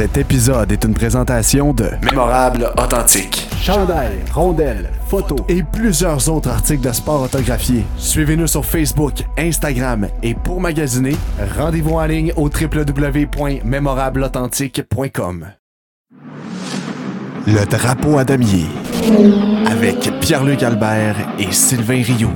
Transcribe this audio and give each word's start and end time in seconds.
Cet 0.00 0.16
épisode 0.16 0.72
est 0.72 0.82
une 0.84 0.94
présentation 0.94 1.74
de 1.74 1.90
Mémorable 2.02 2.72
Authentique. 2.78 3.46
Chandail, 3.60 4.12
rondelles, 4.32 4.88
photos 5.06 5.40
et 5.46 5.62
plusieurs 5.62 6.26
autres 6.30 6.48
articles 6.48 6.88
de 6.88 6.90
sport 6.90 7.24
autographiés. 7.24 7.84
Suivez-nous 7.98 8.46
sur 8.46 8.64
Facebook, 8.64 9.22
Instagram 9.36 10.08
et 10.22 10.34
pour 10.34 10.58
magasiner, 10.58 11.16
rendez-vous 11.58 11.96
en 11.96 12.06
ligne 12.06 12.32
au 12.36 12.48
www.mémorableauthentique.com. 12.48 15.48
Le 17.46 17.66
drapeau 17.66 18.16
à 18.16 18.24
damier 18.24 18.64
avec 19.66 20.10
Pierre-Luc 20.20 20.62
Albert 20.62 21.16
et 21.38 21.52
Sylvain 21.52 22.02
Rioux. 22.02 22.32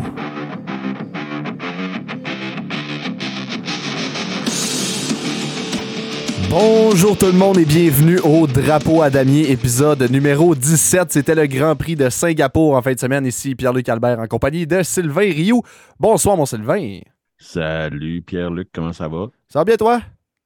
Bonjour 6.50 7.18
tout 7.18 7.26
le 7.26 7.32
monde 7.32 7.58
et 7.58 7.64
bienvenue 7.64 8.18
au 8.20 8.46
Drapeau 8.46 9.02
à 9.02 9.11
damier, 9.11 9.50
épisode 9.50 10.03
numéro 10.11 10.54
17. 10.54 11.11
C'était 11.12 11.34
le 11.34 11.46
Grand 11.46 11.75
Prix 11.75 11.96
de 11.96 12.08
Singapour 12.08 12.75
en 12.76 12.82
fin 12.82 12.93
de 12.93 12.98
semaine. 13.00 13.26
Ici 13.26 13.54
Pierre-Luc 13.54 13.89
Albert 13.89 14.20
en 14.20 14.26
compagnie 14.26 14.67
de 14.67 14.82
Sylvain 14.82 15.32
Rioux. 15.32 15.62
Bonsoir 15.98 16.36
mon 16.36 16.46
Sylvain. 16.46 17.00
Salut 17.39 18.22
Pierre-Luc, 18.22 18.68
comment 18.72 18.93
ça 18.93 19.08
va? 19.08 19.26
Ça 19.48 19.61
va 19.61 19.64
bien 19.64 19.76
toi? 19.76 20.00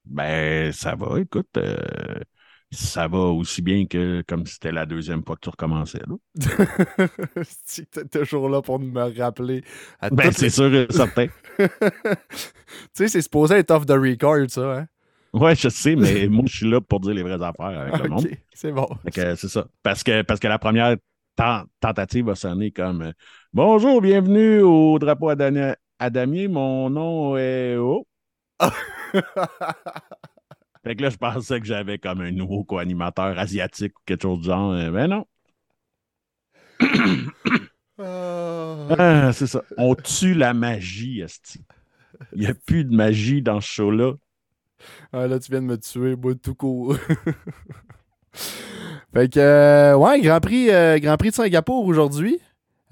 Ben 0.07 0.73
ça 0.73 0.95
va, 0.95 1.21
écoute, 1.21 1.49
euh, 1.59 1.77
ça 2.71 3.07
va 3.09 3.19
aussi 3.19 3.61
bien 3.61 3.85
que 3.87 4.23
comme 4.27 4.47
si 4.47 4.55
c'était 4.55 4.73
la 4.73 4.87
deuxième 4.87 5.23
fois 5.25 5.37
que 5.37 5.43
tu 5.43 5.51
recommençais. 5.51 6.01
Là. 6.07 7.07
tu 7.69 7.83
es 7.83 8.05
toujours 8.07 8.49
là 8.49 8.63
pour 8.63 8.79
me 8.81 9.19
rappeler. 9.21 9.63
À 10.01 10.09
Ben 10.09 10.33
c'est 10.33 10.45
les- 10.47 10.51
sûr 10.51 10.87
certain. 10.91 11.27
tu 11.59 11.67
sais, 12.95 13.09
c'est 13.09 13.23
supposé 13.23 13.57
être 13.57 13.71
off 13.73 13.85
the 13.85 13.91
record 13.93 14.49
ça, 14.49 14.79
hein? 14.79 14.87
Ouais, 15.33 15.55
je 15.55 15.69
sais, 15.69 15.95
mais 15.97 16.27
moi 16.29 16.45
je 16.47 16.57
suis 16.57 16.71
là 16.71 16.81
pour 16.81 17.01
dire 17.01 17.15
les 17.15 17.23
vraies 17.23 17.43
affaires 17.43 17.79
avec 17.81 17.99
le 18.03 18.09
monde. 18.09 18.29
C'est 18.55 18.73
bon. 18.73 18.89
C'est 19.13 19.37
ça. 19.37 19.67
Parce 19.83 20.03
que, 20.03 20.23
parce 20.23 20.41
que 20.41 20.49
la 20.49 20.59
première 20.59 20.97
ten- 21.37 21.65
tentative 21.81 22.27
va 22.27 22.35
sonner 22.35 22.71
comme 22.71 23.03
euh, 23.03 23.13
Bonjour, 23.53 24.01
bienvenue 24.01 24.61
au 24.63 24.99
drapeau 24.99 25.29
à, 25.29 25.37
Dani- 25.37 25.75
à 25.99 26.11
damier. 26.11 26.49
Mon 26.49 26.91
nom 26.91 27.37
est 27.37 27.77
Oh. 27.79 28.05
Fait 30.85 30.97
que 30.97 31.03
là, 31.03 31.11
je 31.11 31.17
pensais 31.17 31.61
que 31.61 31.67
j'avais 31.67 31.99
comme 31.99 32.21
un 32.21 32.31
nouveau 32.33 32.65
co-animateur 32.65 33.39
asiatique 33.39 33.97
ou 33.99 34.03
quelque 34.07 34.23
chose 34.23 34.41
du 34.41 34.47
genre. 34.47 34.73
Euh, 34.73 34.91
Ben 34.91 35.07
non. 35.09 35.27
Ah, 38.01 38.87
Ah, 38.99 39.33
c'est 39.33 39.47
ça. 39.47 39.63
On 39.77 39.95
tue 39.95 40.35
la 40.35 40.55
magie, 40.55 41.21
Esti. 41.21 41.65
Il 42.35 42.41
n'y 42.41 42.47
a 42.47 42.55
plus 42.55 42.85
de 42.85 42.95
magie 42.95 43.43
dans 43.43 43.61
ce 43.61 43.69
show-là. 43.69 44.15
Ah, 45.13 45.27
là, 45.27 45.39
tu 45.39 45.51
viens 45.51 45.61
de 45.61 45.67
me 45.67 45.77
tuer, 45.79 46.17
moi, 46.17 46.35
tout 46.35 46.55
court. 46.55 46.97
fait 49.15 49.33
que, 49.33 49.39
euh, 49.41 49.97
ouais, 49.97 50.21
Grand 50.21 50.41
Prix, 50.41 50.71
euh, 50.71 50.99
Grand 50.99 51.17
Prix 51.17 51.31
de 51.31 51.35
Singapour 51.35 51.85
aujourd'hui. 51.87 52.39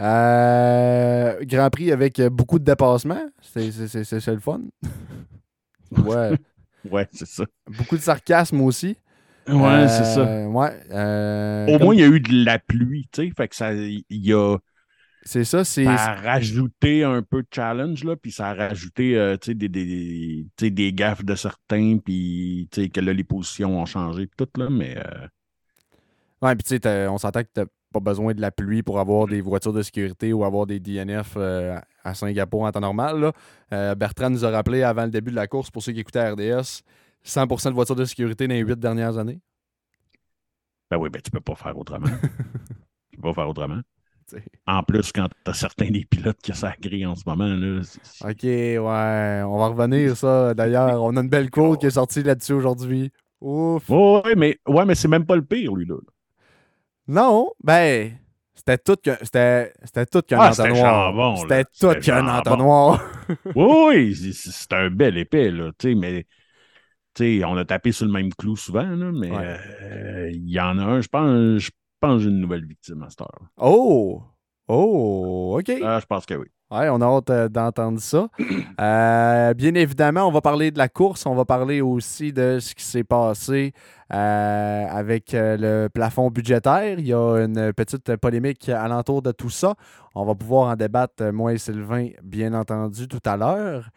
Euh, 0.00 1.38
Grand 1.42 1.70
Prix 1.70 1.92
avec 1.92 2.20
beaucoup 2.22 2.58
de 2.58 2.64
dépassements. 2.64 3.26
C'est 3.40 4.30
le 4.30 4.40
fun. 4.40 4.60
ouais. 6.04 6.36
Ouais, 6.90 7.08
c'est 7.12 7.26
ça. 7.26 7.44
Beaucoup 7.66 7.96
de 7.96 8.02
sarcasme 8.02 8.60
aussi. 8.60 8.96
Ouais, 9.48 9.88
c'est 9.88 10.04
ça. 10.04 10.48
Ouais. 10.48 10.72
Au 11.68 11.78
comme- 11.78 11.86
moins, 11.86 11.94
il 11.94 12.00
y 12.00 12.04
a 12.04 12.08
eu 12.08 12.20
de 12.20 12.44
la 12.44 12.58
pluie, 12.58 13.08
tu 13.12 13.22
sais. 13.28 13.32
Fait 13.36 13.48
que 13.48 13.56
ça, 13.56 13.72
il 13.72 14.04
y 14.10 14.32
a, 14.32 14.56
C'est 15.26 15.44
ça, 15.44 15.64
c'est. 15.64 15.84
ça 15.84 16.12
a 16.12 16.14
rajouté 16.14 17.02
un 17.02 17.20
peu 17.20 17.42
de 17.42 17.48
challenge, 17.52 18.04
là. 18.04 18.16
Puis 18.16 18.30
ça 18.30 18.50
a 18.50 18.54
rajouté, 18.54 19.18
euh, 19.18 19.36
des, 19.44 19.68
des, 19.68 20.70
des 20.70 20.92
gaffes 20.92 21.24
de 21.24 21.34
certains. 21.34 21.98
Puis, 21.98 22.68
que 22.72 23.00
là, 23.00 23.12
les 23.12 23.24
positions 23.24 23.80
ont 23.80 23.86
changé, 23.86 24.26
puis 24.26 24.36
tout, 24.36 24.60
là. 24.60 24.70
Mais, 24.70 24.96
euh, 24.96 25.26
Ouais, 26.42 26.54
puis 26.54 26.64
tu 26.64 26.78
sais, 26.82 27.08
on 27.08 27.18
s'entend 27.18 27.42
que 27.42 27.48
t'as 27.52 27.64
pas 27.92 28.00
besoin 28.00 28.34
de 28.34 28.40
la 28.40 28.50
pluie 28.50 28.82
pour 28.82 29.00
avoir 29.00 29.26
des 29.26 29.40
voitures 29.40 29.72
de 29.72 29.82
sécurité 29.82 30.32
ou 30.32 30.44
avoir 30.44 30.66
des 30.66 30.80
DNF 30.80 31.34
euh, 31.36 31.78
à 32.04 32.14
Singapour 32.14 32.62
en 32.62 32.72
temps 32.72 32.80
normal. 32.80 33.20
là. 33.20 33.32
Euh, 33.72 33.94
Bertrand 33.94 34.30
nous 34.30 34.44
a 34.44 34.50
rappelé 34.50 34.82
avant 34.82 35.04
le 35.04 35.10
début 35.10 35.30
de 35.30 35.36
la 35.36 35.46
course, 35.46 35.70
pour 35.70 35.82
ceux 35.82 35.92
qui 35.92 36.00
écoutaient 36.00 36.28
RDS, 36.30 36.82
100% 37.24 37.70
de 37.70 37.74
voitures 37.74 37.96
de 37.96 38.04
sécurité 38.04 38.46
dans 38.46 38.54
les 38.54 38.60
huit 38.60 38.78
dernières 38.78 39.16
années. 39.16 39.40
ben 40.90 40.98
oui, 40.98 41.08
ben 41.08 41.22
tu 41.22 41.30
peux 41.30 41.40
pas 41.40 41.54
faire 41.54 41.76
autrement. 41.78 42.06
tu 43.10 43.16
peux 43.16 43.22
pas 43.22 43.34
faire 43.34 43.48
autrement. 43.48 43.80
T'sais. 44.26 44.42
En 44.66 44.82
plus, 44.82 45.12
quand 45.12 45.28
t'as 45.44 45.52
certains 45.52 45.90
des 45.90 46.04
pilotes 46.04 46.38
qui 46.42 46.52
sont 46.52 46.68
grille 46.80 47.06
en 47.06 47.14
ce 47.14 47.22
moment, 47.26 47.46
là. 47.46 47.80
Ok, 48.22 48.42
ouais, 48.42 49.42
on 49.46 49.58
va 49.58 49.66
revenir 49.68 50.16
ça. 50.16 50.52
D'ailleurs, 50.54 51.02
on 51.02 51.16
a 51.16 51.20
une 51.20 51.28
belle 51.28 51.50
quote 51.50 51.80
qui 51.80 51.86
est 51.86 51.90
sortie 51.90 52.22
là-dessus 52.24 52.54
aujourd'hui. 52.54 53.12
Ouf. 53.40 53.88
Ouais, 53.88 54.22
ouais, 54.24 54.34
mais, 54.34 54.58
ouais, 54.66 54.84
mais 54.84 54.94
c'est 54.96 55.08
même 55.08 55.26
pas 55.26 55.36
le 55.36 55.44
pire, 55.44 55.74
lui, 55.74 55.86
là. 55.86 55.94
Non, 57.06 57.52
ben, 57.62 58.18
c'était 58.54 58.78
tout 58.78 58.96
que 58.96 59.10
c'était 59.22 59.72
c'était 59.84 60.06
tout 60.06 60.22
qu'un 60.22 60.38
Ah, 60.40 60.52
c'était 60.52 60.70
entonnoir. 60.70 61.38
C'était 61.38 61.64
tout 61.78 61.94
qu'un 62.00 62.26
entonnoir. 62.26 63.04
Oui, 63.54 64.14
oui, 64.14 64.32
c'est- 64.34 64.72
un 64.72 64.90
bel 64.90 65.16
épée, 65.18 65.50
là, 65.52 65.70
tu 65.78 65.90
sais, 65.90 65.94
mais 65.94 66.26
tu 67.14 67.38
sais, 67.40 67.44
on 67.44 67.56
a 67.56 67.64
tapé 67.64 67.92
sur 67.92 68.06
le 68.06 68.12
même 68.12 68.32
clou 68.34 68.56
souvent, 68.56 68.82
là, 68.88 69.12
mais 69.12 69.30
Ouais. 69.30 69.56
euh, 69.82 70.30
il 70.32 70.50
y 70.50 70.58
en 70.58 70.78
a 70.78 70.82
un, 70.82 71.00
je 71.00 71.08
pense, 71.08 71.70
pense 72.00 72.16
que 72.16 72.22
j'ai 72.24 72.28
une 72.30 72.40
nouvelle 72.40 72.64
victime 72.66 73.02
à 73.02 73.10
cette 73.10 73.22
heure. 73.22 73.40
Oh! 73.58 74.22
Oh! 74.68 75.56
OK. 75.58 75.72
Ah, 75.82 75.98
je 76.00 76.06
pense 76.06 76.26
que 76.26 76.34
oui. 76.34 76.46
Ouais, 76.68 76.88
on 76.88 77.00
a 77.00 77.06
hâte 77.06 77.30
euh, 77.30 77.48
d'entendre 77.48 78.00
ça. 78.00 78.28
Euh, 78.78 79.54
bien 79.54 79.74
évidemment, 79.74 80.28
on 80.28 80.30
va 80.30 80.42
parler 80.42 80.70
de 80.70 80.76
la 80.76 80.90
course. 80.90 81.24
On 81.24 81.34
va 81.34 81.46
parler 81.46 81.80
aussi 81.80 82.34
de 82.34 82.58
ce 82.60 82.74
qui 82.74 82.84
s'est 82.84 83.04
passé 83.04 83.72
euh, 84.12 84.86
avec 84.90 85.32
euh, 85.32 85.56
le 85.58 85.88
plafond 85.88 86.28
budgétaire. 86.28 86.98
Il 86.98 87.06
y 87.06 87.14
a 87.14 87.36
une 87.38 87.72
petite 87.72 88.16
polémique 88.16 88.68
alentour 88.68 89.22
de 89.22 89.32
tout 89.32 89.48
ça. 89.48 89.76
On 90.14 90.26
va 90.26 90.34
pouvoir 90.34 90.68
en 90.70 90.76
débattre, 90.76 91.22
euh, 91.22 91.32
moi 91.32 91.54
et 91.54 91.58
Sylvain, 91.58 92.10
bien 92.22 92.52
entendu, 92.52 93.08
tout 93.08 93.22
à 93.24 93.38
l'heure. 93.38 93.88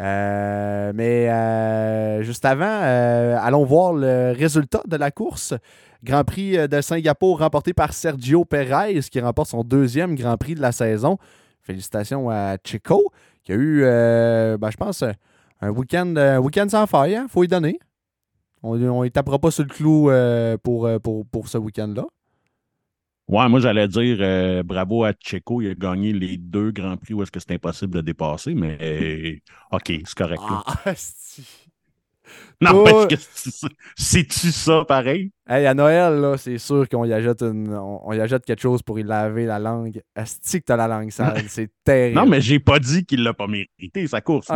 Euh, 0.00 0.92
mais 0.94 1.28
euh, 1.28 2.22
juste 2.22 2.44
avant, 2.44 2.64
euh, 2.64 3.36
allons 3.38 3.64
voir 3.64 3.92
le 3.92 4.32
résultat 4.36 4.82
de 4.86 4.96
la 4.96 5.10
course. 5.10 5.54
Grand 6.02 6.24
Prix 6.24 6.56
euh, 6.56 6.66
de 6.66 6.80
Singapour 6.80 7.38
remporté 7.40 7.72
par 7.72 7.92
Sergio 7.92 8.44
Perez, 8.44 9.00
qui 9.10 9.20
remporte 9.20 9.50
son 9.50 9.62
deuxième 9.62 10.14
Grand 10.14 10.36
Prix 10.36 10.54
de 10.54 10.60
la 10.60 10.72
saison. 10.72 11.18
Félicitations 11.62 12.30
à 12.30 12.56
Chico, 12.64 13.12
qui 13.42 13.52
a 13.52 13.54
eu, 13.56 13.82
euh, 13.84 14.56
ben, 14.58 14.70
je 14.70 14.76
pense, 14.76 15.02
euh, 15.02 15.12
un 15.60 15.70
week-end 15.70 16.38
week-end 16.40 16.68
sans 16.68 16.86
faille. 16.86 17.20
Il 17.22 17.28
faut 17.28 17.44
y 17.44 17.48
donner. 17.48 17.78
On 18.62 18.76
ne 18.76 19.08
tapera 19.08 19.38
pas 19.38 19.50
sur 19.50 19.64
le 19.64 19.68
clou 19.70 20.10
euh, 20.10 20.56
pour, 20.58 20.88
pour, 21.02 21.26
pour 21.26 21.48
ce 21.48 21.58
week-end-là. 21.58 22.04
Ouais, 23.30 23.48
moi, 23.48 23.60
j'allais 23.60 23.86
dire 23.86 24.16
euh, 24.20 24.64
bravo 24.64 25.04
à 25.04 25.12
Checo, 25.12 25.62
il 25.62 25.70
a 25.70 25.74
gagné 25.74 26.12
les 26.12 26.36
deux 26.36 26.72
grands 26.72 26.96
prix 26.96 27.14
où 27.14 27.22
est-ce 27.22 27.30
que 27.30 27.38
c'est 27.38 27.52
impossible 27.52 27.94
de 27.94 28.00
dépasser, 28.00 28.54
mais 28.54 28.76
euh, 28.82 29.36
OK, 29.70 29.84
c'est 29.86 30.14
correct. 30.16 30.42
là. 30.50 30.64
Ah. 30.66 30.92
non, 32.60 33.06
que 33.08 33.16
c'est- 33.16 33.66
c'est-tu 33.96 34.52
ça 34.52 34.84
pareil? 34.86 35.30
Hey, 35.48 35.66
à 35.66 35.74
Noël, 35.74 36.14
là, 36.20 36.36
c'est 36.36 36.58
sûr 36.58 36.88
qu'on 36.88 37.04
y, 37.04 37.12
ajoute 37.12 37.42
une- 37.42 37.74
on, 37.74 38.00
on 38.08 38.12
y 38.12 38.20
ajoute 38.20 38.44
quelque 38.44 38.60
chose 38.60 38.82
pour 38.82 38.98
y 38.98 39.02
laver 39.02 39.46
la 39.46 39.58
langue. 39.58 40.02
Asti 40.14 40.60
que 40.60 40.66
t'as 40.66 40.76
la 40.76 40.86
langue 40.88 41.10
sale. 41.10 41.42
C'est 41.48 41.70
terrible. 41.84 42.16
Non, 42.16 42.26
mais 42.26 42.40
j'ai 42.40 42.58
pas 42.60 42.78
dit 42.78 43.04
qu'il 43.06 43.22
l'a 43.22 43.32
pas 43.34 43.46
mérité, 43.46 44.06
sa 44.06 44.20
course. 44.20 44.48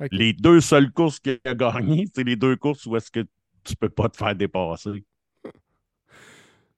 mais. 0.00 0.08
Les 0.10 0.32
deux 0.32 0.60
seules 0.60 0.90
courses 0.92 1.20
qu'il 1.20 1.38
a 1.44 1.54
gagnées, 1.54 2.06
c'est 2.14 2.24
les 2.24 2.34
deux 2.36 2.56
courses 2.56 2.84
où 2.84 2.96
est-ce 2.96 3.10
que 3.12 3.20
tu 3.64 3.76
peux 3.76 3.88
pas 3.88 4.08
te 4.08 4.16
faire 4.16 4.34
dépasser. 4.34 5.04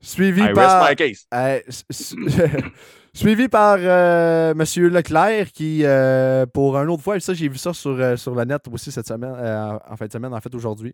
Suivi 0.06 0.42
I 0.42 0.52
par... 0.52 0.88
Euh, 1.34 1.60
Suivi 3.12 3.48
par 3.48 3.78
euh, 3.80 4.54
Monsieur 4.54 4.88
Leclerc 4.88 5.50
qui, 5.52 5.80
euh, 5.84 6.46
pour 6.46 6.78
un 6.78 6.86
autre 6.86 7.02
fois, 7.02 7.16
et 7.16 7.20
ça 7.20 7.34
j'ai 7.34 7.48
vu 7.48 7.58
ça 7.58 7.72
sur, 7.72 7.90
euh, 7.90 8.14
sur 8.16 8.34
le 8.34 8.44
net 8.44 8.60
aussi 8.70 8.92
cette 8.92 9.08
semaine, 9.08 9.34
euh, 9.36 9.78
en 9.88 9.96
fin 9.96 10.06
de 10.06 10.12
semaine, 10.12 10.32
en 10.32 10.40
fait 10.40 10.54
aujourd'hui. 10.54 10.92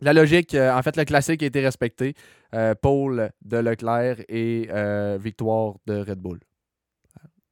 La 0.00 0.12
logique, 0.12 0.54
en 0.54 0.80
fait, 0.82 0.96
le 0.96 1.04
classique 1.04 1.42
a 1.42 1.46
été 1.46 1.60
respecté. 1.60 2.14
Pole 2.80 3.30
de 3.42 3.58
Leclerc 3.58 4.16
et 4.28 4.68
victoire 5.18 5.74
de 5.86 5.98
Red 5.98 6.18
Bull. 6.18 6.38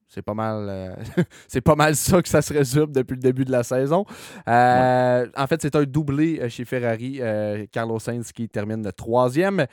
C'est 0.08 0.22
pas 0.22 0.32
mal, 0.32 0.66
euh, 0.69 0.94
c'est 1.49 1.60
pas 1.60 1.75
mal 1.75 1.94
ça 1.94 2.22
que 2.22 2.28
ça 2.31 2.40
se 2.40 2.52
résume 2.55 2.90
depuis 2.93 3.14
le 3.14 3.20
début 3.20 3.44
de 3.44 3.52
la 3.52 3.62
saison. 3.62 4.06
Euh, 4.49 5.26
En 5.37 5.46
fait, 5.46 5.60
c'est 5.60 5.76
un 5.76 5.84
doublé 5.84 6.40
euh, 6.40 6.49
chez 6.49 6.64
Ferrari. 6.64 7.19
euh, 7.20 7.66
Carlos 7.70 7.99
Sainz 7.99 8.32
qui 8.32 8.49
termine 8.49 8.82
le 8.82 8.93
troisième, 8.93 9.66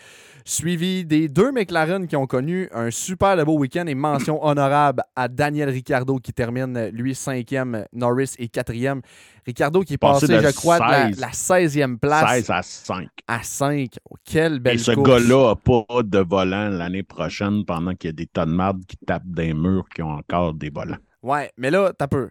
suivi 0.44 1.06
des 1.06 1.30
deux 1.30 1.54
McLaren 1.54 2.06
qui 2.06 2.18
ont 2.18 2.28
connu 2.28 2.68
un 2.74 2.92
super 2.92 3.44
beau 3.46 3.58
week-end 3.58 3.86
et 3.88 3.96
mention 3.96 4.44
honorable 4.46 5.04
à 5.16 5.30
Daniel 5.30 5.70
Ricciardo 5.70 6.18
qui 6.18 6.34
termine 6.34 6.90
lui 6.90 7.16
cinquième, 7.16 7.86
Norris 7.94 8.34
est 8.38 8.50
quatrième. 8.50 9.02
Ricciardo 9.46 9.82
qui 9.82 9.94
est 9.94 9.98
passé, 9.98 10.26
je 10.28 10.56
crois, 10.56 10.80
de 10.80 11.20
la, 11.22 11.32
16. 11.32 11.76
la 11.78 11.86
16e 11.86 11.98
place 12.00 12.46
16 12.46 12.50
à 12.50 12.62
5. 12.64 13.08
à 13.28 13.44
5. 13.44 13.90
Oh, 14.10 14.16
quelle 14.26 14.60
belle 14.60 14.76
Et 14.76 14.78
ce 14.80 14.92
gars-là 14.92 15.50
n'a 15.50 15.56
pas 15.56 16.02
de 16.02 16.18
volant 16.20 16.70
l'année 16.70 17.04
prochaine 17.04 17.64
pendant 17.64 17.94
qu'il 17.94 18.08
y 18.08 18.10
a 18.10 18.14
des 18.14 18.26
tonnes 18.26 18.50
de 18.50 18.56
marde 18.56 18.86
qui 18.88 18.98
tapent 18.98 19.28
des 19.28 19.54
murs 19.54 19.86
qui 19.94 20.02
ont 20.02 20.22
encore 20.30 20.54
des 20.54 20.70
volants. 20.70 20.98
Ouais, 21.22 21.52
mais 21.58 21.72
là, 21.72 21.94
t'as 21.98 22.08
peu. 22.08 22.30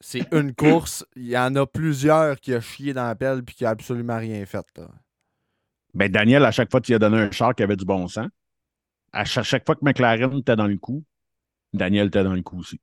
C'est 0.00 0.26
une 0.32 0.54
course. 0.54 1.04
Il 1.16 1.28
y 1.28 1.38
en 1.38 1.54
a 1.56 1.66
plusieurs 1.66 2.38
qui 2.40 2.54
a 2.54 2.60
chié 2.60 2.92
dans 2.92 3.06
la 3.06 3.14
pelle 3.14 3.42
puis 3.44 3.54
qui 3.54 3.64
a 3.64 3.70
absolument 3.70 4.18
rien 4.18 4.44
fait. 4.46 4.66
là. 4.76 4.88
Ben, 5.94 6.10
Daniel, 6.10 6.44
à 6.44 6.50
chaque 6.50 6.70
fois, 6.70 6.80
tu 6.80 6.92
lui 6.92 6.96
as 6.96 6.98
donné 6.98 7.18
un 7.18 7.30
char 7.30 7.54
qui 7.54 7.62
avait 7.62 7.76
du 7.76 7.84
bon 7.84 8.08
sens. 8.08 8.28
À 9.12 9.24
chaque, 9.24 9.44
chaque 9.44 9.66
fois 9.66 9.74
que 9.74 9.84
McLaren 9.84 10.32
était 10.38 10.56
dans 10.56 10.66
le 10.66 10.78
coup, 10.78 11.04
Daniel 11.74 12.06
était 12.06 12.24
dans 12.24 12.32
le 12.34 12.42
coup 12.42 12.58
aussi. 12.60 12.80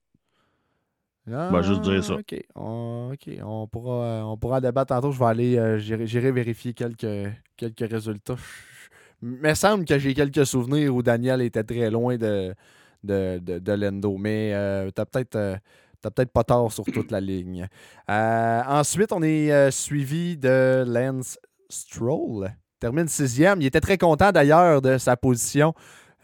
Ah, 1.31 1.49
va 1.51 1.61
juste 1.61 1.81
dire 1.81 2.03
ça. 2.03 2.15
OK. 2.15 2.35
On, 2.55 3.11
OK. 3.13 3.29
On 3.43 3.67
pourra, 3.67 4.25
on 4.25 4.37
pourra 4.37 4.61
débattre 4.61 4.95
tantôt. 4.95 5.11
Je 5.11 5.19
vais 5.19 5.25
aller. 5.25 5.57
euh, 5.57 5.77
J'irai 5.77 6.07
j'irai 6.07 6.31
vérifier 6.31 6.73
quelques, 6.73 7.31
quelques 7.55 7.89
résultats. 7.89 8.35
Il 9.21 9.29
me 9.29 9.53
semble 9.53 9.85
que 9.85 9.99
j'ai 9.99 10.13
quelques 10.13 10.45
souvenirs 10.45 10.95
où 10.95 11.03
Daniel 11.03 11.41
était 11.41 11.63
très 11.63 11.91
loin 11.91 12.17
de, 12.17 12.55
de, 13.03 13.39
de, 13.39 13.59
de 13.59 13.71
Lendo. 13.73 14.17
Mais 14.17 14.51
euh, 14.53 14.91
t'as 14.91 15.05
peut-être. 15.05 15.35
euh, 15.35 15.55
T'as 16.01 16.11
peut-être 16.11 16.31
pas 16.31 16.45
tort 16.45 16.71
sur 16.71 16.85
toute 16.85 17.11
la 17.11 17.19
ligne. 17.19 17.67
Euh, 18.09 18.61
ensuite, 18.65 19.11
on 19.11 19.21
est 19.21 19.51
euh, 19.51 19.69
suivi 19.69 20.37
de 20.37 20.85
Lance 20.87 21.37
Stroll. 21.69 22.49
Termine 22.79 23.09
sixième. 23.09 23.59
Il 23.59 23.65
était 23.65 23.81
très 23.81 23.97
content 23.97 24.31
d'ailleurs 24.31 24.81
de 24.81 24.97
sa 24.97 25.17
position. 25.17 25.73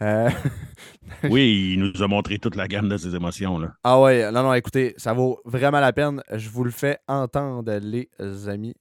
Euh, 0.00 0.30
Oui, 1.24 1.74
il 1.74 1.78
nous 1.80 2.02
a 2.02 2.08
montré 2.08 2.38
toute 2.38 2.56
la 2.56 2.66
gamme 2.66 2.88
de 2.88 2.96
ses 2.96 3.14
émotions. 3.14 3.58
Là. 3.58 3.74
Ah 3.84 4.00
ouais, 4.00 4.32
non, 4.32 4.44
non, 4.44 4.54
écoutez, 4.54 4.94
ça 4.96 5.12
vaut 5.12 5.42
vraiment 5.44 5.80
la 5.80 5.92
peine. 5.92 6.22
Je 6.32 6.48
vous 6.48 6.64
le 6.64 6.70
fais 6.70 6.98
entendre, 7.06 7.70
les 7.74 8.08
amis. 8.48 8.74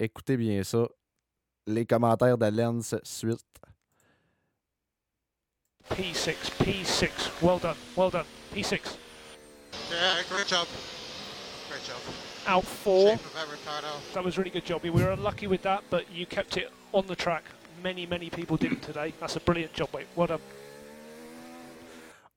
Écoutez 0.00 0.36
bien 0.36 0.64
ça. 0.64 0.88
Les 1.68 1.86
commentaires 1.86 2.36
de 2.36 2.46
Lens 2.46 2.96
suite. 3.04 3.38
P6, 5.90 6.34
P6. 6.62 7.42
Well 7.42 7.58
done, 7.58 7.76
well 7.96 8.10
done. 8.10 8.24
P6. 8.54 8.96
Yeah, 9.90 10.22
great 10.28 10.46
job. 10.46 10.66
Great 11.70 11.84
job. 11.84 11.96
Out 12.46 12.64
four. 12.64 13.10
That, 13.10 13.20
Ricardo. 13.50 13.88
That 14.14 14.24
was 14.24 14.36
really 14.38 14.50
good 14.50 14.64
job. 14.64 14.82
We 14.82 14.90
were 14.90 15.10
unlucky 15.10 15.46
with 15.46 15.62
that, 15.62 15.82
but 15.90 16.04
you 16.12 16.26
kept 16.26 16.56
it 16.56 16.70
on 16.92 17.06
the 17.06 17.16
track. 17.16 17.44
Many, 17.82 18.06
many 18.06 18.30
people 18.30 18.56
didn't 18.56 18.82
today. 18.82 19.12
That's 19.20 19.36
a 19.36 19.40
brilliant 19.40 19.72
job, 19.74 19.88
mate. 19.94 20.06
Well 20.16 20.26
done. 20.28 20.40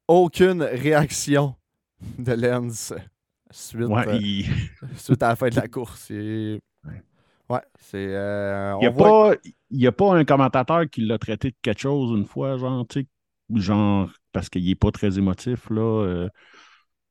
Aucune 0.07 0.63
réaction 0.63 1.55
de 2.17 2.33
Lens 2.33 2.93
suite, 3.51 3.87
Ouais, 3.87 4.07
euh, 4.07 4.19
il 4.21 4.45
suite 4.97 5.21
à 5.23 5.29
la 5.29 5.35
fin 5.35 5.49
de 5.49 5.55
la 5.55 5.67
course. 5.67 6.09
Et- 6.11 6.59
Ouais. 7.51 7.61
C'est. 7.79 7.97
euh, 7.97 8.77
n'y 8.79 8.87
on 8.87 8.89
a, 8.89 8.93
voit- 8.93 9.31
pas- 9.35 9.41
il 9.71 9.79
y 9.81 9.87
a 9.87 9.91
pas 9.91 10.13
un 10.13 10.23
commentateur 10.23 10.87
qui 10.87 11.01
l'a 11.01 11.17
traité 11.17 11.49
de 11.49 11.55
quelque 11.63 11.79
chose 11.81 12.15
une 12.15 12.25
fois, 12.25 12.57
genre, 12.57 12.85
tu 12.87 13.01
sais, 13.01 13.07
genre, 13.55 14.09
parce 14.31 14.49
qu'il 14.49 14.65
n'est 14.65 14.75
pas 14.75 14.91
très 14.91 15.17
émotif, 15.17 15.69
là. 15.69 15.81
euh, 15.81 16.29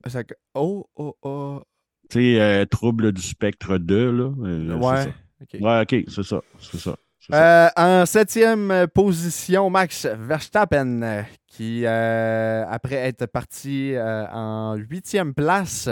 ça- 0.06 0.22
Oh, 0.54 0.86
oh, 0.96 1.16
oh. 1.22 1.62
tu 2.10 2.18
sais, 2.18 2.40
euh, 2.40 2.64
trouble 2.66 3.12
du 3.12 3.22
spectre 3.22 3.78
2, 3.78 4.10
là. 4.10 4.30
euh, 4.44 4.76
Ouais. 4.78 5.14
Ouais, 5.60 5.82
ok, 5.82 6.04
c'est 6.08 6.22
ça. 6.22 6.40
C'est 6.60 6.78
ça. 6.78 6.96
Euh, 7.32 7.68
en 7.76 8.06
septième 8.06 8.86
position, 8.94 9.68
Max 9.68 10.06
Verstappen, 10.06 11.02
euh, 11.02 11.22
qui, 11.46 11.84
euh, 11.84 12.64
après 12.68 12.96
être 12.96 13.26
parti 13.26 13.92
euh, 13.94 14.26
en 14.32 14.76
huitième 14.76 15.34
place, 15.34 15.90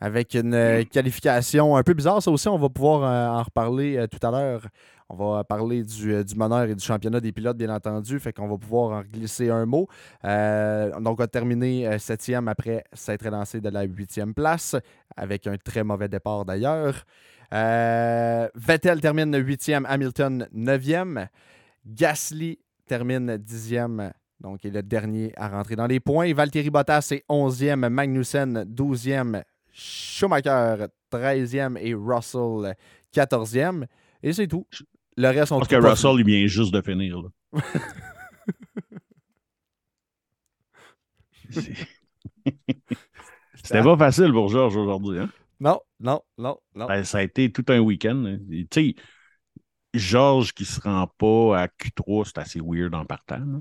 avec 0.00 0.34
une 0.34 0.54
euh, 0.54 0.84
qualification 0.84 1.76
un 1.76 1.82
peu 1.82 1.94
bizarre, 1.94 2.22
ça 2.22 2.30
aussi, 2.30 2.48
on 2.48 2.58
va 2.58 2.68
pouvoir 2.70 3.02
euh, 3.04 3.40
en 3.40 3.42
reparler 3.42 3.96
euh, 3.98 4.06
tout 4.06 4.24
à 4.26 4.30
l'heure. 4.30 4.66
On 5.14 5.34
va 5.34 5.44
parler 5.44 5.82
du, 5.82 6.14
euh, 6.14 6.24
du 6.24 6.34
meneur 6.36 6.62
et 6.62 6.74
du 6.74 6.82
championnat 6.82 7.20
des 7.20 7.32
pilotes, 7.32 7.58
bien 7.58 7.68
entendu, 7.68 8.18
fait 8.18 8.32
qu'on 8.32 8.48
va 8.48 8.56
pouvoir 8.56 8.98
en 8.98 9.02
glisser 9.02 9.50
un 9.50 9.66
mot. 9.66 9.86
Euh, 10.24 10.98
donc, 11.00 11.20
on 11.20 11.24
a 11.24 11.26
terminé 11.26 11.86
euh, 11.86 11.98
septième 11.98 12.48
après 12.48 12.82
s'être 12.94 13.28
lancé 13.28 13.60
de 13.60 13.68
la 13.68 13.82
huitième 13.82 14.32
place, 14.32 14.74
avec 15.14 15.46
un 15.46 15.58
très 15.58 15.84
mauvais 15.84 16.08
départ 16.08 16.46
d'ailleurs. 16.46 17.04
Vettel 17.50 19.02
termine 19.02 19.36
8e, 19.36 19.84
Hamilton 19.86 20.48
9e. 20.56 21.28
Gasly 21.84 22.58
termine 22.86 23.36
10e, 23.36 24.12
donc 24.40 24.64
est 24.64 24.70
le 24.70 24.82
dernier 24.82 25.34
à 25.36 25.48
rentrer 25.48 25.76
dans 25.76 25.86
les 25.86 26.00
points. 26.00 26.32
Valtteri 26.32 26.70
Bottas 26.70 27.08
est 27.10 27.24
11e, 27.28 27.90
Magnussen 27.90 28.64
12e, 28.64 29.42
Schumacher 29.72 30.86
13e 31.12 31.76
et 31.78 31.92
Russell 31.92 32.74
14e. 33.14 33.84
Et 34.22 34.32
c'est 34.32 34.46
tout. 34.46 34.64
Le 35.16 35.28
reste, 35.28 35.52
on 35.52 35.58
Parce 35.58 35.68
que 35.68 35.76
pas 35.76 35.90
Russell, 35.90 36.16
il 36.18 36.24
vient 36.24 36.46
juste 36.46 36.72
de 36.72 36.80
finir, 36.80 37.22
là. 37.22 37.28
C'était 43.62 43.82
pas 43.82 43.96
facile 43.96 44.32
pour 44.32 44.48
Georges 44.48 44.76
aujourd'hui, 44.76 45.18
hein? 45.20 45.30
Non, 45.60 45.80
non, 46.00 46.22
non, 46.38 46.58
non. 46.74 46.86
Ben, 46.86 47.04
ça 47.04 47.18
a 47.18 47.22
été 47.22 47.52
tout 47.52 47.64
un 47.68 47.78
week-end. 47.78 48.24
hein. 48.26 48.38
Tu 48.70 48.94
sais, 48.94 48.94
Georges 49.94 50.52
qui 50.52 50.64
se 50.64 50.80
rend 50.80 51.06
pas 51.18 51.60
à 51.62 51.66
Q3, 51.68 52.24
c'est 52.24 52.38
assez 52.38 52.60
weird 52.60 52.94
en 52.94 53.04
partant. 53.04 53.38
là. 53.38 53.60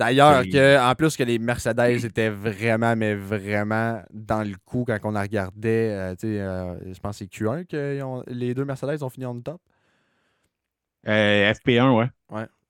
D'ailleurs, 0.00 0.48
que, 0.48 0.78
en 0.80 0.94
plus 0.96 1.16
que 1.16 1.24
les 1.24 1.38
Mercedes 1.38 2.04
étaient 2.06 2.30
vraiment, 2.30 2.96
mais 2.96 3.14
vraiment 3.14 4.02
dans 4.12 4.42
le 4.42 4.56
coup 4.64 4.84
quand 4.86 4.98
on 5.04 5.12
la 5.12 5.22
regardait. 5.22 5.90
euh, 5.92 6.14
euh, 6.24 6.76
je 6.94 7.00
pense 7.00 7.18
que 7.18 7.24
c'est 7.26 7.28
Q1 7.28 7.64
que 7.64 8.02
ont- 8.02 8.24
les 8.28 8.54
deux 8.54 8.64
Mercedes 8.64 9.02
ont 9.02 9.10
fini 9.10 9.26
en 9.26 9.40
top. 9.40 9.60
Euh, 11.06 11.50
FP1, 11.50 11.92
ouais. 11.92 12.08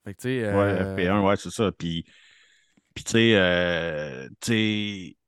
Fait 0.03 0.13
que, 0.15 0.19
Ouais, 0.49 0.73
euh, 0.73 0.85
FP1, 0.85 1.21
ouais, 1.23 1.37
c'est 1.37 1.49
ça. 1.51 1.71
Puis, 1.71 2.05
puis 2.95 3.03
tu 3.05 3.11
sais, 3.13 3.35
euh, 3.35 4.29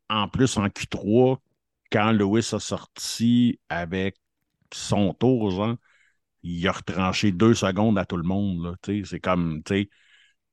en 0.10 0.28
plus, 0.30 0.58
en 0.58 0.70
Q3, 0.70 1.42
quand 1.92 2.12
Lewis 2.12 2.50
a 2.54 2.60
sorti 2.60 3.60
avec 3.70 4.18
son 4.74 5.14
tour, 5.14 5.52
genre, 5.52 5.76
il 6.44 6.68
a 6.68 6.74
retranché 6.74 7.32
deux 7.32 7.54
secondes 7.56 7.98
à 8.00 8.06
tout 8.06 8.18
le 8.18 8.24
monde. 8.24 8.78
C'est 8.86 9.20
comme, 9.20 9.64
tu 9.64 9.76
sais, 9.84 9.90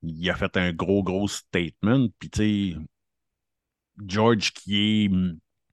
il 0.02 0.30
a 0.30 0.34
fait 0.34 0.56
un 0.56 0.72
gros, 0.72 1.02
gros 1.02 1.28
statement. 1.28 2.08
Puis, 2.18 2.30
tu 2.30 2.38
sais, 2.74 2.76
George 4.06 4.52
qui 4.52 5.04
est 5.04 5.10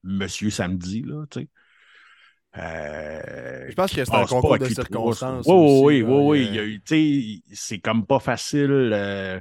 Monsieur 0.04 0.50
Samedi, 0.50 1.02
là, 1.02 1.24
tu 1.30 1.40
sais. 1.40 1.48
Euh, 2.56 3.66
Je 3.68 3.74
pense 3.74 3.92
que 3.92 4.04
c'est 4.04 4.14
un 4.14 4.24
concours 4.26 4.58
de 4.58 4.68
Q3, 4.68 5.14
circonstances 5.14 5.46
Oui, 5.46 6.02
oui, 6.02 6.02
oui, 6.02 6.48
oui. 6.58 6.80
tu 6.84 7.42
sais, 7.46 7.54
c'est 7.54 7.78
comme 7.78 8.06
pas 8.06 8.18
facile. 8.18 8.70
euh, 8.70 9.40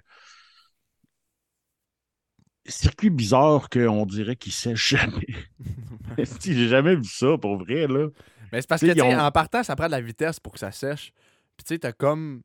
Circuit 2.66 3.10
bizarre 3.10 3.70
qu'on 3.70 4.06
dirait 4.06 4.36
qu'il 4.36 4.52
sèche 4.52 4.90
jamais. 4.90 5.26
J'ai 6.44 6.68
jamais 6.68 6.96
vu 6.96 7.06
ça 7.06 7.38
pour 7.38 7.58
vrai, 7.58 7.88
là. 7.88 8.08
Mais 8.52 8.62
c'est 8.62 8.68
parce 8.68 8.82
Tu 8.82 8.94
que, 8.94 9.02
ont- 9.02 9.20
en 9.20 9.32
partant, 9.32 9.64
ça 9.64 9.76
prend 9.76 9.88
de 9.88 9.92
la 9.92 10.02
vitesse 10.02 10.40
pour 10.40 10.54
que 10.54 10.60
ça 10.60 10.72
sèche. 10.72 11.12
Puis, 11.56 11.64
tu 11.66 11.74
sais, 11.76 11.80
t'as 11.80 11.92
comme. 11.92 12.42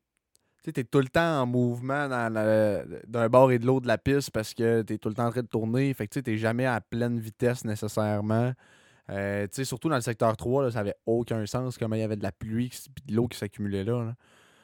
Tu 0.63 0.69
sais, 0.69 0.73
t'es 0.73 0.83
tout 0.85 0.99
le 0.99 1.09
temps 1.09 1.41
en 1.41 1.45
mouvement 1.45 2.07
d'un 2.07 3.29
bord 3.29 3.51
et 3.51 3.59
de 3.59 3.65
l'autre 3.65 3.81
de 3.83 3.87
la 3.87 3.97
piste 3.97 4.31
parce 4.31 4.53
que 4.53 4.81
t'es 4.81 4.97
tout 4.97 5.09
le 5.09 5.15
temps 5.15 5.27
en 5.27 5.31
train 5.31 5.41
de 5.41 5.47
tourner. 5.47 5.93
Fait 5.93 6.07
que, 6.07 6.13
tu 6.13 6.23
t'es 6.23 6.37
jamais 6.37 6.65
à 6.65 6.79
pleine 6.79 7.19
vitesse 7.19 7.65
nécessairement. 7.65 8.53
Euh, 9.09 9.43
tu 9.47 9.55
sais, 9.55 9.65
surtout 9.65 9.89
dans 9.89 9.95
le 9.95 10.01
secteur 10.01 10.37
3, 10.37 10.63
là, 10.63 10.71
ça 10.71 10.79
avait 10.79 10.95
aucun 11.05 11.45
sens 11.45 11.77
comment 11.77 11.95
il 11.95 11.99
y 11.99 12.03
avait 12.03 12.15
de 12.15 12.23
la 12.23 12.31
pluie 12.31 12.71
et 13.07 13.11
de 13.11 13.15
l'eau 13.15 13.27
qui 13.27 13.37
s'accumulait 13.37 13.83
là. 13.83 14.05
là. 14.05 14.15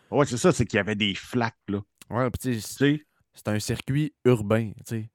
Ouais, 0.09 0.25
c'est 0.25 0.37
ça, 0.37 0.53
c'est 0.53 0.65
qu'il 0.65 0.77
y 0.77 0.79
avait 0.79 0.95
des 0.95 1.13
flaques, 1.13 1.57
là. 1.67 1.81
Ouais, 2.09 2.29
tu 2.39 2.57
Tu 2.57 3.05
c'est 3.33 3.47
un 3.47 3.59
circuit 3.59 4.13
urbain, 4.25 4.71
tu 4.77 4.83
sais. 4.85 5.09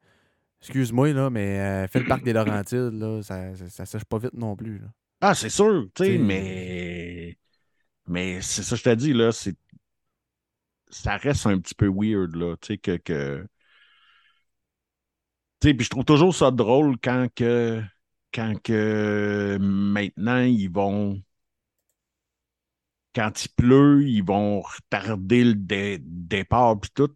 Excuse-moi, 0.61 1.13
là, 1.13 1.31
mais 1.31 1.61
euh, 1.61 1.89
fais 1.89 2.01
le 2.01 2.07
parc 2.07 2.23
des 2.23 2.33
Laurentides, 2.33 2.93
là, 2.93 3.23
ça, 3.23 3.55
ça, 3.57 3.69
ça 3.69 3.87
sèche 3.87 4.05
pas 4.05 4.19
vite 4.19 4.35
non 4.35 4.55
plus. 4.57 4.79
Là. 4.79 4.87
Ah, 5.21 5.35
c'est 5.35 5.51
sûr, 5.51 5.89
tu 5.95 6.05
sais, 6.05 6.11
T'sais- 6.11 6.19
mais. 6.19 7.37
Mais 8.07 8.41
c'est 8.43 8.63
ça, 8.63 8.71
que 8.77 8.79
je 8.79 8.85
te 8.85 8.95
dis, 8.95 9.13
là, 9.13 9.33
c'est. 9.33 9.57
Ça 10.91 11.17
reste 11.19 11.47
un 11.47 11.59
petit 11.61 11.75
peu 11.75 11.89
weird, 11.89 12.35
là, 12.37 12.57
tu 12.61 12.75
sais, 12.75 12.79
que. 12.79 13.47
Tu 15.61 15.69
sais, 15.69 15.75
puis 15.75 15.85
je 15.85 15.91
trouve 15.91 16.05
toujours 16.05 16.35
ça 16.35 16.51
drôle 16.51 16.97
quand 17.03 17.29
que. 17.35 17.83
Quand 18.33 18.55
que 18.63 19.57
maintenant, 19.61 20.41
ils 20.43 20.69
vont. 20.71 21.23
Quand 23.15 23.45
il 23.45 23.49
pleut, 23.51 24.03
ils 24.09 24.25
vont 24.25 24.61
retarder 24.63 25.45
le 25.45 25.55
dé- 25.55 25.99
départ, 26.03 26.81
puis 26.81 26.91
tout, 26.95 27.11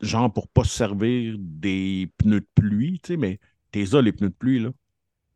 genre 0.00 0.32
pour 0.32 0.48
pas 0.48 0.64
se 0.64 0.70
servir 0.76 1.36
des 1.38 2.12
pneus 2.18 2.40
de 2.40 2.46
pluie, 2.56 3.00
tu 3.00 3.08
sais, 3.14 3.16
mais 3.16 3.38
t'es 3.70 3.86
ça, 3.86 4.02
les 4.02 4.12
pneus 4.12 4.30
de 4.30 4.34
pluie, 4.34 4.60
là 4.60 4.70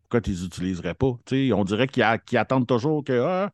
pourquoi 0.03 0.23
tu 0.23 0.31
les 0.31 0.45
utiliserais 0.45 0.95
pas? 0.95 1.19
Tu 1.27 1.49
sais, 1.49 1.53
on 1.55 1.65
dirait 1.65 1.89
qu'ils 1.89 2.03
attendent 2.39 2.67
toujours 2.69 3.05
que 3.05 3.13
ah, 3.27 3.53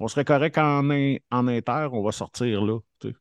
on 0.00 0.08
serait 0.08 0.24
correct 0.24 0.58
en, 0.58 0.90
en 1.30 1.48
inter, 1.48 1.88
on 1.92 2.02
va 2.02 2.12
sortir 2.12 2.64
là. 2.64 2.78
tu 3.00 3.10
sais. 3.10 3.16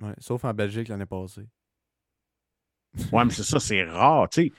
Ouais, 0.00 0.14
sauf 0.18 0.44
en 0.44 0.54
Belgique 0.54 0.88
l'année 0.88 1.06
passée. 1.06 1.46
Ouais, 3.12 3.24
mais 3.24 3.30
c'est 3.32 3.42
ça, 3.44 3.60
c'est 3.60 3.84
rare, 3.84 4.28
tu 4.28 4.42
sais. 4.48 4.54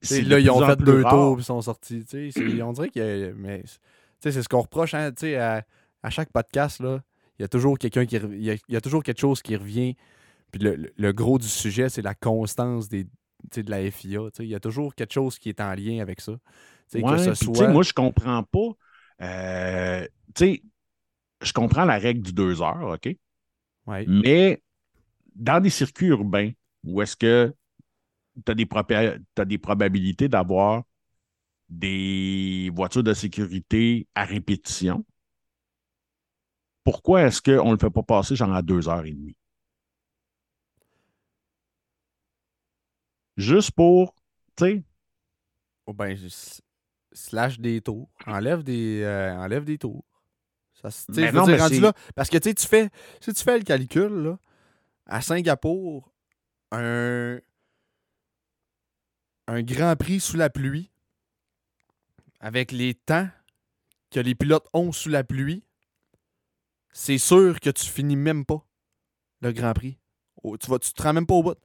Là, 0.22 0.38
ils 0.38 0.50
ont 0.50 0.62
fait 0.62 0.76
deux 0.82 1.02
rare. 1.02 1.10
tours 1.10 1.38
et 1.38 1.40
ils 1.42 1.44
sont 1.44 1.60
sortis. 1.60 2.04
t'sais, 2.04 2.30
On 2.62 2.72
dirait 2.72 2.90
que. 2.90 3.32
Mais 3.36 3.62
tu 3.62 3.68
sais, 4.20 4.32
c'est 4.32 4.42
ce 4.42 4.48
qu'on 4.48 4.60
reproche 4.62 4.94
hein, 4.94 5.12
à, 5.38 5.62
à 6.02 6.10
chaque 6.10 6.30
podcast. 6.30 6.80
Là, 6.80 7.02
il 7.38 7.42
y 7.42 7.44
a 7.44 7.48
toujours 7.48 7.78
quelqu'un 7.78 8.06
qui 8.06 8.16
il 8.16 8.42
y 8.44 8.50
a, 8.50 8.54
il 8.54 8.74
y 8.74 8.76
a 8.76 8.80
toujours 8.80 9.02
quelque 9.02 9.20
chose 9.20 9.42
qui 9.42 9.56
revient. 9.56 9.96
Puis 10.52 10.62
le, 10.62 10.76
le- 10.76 10.92
le 10.96 11.12
gros 11.12 11.38
du 11.38 11.48
sujet, 11.48 11.88
c'est 11.88 12.02
la 12.02 12.14
constance 12.14 12.88
des, 12.88 13.04
de 13.04 13.70
la 13.70 13.90
FIA. 13.90 14.22
Il 14.40 14.46
y 14.46 14.54
a 14.54 14.60
toujours 14.60 14.94
quelque 14.94 15.14
chose 15.14 15.38
qui 15.38 15.48
est 15.50 15.60
en 15.60 15.74
lien 15.74 16.00
avec 16.00 16.20
ça. 16.20 16.32
Ouais, 16.94 17.16
que 17.16 17.18
ce 17.18 17.34
soit. 17.34 17.54
sais, 17.54 17.68
moi, 17.68 17.82
je 17.82 17.92
comprends 17.92 18.42
pas. 18.44 18.70
euh, 19.22 20.06
tu 20.34 20.44
sais, 20.46 20.62
je 21.42 21.52
comprends 21.52 21.84
la 21.86 21.98
règle 21.98 22.22
du 22.22 22.32
deux 22.32 22.62
heures, 22.62 22.82
OK? 22.94 23.16
Ouais. 23.88 24.06
Mais 24.06 24.62
dans 25.36 25.60
des 25.60 25.70
circuits 25.70 26.08
urbains, 26.08 26.52
où 26.84 27.02
est-ce 27.02 27.16
que 27.16 27.54
tu 28.46 28.52
as, 28.52 28.54
des 28.54 28.66
proba- 28.66 29.20
t'as 29.34 29.44
des 29.44 29.58
probabilités 29.58 30.28
d'avoir 30.28 30.84
des 31.68 32.70
voitures 32.74 33.04
de 33.04 33.14
sécurité 33.14 34.08
à 34.14 34.24
répétition, 34.24 35.04
pourquoi 36.82 37.22
est-ce 37.22 37.40
qu'on 37.40 37.66
ne 37.66 37.72
le 37.74 37.78
fait 37.78 37.88
pas 37.90 38.02
passer 38.02 38.34
genre 38.34 38.52
à 38.52 38.62
deux 38.62 38.88
heures 38.88 39.04
et 39.06 39.12
demie? 39.12 39.36
Juste 43.38 43.70
pour, 43.70 44.14
tu 44.56 44.64
sais, 44.64 44.82
Oh, 45.86 45.92
ben, 45.94 46.16
slash 47.12 47.58
des 47.60 47.80
tours. 47.80 48.10
Enlève 48.26 48.62
des, 48.62 49.02
euh, 49.02 49.36
enlève 49.38 49.64
des 49.64 49.78
tours. 49.78 50.04
Ça, 50.82 50.90
Mais 51.08 51.32
non, 51.32 51.44
dire, 51.44 51.56
mais 51.56 51.60
rendu 51.62 51.74
c'est- 51.76 51.80
là, 51.80 51.92
parce 52.14 52.28
que 52.30 52.38
tu 52.38 52.66
fais, 52.66 52.88
si 53.20 53.32
tu 53.32 53.42
fais 53.42 53.58
le 53.58 53.64
calcul, 53.64 54.08
là, 54.22 54.38
à 55.06 55.20
Singapour, 55.20 56.12
un, 56.70 57.38
un 59.48 59.62
Grand 59.62 59.96
Prix 59.96 60.20
sous 60.20 60.36
la 60.36 60.50
pluie, 60.50 60.90
avec 62.40 62.70
les 62.72 62.94
temps 62.94 63.28
que 64.10 64.20
les 64.20 64.34
pilotes 64.34 64.66
ont 64.72 64.92
sous 64.92 65.08
la 65.08 65.24
pluie, 65.24 65.64
c'est 66.92 67.18
sûr 67.18 67.58
que 67.60 67.70
tu 67.70 67.84
finis 67.86 68.16
même 68.16 68.44
pas 68.44 68.64
le 69.40 69.52
Grand 69.52 69.72
Prix. 69.74 69.98
Oh, 70.42 70.56
Tu, 70.56 70.70
vas, 70.70 70.78
tu 70.78 70.92
te 70.92 71.02
rends 71.02 71.12
même 71.12 71.26
pas 71.26 71.34
au 71.34 71.42
bout. 71.42 71.58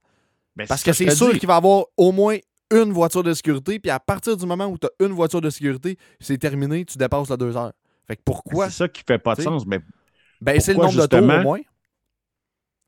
Parce 0.67 0.83
que 0.83 0.91
je 0.91 0.97
c'est 0.97 1.15
sûr 1.15 1.31
qu'il 1.39 1.47
va 1.47 1.55
y 1.55 1.57
avoir 1.57 1.85
au 1.97 2.11
moins 2.11 2.37
une 2.71 2.91
voiture 2.91 3.23
de 3.23 3.33
sécurité, 3.33 3.79
puis 3.79 3.91
à 3.91 3.99
partir 3.99 4.35
du 4.35 4.45
moment 4.45 4.65
où 4.65 4.77
tu 4.77 4.87
as 4.87 5.05
une 5.05 5.11
voiture 5.11 5.41
de 5.41 5.49
sécurité, 5.49 5.97
c'est 6.19 6.37
terminé, 6.37 6.85
tu 6.85 6.97
dépasses 6.97 7.29
la 7.29 7.37
deux 7.37 7.55
heures. 7.55 7.73
Fait 8.07 8.15
que 8.15 8.21
pourquoi? 8.23 8.69
C'est 8.69 8.77
ça 8.77 8.87
qui 8.87 9.03
fait 9.07 9.19
pas 9.19 9.35
de 9.35 9.41
sens. 9.41 9.65
Mais 9.65 9.79
Ben, 10.41 10.59
c'est 10.59 10.73
le 10.73 10.79
nombre 10.79 11.01
de 11.01 11.07
tours 11.07 11.19
au 11.19 11.41
moins. 11.41 11.59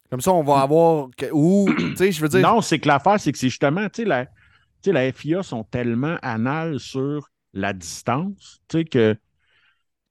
Comme 0.10 0.22
ça, 0.22 0.34
on 0.34 0.44
va 0.44 0.62
avoir. 0.62 1.10
Ou, 1.32 1.70
tu 1.78 1.96
sais, 1.96 2.12
je 2.12 2.22
veux 2.22 2.30
dire. 2.30 2.42
non, 2.42 2.62
c'est 2.62 2.80
que 2.80 2.88
l'affaire, 2.88 3.20
c'est 3.20 3.32
que 3.32 3.38
c'est 3.38 3.50
justement, 3.50 3.90
tu 3.90 4.04
sais, 4.04 4.06
la, 4.06 4.28
la 4.86 5.12
FIA 5.12 5.44
sont 5.44 5.64
tellement 5.64 6.18
anales 6.22 6.80
sur 6.80 7.30
la 7.54 7.74
distance, 7.74 8.60
tu 8.68 8.80
sais, 8.80 8.86
que, 8.86 9.14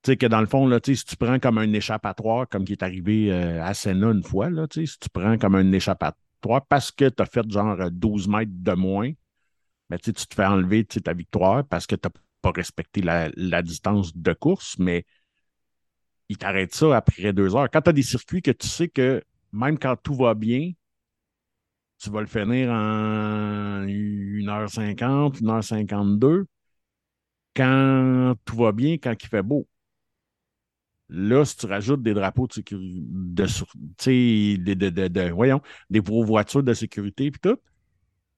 tu 0.03 0.11
sais, 0.11 0.17
que 0.17 0.27
dans 0.27 0.41
le 0.41 0.47
fond, 0.47 0.67
là, 0.67 0.81
si 0.85 1.05
tu 1.05 1.17
prends 1.17 1.39
comme 1.39 1.59
un 1.59 1.73
échappatoire, 1.73 2.49
comme 2.49 2.65
qui 2.65 2.73
est 2.73 2.83
arrivé 2.83 3.31
euh, 3.31 3.63
à 3.63 3.75
Senna 3.75 4.09
une 4.09 4.23
fois, 4.23 4.51
là, 4.51 4.67
si 4.71 4.87
tu 4.99 5.09
prends 5.13 5.39
comme 5.39 5.55
un 5.55 5.73
échappatoire 5.73 6.67
parce 6.69 6.91
que 6.91 7.09
tu 7.09 7.23
as 7.23 7.27
fait 7.27 7.49
genre 7.51 7.81
euh, 7.81 7.91
12 7.91 8.29
mètres 8.29 8.51
de 8.53 8.73
moins, 8.73 9.13
ben, 9.91 9.99
tu 9.99 10.13
te 10.13 10.35
fais 10.35 10.45
enlever 10.47 10.85
ta 10.85 11.13
victoire 11.13 11.65
parce 11.65 11.87
que 11.87 11.95
tu 11.95 12.07
n'as 12.07 12.13
pas 12.45 12.53
respecté 12.53 13.01
la, 13.01 13.31
distance 13.63 14.15
de 14.15 14.35
course, 14.35 14.79
mais 14.79 15.07
ils 16.29 16.37
t'arrêtent 16.37 16.75
ça 16.75 16.95
après 16.95 17.33
deux 17.33 17.57
heures. 17.57 17.71
Quand 17.71 17.81
tu 17.81 17.89
as 17.91 17.93
des 17.95 18.03
circuits 18.03 18.43
que 18.43 18.51
tu 18.51 18.69
sais 18.69 18.89
que 18.89 19.23
même 19.53 19.79
quand 19.79 19.97
tout 19.97 20.15
va 20.15 20.35
bien, 20.35 20.73
tu 21.99 22.11
vas 22.11 22.21
le 22.21 22.27
finir 22.27 22.71
en 22.71 23.85
1h50, 23.87 25.41
1h52. 25.41 26.47
Quand 27.57 28.35
tout 28.45 28.57
va 28.57 28.73
bien, 28.73 28.99
quand 28.99 29.15
il 29.19 29.29
fait 29.29 29.43
beau. 29.43 29.67
Là, 31.09 31.45
si 31.45 31.57
tu 31.57 31.67
rajoutes 31.67 32.03
des 32.03 32.15
drapeaux 32.15 32.47
de 32.47 32.53
sécurité, 32.53 34.59
de, 34.59 34.75
de, 34.75 34.91
de- 34.91 35.09
de- 35.09 35.31
voyons, 35.31 35.61
des 35.89 36.01
vo- 36.01 36.25
voitures 36.25 36.63
de 36.63 36.75
sécurité 36.75 37.27
et 37.27 37.31
tout, 37.31 37.57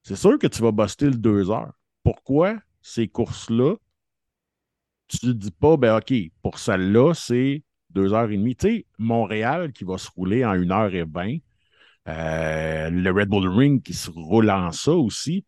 c'est 0.03 0.15
sûr 0.15 0.39
que 0.39 0.47
tu 0.47 0.61
vas 0.61 0.71
buster 0.71 1.07
le 1.07 1.17
deux 1.17 1.51
heures. 1.51 1.73
Pourquoi 2.03 2.55
ces 2.81 3.07
courses-là, 3.07 3.75
tu 5.07 5.19
te 5.19 5.27
dis 5.27 5.51
pas, 5.51 5.77
ben 5.77 5.97
OK, 5.97 6.13
pour 6.41 6.59
celle-là, 6.59 7.13
c'est 7.13 7.63
deux 7.89 8.13
heures 8.13 8.29
et 8.29 8.37
demie. 8.37 8.55
Tu 8.55 8.67
sais, 8.67 8.85
Montréal 8.97 9.71
qui 9.71 9.83
va 9.83 9.97
se 9.97 10.09
rouler 10.11 10.45
en 10.45 10.55
1h20, 10.55 11.41
euh, 12.07 12.89
le 12.89 13.11
Red 13.11 13.29
Bull 13.29 13.47
Ring 13.47 13.81
qui 13.81 13.93
se 13.93 14.09
roule 14.09 14.49
en 14.49 14.71
ça 14.71 14.93
aussi, 14.93 15.45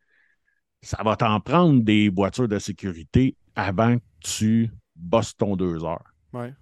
ça 0.82 1.02
va 1.04 1.16
t'en 1.16 1.40
prendre 1.40 1.82
des 1.82 2.10
voitures 2.10 2.48
de 2.48 2.60
sécurité 2.60 3.36
avant 3.56 3.98
que 3.98 4.04
tu 4.22 4.72
bosses 4.96 5.36
ton 5.36 5.56
deux 5.56 5.84
heures. 5.84 6.14
Ouais. 6.34 6.54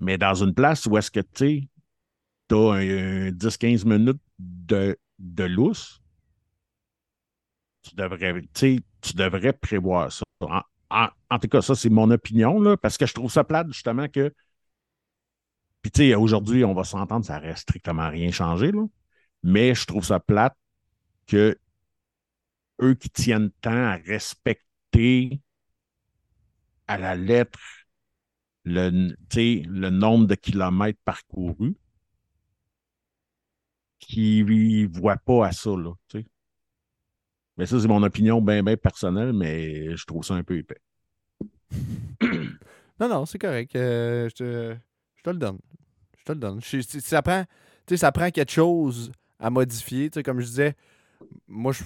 Mais 0.00 0.18
dans 0.18 0.34
une 0.34 0.54
place 0.54 0.86
où 0.86 0.96
est-ce 0.96 1.10
que 1.10 1.20
tu 1.20 1.68
as 2.50 2.56
un, 2.56 3.30
10-15 3.30 3.86
minutes 3.86 4.20
de, 4.38 4.98
de 5.18 5.44
lousse, 5.44 6.00
tu 7.82 7.94
devrais, 7.94 8.42
tu 8.52 9.14
devrais 9.14 9.52
prévoir 9.52 10.10
ça. 10.10 10.24
En, 10.40 10.60
en- 10.94 11.38
tout 11.38 11.48
cas, 11.48 11.62
ça, 11.62 11.74
c'est 11.74 11.90
mon 11.90 12.10
opinion, 12.10 12.60
là, 12.60 12.76
parce 12.76 12.98
que 12.98 13.06
je 13.06 13.14
trouve 13.14 13.30
ça 13.30 13.44
plate, 13.44 13.68
justement, 13.72 14.08
que. 14.08 14.32
Puis, 15.82 15.90
tu 15.90 16.00
sais, 16.02 16.14
aujourd'hui, 16.14 16.64
on 16.64 16.74
va 16.74 16.84
s'entendre, 16.84 17.24
ça 17.24 17.38
reste 17.38 17.62
strictement 17.62 18.08
rien 18.08 18.30
changé, 18.30 18.72
là. 18.72 18.82
Mais 19.42 19.74
je 19.74 19.86
trouve 19.86 20.04
ça 20.04 20.20
plate 20.20 20.56
que 21.26 21.58
eux 22.80 22.94
qui 22.94 23.10
tiennent 23.10 23.50
tant 23.60 23.72
à 23.72 23.96
respecter 23.96 25.40
à 26.88 26.96
la 26.96 27.14
lettre 27.14 27.58
le, 28.64 29.14
le 29.36 29.88
nombre 29.88 30.26
de 30.26 30.34
kilomètres 30.34 31.00
parcourus, 31.02 31.74
qui 33.98 34.44
ne 34.44 34.86
voient 35.00 35.16
pas 35.16 35.46
à 35.48 35.52
ça, 35.52 35.70
là. 35.70 35.92
Mais 37.56 37.66
ça, 37.66 37.78
c'est 37.80 37.88
mon 37.88 38.02
opinion 38.02 38.40
bien, 38.42 38.62
personnelle, 38.76 39.32
mais 39.32 39.96
je 39.96 40.04
trouve 40.06 40.24
ça 40.24 40.34
un 40.34 40.42
peu 40.42 40.56
épais. 40.58 40.80
Non, 43.00 43.08
non, 43.08 43.26
c'est 43.26 43.38
correct. 43.38 43.74
Euh, 43.76 44.28
je, 44.28 44.34
te, 44.34 44.76
je 45.16 45.22
te 45.22 45.30
le 45.30 45.36
donne. 45.36 45.58
Je 46.18 46.24
te 46.24 46.32
le 46.32 46.38
donne. 46.38 46.60
Je- 46.60 46.80
ça, 47.00 47.22
prend, 47.22 47.44
ça 47.96 48.12
prend 48.12 48.30
quelque 48.30 48.52
chose 48.52 49.12
à 49.38 49.50
modifier. 49.50 50.10
Comme 50.24 50.40
je 50.40 50.46
disais, 50.46 50.74
moi, 51.48 51.72
je, 51.72 51.82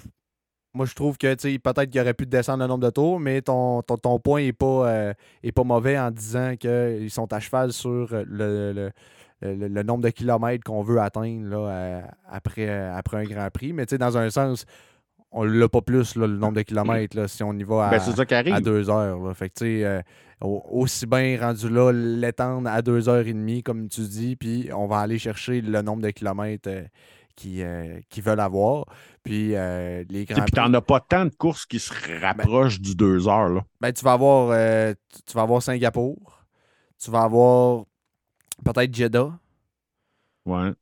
moi, 0.74 0.86
je 0.86 0.94
trouve 0.94 1.16
que 1.18 1.34
peut-être 1.34 1.90
qu'il 1.90 2.00
aurait 2.00 2.14
pu 2.14 2.26
descendre 2.26 2.62
le 2.62 2.68
nombre 2.68 2.84
de 2.84 2.90
tours, 2.90 3.18
mais 3.20 3.42
ton, 3.42 3.82
ton, 3.82 3.96
ton 3.96 4.18
point 4.20 4.42
n'est 4.42 4.52
pas, 4.52 4.90
euh, 4.90 5.14
est 5.42 5.52
pas 5.52 5.64
mauvais 5.64 5.98
en 5.98 6.10
disant 6.10 6.56
qu'ils 6.56 7.10
sont 7.10 7.32
à 7.32 7.40
cheval 7.40 7.72
sur 7.72 8.08
le, 8.12 8.72
le, 8.72 8.92
le- 9.42 9.82
nombre 9.82 10.04
de 10.04 10.10
kilomètres 10.10 10.64
qu'on 10.64 10.82
veut 10.82 11.00
atteindre 11.00 11.48
là, 11.48 11.58
euh, 11.58 12.02
après, 12.28 12.68
après 12.68 13.16
un 13.18 13.24
Grand 13.24 13.50
Prix. 13.50 13.72
Mais 13.72 13.86
dans 13.86 14.18
un 14.18 14.28
sens, 14.30 14.66
on 15.30 15.44
l'a 15.44 15.68
pas 15.68 15.82
plus, 15.82 16.16
là, 16.16 16.26
le 16.26 16.36
nombre 16.36 16.54
de 16.54 16.62
kilomètres, 16.62 17.16
là, 17.16 17.28
si 17.28 17.42
on 17.42 17.52
y 17.52 17.62
va 17.62 17.88
à, 17.88 17.90
Ben, 17.90 18.00
ça 18.00 18.12
à 18.52 18.60
deux 18.60 18.88
heures. 18.90 19.18
Là. 19.20 19.34
Fait 19.34 19.50
que, 19.50 19.64
euh, 19.64 20.00
au- 20.40 20.62
aussi 20.70 21.06
bien 21.06 21.38
rendu 21.40 21.68
là, 21.68 21.92
l'étendre 21.92 22.68
à 22.68 22.80
deux 22.82 23.08
heures 23.08 23.26
et 23.26 23.32
demie, 23.34 23.62
comme 23.62 23.88
tu 23.88 24.00
dis, 24.02 24.36
puis 24.36 24.70
on 24.74 24.86
va 24.86 25.00
aller 25.00 25.18
chercher 25.18 25.60
le 25.60 25.82
nombre 25.82 26.02
de 26.02 26.10
kilomètres 26.10 26.68
euh, 26.70 26.84
qui, 27.36 27.62
euh, 27.62 28.00
qui 28.08 28.20
veulent 28.20 28.40
avoir. 28.40 28.86
Puis 29.22 29.54
euh, 29.54 30.02
les 30.08 30.24
grands 30.24 30.42
Puis 30.44 30.52
t'en 30.52 30.72
as 30.72 30.80
pas 30.80 31.00
tant 31.00 31.26
de 31.26 31.34
courses 31.34 31.66
qui 31.66 31.78
se 31.78 31.92
rapprochent 32.22 32.80
du 32.80 32.94
deux 32.96 33.28
heures, 33.28 33.50
là. 33.50 33.64
ben, 33.80 33.92
tu 33.92 34.02
vas 34.04 34.12
avoir 34.14 34.50
euh, 34.52 34.94
tu- 35.14 35.22
tu 35.26 35.32
vas 35.34 35.42
avoir 35.42 35.62
Singapour, 35.62 36.42
tu 37.02 37.10
vas 37.10 37.22
avoir 37.22 37.84
peut-être 38.64 38.94
Jeddah. 38.94 39.38
Ouais. 40.46 40.72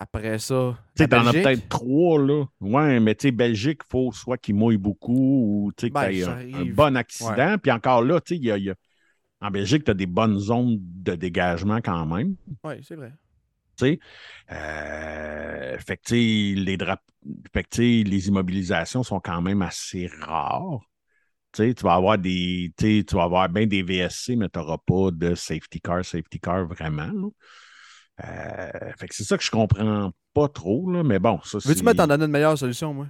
Après 0.00 0.38
ça, 0.38 0.78
Tu 0.96 1.02
sais, 1.02 1.08
t'en 1.08 1.26
as 1.26 1.32
peut-être 1.32 1.68
trois, 1.68 2.20
là. 2.20 2.44
Ouais, 2.60 3.00
mais 3.00 3.14
tu 3.16 3.28
sais, 3.28 3.32
Belgique, 3.32 3.80
il 3.84 3.90
faut 3.90 4.12
soit 4.12 4.38
qu'il 4.38 4.54
mouille 4.54 4.76
beaucoup 4.76 5.66
ou 5.66 5.72
tu 5.76 5.86
sais, 5.86 5.90
Ben, 5.90 6.08
t'aies 6.08 6.22
ça 6.22 6.38
un, 6.54 6.66
bon 6.66 6.96
accident. 6.96 7.56
Puis 7.60 7.72
encore 7.72 8.02
là, 8.02 8.20
tu 8.20 8.34
sais, 8.34 8.40
il 8.40 8.44
y 8.44 8.50
a, 8.52 8.58
y 8.58 8.72
en 9.40 9.50
Belgique, 9.50 9.84
tu 9.84 9.90
as 9.90 9.94
des 9.94 10.06
bonnes 10.06 10.38
zones 10.38 10.78
de 10.80 11.14
dégagement 11.14 11.80
quand 11.80 12.06
même. 12.06 12.36
Oui, 12.64 12.74
c'est 12.82 12.96
vrai. 12.96 13.12
tu 13.76 13.86
sais. 13.86 13.98
Euh, 14.50 15.78
fait 15.78 15.96
que, 15.96 16.14
les 16.14 16.76
drap- 16.76 17.04
fait 17.52 17.64
que, 17.64 17.80
les 17.80 18.28
immobilisations 18.28 19.02
sont 19.02 19.20
quand 19.20 19.42
même 19.42 19.62
assez 19.62 20.08
rares. 20.20 20.80
Tu 21.52 21.72
vas 21.82 21.94
avoir 21.94 22.18
des, 22.18 22.72
tu 22.76 23.02
vas 23.12 23.24
avoir 23.24 23.48
bien 23.48 23.66
des 23.66 23.82
VSC, 23.82 24.36
mais 24.36 24.48
tu 24.48 24.58
n'auras 24.58 24.78
pas 24.78 25.10
de 25.10 25.34
safety 25.34 25.80
car, 25.80 26.04
safety 26.04 26.38
car 26.38 26.66
vraiment. 26.66 27.10
là. 27.12 27.28
Euh, 28.24 28.92
fait 28.98 29.08
que 29.08 29.14
c'est 29.14 29.24
ça 29.24 29.36
que 29.38 29.44
je 29.44 29.50
comprends 29.50 30.12
pas 30.34 30.48
trop, 30.48 30.90
là, 30.90 31.02
mais 31.04 31.18
bon, 31.18 31.40
ça. 31.44 31.58
Veux-tu 31.64 31.84
me 31.84 31.92
t'en 31.94 32.06
donner 32.06 32.24
une 32.24 32.30
meilleure 32.30 32.58
solution, 32.58 32.92
moi? 32.92 33.06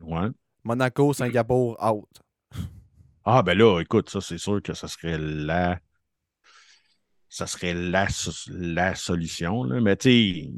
Ouais. 0.00 0.28
Monaco, 0.64 1.12
Singapour, 1.12 1.76
out. 1.82 2.08
Ah, 3.24 3.42
ben 3.42 3.56
là, 3.56 3.80
écoute, 3.80 4.08
ça, 4.08 4.20
c'est 4.20 4.38
sûr 4.38 4.62
que 4.62 4.72
ça 4.74 4.88
serait 4.88 5.18
la. 5.18 5.78
Ça 7.28 7.46
serait 7.46 7.74
la, 7.74 8.08
la 8.48 8.94
solution, 8.94 9.62
là. 9.64 9.80
Mais 9.80 9.96
tu 9.96 10.08
sais, 10.10 10.50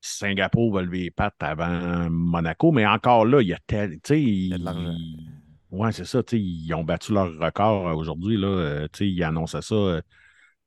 Singapour 0.00 0.72
va 0.72 0.82
lever 0.82 1.00
les 1.04 1.10
pattes 1.10 1.34
avant 1.40 2.08
Monaco, 2.08 2.70
mais 2.72 2.86
encore 2.86 3.26
là, 3.26 3.42
il 3.42 3.48
y 3.48 3.52
a 3.52 3.58
tel. 3.66 3.94
Tu 3.94 4.00
sais, 4.04 4.22
y 4.22 4.54
a 4.54 4.58
de 4.58 4.64
l'argent. 4.64 4.92
ils- 4.96 5.30
Ouais, 5.72 5.90
c'est 5.90 6.04
ça. 6.04 6.22
Ils 6.32 6.72
ont 6.74 6.84
battu 6.84 7.12
leur 7.12 7.36
record 7.38 7.88
euh, 7.88 7.92
aujourd'hui. 7.94 8.36
là. 8.36 8.46
Euh, 8.46 8.88
Ils 9.00 9.22
annonçaient 9.24 9.60
ça 9.62 9.74
euh, 9.74 10.00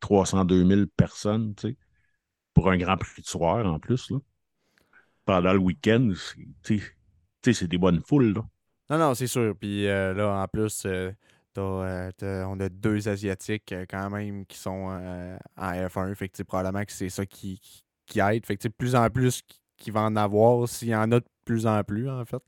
302 0.01 0.65
000 0.67 0.81
personnes, 0.97 1.55
tu 1.55 1.69
sais, 1.69 1.77
pour 2.59 2.69
un 2.71 2.77
grand 2.77 2.97
prix 2.97 3.21
de 3.21 3.27
soir 3.27 3.65
en 3.65 3.79
plus. 3.79 4.11
Là. 4.11 4.17
Pendant 5.25 5.53
le 5.53 5.59
week-end, 5.59 6.11
c'est- 6.63 7.67
des 7.67 7.77
bonnes 7.77 8.01
foules. 8.01 8.33
Là. 8.33 8.41
Non, 8.89 8.97
non, 8.97 9.13
c'est 9.13 9.27
sûr. 9.27 9.55
Puis 9.57 9.87
euh, 9.87 10.13
là, 10.13 10.41
en 10.43 10.47
plus, 10.47 10.83
euh, 10.85 11.11
euh, 11.57 12.11
on 12.47 12.59
a 12.59 12.69
deux 12.69 13.07
Asiatiques 13.07 13.73
quand 13.89 14.09
même 14.09 14.45
qui 14.45 14.57
sont 14.57 14.69
en 15.57 15.71
F1. 15.71 16.15
Fait 16.15 16.29
que 16.29 16.43
probablement 16.43 16.83
que 16.83 16.91
c'est 16.91 17.09
ça 17.09 17.25
qui, 17.25 17.59
qui, 17.59 17.83
qui 18.05 18.19
aide. 18.19 18.45
Fait 18.45 18.57
que 18.57 18.67
plus 18.67 18.95
en 18.95 19.09
plus 19.09 19.41
qui- 19.77 19.91
va 19.91 20.01
en 20.01 20.15
avoir, 20.17 20.67
s'il 20.67 20.89
y 20.89 20.95
en 20.95 21.11
a 21.13 21.19
de 21.21 21.25
plus 21.45 21.65
en 21.65 21.81
plus, 21.83 22.09
en 22.09 22.25
fait. 22.25 22.43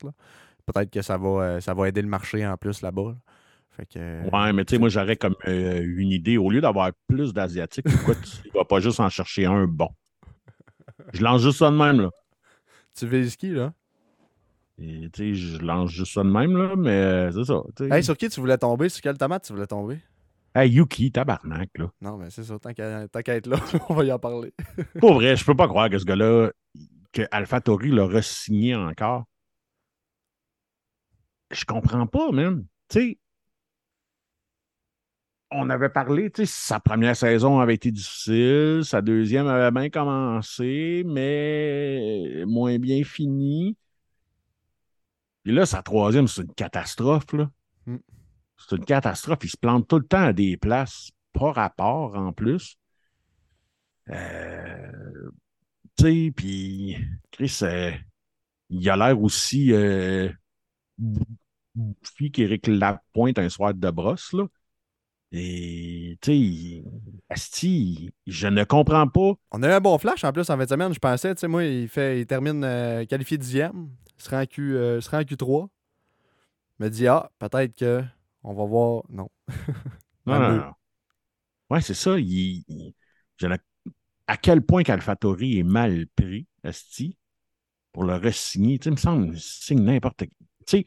Peut-être 0.66 0.90
que 0.90 1.00
ça 1.02 1.16
va, 1.16 1.60
ça 1.60 1.72
va 1.74 1.88
aider 1.88 2.02
le 2.02 2.08
marché 2.08 2.46
en 2.46 2.56
plus 2.58 2.82
là-bas. 2.82 3.12
là. 3.12 3.16
Fait 3.70 3.86
que, 3.86 4.28
Ouais, 4.30 4.52
mais 4.52 4.66
tu 4.66 4.74
sais, 4.74 4.78
moi, 4.78 4.90
j'aurais 4.90 5.16
comme 5.16 5.34
euh, 5.48 5.82
une 5.82 6.10
idée. 6.10 6.36
Au 6.36 6.50
lieu 6.50 6.60
d'avoir 6.60 6.90
plus 7.08 7.32
d'Asiatiques, 7.32 7.86
pourquoi 7.90 8.14
tu 8.16 8.48
ne 8.48 8.52
vas 8.52 8.64
pas 8.66 8.80
juste 8.80 9.00
en 9.00 9.08
chercher 9.08 9.46
un 9.46 9.66
bon? 9.66 9.88
Je 11.12 11.22
lance 11.22 11.42
juste 11.42 11.58
ça 11.58 11.70
de 11.70 11.76
même, 11.76 12.00
là. 12.00 12.10
Tu 12.96 13.06
vises 13.06 13.36
qui, 13.36 13.50
là? 13.50 13.72
Et, 14.78 15.08
tu 15.12 15.34
sais, 15.34 15.34
je 15.34 15.58
lance 15.58 15.90
juste 15.90 16.14
ça 16.14 16.22
de 16.22 16.28
même, 16.28 16.56
là, 16.56 16.74
mais 16.76 16.90
euh, 16.90 17.30
c'est 17.32 17.44
ça. 17.44 17.94
Hey, 17.94 18.02
sur 18.02 18.16
qui 18.16 18.28
tu 18.28 18.40
voulais 18.40 18.58
tomber? 18.58 18.88
Sur 18.88 19.02
quelle 19.02 19.18
tomate 19.18 19.44
tu 19.44 19.52
voulais 19.52 19.66
tomber? 19.66 19.98
Hey, 20.54 20.70
Yuki, 20.70 21.10
tabarnak, 21.10 21.70
là. 21.78 21.90
Non, 22.00 22.18
mais 22.18 22.30
c'est 22.30 22.44
ça. 22.44 22.58
Tant 22.58 22.74
qu'à, 22.74 23.08
tant 23.08 23.22
qu'à 23.22 23.36
être 23.36 23.46
là, 23.46 23.56
on 23.88 23.94
va 23.94 24.04
y 24.04 24.12
en 24.12 24.18
parler. 24.18 24.52
Pour 25.00 25.14
vrai, 25.14 25.36
je 25.36 25.44
peux 25.44 25.54
pas 25.54 25.68
croire 25.68 25.88
que 25.88 25.98
ce 25.98 26.04
gars-là, 26.04 26.50
que 27.12 27.22
AlphaTauri 27.30 27.90
l'a 27.90 28.04
re-signé 28.04 28.74
encore. 28.74 29.24
Je 31.50 31.64
comprends 31.64 32.06
pas, 32.06 32.32
même. 32.32 32.66
Tu 32.88 33.00
sais, 33.00 33.18
on 35.54 35.70
avait 35.70 35.88
parlé, 35.88 36.30
tu 36.30 36.46
sais, 36.46 36.52
sa 36.52 36.80
première 36.80 37.16
saison 37.16 37.60
avait 37.60 37.74
été 37.74 37.90
difficile, 37.90 38.80
sa 38.84 39.02
deuxième 39.02 39.46
avait 39.46 39.70
bien 39.70 39.90
commencé, 39.90 41.04
mais 41.06 42.44
moins 42.46 42.78
bien 42.78 43.04
fini. 43.04 43.76
Et 45.44 45.52
là, 45.52 45.66
sa 45.66 45.82
troisième, 45.82 46.28
c'est 46.28 46.42
une 46.42 46.54
catastrophe, 46.54 47.32
là. 47.32 47.50
Mm. 47.86 47.96
C'est 48.56 48.76
une 48.76 48.84
catastrophe. 48.84 49.40
Il 49.42 49.50
se 49.50 49.56
plante 49.56 49.88
tout 49.88 49.98
le 49.98 50.06
temps 50.06 50.22
à 50.22 50.32
des 50.32 50.56
places, 50.56 51.10
pas 51.32 51.52
rapport 51.52 52.16
en 52.16 52.32
plus. 52.32 52.76
Euh, 54.10 55.30
tu 55.96 56.04
sais, 56.04 56.32
puis 56.34 56.96
Chris, 57.30 57.58
euh, 57.62 57.92
il 58.70 58.88
a 58.90 58.96
l'air 58.96 59.20
aussi 59.22 59.72
euh, 59.72 60.30
bou- 60.98 61.24
bouffi 61.74 62.32
qu'Éric 62.32 62.68
Lapointe 62.68 63.38
un 63.38 63.48
soir 63.48 63.74
de 63.74 63.90
brosse, 63.90 64.32
là. 64.34 64.46
Et, 65.34 66.18
tu 66.20 66.82
sais, 67.30 68.12
je 68.26 68.46
ne 68.48 68.64
comprends 68.64 69.08
pas. 69.08 69.32
On 69.50 69.62
a 69.62 69.68
eu 69.68 69.72
un 69.72 69.80
bon 69.80 69.96
flash 69.98 70.24
en 70.24 70.32
plus 70.32 70.48
en 70.50 70.56
fin 70.56 70.64
de 70.64 70.68
semaine, 70.68 70.92
je 70.92 70.98
pensais. 70.98 71.34
Tu 71.34 71.40
sais, 71.40 71.48
moi, 71.48 71.64
il, 71.64 71.88
fait, 71.88 72.20
il 72.20 72.26
termine 72.26 72.62
euh, 72.64 73.04
qualifié 73.06 73.38
dixième. 73.38 73.88
Il 74.18 74.22
sera 74.24 74.40
en, 74.42 74.46
Q, 74.46 74.76
euh, 74.76 74.96
il 74.98 75.02
sera 75.02 75.18
en 75.18 75.24
Q3. 75.24 75.68
Il 76.80 76.84
me 76.84 76.90
dit, 76.90 77.06
ah, 77.08 77.30
peut-être 77.38 77.76
que 77.76 78.02
on 78.44 78.54
va 78.54 78.64
voir. 78.64 79.02
Non. 79.08 79.28
Non, 80.26 80.38
non, 80.38 80.56
non. 80.56 80.72
Ouais, 81.70 81.80
c'est 81.80 81.94
ça. 81.94 82.18
il- 82.18 82.64
il- 82.68 82.94
je 83.38 83.46
ne- 83.48 83.56
à 84.28 84.36
quel 84.36 84.62
point 84.62 84.82
qu'AlphaTauri 84.84 85.58
est 85.58 85.62
mal 85.64 86.06
pris, 86.16 86.46
Asti, 86.64 87.18
pour 87.92 88.04
le 88.04 88.14
re-signer. 88.16 88.78
Tu 88.78 88.84
sais, 88.84 88.90
il 88.90 88.92
me 88.94 88.96
semble, 88.98 89.34
il 89.34 89.40
signe 89.40 89.82
n'importe 89.84 90.26
qui. 90.26 90.36
Tu 90.66 90.78
sais, 90.78 90.80
il 90.80 90.86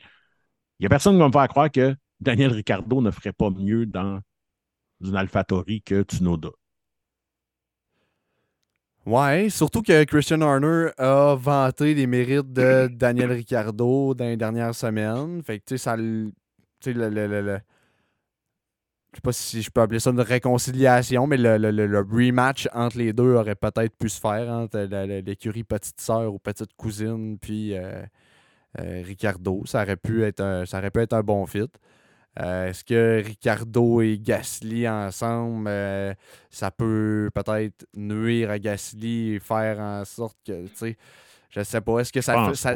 n'y 0.82 0.86
a 0.88 0.90
personne 0.90 1.16
qui 1.16 1.20
va 1.20 1.28
me 1.28 1.32
faire 1.34 1.48
croire 1.50 1.72
que 1.72 1.96
Daniel 2.20 2.52
Ricciardo 2.54 3.02
ne 3.02 3.12
ferait 3.12 3.34
pas 3.34 3.50
mieux 3.52 3.86
dans 3.86 4.22
une 5.02 5.16
AlphaTauri 5.16 5.82
que 5.82 6.04
Tsunoda. 6.04 6.50
Ouais, 9.06 9.50
surtout 9.50 9.84
que 9.84 10.04
Christian 10.06 10.42
Horner 10.42 10.90
a 10.98 11.36
vanté 11.36 11.94
les 11.94 12.08
mérites 12.08 12.52
de 12.52 12.88
Daniel 12.92 13.32
Ricciardo 13.32 14.16
dans 14.16 14.26
les 14.26 14.38
dernières 14.38 14.74
semaines. 14.74 15.44
Fait 15.44 15.60
que, 15.60 15.66
tu 15.66 15.78
sais, 15.78 15.84
ça. 15.84 15.96
Tu 15.96 16.34
sais, 16.82 16.94
le. 16.94 17.10
le, 17.10 17.28
le- 17.28 17.42
le- 17.42 17.60
je 19.12 19.18
sais 19.18 19.22
pas 19.22 19.32
si 19.32 19.62
je 19.62 19.70
peux 19.72 19.80
appeler 19.80 20.00
ça 20.02 20.10
une 20.10 20.20
réconciliation, 20.20 21.26
mais 21.26 21.38
le, 21.38 21.58
le- 21.58 21.72
le- 21.72 21.88
le 21.88 22.00
rematch 22.00 22.68
entre 22.74 22.98
les 22.98 23.14
deux 23.14 23.36
aurait 23.36 23.56
peut-être 23.56 23.96
pu 23.96 24.10
se 24.10 24.20
faire 24.20 24.50
entre 24.52 24.78
l'écurie 25.24 25.64
petite 25.64 26.02
sœur 26.02 26.34
ou 26.34 26.40
petite 26.40 26.74
cousine, 26.76 27.38
puis 27.40 27.78
euh, 27.78 28.04
euh, 28.80 29.02
Ricardo. 29.06 29.64
Ça 29.66 29.84
aurait 29.84 29.96
pu 29.96 30.24
être 30.24 30.42
un, 30.42 30.66
ça 30.66 30.80
aurait 30.80 30.92
pu 30.92 31.00
être 31.00 31.14
un 31.14 31.22
bon 31.24 31.46
fit. 31.46 31.70
Euh, 32.40 32.68
Est-ce 32.70 32.84
que 32.84 33.22
Ricardo 33.26 34.02
et 34.02 34.18
Gasly 34.20 34.88
ensemble, 34.90 35.68
euh, 35.70 36.14
ça 36.50 36.70
peut 36.72 37.30
peut-être 37.34 37.86
nuire 37.96 38.50
à 38.52 38.60
Gasly 38.60 39.36
et 39.36 39.40
faire 39.40 39.80
en 39.80 40.04
sorte 40.04 40.38
que, 40.46 40.66
tu 40.68 40.76
sais, 40.76 40.98
je 41.50 41.64
sais 41.64 41.80
pas. 41.80 42.00
Est-ce 42.00 42.12
que 42.12 42.20
ça, 42.20 42.34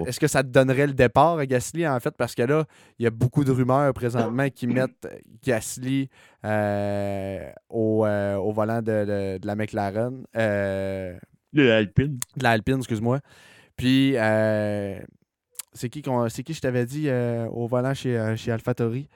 est-ce 0.07 0.19
que 0.21 0.27
ça 0.27 0.41
te 0.43 0.47
donnerait 0.47 0.87
le 0.87 0.93
départ 0.93 1.37
à 1.39 1.45
Gasly, 1.45 1.85
en 1.85 1.99
fait? 1.99 2.15
Parce 2.15 2.33
que 2.35 2.43
là, 2.43 2.63
il 2.97 3.03
y 3.03 3.07
a 3.07 3.09
beaucoup 3.09 3.43
de 3.43 3.51
rumeurs 3.51 3.93
présentement 3.93 4.47
qui 4.49 4.65
mettent 4.87 5.07
Gasly 5.43 6.09
euh, 6.45 7.51
au, 7.69 8.05
euh, 8.05 8.35
au 8.37 8.53
volant 8.53 8.81
de, 8.81 8.91
de- 9.05 9.37
de 9.39 9.45
la 9.47 9.55
McLaren. 9.57 10.23
euh, 10.37 11.17
L'Alpine. 11.51 12.19
de 12.37 12.43
l'Alpine, 12.43 12.77
excuse-moi. 12.77 13.19
Puis, 13.75 14.13
c'est 15.73 15.89
qui, 15.89 16.01
c'est 16.29 16.43
qui 16.43 16.53
je 16.53 16.61
t'avais 16.61 16.85
dit 16.85 17.09
au 17.51 17.67
volant 17.67 17.93
chez, 17.93 18.33
chez 18.37 18.51
AlphaTauri? 18.51 19.09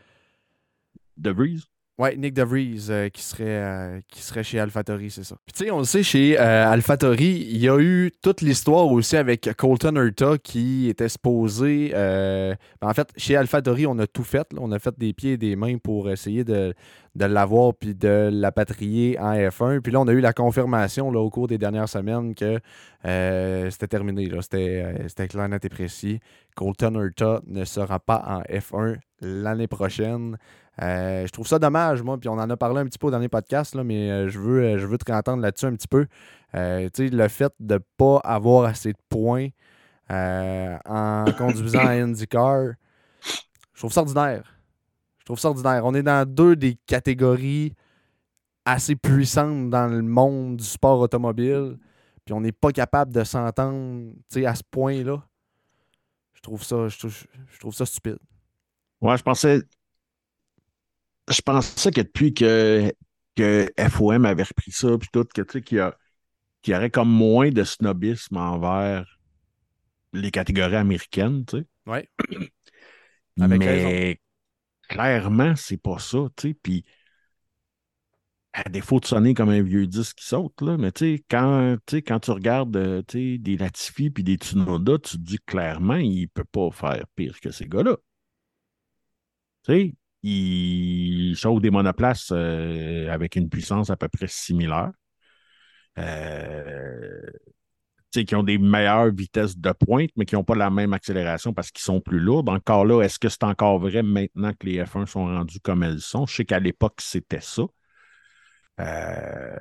De 1.24 1.32
Vries. 1.32 1.64
Ouais, 2.00 2.16
Nick 2.18 2.34
DeVries 2.34 2.88
euh, 2.90 3.10
qui, 3.10 3.22
serait, 3.22 3.44
euh, 3.46 4.00
qui 4.08 4.24
serait 4.24 4.44
chez 4.44 4.60
AlphaTauri, 4.60 5.12
c'est 5.12 5.24
ça. 5.24 5.36
Puis 5.46 5.54
tu 5.54 5.64
sais, 5.66 5.72
on 5.72 5.78
le 5.78 5.84
sait, 5.84 6.02
chez 6.02 6.36
euh, 6.40 6.76
il 7.20 7.58
y 7.58 7.70
a 7.70 7.78
eu 7.80 8.12
toute 8.24 8.42
l'histoire 8.42 8.92
aussi 8.92 9.16
avec 9.16 9.48
Colton 9.56 9.96
Herta 9.96 10.40
qui 10.40 10.90
était 10.90 11.08
supposé... 11.08 11.92
euh, 11.94 12.56
ben, 12.82 12.90
en 12.90 12.94
fait, 12.96 13.10
chez 13.16 13.36
AlphaTauri, 13.36 13.86
on 13.86 14.00
a 14.00 14.08
tout 14.08 14.24
fait. 14.24 14.52
là. 14.54 14.60
On 14.60 14.72
a 14.72 14.80
fait 14.80 14.98
des 14.98 15.14
pieds 15.14 15.34
et 15.34 15.38
des 15.38 15.56
mains 15.56 15.78
pour 15.78 16.10
essayer 16.10 16.44
de, 16.44 16.74
de 17.16 17.26
l'avoir 17.26 17.74
puis 17.76 17.94
de 17.94 18.30
l'apatrier 18.32 19.20
en 19.20 19.34
F1. 19.34 19.82
Puis 19.82 19.92
là, 19.92 20.02
on 20.02 20.08
a 20.08 20.12
eu 20.12 20.20
la 20.20 20.34
confirmation 20.34 21.12
là, 21.12 21.20
au 21.20 21.30
cours 21.30 21.48
des 21.48 21.58
dernières 21.58 21.90
semaines 21.90 22.34
que 22.34 22.60
euh, 23.06 23.70
c'était 23.70 23.88
terminé. 23.88 24.30
C'était 24.42 24.98
euh, 25.22 25.28
clair, 25.28 25.48
net 25.48 25.64
et 25.64 25.70
précis. 25.70 26.20
Colton 26.56 27.00
Herta 27.00 27.42
ne 27.46 27.66
sera 27.66 28.00
pas 28.00 28.24
en 28.26 28.42
F1 28.52 28.98
l'année 29.22 29.68
prochaine. 29.68 30.38
Euh, 30.82 31.28
je 31.28 31.32
trouve 31.32 31.48
ça 31.48 31.60
dommage, 31.60 32.02
moi, 32.02 32.18
puis 32.18 32.30
on 32.30 32.34
en 32.34 32.50
a 32.50 32.58
parlé 32.58 32.82
un 32.82 32.86
petit 32.86 32.98
peu 32.98 33.08
au 33.08 33.12
dernier 33.12 33.30
podcast, 33.30 33.76
là, 33.76 33.84
mais 33.84 34.10
euh, 34.10 34.30
je, 34.30 34.40
veux, 34.40 34.80
je 34.80 34.88
veux 34.88 34.98
te 34.98 35.12
entendre 35.12 35.44
là-dessus 35.44 35.68
un 35.68 35.76
petit 35.76 35.88
peu. 35.88 36.08
Le 36.54 37.28
fait 37.28 37.54
de 37.60 37.76
ne 37.76 37.80
pas 37.98 38.18
avoir 38.24 38.66
assez 38.66 38.92
de 38.92 38.98
points 39.10 39.50
en 40.10 41.26
conduisant 41.38 41.86
à 41.86 41.92
IndyCar, 41.92 42.74
je 43.74 43.80
trouve 43.80 43.92
ça 43.92 44.02
ordinaire. 44.02 44.53
Je 45.24 45.26
trouve 45.26 45.40
ça 45.40 45.50
ordinaire. 45.50 45.86
On 45.86 45.94
est 45.94 46.04
dans 46.04 46.30
deux 46.30 46.56
des 46.58 46.78
catégories 46.86 47.74
assez 48.66 48.96
puissantes 48.96 49.70
dans 49.70 49.88
le 49.88 50.02
monde 50.02 50.58
du 50.58 50.66
sport 50.66 51.00
automobile, 51.00 51.78
puis 52.26 52.34
on 52.34 52.42
n'est 52.42 52.52
pas 52.52 52.72
capable 52.72 53.14
de 53.14 53.24
s'entendre 53.24 54.12
à 54.46 54.56
ce 54.56 54.64
point-là. 54.70 55.24
Je 56.34 56.42
trouve 56.42 56.64
ça, 56.64 56.90
je 56.90 57.00
trouve, 57.00 57.18
je 57.48 57.60
trouve 57.60 57.74
ça 57.74 57.86
stupide. 57.86 58.18
Ouais, 59.02 59.18
je 59.18 59.24
pensais. 59.24 59.62
Je 61.30 61.42
pensais 61.42 61.92
que 61.92 62.02
depuis 62.02 62.34
que, 62.34 62.92
que 63.36 63.70
FOM 63.90 64.26
avait 64.26 64.44
repris 64.44 64.72
ça, 64.72 64.98
puis 64.98 65.10
tout, 65.12 65.24
que 65.34 65.42
tu 65.42 65.52
sais, 65.54 65.62
qu'il 65.62 65.78
y, 65.78 65.82
a- 65.82 65.98
qu'il 66.62 66.74
y 66.74 66.78
aurait 66.78 66.90
comme 66.92 67.10
moins 67.10 67.52
de 67.52 67.64
snobisme 67.64 68.38
envers 68.38 69.20
les 70.14 70.32
catégories 70.32 70.76
américaines, 70.76 71.46
tu 71.46 71.60
sais. 71.60 71.66
Ouais. 71.86 72.10
Avec 73.40 73.60
Mais 73.60 74.20
clairement, 74.88 75.56
c'est 75.56 75.78
pas 75.78 76.00
ça, 76.00 76.20
tu 76.36 76.50
sais. 76.50 76.54
Puis, 76.54 76.86
à 78.54 78.64
défaut 78.70 79.00
de 79.00 79.06
sonner 79.06 79.34
comme 79.34 79.50
un 79.50 79.62
vieux 79.64 79.88
disque 79.88 80.18
qui 80.20 80.26
saute, 80.26 80.62
là, 80.62 80.78
mais 80.78 80.92
tu 80.92 81.18
sais, 81.18 81.24
quand, 81.30 81.76
quand 81.90 82.20
tu 82.20 82.32
regardes 82.32 82.76
euh, 82.78 83.02
des 83.12 83.58
Latifi 83.58 84.10
puis 84.12 84.24
des 84.24 84.36
Tsunoda, 84.36 85.00
tu 85.00 85.18
te 85.18 85.24
dis 85.24 85.40
clairement, 85.40 85.96
il 85.96 86.30
peut 86.30 86.44
pas 86.44 86.70
faire 86.72 87.06
pire 87.16 87.40
que 87.40 87.52
ces 87.52 87.66
gars-là. 87.68 87.98
Tu 89.64 89.74
sais, 89.74 89.94
ils 90.24 91.36
chauffent 91.36 91.62
des 91.62 91.72
monoplaces 91.72 92.32
euh, 92.32 93.10
avec 93.10 93.36
une 93.36 93.50
puissance 93.50 93.90
à 93.90 93.96
peu 93.98 94.08
près 94.10 94.28
similaire. 94.28 94.92
Euh, 95.98 97.22
qui 98.22 98.36
ont 98.36 98.44
des 98.44 98.58
meilleures 98.58 99.12
vitesses 99.12 99.58
de 99.58 99.72
pointe, 99.72 100.12
mais 100.16 100.26
qui 100.26 100.36
n'ont 100.36 100.44
pas 100.44 100.56
la 100.56 100.70
même 100.70 100.94
accélération 100.94 101.54
parce 101.54 101.72
qu'ils 101.72 101.84
sont 101.84 102.02
plus 102.02 102.20
lourds. 102.20 102.44
Encore 102.48 102.86
là, 102.86 103.02
est-ce 103.02 103.20
que 103.20 103.30
c'est 103.30 103.44
encore 103.44 103.80
vrai 103.80 104.04
maintenant 104.04 104.52
que 104.54 104.68
les 104.68 104.84
F1 104.84 105.06
sont 105.08 105.26
rendus 105.26 105.60
comme 105.60 105.84
elles 105.84 106.00
sont? 106.00 106.26
Je 106.26 106.36
sais 106.36 106.46
qu'à 106.46 106.60
l'époque, 106.60 107.02
c'était 107.02 107.42
ça. 107.42 107.64
Euh, 108.80 109.58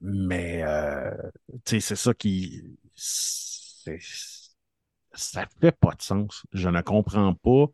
mais 0.00 0.62
euh, 0.62 1.10
c'est 1.64 1.80
ça 1.80 2.14
qui. 2.14 2.62
Ça 5.12 5.46
fait 5.60 5.72
pas 5.72 5.92
de 5.94 6.02
sens. 6.02 6.44
Je 6.52 6.68
ne 6.68 6.80
comprends 6.80 7.34
pas. 7.34 7.66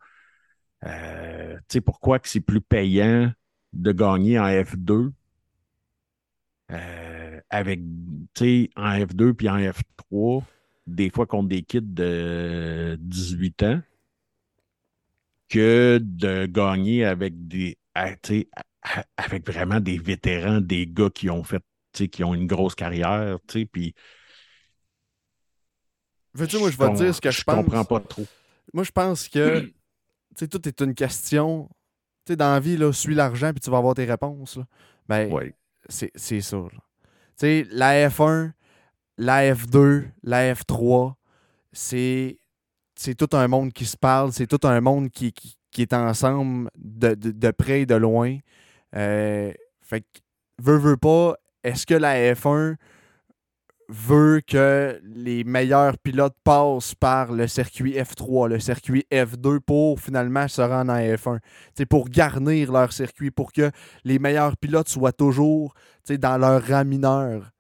Euh, 0.85 1.59
pourquoi 1.85 2.19
que 2.19 2.29
c'est 2.29 2.41
plus 2.41 2.61
payant 2.61 3.33
de 3.73 3.93
gagner 3.93 4.39
en 4.39 4.47
F2 4.47 5.13
euh, 6.73 7.41
avec, 7.51 7.81
tu 8.35 8.45
sais, 8.45 8.71
en 8.77 8.91
F2 8.99 9.35
puis 9.35 9.49
en 9.49 9.59
F3, 9.59 10.43
des 10.87 11.11
fois 11.11 11.27
contre 11.27 11.49
des 11.49 11.63
kids 11.63 11.81
de 11.83 12.97
18 13.01 13.63
ans, 13.63 13.81
que 15.49 15.99
de 16.03 16.47
gagner 16.47 17.05
avec 17.05 17.47
des 17.49 17.79
à- 17.95 18.17
tu 18.17 18.41
sais, 18.41 18.49
à- 18.83 19.05
avec 19.17 19.47
vraiment 19.47 19.81
des 19.81 19.99
vétérans, 19.99 20.61
des 20.61 20.87
gars 20.87 21.11
qui 21.11 21.31
ont 21.31 21.45
fait, 21.45 21.63
tu 21.93 22.05
sais, 22.05 22.09
qui 22.09 22.25
ont 22.25 22.35
une 22.35 22.47
grosse 22.47 22.75
carrière, 22.75 23.39
tu 23.47 23.61
sais, 23.61 23.67
puis 23.67 23.95
Veux-tu, 26.35 26.59
moi, 26.59 26.71
je 26.71 26.77
vais 26.77 26.91
te 26.91 26.97
dire 26.97 27.15
ce 27.15 27.21
que 27.21 27.31
je, 27.31 27.43
pense. 27.43 27.65
comprends 27.65 27.85
pas 27.85 28.01
trop. 28.01 28.27
Moi, 28.75 28.85
je 28.85 28.91
pense 28.91 29.29
que 29.29 29.61
tu 29.61 29.75
sais, 30.37 30.49
tout 30.49 30.69
est 30.69 30.81
une 30.83 30.95
question. 30.95 31.69
Tu 32.27 32.33
sais, 32.33 32.37
dans 32.37 32.53
la 32.53 32.61
vie, 32.61 32.77
là, 32.77 32.93
suis 32.93 33.15
l'argent 33.15 33.53
puis 33.53 33.61
tu 33.61 33.71
vas 33.71 33.79
avoir 33.79 33.95
tes 33.95 34.05
réponses. 34.05 34.57
là. 34.57 34.67
Ben, 35.09 35.33
Ouais. 35.33 35.55
C'est 35.89 36.41
ça. 36.41 36.57
Tu 36.71 37.09
sais, 37.37 37.67
la 37.71 38.09
F1, 38.09 38.53
la 39.19 39.55
F2, 39.55 40.05
la 40.23 40.55
F3, 40.55 41.15
c'est 41.73 42.39
tout 43.17 43.37
un 43.37 43.49
monde 43.49 43.73
qui 43.73 43.85
se 43.85 43.97
parle, 43.97 44.33
c'est 44.33 44.47
tout 44.47 44.67
un 44.67 44.81
monde 44.81 45.11
qui, 45.11 45.33
est 45.79 45.93
ensemble 45.93 46.71
de, 46.77 47.51
près 47.51 47.83
et 47.83 47.87
de 47.87 47.95
loin. 47.95 48.39
Euh, 48.95 49.53
fait 49.83 50.01
que, 50.01 50.21
veut, 50.63 50.79
veut 50.79 50.97
pas, 50.97 51.35
est-ce 51.63 51.85
que 51.87 51.95
la 51.95 52.33
F1 52.35 52.77
veut 53.89 54.41
que 54.47 55.01
les 55.05 55.45
meilleurs 55.45 55.97
pilotes 55.99 56.37
passent 56.43 56.95
par 56.95 57.33
le 57.33 57.47
circuit 57.47 57.93
F3, 57.95 58.49
le 58.49 58.59
circuit 58.59 59.07
F2 59.13 59.61
pour 59.61 60.01
finalement 60.01 60.49
se 60.49 60.61
rendre 60.63 60.93
en 60.93 60.99
F1. 60.99 61.39
C'est 61.75 61.87
pour 61.87 62.09
garnir 62.09 62.73
leur 62.73 62.93
circuit, 62.93 63.31
pour 63.31 63.53
que 63.53 63.71
les 64.05 64.19
meilleurs 64.19 64.57
pilotes 64.57 64.89
soient 64.89 65.13
toujours 65.13 65.75
dans 66.09 66.39
leur 66.39 66.67
rang 66.67 66.85
mineur. 66.85 67.51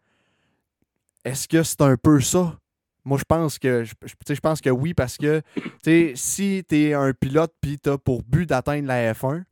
Est-ce 1.25 1.49
que 1.49 1.63
c'est 1.63 1.83
un 1.83 1.97
peu 1.97 2.21
ça? 2.21 2.59
Moi, 3.05 3.19
je 3.19 3.25
pense 3.25 3.59
que 3.59 3.85
je, 3.85 3.95
je- 4.05 4.41
pense 4.41 4.61
que 4.61 4.71
oui, 4.71 4.93
parce 4.95 5.17
que 5.17 5.43
si 6.17 6.65
tu 6.69 6.77
es 6.77 6.93
un 6.95 7.13
pilote 7.13 7.55
puis 7.61 7.79
tu 7.79 7.89
as 7.91 7.99
pour 7.99 8.23
but 8.25 8.47
d'atteindre 8.49 8.89
la 8.89 9.13
F1, 9.15 9.45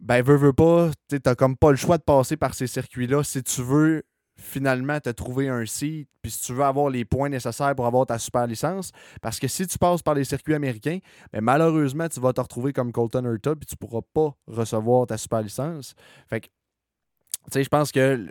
ben, 0.00 0.22
veux, 0.22 0.36
veux 0.36 0.54
pas, 0.54 0.90
tu 1.10 1.18
n'as 1.24 1.34
comme 1.34 1.56
pas 1.58 1.70
le 1.70 1.76
choix 1.76 1.98
de 1.98 2.02
passer 2.02 2.38
par 2.38 2.54
ces 2.54 2.66
circuits-là 2.66 3.22
si 3.22 3.42
tu 3.42 3.60
veux 3.62 4.02
finalement 4.40 4.98
te 5.00 5.10
trouver 5.10 5.48
un 5.48 5.66
site, 5.66 6.08
puis 6.22 6.30
si 6.30 6.42
tu 6.42 6.54
veux 6.54 6.64
avoir 6.64 6.90
les 6.90 7.04
points 7.04 7.28
nécessaires 7.28 7.74
pour 7.74 7.86
avoir 7.86 8.06
ta 8.06 8.18
super 8.18 8.46
licence. 8.46 8.90
Parce 9.20 9.38
que 9.38 9.48
si 9.48 9.66
tu 9.66 9.78
passes 9.78 10.02
par 10.02 10.14
les 10.14 10.24
circuits 10.24 10.54
américains, 10.54 10.98
ben, 11.32 11.40
malheureusement, 11.40 12.08
tu 12.08 12.20
vas 12.20 12.32
te 12.32 12.40
retrouver 12.40 12.72
comme 12.72 12.92
Colton 12.92 13.24
Herta, 13.24 13.54
puis 13.54 13.66
tu 13.66 13.76
pourras 13.76 14.00
pas 14.12 14.34
recevoir 14.46 15.06
ta 15.06 15.16
super 15.18 15.42
licence. 15.42 15.94
Fait 16.26 16.40
que, 16.40 16.46
tu 16.46 17.52
sais, 17.52 17.64
je 17.64 17.68
pense 17.68 17.92
que 17.92 18.26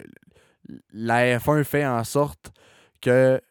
la 0.92 1.38
F1 1.38 1.64
fait 1.64 1.86
en 1.86 2.04
sorte 2.04 2.52
que. 3.02 3.42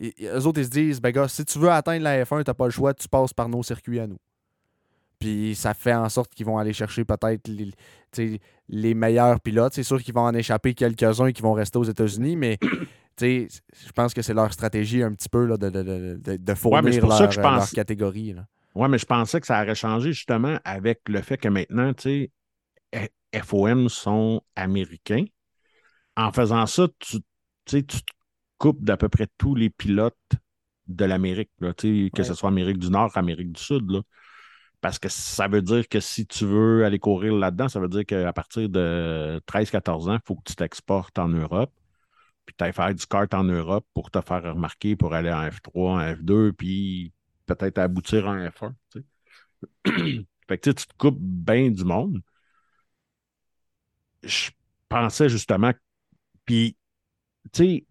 Eux 0.00 0.46
autres, 0.46 0.58
ils 0.58 0.64
se 0.64 0.70
disent, 0.70 1.00
ben 1.02 1.10
gars, 1.10 1.28
si 1.28 1.44
tu 1.44 1.58
veux 1.58 1.70
atteindre 1.70 2.02
la 2.02 2.24
F1, 2.24 2.44
t'as 2.44 2.54
pas 2.54 2.64
le 2.64 2.70
choix, 2.70 2.94
tu 2.94 3.06
passes 3.08 3.34
par 3.34 3.48
nos 3.50 3.62
circuits 3.62 4.00
à 4.00 4.06
nous. 4.06 4.18
Puis 5.22 5.54
ça 5.54 5.72
fait 5.74 5.94
en 5.94 6.08
sorte 6.08 6.34
qu'ils 6.34 6.46
vont 6.46 6.58
aller 6.58 6.72
chercher 6.72 7.04
peut-être 7.04 7.48
les, 7.48 8.40
les 8.68 8.94
meilleurs 8.94 9.40
pilotes. 9.40 9.72
C'est 9.74 9.82
sûr 9.82 10.02
qu'ils 10.02 10.14
vont 10.14 10.22
en 10.22 10.34
échapper 10.34 10.74
quelques-uns 10.74 11.32
qui 11.32 11.42
vont 11.42 11.52
rester 11.52 11.78
aux 11.78 11.84
États-Unis, 11.84 12.36
mais 12.36 12.58
je 13.20 13.92
pense 13.94 14.14
que 14.14 14.22
c'est 14.22 14.34
leur 14.34 14.52
stratégie 14.52 15.02
un 15.02 15.12
petit 15.12 15.28
peu 15.28 15.44
là, 15.46 15.56
de, 15.56 15.70
de, 15.70 16.18
de, 16.20 16.36
de- 16.36 16.54
fournir 16.54 16.92
c'est 16.92 17.00
pour 17.00 17.10
leur, 17.10 17.30
pense- 17.40 17.70
catégorie. 17.70 18.34
Ouais, 18.74 18.88
mais 18.88 18.98
je 18.98 19.06
pensais 19.06 19.40
que 19.40 19.46
ça 19.46 19.62
aurait 19.62 19.74
changé 19.74 20.12
justement 20.12 20.58
avec 20.64 21.00
le 21.08 21.20
fait 21.20 21.36
que 21.36 21.48
maintenant, 21.48 21.92
tu 21.94 22.30
sais, 22.92 23.10
FOM 23.42 23.88
sont 23.88 24.42
américains. 24.56 25.24
En 26.16 26.32
faisant 26.32 26.66
ça, 26.66 26.88
tu, 26.98 27.18
tu 27.64 27.84
te 27.84 27.96
coupes 28.58 28.82
d'à 28.84 28.96
peu 28.96 29.08
près 29.08 29.26
tous 29.38 29.54
les 29.54 29.70
pilotes 29.70 30.16
de 30.88 31.04
l'Amérique, 31.04 31.50
que 31.60 31.66
Ouais. 31.86 32.24
ce 32.24 32.34
soit 32.34 32.48
Amérique 32.48 32.78
du 32.78 32.90
Nord, 32.90 33.16
Amérique 33.16 33.52
du 33.52 33.62
Sud. 33.62 33.90
Là. 33.90 34.00
Parce 34.82 35.00
que 35.00 35.08
ça 35.10 35.48
veut 35.48 35.62
dire 35.62 35.88
que 35.88 36.00
si 36.00 36.26
tu 36.26 36.46
veux 36.46 36.84
aller 36.86 37.00
courir 37.00 37.34
là-dedans, 37.36 37.70
ça 37.70 37.80
veut 37.80 37.88
dire 37.88 38.06
qu'à 38.06 38.32
partir 38.34 38.68
de 38.70 39.42
13-14 39.46 40.10
ans, 40.10 40.16
il 40.16 40.26
faut 40.26 40.36
que 40.36 40.44
tu 40.46 40.56
t'exportes 40.56 41.18
en 41.20 41.28
Europe. 41.30 41.72
Puis 42.46 42.54
tu 42.58 42.64
ailles 42.64 42.72
faire 42.74 42.94
du 42.94 43.06
kart 43.06 43.32
en 43.34 43.44
Europe 43.44 43.86
pour 43.94 44.10
te 44.10 44.20
faire 44.20 44.42
remarquer 44.42 44.96
pour 44.96 45.14
aller 45.14 45.32
en 45.32 45.50
F3, 45.50 45.92
en 45.94 46.16
F2, 46.16 46.52
puis 46.52 47.12
peut-être 47.46 47.78
aboutir 47.78 48.28
en 48.28 48.50
F1. 48.50 48.74
tu 48.92 49.04
sais. 49.86 50.24
fait 50.48 50.58
que 50.58 50.70
tu 50.70 50.86
te 50.86 50.94
coupes 50.98 51.18
bien 51.20 51.70
du 51.70 51.84
monde. 51.84 52.22
Je 54.22 54.50
pensais 54.88 55.28
justement, 55.28 55.72
puis 56.46 56.76
tu 57.52 57.64
sais, 57.64 57.86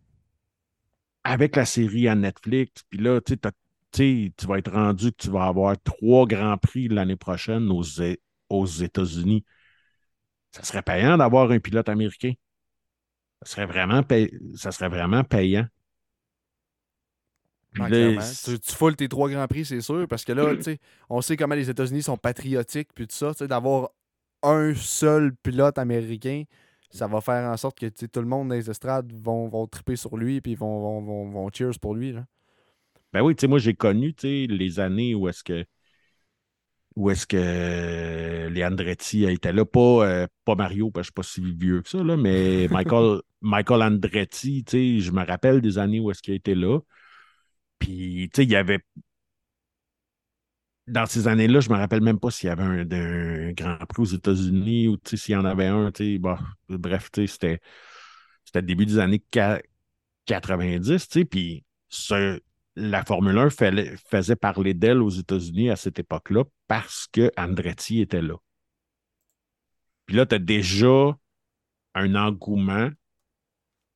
avec 1.24 1.56
la 1.56 1.66
série 1.66 2.08
à 2.08 2.16
Netflix, 2.16 2.84
puis 2.90 3.00
là, 3.00 3.20
tu 3.22 3.34
sais, 3.34 3.38
t'as- 3.38 3.52
tu 3.92 4.32
vas 4.48 4.58
être 4.58 4.72
rendu 4.72 5.12
que 5.12 5.18
tu 5.18 5.30
vas 5.30 5.46
avoir 5.46 5.76
trois 5.84 6.26
grands 6.26 6.58
prix 6.58 6.88
l'année 6.88 7.16
prochaine 7.16 7.70
aux, 7.70 8.66
États-Unis. 8.66 9.46
Ça 10.52 10.64
serait 10.64 10.82
payant 10.82 11.18
d'avoir 11.18 11.52
un 11.52 11.60
pilote 11.60 11.90
américain. 11.90 12.34
Ça 13.42 13.52
serait 13.52 13.66
vraiment, 13.66 14.04
pay- 14.04 14.38
ça 14.56 14.72
serait 14.72 14.90
vraiment 14.90 15.24
payant. 15.24 15.68
Là, 17.76 18.18
Tu, 18.44 18.60
tu 18.60 18.74
foules 18.74 18.96
tes 18.96 19.08
trois 19.08 19.30
grands 19.30 19.48
prix, 19.48 19.64
c'est 19.64 19.82
sûr, 19.82 20.06
parce 20.08 20.26
que 20.26 20.34
là, 20.34 20.54
on 21.10 21.22
sait 21.22 21.38
comment 21.38 21.56
les 21.56 21.70
États-Unis 21.70 22.04
sont 22.04 22.18
patriotiques, 22.18 22.90
puis 22.94 23.08
tout 23.08 23.16
ça, 23.16 23.34
d'avoir 23.48 23.92
un 24.44 24.74
seul 24.76 25.34
pilote 25.38 25.78
américain, 25.78 26.44
ça 26.90 27.08
va 27.08 27.22
faire 27.22 27.50
en 27.50 27.56
sorte 27.56 27.80
que 27.80 27.88
tout 27.88 28.20
le 28.20 28.26
monde 28.28 28.50
dans 28.50 28.56
les 28.56 28.70
estrades 28.70 29.12
vont, 29.14 29.48
vont 29.48 29.68
triper 29.68 29.96
sur 29.96 30.18
lui, 30.18 30.42
puis 30.42 30.56
vont, 30.56 30.82
vont, 30.82 31.02
vont, 31.02 31.30
vont 31.30 31.50
cheers 31.54 31.80
pour 31.80 31.96
lui. 31.96 32.12
Là. 32.12 32.26
Ben 33.14 33.22
oui, 33.22 33.36
tu 33.36 33.42
sais, 33.42 33.48
moi, 33.48 33.60
j'ai 33.60 33.74
connu, 33.74 34.14
tu 34.14 34.22
sais, 34.48 34.48
les 34.54 34.80
années 34.80 35.16
où 35.16 35.28
est-ce 35.28 35.44
que 35.44 35.66
où 36.96 37.10
est-ce 37.10 37.26
que 37.26 38.48
les 38.52 38.66
Andretti 38.66 39.24
étaient 39.26 39.54
là. 39.54 39.66
Pas, 39.66 39.80
euh, 40.06 40.28
pas 40.46 40.56
Mario, 40.56 40.92
parce 40.92 41.10
que 41.10 41.22
je 41.24 41.30
suis 41.30 41.42
pas 41.42 41.52
si 41.52 41.56
vieux 41.58 41.82
que 41.82 41.90
ça, 41.90 42.04
là, 42.04 42.18
mais 42.18 42.68
Michael, 42.72 43.22
Michael 43.42 43.82
Andretti, 43.84 44.64
tu 44.66 44.72
sais, 44.72 45.00
je 45.00 45.12
me 45.12 45.26
rappelle 45.26 45.62
des 45.62 45.78
années 45.78 46.00
où 46.00 46.12
est-ce 46.12 46.22
qu'il 46.22 46.34
était 46.34 46.56
là. 46.56 46.80
Puis, 47.80 48.30
tu 48.34 48.42
sais, 48.42 48.46
il 48.46 48.52
y 48.52 48.56
avait... 48.56 48.80
Dans 50.88 51.06
ces 51.06 51.28
années-là, 51.28 51.60
je 51.62 51.70
me 51.70 51.76
rappelle 51.76 52.02
même 52.02 52.20
pas 52.20 52.32
s'il 52.32 52.48
y 52.48 52.52
avait 52.52 52.64
un, 52.64 52.80
un 52.92 53.52
Grand 53.54 53.78
Prix 53.88 54.02
aux 54.02 54.06
États-Unis 54.06 54.88
ou, 54.88 54.98
tu 54.98 55.12
sais, 55.12 55.18
s'il 55.18 55.34
y 55.34 55.38
en 55.38 55.46
avait 55.46 55.68
un, 55.68 55.92
tu 55.92 56.14
sais, 56.16 56.18
bon, 56.20 56.36
bref, 56.70 57.10
tu 57.12 57.22
sais, 57.28 57.34
c'était... 57.34 57.62
C'était 58.46 58.62
le 58.62 58.68
début 58.68 58.86
des 58.88 59.00
années 59.00 59.24
qua- 59.32 59.62
90, 60.26 61.10
tu 61.10 61.20
sais, 61.22 61.26
puis 61.26 61.66
ce, 61.90 62.42
la 62.76 63.04
Formule 63.04 63.38
1 63.38 63.50
fallait- 63.50 63.96
faisait 63.98 64.36
parler 64.36 64.74
d'elle 64.74 65.02
aux 65.02 65.10
États-Unis 65.10 65.70
à 65.70 65.76
cette 65.76 66.00
époque-là 66.00 66.44
parce 66.68 67.08
que 67.12 67.32
Andretti 67.38 68.02
était 68.02 68.22
là. 68.22 68.36
Puis 70.06 70.16
là, 70.16 70.26
tu 70.26 70.36
as 70.36 70.40
déjà 70.40 71.18
un 71.96 72.16
engouement 72.16 72.90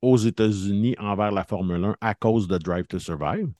aux 0.02 0.16
États-Unis 0.16 0.94
envers 0.98 1.32
la 1.32 1.44
Formule 1.44 1.84
1 1.84 1.96
à 2.00 2.14
cause 2.14 2.48
de 2.48 2.58
Drive 2.58 2.86
to 2.86 2.98
Survive. 2.98 3.50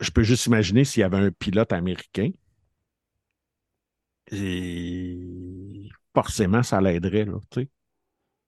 Je 0.00 0.10
peux 0.10 0.22
juste 0.22 0.46
imaginer 0.46 0.84
s'il 0.84 1.00
y 1.00 1.04
avait 1.04 1.18
un 1.18 1.30
pilote 1.30 1.72
américain. 1.72 2.30
Et 4.30 5.88
forcément, 6.14 6.62
ça 6.62 6.80
l'aiderait, 6.80 7.24
là, 7.24 7.38
tu 7.50 7.62
sais. 7.62 7.68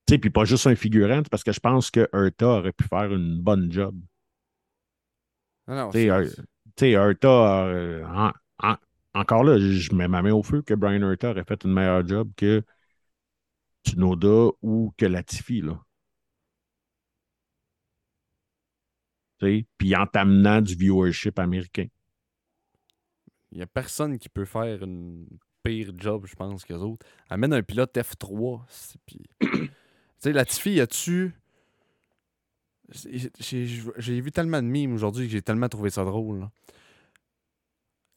Tu 0.06 0.14
sais, 0.14 0.18
puis 0.18 0.30
pas 0.30 0.44
juste 0.44 0.66
un 0.66 0.74
figurant, 0.74 1.22
parce 1.30 1.42
que 1.42 1.52
je 1.52 1.60
pense 1.60 1.90
que 1.90 2.08
Herta 2.12 2.46
aurait 2.46 2.72
pu 2.72 2.84
faire 2.84 3.12
une 3.12 3.40
bonne 3.40 3.72
job. 3.72 3.98
Non, 5.66 5.90
Tu 5.90 5.98
sais, 5.98 6.08
c'est- 6.76 6.94
euh, 6.96 8.04
en- 8.06 8.32
en- 8.62 8.76
encore 9.14 9.44
là, 9.44 9.58
je 9.58 9.94
mets 9.94 10.08
ma 10.08 10.20
main 10.22 10.32
au 10.32 10.42
feu 10.42 10.60
que 10.62 10.74
Brian 10.74 11.02
Herta 11.08 11.30
aurait 11.30 11.44
fait 11.44 11.64
une 11.64 11.72
meilleure 11.72 12.06
job 12.06 12.30
que 12.36 12.62
Tsunoda 13.86 14.50
ou 14.62 14.92
que 14.98 15.06
Latifi, 15.06 15.62
là. 15.62 15.80
Puis 19.78 19.94
en 19.94 20.06
t'amenant 20.06 20.60
du 20.62 20.74
viewership 20.74 21.38
américain. 21.38 21.86
Il 23.52 23.58
n'y 23.58 23.62
a 23.62 23.66
personne 23.66 24.18
qui 24.18 24.28
peut 24.28 24.44
faire 24.46 24.82
une 24.82 25.26
pire 25.62 25.92
job, 25.96 26.26
je 26.26 26.34
pense, 26.34 26.64
qu'eux 26.64 26.74
autres. 26.76 27.06
Amène 27.28 27.52
un 27.52 27.62
pilote 27.62 27.96
F3. 27.96 28.64
c'est- 28.68 28.98
Puis... 29.06 29.22
tu 30.24 30.30
sais, 30.30 30.32
Latifi, 30.32 30.80
as-tu. 30.80 31.32
J'ai 33.98 34.20
vu 34.20 34.30
tellement 34.32 34.62
de 34.62 34.66
mimes 34.66 34.94
aujourd'hui 34.94 35.26
que 35.26 35.32
j'ai 35.32 35.42
tellement 35.42 35.68
trouvé 35.68 35.90
ça 35.90 36.04
drôle. 36.04 36.48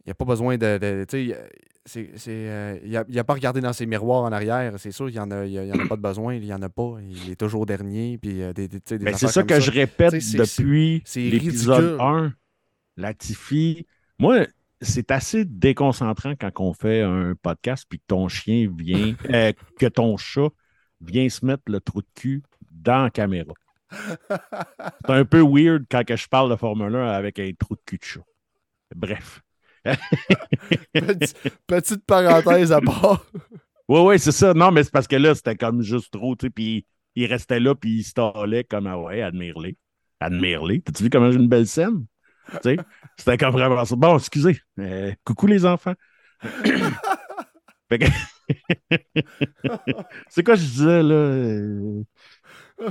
Il 0.02 0.08
n'y 0.08 0.12
a 0.12 0.16
pas 0.16 0.26
besoin 0.26 0.58
de. 0.58 0.78
de- 0.78 1.06
tu 1.08 1.30
sais, 1.30 1.50
c'est- 1.86 2.12
c'est, 2.18 2.32
euh, 2.50 2.80
il 2.86 2.92
n'a 3.16 3.24
pas 3.24 3.34
regardé 3.34 3.60
dans 3.62 3.74
ses 3.74 3.86
miroirs 3.86 4.24
en 4.24 4.32
arrière. 4.32 4.74
C'est 4.78 4.92
sûr 4.92 5.06
qu'il 5.08 5.16
n'y 5.16 5.20
en, 5.20 5.32
a- 5.32 5.46
il 5.46 5.52
y 5.52 5.58
a- 5.60 5.64
il 5.66 5.70
y 5.70 5.72
en 5.72 5.80
a 5.84 5.88
pas 5.88 5.96
de 5.98 6.02
besoin. 6.02 6.36
Il 6.36 6.42
n'y 6.44 6.54
en 6.54 6.62
a 6.62 6.70
pas. 6.70 6.96
Il 7.02 7.30
est 7.32 7.36
toujours 7.36 7.66
dernier. 7.66 8.18
Puis, 8.18 8.42
euh, 8.42 8.54
des, 8.54 8.68
des, 8.68 8.80
tu 8.80 8.84
sais, 8.90 8.98
des 9.00 9.06
c'est 9.14 9.28
ça 9.28 9.44
que 9.44 9.60
je 9.60 9.72
répète 9.72 10.14
depuis 10.40 11.02
l'épisode 11.32 11.84
ridicule. 11.84 12.02
1. 12.02 12.34
Latifi, 12.98 13.86
moi, 14.18 14.46
c'est 14.82 15.12
assez 15.12 15.44
déconcentrant 15.46 16.36
quand 16.40 16.52
on 16.60 16.74
fait 16.74 17.02
un 17.02 17.36
podcast 17.36 17.86
puis 17.90 18.00
que 18.00 18.06
ton 18.08 18.28
chien 18.28 18.72
vient, 18.78 19.16
euh, 19.30 19.52
que 19.80 19.86
ton 19.88 20.18
chat 20.18 20.50
vient 21.02 21.28
se 21.30 21.46
mettre 21.46 21.64
le 21.68 21.80
trou 21.80 22.02
de 22.02 22.08
cul 22.16 22.44
dans 22.72 23.04
la 23.04 23.10
caméra. 23.10 23.54
C'est 23.92 25.14
un 25.14 25.26
peu 25.26 25.42
weird 25.42 25.86
quand 25.90 26.04
que 26.06 26.16
je 26.16 26.28
parle 26.28 26.50
de 26.50 26.56
Formule 26.56 26.96
1 26.96 27.08
avec 27.10 27.40
un 27.40 27.52
trou 27.58 27.76
de 27.76 27.82
cul 27.86 27.98
de 27.98 28.04
chat. 28.04 28.22
Bref. 28.96 29.42
Petit- 30.94 31.34
petite 31.66 32.06
parenthèse 32.06 32.72
à 32.72 32.82
part. 32.82 33.26
Oui, 33.88 34.00
oui, 34.02 34.20
c'est 34.20 34.32
ça. 34.34 34.54
Non, 34.54 34.72
mais 34.72 34.84
c'est 34.84 34.92
parce 34.92 35.08
que 35.08 35.16
là, 35.16 35.34
c'était 35.34 35.56
comme 35.56 35.82
juste 35.82 36.12
trop, 36.12 36.36
tu 36.36 36.48
sais, 36.48 36.50
puis 36.50 36.86
il 37.16 37.26
restait 37.26 37.60
là, 37.60 37.74
puis 37.74 38.00
il 38.00 38.04
stallait 38.04 38.64
comme, 38.66 38.88
ah 38.88 38.98
ouais, 39.00 39.22
admire-les. 39.22 39.78
Admire-les. 40.20 40.82
T'as-tu 40.82 41.04
vu 41.04 41.10
comment 41.10 41.32
j'ai 41.32 41.38
une 41.40 41.48
belle 41.48 41.68
scène? 41.68 42.06
Tu 42.52 42.58
sais, 42.64 42.78
c'était 43.18 43.38
comme 43.38 43.54
vraiment 43.54 43.86
ça. 43.86 43.96
Bon, 43.96 44.18
excusez. 44.18 44.60
Euh, 44.80 45.14
coucou 45.24 45.48
les 45.48 45.66
enfants. 45.66 45.94
Fait 47.90 48.00
que- 48.00 48.06
c'est 50.30 50.44
quoi 50.44 50.56
je 50.56 50.62
disais, 50.64 51.04
là? 51.04 51.16
Euh, 51.16 52.04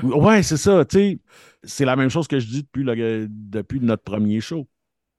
Ouais, 0.03 0.43
c'est 0.43 0.57
ça, 0.57 0.85
tu 0.85 0.97
sais. 0.99 1.21
C'est 1.65 1.85
la 1.85 1.97
même 1.97 2.11
chose 2.11 2.29
que 2.29 2.41
je 2.41 2.47
dis 2.47 2.63
depuis, 2.65 2.85
le- 2.85 3.27
depuis 3.31 3.81
notre 3.81 4.03
premier 4.05 4.41
show. 4.41 4.69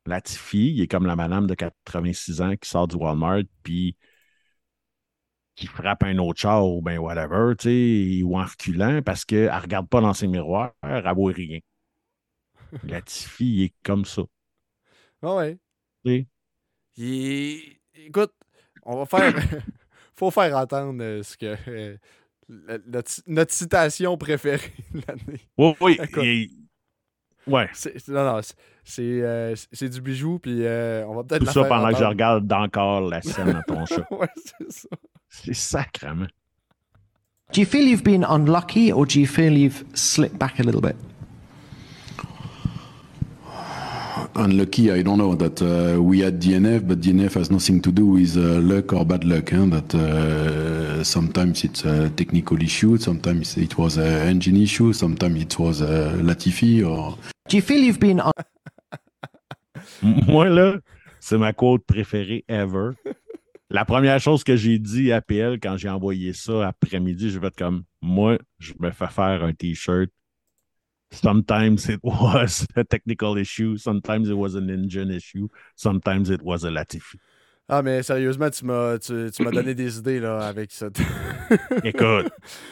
Latifi, 0.05 0.73
il 0.73 0.81
est 0.81 0.87
comme 0.87 1.05
la 1.07 1.15
madame 1.17 1.47
de 1.47 1.55
86 1.55 2.41
ans 2.41 2.55
qui 2.57 2.69
sort 2.69 2.87
du 2.87 2.95
Walmart, 2.97 3.43
puis 3.63 3.97
qui 5.55 5.67
frappe 5.67 6.03
un 6.03 6.17
autre 6.19 6.39
char 6.39 6.65
ou 6.65 6.81
ben 6.81 6.99
whatever, 6.99 7.53
tu 7.57 8.19
sais, 8.19 8.23
ou 8.23 8.37
en 8.37 8.45
reculant 8.45 9.01
parce 9.01 9.25
qu'elle 9.25 9.51
ne 9.53 9.59
regarde 9.61 9.87
pas 9.89 10.01
dans 10.01 10.13
ses 10.13 10.27
miroirs, 10.27 10.73
elle 10.83 11.03
ne 11.03 11.13
voit 11.13 11.33
rien. 11.33 11.59
Latifi, 12.83 13.45
il 13.45 13.63
est 13.65 13.73
comme 13.83 14.05
ça. 14.05 14.23
Ah 15.21 15.35
ouais. 15.35 15.57
Il- 16.97 17.77
Écoute, 17.95 18.33
on 18.83 18.97
va 18.97 19.05
faire. 19.05 19.33
faut 20.17 20.31
faire 20.31 20.55
entendre 20.57 21.01
euh, 21.03 21.23
ce 21.23 21.37
que. 21.37 21.55
euh, 21.69 21.95
la- 22.49 22.77
notre, 22.87 23.11
notre 23.27 23.53
citation 23.53 24.17
préférée 24.17 24.73
de 24.93 25.01
l'année. 25.07 25.39
Oui, 25.57 25.75
oui. 25.81 25.97
Et- 26.23 26.49
Ouais. 27.49 27.69
Non, 28.09 28.25
non, 28.25 28.41
c'est- 28.41 28.55
c'est 28.83 29.01
euh, 29.21 29.55
c'est 29.71 29.87
du 29.87 30.01
bijou, 30.01 30.37
puis 30.37 30.65
euh, 30.65 31.05
on 31.07 31.15
va 31.15 31.23
peut-être 31.23 31.39
Tout 31.39 31.45
la 31.45 31.51
ça 31.53 31.61
faire 31.61 31.69
pendant 31.69 31.91
que 31.93 31.97
je 31.97 32.03
regarde 32.03 32.51
encore 32.51 32.99
la 33.01 33.21
scène 33.21 33.55
à 33.55 33.61
ton 33.63 33.85
chat. 33.85 34.05
ouais, 34.11 34.27
c'est 34.35 34.69
ça. 34.71 34.89
C'est 35.29 35.53
sacrement. 35.53 36.27
Do 37.53 37.61
you 37.61 37.65
feel 37.65 37.87
you've 37.87 38.03
been 38.03 38.25
unlucky 38.27 38.91
or 38.91 39.05
do 39.05 39.17
you 39.21 39.25
feel 39.25 39.53
you've 39.57 39.85
slipped 39.93 40.37
back 40.37 40.59
a 40.59 40.63
little 40.63 40.81
bit? 40.81 40.97
Unlucky, 44.37 44.91
I 44.91 45.01
don't 45.01 45.17
know 45.17 45.33
that 45.35 45.61
uh, 45.61 46.01
we 46.01 46.19
had 46.19 46.39
DNF, 46.39 46.87
but 46.87 47.01
DNF 47.01 47.33
has 47.33 47.49
nothing 47.49 47.81
to 47.81 47.91
do 47.91 48.05
with 48.05 48.37
uh, 48.37 48.59
luck 48.61 48.93
or 48.93 49.03
bad 49.03 49.23
luck. 49.23 49.49
Hein? 49.51 49.71
That 49.71 49.95
uh, 49.95 51.03
sometimes 51.03 51.63
it's 51.63 51.83
a 51.85 52.09
technical 52.11 52.61
issue, 52.61 52.97
sometimes 52.97 53.57
it 53.57 53.77
was 53.77 53.97
an 53.97 54.27
engine 54.27 54.57
issue, 54.57 54.93
sometimes 54.93 55.41
it 55.41 55.57
was 55.57 55.81
a 55.81 56.11
Latifi 56.21 56.85
or 56.87 57.17
Do 57.49 57.57
you 57.57 57.63
feel 57.63 57.81
you've 57.81 57.99
been 57.99 58.19
un- 58.19 58.31
Moi, 60.27 60.49
là, 60.49 60.77
c'est 61.19 61.37
ma 61.37 61.53
quote 61.53 61.83
préférée 61.85 62.45
ever. 62.47 62.91
La 63.69 63.85
première 63.85 64.19
chose 64.19 64.43
que 64.43 64.55
j'ai 64.55 64.79
dit 64.79 65.11
à 65.11 65.21
PL 65.21 65.59
quand 65.59 65.77
j'ai 65.77 65.89
envoyé 65.89 66.33
ça 66.33 66.67
après-midi, 66.67 67.31
je 67.31 67.39
vais 67.39 67.47
être 67.47 67.57
comme 67.57 67.83
moi, 68.01 68.37
je 68.59 68.73
me 68.79 68.91
fais 68.91 69.07
faire 69.07 69.43
un 69.43 69.53
t-shirt. 69.53 70.09
Sometimes 71.11 71.89
it 71.89 71.99
was 72.03 72.67
a 72.75 72.83
technical 72.83 73.37
issue, 73.37 73.77
sometimes 73.77 74.29
it 74.29 74.37
was 74.37 74.55
an 74.55 74.69
engine 74.69 75.11
issue, 75.11 75.47
sometimes 75.75 76.29
it 76.29 76.41
was 76.41 76.63
a 76.63 76.69
Latifi. 76.69 77.17
Ah, 77.69 77.81
mais 77.81 78.01
sérieusement, 78.01 78.49
tu 78.49 78.63
m'as 78.63 78.97
tu, 78.97 79.29
tu 79.29 79.43
m'as 79.43 79.51
donné 79.51 79.75
des 79.75 79.97
idées 79.97 80.21
là, 80.21 80.39
avec 80.39 80.71
cette, 80.71 80.99
Écoute, 81.83 82.29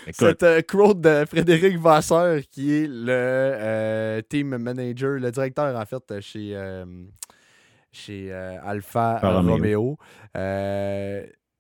écoute, 0.07 0.13
cette 0.13 0.43
euh, 0.43 0.61
quote 0.61 1.01
de 1.01 1.25
Frédéric 1.25 1.77
Vasseur, 1.77 2.39
qui 2.49 2.73
est 2.73 2.87
le 2.87 3.07
euh, 3.09 4.21
team 4.21 4.57
manager, 4.57 5.19
le 5.19 5.31
directeur 5.31 5.75
en 5.75 5.85
fait 5.85 6.21
chez, 6.21 6.51
euh, 6.55 6.85
chez 7.91 8.31
euh, 8.31 8.57
Alpha 8.63 9.19
Romeo. 9.19 9.97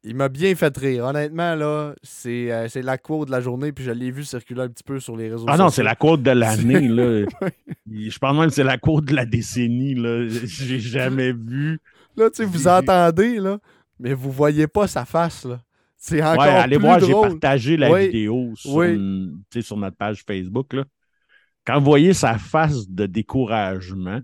Il 0.07 0.15
m'a 0.15 0.29
bien 0.29 0.53
fait 0.55 0.75
rire. 0.77 1.05
Honnêtement, 1.05 1.55
là, 1.55 1.93
c'est 2.03 2.51
euh, 2.51 2.67
c'est 2.67 2.83
la 2.83 2.97
quote 2.99 3.27
de 3.27 3.31
la 3.31 3.41
journée, 3.41 3.71
puis 3.71 3.83
je 3.83 3.89
l'ai 3.91 4.11
vu 4.11 4.23
circuler 4.23 4.61
un 4.61 4.69
petit 4.69 4.83
peu 4.83 4.99
sur 4.99 5.17
les 5.17 5.29
réseaux 5.29 5.45
ah 5.47 5.53
sociaux. 5.53 5.63
non, 5.63 5.69
c'est 5.71 5.83
la 5.83 5.95
quote 5.95 6.21
de 6.21 6.31
l'année, 6.31 6.87
là. 6.87 7.25
Je 7.91 8.17
pense 8.19 8.37
même 8.37 8.49
que 8.49 8.53
c'est 8.53 8.63
la 8.63 8.77
quote 8.77 9.05
de 9.05 9.15
la 9.15 9.25
décennie, 9.25 9.95
là. 9.95 10.27
J'ai 10.27 10.79
jamais 10.79 11.31
vu. 11.33 11.79
Là, 12.15 12.29
tu 12.29 12.37
sais, 12.37 12.45
vous 12.45 12.67
entendez, 12.67 13.39
là, 13.39 13.57
mais 13.99 14.13
vous 14.13 14.31
voyez 14.31 14.67
pas 14.67 14.87
sa 14.87 15.05
face, 15.05 15.43
là. 15.43 15.59
C'est 15.97 16.21
encore 16.21 16.43
Ouais, 16.43 16.49
allez 16.49 16.77
plus 16.77 16.85
voir, 16.85 16.99
j'ai 16.99 17.11
partagé 17.11 17.77
la 17.77 17.91
Oui, 17.91 18.05
vidéo 18.05 18.51
sur, 18.55 18.75
oui. 18.75 18.93
une- 18.93 19.39
tu 19.49 19.59
sais, 19.59 19.65
sur 19.65 19.75
notre 19.75 19.97
page 19.97 20.23
Facebook. 20.27 20.73
Là. 20.73 20.83
Quand 21.65 21.79
vous 21.79 21.85
voyez 21.85 22.13
sa 22.13 22.37
face 22.37 22.87
de 22.87 23.07
découragement, 23.07 24.19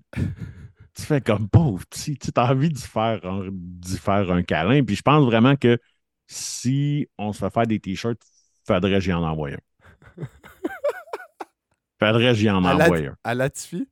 tu 0.95 1.03
fais 1.03 1.21
comme 1.21 1.49
pauvre 1.49 1.85
petit, 1.87 2.17
tu 2.17 2.29
as 2.35 2.51
envie 2.51 2.69
d'y 2.69 2.81
faire, 2.81 3.19
un, 3.25 3.47
d'y 3.51 3.97
faire 3.97 4.31
un 4.31 4.43
câlin. 4.43 4.83
Puis 4.83 4.95
je 4.95 5.01
pense 5.01 5.25
vraiment 5.25 5.55
que 5.55 5.77
si 6.27 7.07
on 7.17 7.33
se 7.33 7.39
fait 7.39 7.53
faire 7.53 7.67
des 7.67 7.79
t-shirts, 7.79 8.21
faudrait 8.65 8.91
que 8.91 8.99
j'y 8.99 9.13
en 9.13 9.23
envoie 9.23 9.49
un. 9.49 9.57
faudrait 11.99 12.29
que 12.31 12.33
j'y 12.33 12.49
en 12.49 12.63
envoie 12.63 12.97
un. 12.97 13.15
à 13.23 13.35
Latifi, 13.35 13.87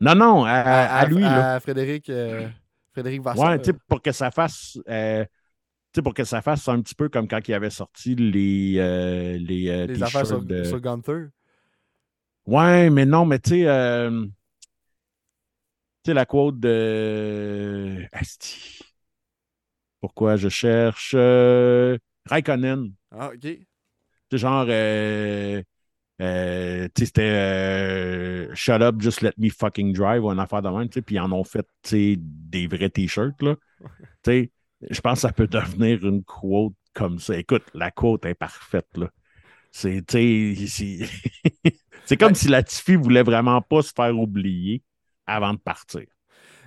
Non, 0.00 0.14
non, 0.14 0.44
à, 0.44 0.52
à- 0.52 0.98
à 1.00 1.06
lui. 1.06 1.22
là. 1.22 1.54
à 1.56 1.60
Frédéric, 1.60 2.08
euh, 2.10 2.48
Frédéric 2.92 3.22
Vasseur. 3.22 3.48
Ouais, 3.50 3.58
tu 3.58 3.66
sais, 3.66 3.76
pour 3.88 4.00
que 4.02 4.12
ça 4.12 4.30
fasse. 4.30 4.78
euh, 4.88 5.24
pour 6.04 6.14
que 6.14 6.22
ça 6.22 6.42
fasse 6.42 6.68
un 6.68 6.80
petit 6.80 6.94
peu 6.94 7.08
comme 7.08 7.26
quand 7.26 7.40
il 7.48 7.54
avait 7.54 7.70
sorti 7.70 8.14
les, 8.14 8.74
euh, 8.78 9.36
les, 9.38 9.68
euh, 9.68 9.86
les 9.86 10.00
affaires 10.02 10.26
sur, 10.26 10.40
de- 10.42 10.62
sur 10.62 10.80
Gunther. 10.80 11.30
Ouais, 12.46 12.88
mais 12.90 13.04
non, 13.04 13.24
mais 13.26 13.38
tu 13.40 13.50
sais, 13.50 13.66
euh, 13.66 14.24
sais, 16.06 16.14
la 16.14 16.26
quote 16.26 16.58
de. 16.60 18.06
Asti. 18.12 18.80
Pourquoi 20.00 20.36
je 20.36 20.48
cherche. 20.48 21.12
Euh, 21.16 21.98
Raikkonen. 22.26 22.92
Ah, 23.10 23.28
OK. 23.34 23.40
Tu 23.40 23.66
sais, 24.32 24.38
genre. 24.38 24.66
euh, 24.68 25.62
euh, 26.22 26.88
tu 26.94 27.02
sais, 27.02 27.06
c'était 27.06 27.22
euh, 27.30 28.54
Shut 28.54 28.82
up, 28.82 28.96
just 29.00 29.22
let 29.22 29.32
me 29.38 29.50
fucking 29.50 29.92
drive 29.94 30.24
ou 30.24 30.30
une 30.32 30.40
affaire 30.40 30.62
de 30.62 30.68
même, 30.70 30.88
tu 30.88 30.96
sais, 30.96 31.02
puis 31.02 31.16
ils 31.16 31.20
en 31.20 31.32
ont 31.32 31.44
fait, 31.44 31.66
tu 31.82 31.90
sais, 31.90 32.16
des 32.18 32.68
vrais 32.68 32.90
t-shirts, 32.90 33.42
là. 33.42 33.56
Tu 34.24 34.32
sais, 34.32 34.52
je 34.90 35.00
pense 35.02 35.18
que 35.18 35.22
ça 35.22 35.32
peut 35.32 35.48
devenir 35.48 36.06
une 36.06 36.24
quote 36.24 36.74
comme 36.94 37.18
ça. 37.20 37.36
Écoute, 37.38 37.64
la 37.74 37.90
quote 37.92 38.26
est 38.26 38.34
parfaite, 38.34 38.88
là. 38.96 39.10
C'est, 39.72 40.04
tu 40.06 40.56
sais, 40.56 40.66
c'est- 40.68 41.80
c'est 42.06 42.16
comme 42.18 42.34
si 42.34 42.48
Latifi 42.48 42.96
voulait 42.96 43.22
vraiment 43.24 43.62
pas 43.62 43.82
se 43.82 43.92
faire 43.94 44.18
oublier 44.18 44.82
avant 45.28 45.52
de 45.54 45.58
partir. 45.58 46.02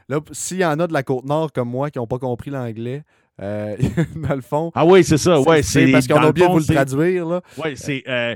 Là, 0.07 0.19
s'il 0.31 0.57
y 0.57 0.65
en 0.65 0.79
a 0.79 0.87
de 0.87 0.93
la 0.93 1.03
Côte-Nord 1.03 1.51
comme 1.51 1.69
moi 1.69 1.89
qui 1.91 1.99
n'ont 1.99 2.07
pas 2.07 2.19
compris 2.19 2.51
l'anglais, 2.51 3.03
euh, 3.41 3.77
dans 4.15 4.35
le 4.35 4.41
fond, 4.41 4.71
Ah 4.75 4.85
oui, 4.85 5.03
c'est 5.03 5.17
ça, 5.17 5.39
ouais, 5.41 5.63
c'est 5.63 5.91
parce 5.91 6.07
qu'on 6.07 6.15
a 6.17 6.29
oublié 6.29 6.47
de 6.47 6.51
vous 6.51 6.59
le 6.59 6.65
traduire. 6.65 7.25
Là. 7.27 7.41
Ouais, 7.57 7.75
c'est. 7.75 8.03
euh, 8.07 8.35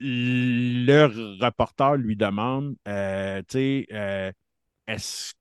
le 0.00 1.06
reporter 1.42 1.96
lui 1.96 2.16
demande 2.16 2.76
euh, 2.86 3.40
tu 3.48 3.86
sais, 3.88 4.32
est-ce 4.86 5.32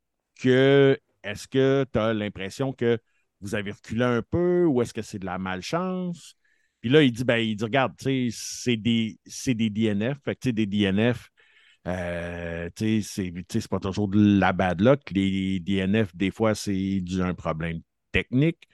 que 0.41 0.97
est-ce 1.23 1.47
que 1.47 1.85
tu 1.91 1.99
as 1.99 2.13
l'impression 2.13 2.71
que 2.73 2.97
vous 3.41 3.55
avez 3.55 3.71
reculé 3.71 4.03
un 4.03 4.21
peu 4.21 4.65
ou 4.65 4.81
est-ce 4.81 4.93
que 4.93 5.01
c'est 5.01 5.19
de 5.19 5.25
la 5.25 5.37
malchance? 5.37 6.35
Puis 6.81 6.89
là, 6.89 7.01
il 7.01 7.11
dit, 7.11 7.23
ben, 7.23 7.37
il 7.37 7.55
dit, 7.55 7.63
regarde, 7.63 7.93
tu 7.97 8.29
sais, 8.29 8.29
c'est 8.31 8.77
des, 8.77 9.17
c'est 9.25 9.55
des 9.55 9.71
DNF. 9.71 10.19
Fait 10.23 10.35
que, 10.35 10.39
tu 10.41 10.49
sais, 10.49 10.53
des 10.53 10.67
DNF, 10.67 11.29
euh, 11.87 12.69
c'est 12.75 13.67
pas 13.69 13.79
toujours 13.79 14.07
de 14.07 14.39
la 14.39 14.53
bad 14.53 14.81
luck. 14.81 15.01
Les 15.11 15.59
DNF, 15.59 16.15
des 16.15 16.31
fois, 16.31 16.55
c'est 16.55 17.01
dû 17.01 17.21
à 17.21 17.27
un 17.27 17.33
problème 17.33 17.81
technique. 18.11 18.67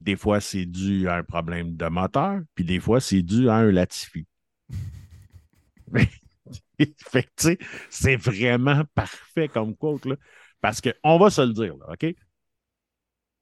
Des 0.00 0.16
fois, 0.16 0.40
c'est 0.40 0.66
dû 0.66 1.08
à 1.08 1.16
un 1.16 1.24
problème 1.24 1.76
de 1.76 1.86
moteur. 1.86 2.40
Puis 2.54 2.64
des 2.64 2.80
fois, 2.80 3.00
c'est 3.00 3.22
dû 3.22 3.48
à 3.48 3.56
un 3.56 3.70
Latifi. 3.70 4.26
fait 7.06 7.58
c'est 7.90 8.16
vraiment 8.16 8.82
parfait 8.94 9.48
comme 9.48 9.76
quote, 9.76 10.06
là. 10.06 10.16
Parce 10.60 10.80
qu'on 10.80 11.18
va 11.18 11.30
se 11.30 11.42
le 11.42 11.52
dire, 11.52 11.76
là, 11.76 11.92
OK? 11.92 12.06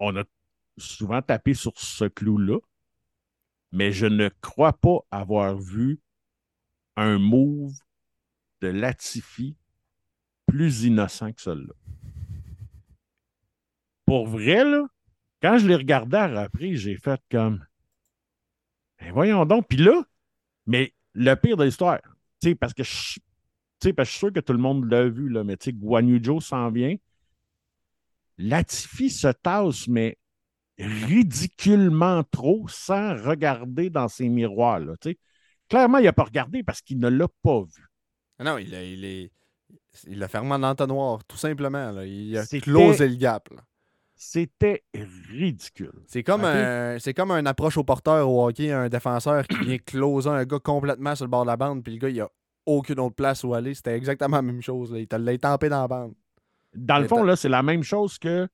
On 0.01 0.17
a 0.17 0.25
souvent 0.77 1.23
tapé 1.23 1.55
sur 1.55 1.79
ce 1.79 2.05
clou-là, 2.07 2.59
mais 3.71 3.93
je 3.93 4.07
ne 4.07 4.29
crois 4.41 4.73
pas 4.73 4.99
avoir 5.11 5.57
vu 5.57 6.01
un 6.97 7.19
move 7.19 7.73
de 8.63 8.69
Latifi 8.69 9.57
plus 10.47 10.85
innocent 10.85 11.33
que 11.33 11.43
celui-là. 11.43 11.75
Pour 14.07 14.27
vrai, 14.27 14.65
là, 14.65 14.87
quand 15.43 15.59
je 15.59 15.67
l'ai 15.67 15.77
regardé 15.77 16.17
à 16.17 16.43
reprise, 16.45 16.81
j'ai 16.81 16.97
fait 16.97 17.21
comme. 17.31 17.65
Ben 19.01 19.13
voyons 19.13 19.45
donc. 19.45 19.67
Puis 19.69 19.79
là, 19.79 20.03
mais 20.67 20.95
le 21.15 21.35
pire 21.35 21.57
de 21.57 21.65
l'histoire, 21.65 21.99
tu 22.41 22.55
parce 22.55 22.73
que 22.73 22.85
je, 22.85 22.91
suis 22.91 24.19
sûr 24.19 24.33
que 24.33 24.41
tout 24.41 24.53
le 24.53 24.59
monde 24.59 24.91
l'a 24.91 25.09
vu, 25.09 25.29
là, 25.29 25.43
mais 25.45 25.57
tu 25.57 25.67
sais, 25.67 25.73
Guan 25.73 26.07
Yu 26.07 26.23
s'en 26.41 26.71
vient. 26.71 26.97
Latifi 28.39 29.11
se 29.11 29.29
tasse, 29.29 29.89
mais 29.89 30.19
ridiculement 30.79 32.25
trop, 32.25 32.67
sans 32.69 33.15
regarder 33.23 33.91
dans 33.91 34.09
ses 34.09 34.29
miroirs. 34.29 34.81
Là. 34.81 34.95
Clairement, 35.69 35.99
il 35.99 36.05
n'a 36.05 36.13
pas 36.13 36.25
regardé 36.25 36.63
parce 36.63 36.81
qu'il 36.81 36.99
ne 36.99 37.09
l'a 37.09 37.29
pas 37.43 37.63
vu. 37.63 37.92
Ah 38.43 38.51
Non, 38.51 38.59
il 38.59 38.75
a, 38.75 38.83
il 38.83 39.05
est. 39.05 39.31
Il 40.09 40.23
a 40.23 40.29
fermé 40.29 40.53
en 40.53 40.63
entonnoir, 40.63 41.23
tout 41.25 41.37
simplement. 41.37 41.91
Là. 41.93 42.05
Il 42.07 42.37
a 42.37 42.47
closé 42.47 43.09
le 43.09 43.17
gap. 43.17 43.49
là. 43.51 43.63
C'était 44.15 44.85
ridicule. 45.31 45.93
C'est 46.07 46.23
comme, 46.23 46.45
un, 46.45 46.99
c'est 46.99 47.13
comme 47.13 47.33
un 47.33 47.45
approche 47.45 47.77
au 47.77 47.85
porteur 47.85 48.31
au 48.31 48.47
hockey, 48.47 48.71
un 48.71 48.89
défenseur 48.89 49.47
qui 49.47 49.59
vient 49.59 49.79
closer 49.79 50.29
un 50.29 50.45
gars 50.45 50.61
complètement 50.61 51.15
sur 51.15 51.25
le 51.25 51.31
bord 51.31 51.43
de 51.43 51.49
la 51.49 51.57
bande, 51.57 51.83
puis 51.83 51.93
le 51.95 51.99
gars, 51.99 52.09
il 52.09 52.21
a 52.21 52.29
aucune 52.65 53.01
autre 53.01 53.17
place 53.17 53.43
où 53.45 53.53
aller. 53.53 53.75
C'était 53.75 53.97
exactement 53.97 54.37
la 54.37 54.43
même 54.43 54.63
chose. 54.63 54.93
là. 54.93 55.01
Il 55.01 55.09
l'a 55.11 55.39
tampé 55.39 55.69
dans 55.69 55.83
la 55.83 55.89
bande. 55.89 56.15
Dans 56.75 56.99
le 56.99 57.09
fond, 57.09 57.23
là, 57.23 57.37
c'est 57.37 57.49
la 57.49 57.63
même 57.63 57.83
chose 57.83 58.19
que 58.19 58.49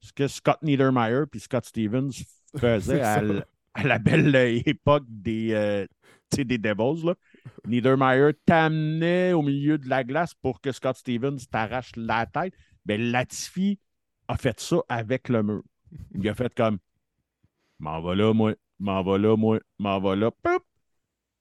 ce 0.00 0.12
que 0.12 0.28
Scott 0.28 0.58
Niedermeyer 0.62 1.22
puis 1.30 1.40
Scott 1.40 1.64
Stevens 1.64 2.12
faisaient 2.58 3.00
à, 3.00 3.22
la 3.82 3.98
belle 3.98 4.34
époque 4.66 5.04
des, 5.08 5.52
euh, 5.52 5.86
des 6.42 6.58
Devils. 6.58 7.06
Là. 7.06 7.14
Niedermeyer 7.66 8.32
t'amenait 8.44 9.32
au 9.32 9.42
milieu 9.42 9.78
de 9.78 9.88
la 9.88 10.02
glace 10.02 10.34
pour 10.34 10.60
que 10.60 10.72
Scott 10.72 10.96
Stevens 10.96 11.38
t'arrache 11.50 11.92
la 11.96 12.26
tête. 12.26 12.54
Ben, 12.84 13.00
Latifi 13.00 13.78
a 14.26 14.36
fait 14.36 14.58
ça 14.58 14.78
avec 14.88 15.28
le 15.28 15.42
mur. 15.42 15.62
Il 16.14 16.28
a 16.28 16.34
fait 16.34 16.52
comme 16.54 16.78
M'en 17.78 18.00
va 18.00 18.14
là, 18.14 18.32
moi, 18.32 18.54
m'en 18.78 19.02
va 19.02 19.36
moi, 19.36 19.60
m'en 19.78 20.00
va 20.00 20.16
là. 20.16 20.30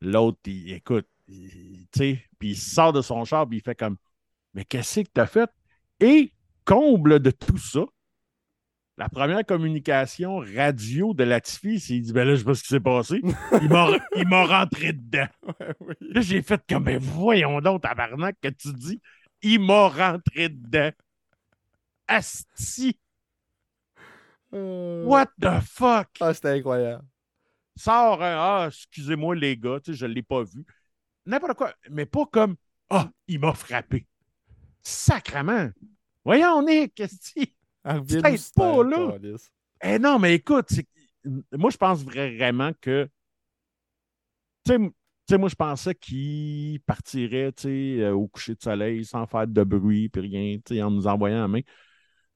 L'autre, 0.02 0.40
il 0.46 0.74
écoute, 0.74 1.08
tu 1.28 1.88
sais, 1.96 2.24
puis 2.38 2.50
il 2.50 2.58
sort 2.58 2.92
de 2.92 3.02
son 3.02 3.24
char, 3.24 3.48
puis 3.48 3.60
il 3.60 3.62
fait 3.62 3.76
comme 3.76 3.98
Mais 4.54 4.66
qu'est-ce 4.66 5.02
que 5.02 5.10
t'as 5.14 5.26
fait? 5.26 5.50
Et 6.00 6.34
comble 6.66 7.20
de 7.20 7.32
tout 7.32 7.58
ça, 7.58 7.86
la 8.98 9.10
première 9.10 9.46
communication 9.46 10.38
radio 10.38 11.14
de 11.14 11.24
Latifi, 11.24 11.80
c'est 11.80 11.96
il 11.96 12.02
dit 12.04 12.14
Ben 12.14 12.28
là, 12.28 12.36
je 12.36 12.40
sais 12.42 12.46
pas 12.46 12.54
ce 12.54 12.62
qui 12.62 12.68
s'est 12.70 12.80
passé. 12.80 13.22
Il 14.16 14.28
m'a 14.28 14.46
rentré 14.46 14.94
dedans. 14.94 15.28
Là, 16.02 16.22
j'ai 16.22 16.42
fait 16.42 16.62
comme 16.70 16.84
Mais 16.84 16.98
voyons 16.98 17.60
donc, 17.62 17.82
tabarnak, 17.82 18.38
que 18.42 18.50
tu 18.50 18.72
dis 18.74 19.02
Il 19.42 19.60
m'a 19.62 19.88
rentré 19.90 20.50
dedans. 20.50 20.92
Asti, 22.08 23.00
Euh, 24.54 25.04
what 25.06 25.28
the 25.42 25.60
fuck? 25.62 26.10
Ah, 26.20 26.34
c'était 26.34 26.50
incroyable. 26.50 27.04
Sort 27.76 28.22
un 28.22 28.36
Ah, 28.38 28.66
excusez-moi, 28.68 29.36
les 29.36 29.58
gars, 29.58 29.80
tu 29.84 29.92
sais, 29.94 29.98
je 29.98 30.06
ne 30.06 30.14
l'ai 30.14 30.22
pas 30.22 30.44
vu. 30.44 30.64
N'importe 31.26 31.56
quoi, 31.58 31.74
mais 31.90 32.06
pas 32.06 32.26
comme 32.28 32.56
Ah, 32.90 33.10
il 33.28 33.40
m'a 33.40 33.54
frappé. 33.54 34.06
Sacrement. 34.84 35.72
Voyons, 36.24 36.62
Nick, 36.62 36.94
qu'est-ce 36.96 37.46
Peut-être 37.84 38.54
pas, 38.56 38.84
là. 38.84 39.18
Eh 39.84 40.00
non, 40.00 40.20
mais 40.20 40.36
écoute, 40.36 40.70
moi, 41.52 41.70
je 41.70 41.78
pense 41.78 42.04
vraiment 42.04 42.72
que. 42.82 43.10
Tu 44.66 44.74
sais, 45.30 45.38
moi, 45.38 45.50
je 45.50 45.56
pensais 45.56 45.96
qu'il 45.96 46.80
partirait 46.82 47.52
euh, 47.66 48.12
au 48.12 48.28
coucher 48.28 48.56
de 48.56 48.62
soleil 48.62 49.06
sans 49.06 49.26
faire 49.26 49.48
de 49.48 49.64
bruit, 49.64 50.10
puis 50.10 50.22
rien, 50.22 50.86
en 50.86 50.92
nous 50.92 51.08
envoyant 51.08 51.42
la 51.42 51.48
main. 51.48 51.62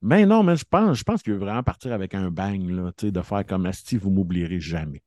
Mais 0.02 0.26
non, 0.26 0.44
mais 0.44 0.56
je 0.56 0.66
pense, 0.66 0.98
je 0.98 1.04
pense 1.04 1.24
qu'il 1.24 1.34
veut 1.34 1.40
vraiment 1.40 1.64
partir 1.64 1.92
avec 1.94 2.14
un 2.14 2.30
bang, 2.30 2.70
là, 2.70 2.92
tu 2.98 3.08
sais, 3.08 3.12
de 3.12 3.22
faire 3.22 3.46
comme 3.46 3.66
Asti, 3.66 3.98
vous 3.98 4.10
m'oublierez 4.10 4.60
jamais. 4.60 5.02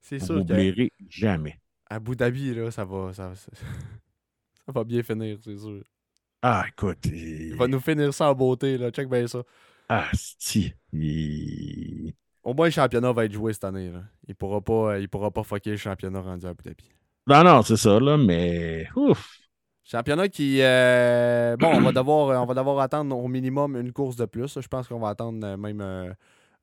C'est 0.00 0.18
Vous 0.18 0.26
sûr 0.26 0.34
qu'à 0.46 0.54
m'oublierez 0.54 0.92
jamais. 1.08 1.60
Abu 1.88 2.16
Dhabi, 2.16 2.54
là, 2.54 2.70
ça 2.70 2.84
va, 2.84 3.12
ça, 3.12 3.34
ça, 3.34 3.50
ça 4.66 4.72
va 4.72 4.84
bien 4.84 5.02
finir, 5.02 5.38
c'est 5.42 5.56
sûr. 5.56 5.82
Ah, 6.42 6.64
écoute. 6.68 7.04
Il 7.06 7.54
va 7.56 7.66
nous 7.68 7.80
finir 7.80 8.14
ça 8.14 8.30
en 8.30 8.34
beauté, 8.34 8.78
là. 8.78 8.90
Check 8.90 9.08
bien 9.08 9.26
ça. 9.26 9.42
Ah, 9.88 10.06
Asti. 10.12 10.72
il- 10.92 12.14
Au 12.42 12.54
moins, 12.54 12.66
le 12.66 12.72
championnat 12.72 13.12
va 13.12 13.26
être 13.26 13.32
joué 13.32 13.52
cette 13.52 13.64
année, 13.64 13.90
là. 13.90 14.02
Il 14.26 14.34
pourra 14.34 14.60
pas, 14.62 14.98
il 14.98 15.08
pourra 15.08 15.30
pas 15.30 15.42
fucker 15.42 15.72
le 15.72 15.76
championnat 15.76 16.20
rendu 16.20 16.46
à 16.46 16.50
Abu 16.50 16.62
Dhabi. 16.64 16.90
Non, 17.26 17.44
non, 17.44 17.62
c'est 17.62 17.76
ça, 17.76 18.00
là, 18.00 18.16
mais. 18.16 18.88
Ouf. 18.96 19.38
Championnat 19.84 20.28
qui. 20.28 20.62
euh, 20.62 21.56
bon, 21.58 21.68
on 21.74 21.80
va, 21.80 21.92
devoir, 21.92 22.42
on 22.42 22.46
va 22.46 22.54
devoir 22.54 22.78
attendre 22.78 23.16
au 23.16 23.28
minimum 23.28 23.76
une 23.76 23.92
course 23.92 24.16
de 24.16 24.24
plus. 24.24 24.58
Je 24.60 24.68
pense 24.68 24.88
qu'on 24.88 25.00
va 25.00 25.08
attendre 25.10 25.44
euh, 25.46 25.56
même 25.56 25.80
euh, 25.80 26.12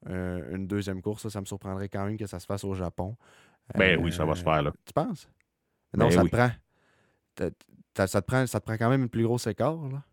euh, 0.10 0.56
une 0.56 0.66
deuxième 0.66 1.02
course. 1.02 1.24
Ça, 1.24 1.30
ça 1.30 1.42
me 1.42 1.46
surprendrait 1.46 1.90
quand 1.90 2.06
même 2.06 2.18
que 2.18 2.26
ça 2.26 2.40
se 2.40 2.46
fasse 2.46 2.64
au 2.64 2.74
Japon. 2.74 3.16
Ben 3.76 4.00
Euh, 4.00 4.02
oui, 4.02 4.12
ça 4.14 4.26
va 4.26 4.34
se 4.34 4.44
faire, 4.44 4.62
là. 4.64 4.72
Tu 4.86 4.94
penses? 4.94 5.30
Non, 5.94 6.06
Ben 6.08 6.12
ça 6.12 6.24
oui. 6.24 6.30
te 6.30 6.36
prend. 6.38 6.52
Ça, 8.06 8.22
te 8.22 8.26
prend 8.28 8.46
ça 8.46 8.60
te 8.60 8.66
prend 8.66 8.78
quand 8.78 8.90
même 8.90 9.04
un 9.04 9.08
plus 9.08 9.24
gros 9.24 9.38
écart. 9.40 9.78
là. 9.90 10.04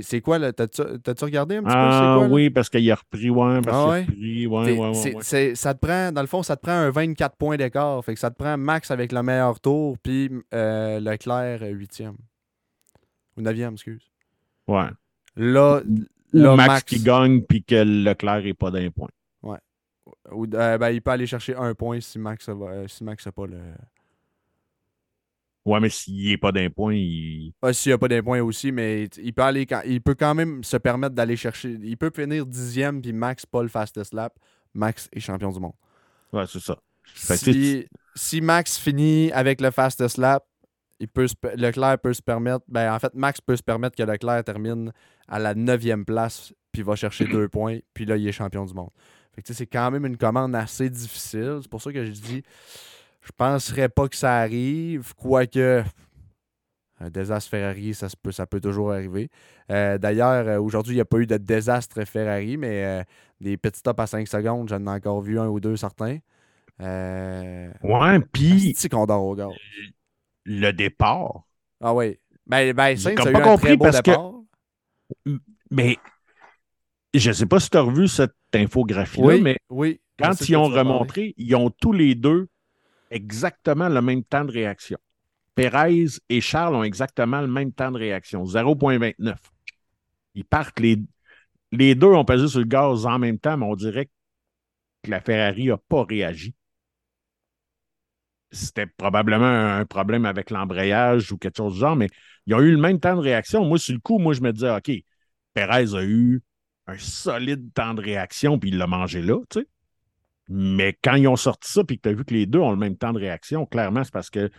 C'est 0.00 0.22
quoi, 0.22 0.38
là? 0.38 0.50
T'as-tu 0.50 0.80
regardé 1.24 1.56
un 1.56 1.62
petit 1.62 1.66
peu? 1.74 1.78
Ah 1.78 2.14
quoi, 2.18 2.26
oui, 2.28 2.48
parce 2.48 2.70
qu'il 2.70 2.90
a 2.90 2.94
repris, 2.94 3.28
ouais, 3.28 3.60
parce 3.60 3.66
Ah 3.66 3.70
qu'il 3.70 3.76
a 3.76 3.88
ouais? 3.90 4.00
repris, 4.00 4.46
ouais, 4.46 4.78
ouais, 4.78 4.78
ouais, 4.78 5.14
ouais. 5.16 5.54
ça 5.54 5.74
te 5.74 5.78
prend, 5.86 6.10
dans 6.10 6.22
le 6.22 6.26
fond, 6.26 6.42
ça 6.42 6.56
te 6.56 6.62
prend 6.62 6.72
un 6.72 6.90
24 6.90 7.36
points 7.36 7.58
d'écart. 7.58 8.02
Fait 8.02 8.14
que 8.14 8.20
ça 8.20 8.30
te 8.30 8.36
prend 8.36 8.56
Max 8.56 8.90
avec 8.90 9.12
le 9.12 9.22
meilleur 9.22 9.60
tour, 9.60 9.98
puis 9.98 10.30
euh, 10.54 11.00
Leclerc 11.00 11.62
euh, 11.62 11.68
huitième. 11.68 12.16
Ou 13.36 13.42
neuvième, 13.42 13.74
excuse. 13.74 14.10
Ouais. 14.66 14.88
Là, 15.36 15.82
Max, 16.32 16.82
qui 16.84 17.00
gagne 17.00 17.42
puis 17.42 17.62
que 17.62 17.74
Leclerc 17.74 18.42
n'est 18.44 18.54
pas 18.54 18.70
d'un 18.70 18.90
point. 18.90 19.08
ou, 20.32 20.46
euh, 20.54 20.78
ben, 20.78 20.90
il 20.90 21.02
peut 21.02 21.10
aller 21.10 21.26
chercher 21.26 21.54
un 21.56 21.74
point 21.74 22.00
si 22.00 22.18
Max 22.18 22.48
va, 22.48 22.66
euh, 22.66 22.88
si 22.88 23.04
Max 23.04 23.26
n'a 23.26 23.32
pas 23.32 23.46
le. 23.46 23.58
Ouais, 25.64 25.80
mais 25.80 25.88
s'il 25.88 26.28
n'est 26.28 26.36
pas 26.36 26.52
d'un 26.52 26.68
point, 26.68 26.94
il. 26.94 27.52
Ah, 27.62 27.72
s'il 27.72 27.90
n'y 27.90 27.94
a 27.94 27.98
pas 27.98 28.08
d'un 28.08 28.22
point 28.22 28.40
aussi, 28.42 28.70
mais 28.70 29.04
il 29.22 29.32
peut 29.32 29.42
aller 29.42 29.64
quand, 29.64 29.80
il 29.86 30.02
peut 30.02 30.14
quand 30.14 30.34
même 30.34 30.62
se 30.62 30.76
permettre 30.76 31.14
d'aller 31.14 31.36
chercher. 31.36 31.78
Il 31.82 31.96
peut 31.96 32.10
finir 32.14 32.44
dixième, 32.44 33.00
puis 33.00 33.12
Max 33.14 33.46
pas 33.46 33.62
le 33.62 33.68
fastest 33.68 34.12
lap. 34.12 34.34
Max 34.74 35.08
est 35.12 35.20
champion 35.20 35.50
du 35.50 35.60
monde. 35.60 35.72
Ouais, 36.32 36.44
c'est 36.46 36.60
ça. 36.60 36.76
Fait 37.04 37.34
que 37.34 37.52
Si, 37.52 37.86
si 38.14 38.40
Max 38.40 38.76
finit 38.78 39.32
avec 39.32 39.60
le 39.60 39.70
fastest 39.70 40.18
lap, 40.18 40.44
il 41.00 41.08
peut 41.08 41.26
se 41.26 41.34
Leclerc 41.56 41.98
peut 41.98 42.12
se 42.12 42.22
permettre. 42.22 42.64
Ben, 42.68 42.92
en 42.92 42.98
fait, 42.98 43.14
Max 43.14 43.40
peut 43.40 43.56
se 43.56 43.62
permettre 43.62 43.96
que 43.96 44.02
Leclerc 44.02 44.44
termine 44.44 44.92
à 45.28 45.38
la 45.38 45.54
neuvième 45.54 46.04
place, 46.04 46.52
puis 46.72 46.82
va 46.82 46.94
chercher 46.94 47.24
deux 47.24 47.48
points, 47.48 47.78
puis 47.94 48.04
là, 48.04 48.16
il 48.16 48.26
est 48.28 48.32
champion 48.32 48.66
du 48.66 48.74
monde. 48.74 48.90
Fait 49.34 49.42
que, 49.42 49.46
tu 49.46 49.54
sais, 49.54 49.58
c'est 49.58 49.66
quand 49.66 49.90
même 49.90 50.04
une 50.06 50.16
commande 50.16 50.54
assez 50.54 50.90
difficile. 50.90 51.58
C'est 51.62 51.70
pour 51.70 51.82
ça 51.82 51.92
que 51.92 52.04
je 52.04 52.10
dis, 52.10 52.42
je 53.24 53.32
penserais 53.36 53.88
pas 53.88 54.08
que 54.08 54.16
ça 54.16 54.36
arrive, 54.36 55.14
quoique 55.16 55.82
un 57.00 57.10
désastre 57.10 57.50
Ferrari, 57.50 57.92
ça, 57.94 58.08
se 58.08 58.16
peut, 58.16 58.32
ça 58.32 58.46
peut 58.46 58.60
toujours 58.60 58.92
arriver. 58.92 59.28
Euh, 59.70 59.98
D'ailleurs, 59.98 60.46
euh, 60.46 60.60
aujourd'hui, 60.60 60.94
il 60.94 60.96
n'y 60.96 61.02
a 61.02 61.06
pas 61.06 61.18
eu 61.18 61.26
de 61.26 61.36
désastre 61.36 62.04
Ferrari, 62.04 62.56
mais 62.56 62.84
euh, 62.84 63.02
des 63.40 63.56
petits 63.56 63.80
stops 63.80 63.98
à 64.00 64.06
5 64.06 64.28
secondes, 64.28 64.68
j'en 64.68 64.86
ai 64.86 64.90
encore 64.90 65.20
vu 65.20 65.38
un 65.38 65.48
ou 65.48 65.58
deux 65.58 65.76
certains. 65.76 66.18
Euh, 66.80 67.70
Ouais, 67.82 68.20
puis 68.32 68.74
c'est 68.76 68.88
qu'on 68.88 69.06
dort 69.06 69.24
au 69.24 69.36
le 70.46 70.72
départ. 70.72 71.44
Ah 71.80 71.94
oui. 71.94 72.18
Ben, 72.46 72.72
ben 72.74 72.96
Sainz 72.96 73.18
a 73.26 73.30
eu 73.30 73.32
pas 73.32 73.38
un 73.38 73.42
très 73.42 73.42
compris 73.42 73.76
beau 73.76 73.84
parce 73.84 74.02
que-. 74.02 74.12
Mais 75.70 75.96
je 77.14 77.28
ne 77.28 77.34
sais 77.34 77.46
pas 77.46 77.60
si 77.60 77.70
tu 77.70 77.76
as 77.78 77.80
revu 77.80 78.08
cette 78.08 78.34
infographie-là, 78.54 79.26
Oui, 79.26 79.40
mais 79.40 79.56
oui. 79.70 80.00
quand 80.18 80.38
ils 80.48 80.56
ont 80.56 80.64
remontré, 80.64 81.34
ils 81.38 81.54
ont 81.54 81.70
tous 81.70 81.92
les 81.92 82.14
deux 82.14 82.48
exactement 83.10 83.88
le 83.88 84.02
même 84.02 84.24
temps 84.24 84.44
de 84.44 84.52
réaction. 84.52 84.98
Perez 85.54 86.06
et 86.28 86.40
Charles 86.40 86.74
ont 86.76 86.84
exactement 86.84 87.40
le 87.40 87.48
même 87.48 87.72
temps 87.72 87.92
de 87.92 87.98
réaction, 87.98 88.44
0,29. 88.46 89.40
Ils 90.34 90.44
partent, 90.44 90.80
les, 90.80 90.98
les 91.72 91.94
deux 91.94 92.08
ont 92.08 92.24
pesé 92.24 92.48
sur 92.48 92.60
le 92.60 92.66
gaz 92.66 93.06
en 93.06 93.18
même 93.18 93.38
temps, 93.38 93.56
mais 93.56 93.66
on 93.66 93.76
dirait 93.76 94.06
que 95.04 95.10
la 95.10 95.20
Ferrari 95.20 95.68
n'a 95.68 95.78
pas 95.78 96.04
réagi. 96.04 96.54
C'était 98.52 98.86
probablement 98.86 99.46
un 99.46 99.84
problème 99.84 100.26
avec 100.26 100.50
l'embrayage 100.50 101.32
ou 101.32 101.38
quelque 101.38 101.56
chose 101.56 101.74
du 101.74 101.80
genre, 101.80 101.96
mais 101.96 102.08
ils 102.46 102.54
ont 102.54 102.60
eu 102.60 102.70
le 102.70 102.78
même 102.78 103.00
temps 103.00 103.16
de 103.16 103.20
réaction. 103.20 103.64
Moi, 103.64 103.78
sur 103.78 103.94
le 103.94 104.00
coup, 104.00 104.18
moi, 104.18 104.32
je 104.32 104.42
me 104.42 104.52
disais, 104.52 104.70
OK, 104.70 104.90
Perez 105.54 105.94
a 105.96 106.04
eu 106.04 106.42
un 106.86 106.98
solide 106.98 107.72
temps 107.74 107.94
de 107.94 108.00
réaction, 108.02 108.58
puis 108.58 108.70
il 108.70 108.78
l'a 108.78 108.86
mangé 108.86 109.22
là, 109.22 109.38
tu 109.50 109.60
sais. 109.60 109.66
Mais 110.48 110.96
quand 111.02 111.14
ils 111.14 111.28
ont 111.28 111.36
sorti 111.36 111.70
ça, 111.70 111.84
puis 111.84 111.96
que 111.96 112.02
tu 112.02 112.08
as 112.10 112.12
vu 112.12 112.24
que 112.24 112.34
les 112.34 112.46
deux 112.46 112.58
ont 112.58 112.70
le 112.70 112.76
même 112.76 112.96
temps 112.96 113.12
de 113.12 113.18
réaction, 113.18 113.66
clairement, 113.66 114.04
c'est 114.04 114.12
parce 114.12 114.30
que 114.30 114.50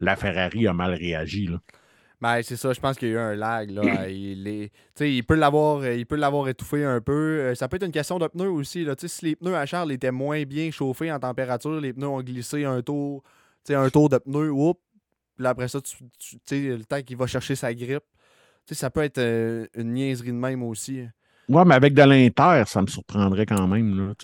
la 0.00 0.16
Ferrari 0.16 0.66
a 0.66 0.72
mal 0.72 0.94
réagi. 0.94 1.46
Là. 1.46 1.58
Ben, 2.20 2.40
c'est 2.42 2.56
ça, 2.56 2.72
je 2.72 2.80
pense 2.80 2.96
qu'il 2.96 3.08
y 3.08 3.10
a 3.10 3.14
eu 3.14 3.18
un 3.18 3.34
lag. 3.34 3.70
Là. 3.70 4.08
il, 4.08 4.46
est- 4.46 4.72
sais, 4.94 5.12
il 5.12 5.24
peut 5.24 5.34
l'avoir 5.34 6.48
étouffé 6.48 6.84
un 6.84 7.00
peu. 7.00 7.12
Euh, 7.40 7.54
Ça 7.54 7.68
peut 7.68 7.76
être 7.76 7.84
une 7.84 7.92
question 7.92 8.18
de 8.18 8.26
pneus 8.28 8.50
aussi. 8.50 8.84
Là. 8.84 8.94
Si 8.96 9.24
les 9.24 9.36
pneus 9.36 9.56
à 9.56 9.66
Charles 9.66 9.92
étaient 9.92 10.12
moins 10.12 10.44
bien 10.44 10.70
chauffés 10.70 11.12
en 11.12 11.18
température, 11.18 11.80
les 11.80 11.92
pneus 11.92 12.08
ont 12.08 12.22
glissé 12.22 12.64
un 12.64 12.80
tour, 12.82 13.22
un 13.68 13.90
tour 13.90 14.08
de 14.08 14.18
pneus, 14.18 14.50
oups, 14.50 14.80
puis 15.36 15.46
après 15.46 15.68
ça, 15.68 15.80
tu, 15.80 15.98
le 16.50 16.84
temps 16.84 17.02
qu'il 17.02 17.16
va 17.16 17.26
chercher 17.26 17.56
sa 17.56 17.74
grippe. 17.74 18.04
Ça 18.70 18.88
peut 18.88 19.02
être 19.02 19.18
euh, 19.18 19.66
une 19.74 19.92
niaiserie 19.92 20.28
de 20.28 20.32
même 20.32 20.62
aussi. 20.62 21.02
Ouais, 21.48 21.64
mais 21.66 21.74
avec 21.74 21.92
de 21.92 22.02
l'inter, 22.02 22.62
ça 22.66 22.80
me 22.80 22.86
surprendrait 22.86 23.44
quand 23.44 23.66
même, 23.68 24.08
là. 24.08 24.14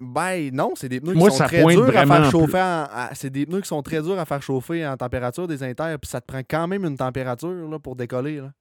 Ben 0.00 0.50
non, 0.54 0.72
c'est 0.76 0.88
des 0.88 1.00
pneus 1.00 1.14
Moi, 1.14 1.28
qui 1.28 1.36
sont 1.36 1.44
très 1.44 1.62
durs 1.62 1.96
à 1.96 2.06
faire 2.06 2.30
chauffer. 2.30 2.58
en- 2.60 3.08
c'est 3.12 3.30
des 3.30 3.44
pneus 3.44 3.60
qui 3.60 3.68
sont 3.68 3.82
très 3.82 4.00
durs 4.00 4.18
à 4.18 4.24
faire 4.24 4.42
chauffer 4.42 4.86
en 4.86 4.96
température 4.96 5.46
des 5.46 5.62
inters, 5.62 5.98
puis 5.98 6.08
ça 6.08 6.20
te 6.20 6.26
prend 6.26 6.40
quand 6.40 6.66
même 6.66 6.84
une 6.86 6.96
température 6.96 7.68
là, 7.68 7.78
pour 7.78 7.96
décoller. 7.96 8.36
Là. 8.40 8.52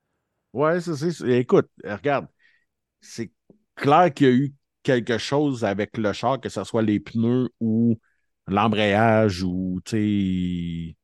Ouais, 0.54 0.82
c'est 0.82 1.22
Écoute, 1.40 1.70
regarde, 1.84 2.28
c'est 3.00 3.32
clair 3.76 4.14
qu'il 4.14 4.28
y 4.28 4.30
a 4.30 4.34
eu 4.34 4.54
quelque 4.84 5.18
chose 5.18 5.64
avec 5.64 5.98
le 5.98 6.12
char, 6.12 6.40
que 6.42 6.50
ce 6.50 6.64
soit 6.64 6.82
les 6.82 7.00
pneus 7.00 7.50
ou 7.62 7.98
l'embrayage 8.48 9.44
ou, 9.44 9.80
tu 9.86 9.92
sais, 10.92 10.96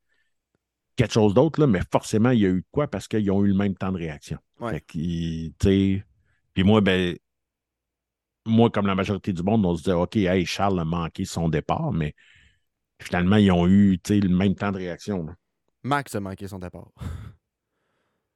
quelque 0.95 1.13
chose 1.13 1.33
d'autre, 1.33 1.59
là, 1.59 1.67
mais 1.67 1.81
forcément, 1.91 2.31
il 2.31 2.39
y 2.39 2.45
a 2.45 2.49
eu 2.49 2.61
de 2.61 2.67
quoi 2.71 2.87
parce 2.87 3.07
qu'ils 3.07 3.29
ont 3.31 3.43
eu 3.43 3.49
le 3.49 3.55
même 3.55 3.75
temps 3.75 3.91
de 3.91 3.97
réaction. 3.97 4.37
Ouais. 4.59 4.73
Fait 4.73 4.81
qu'ils, 4.81 5.53
tu 5.59 5.67
sais, 5.67 6.03
Puis 6.53 6.63
moi, 6.63 6.81
ben, 6.81 7.15
moi, 8.45 8.69
comme 8.69 8.87
la 8.87 8.95
majorité 8.95 9.33
du 9.33 9.43
monde, 9.43 9.65
on 9.65 9.75
se 9.75 9.83
disait, 9.83 9.95
OK, 9.95 10.15
hey, 10.17 10.45
Charles 10.45 10.79
a 10.79 10.85
manqué 10.85 11.25
son 11.25 11.49
départ, 11.49 11.91
mais 11.91 12.13
finalement, 13.01 13.37
ils 13.37 13.51
ont 13.51 13.67
eu 13.67 13.99
le 14.07 14.27
même 14.29 14.55
temps 14.55 14.71
de 14.71 14.77
réaction. 14.77 15.25
là. 15.25 15.35
Max 15.83 16.15
a 16.15 16.19
manqué 16.19 16.47
son 16.47 16.59
départ. 16.59 16.89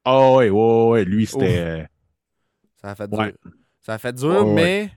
Ah 0.05 0.32
ouais, 0.34 0.49
ouais, 0.49 0.88
ouais, 0.89 1.05
lui, 1.05 1.26
c'était. 1.26 1.88
Ça 2.76 2.91
a 2.91 2.95
fait 2.95 3.07
dur. 3.07 3.20
Ouais. 3.20 3.36
Ça 3.80 3.95
a 3.95 3.97
fait 3.97 4.14
dur, 4.14 4.47
ouais. 4.47 4.53
mais 4.53 4.91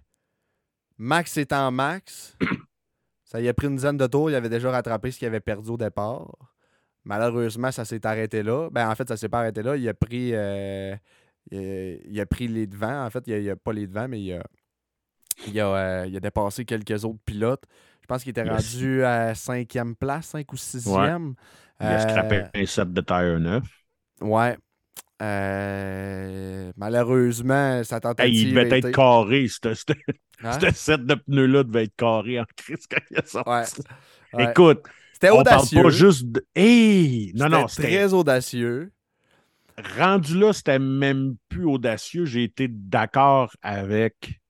Max 0.98 1.36
étant 1.36 1.70
Max, 1.70 2.36
ça 3.24 3.40
y 3.40 3.48
a 3.48 3.54
pris 3.54 3.66
une 3.66 3.76
dizaine 3.76 3.96
de 3.96 4.06
tours. 4.06 4.30
Il 4.30 4.34
avait 4.34 4.48
déjà 4.48 4.70
rattrapé 4.70 5.10
ce 5.10 5.18
qu'il 5.18 5.28
avait 5.28 5.40
perdu 5.40 5.70
au 5.70 5.76
départ. 5.76 6.36
Malheureusement, 7.04 7.72
ça 7.72 7.84
s'est 7.84 8.06
arrêté 8.06 8.42
là. 8.42 8.70
Ben, 8.70 8.88
en 8.88 8.94
fait, 8.94 9.08
ça 9.08 9.16
s'est 9.16 9.28
pas 9.28 9.40
arrêté 9.40 9.62
là. 9.62 9.76
Il 9.76 9.88
a 9.88 9.94
pris, 9.94 10.30
euh, 10.34 10.94
il, 11.50 11.58
a, 11.58 11.94
il 12.08 12.20
a 12.20 12.26
pris 12.26 12.46
les 12.46 12.66
devants. 12.66 13.04
En 13.04 13.10
fait, 13.10 13.24
il 13.26 13.32
a, 13.32 13.38
il 13.38 13.50
a 13.50 13.56
pas 13.56 13.72
les 13.72 13.86
devants, 13.86 14.08
mais 14.08 14.20
il 14.20 14.32
a, 14.34 14.44
il 15.46 15.58
a, 15.60 15.66
euh, 16.02 16.06
il 16.06 16.16
a 16.16 16.20
dépassé 16.20 16.64
quelques 16.64 17.04
autres 17.04 17.20
pilotes. 17.24 17.64
Je 18.02 18.06
pense 18.06 18.22
qu'il 18.22 18.30
était 18.30 18.42
rendu 18.42 19.04
à 19.04 19.34
cinquième 19.34 19.94
place, 19.96 20.26
5 20.28 20.52
ou 20.52 20.56
sixième. 20.56 21.34
il 21.80 21.86
a 21.86 21.98
Euh, 21.98 21.98
scrappé 22.00 22.44
un 22.54 22.66
set 22.66 22.92
de 22.92 23.00
tire 23.00 23.40
neuf. 23.40 23.64
Ouais. 24.20 24.56
Euh, 25.22 26.72
malheureusement, 26.76 27.82
sa 27.84 27.96
Hey, 27.96 28.00
tentative. 28.00 28.48
il 28.48 28.54
devait 28.54 28.78
être 28.78 28.90
carré, 28.90 29.46
ce 29.48 29.58
Hein? 30.42 30.58
ce 30.60 30.70
set 30.72 31.06
de 31.06 31.14
pneus-là 31.14 31.62
devait 31.64 31.84
être 31.84 31.96
carré 31.96 32.40
en 32.40 32.44
crise 32.56 32.86
quand 32.90 33.00
il 33.10 33.18
a 33.18 33.26
sorti. 33.26 33.50
Ouais. 33.50 33.64
Ouais. 34.32 34.50
Écoute, 34.50 34.82
C'était 35.12 35.30
on 35.30 35.46
parle 35.46 35.68
audacieux. 35.68 35.82
pas 35.82 35.90
juste 35.90 36.26
de. 36.26 36.46
Hey! 36.54 37.32
Non, 37.34 37.48
non, 37.48 37.68
c'était. 37.68 37.88
très 37.88 38.12
audacieux. 38.12 38.92
rendu 39.96 40.38
là, 40.38 40.52
c'était 40.52 40.78
même 40.78 41.36
plus 41.48 41.64
audacieux. 41.66 42.24
J'ai 42.24 42.44
été 42.44 42.68
d'accord 42.68 43.52
avec 43.62 44.40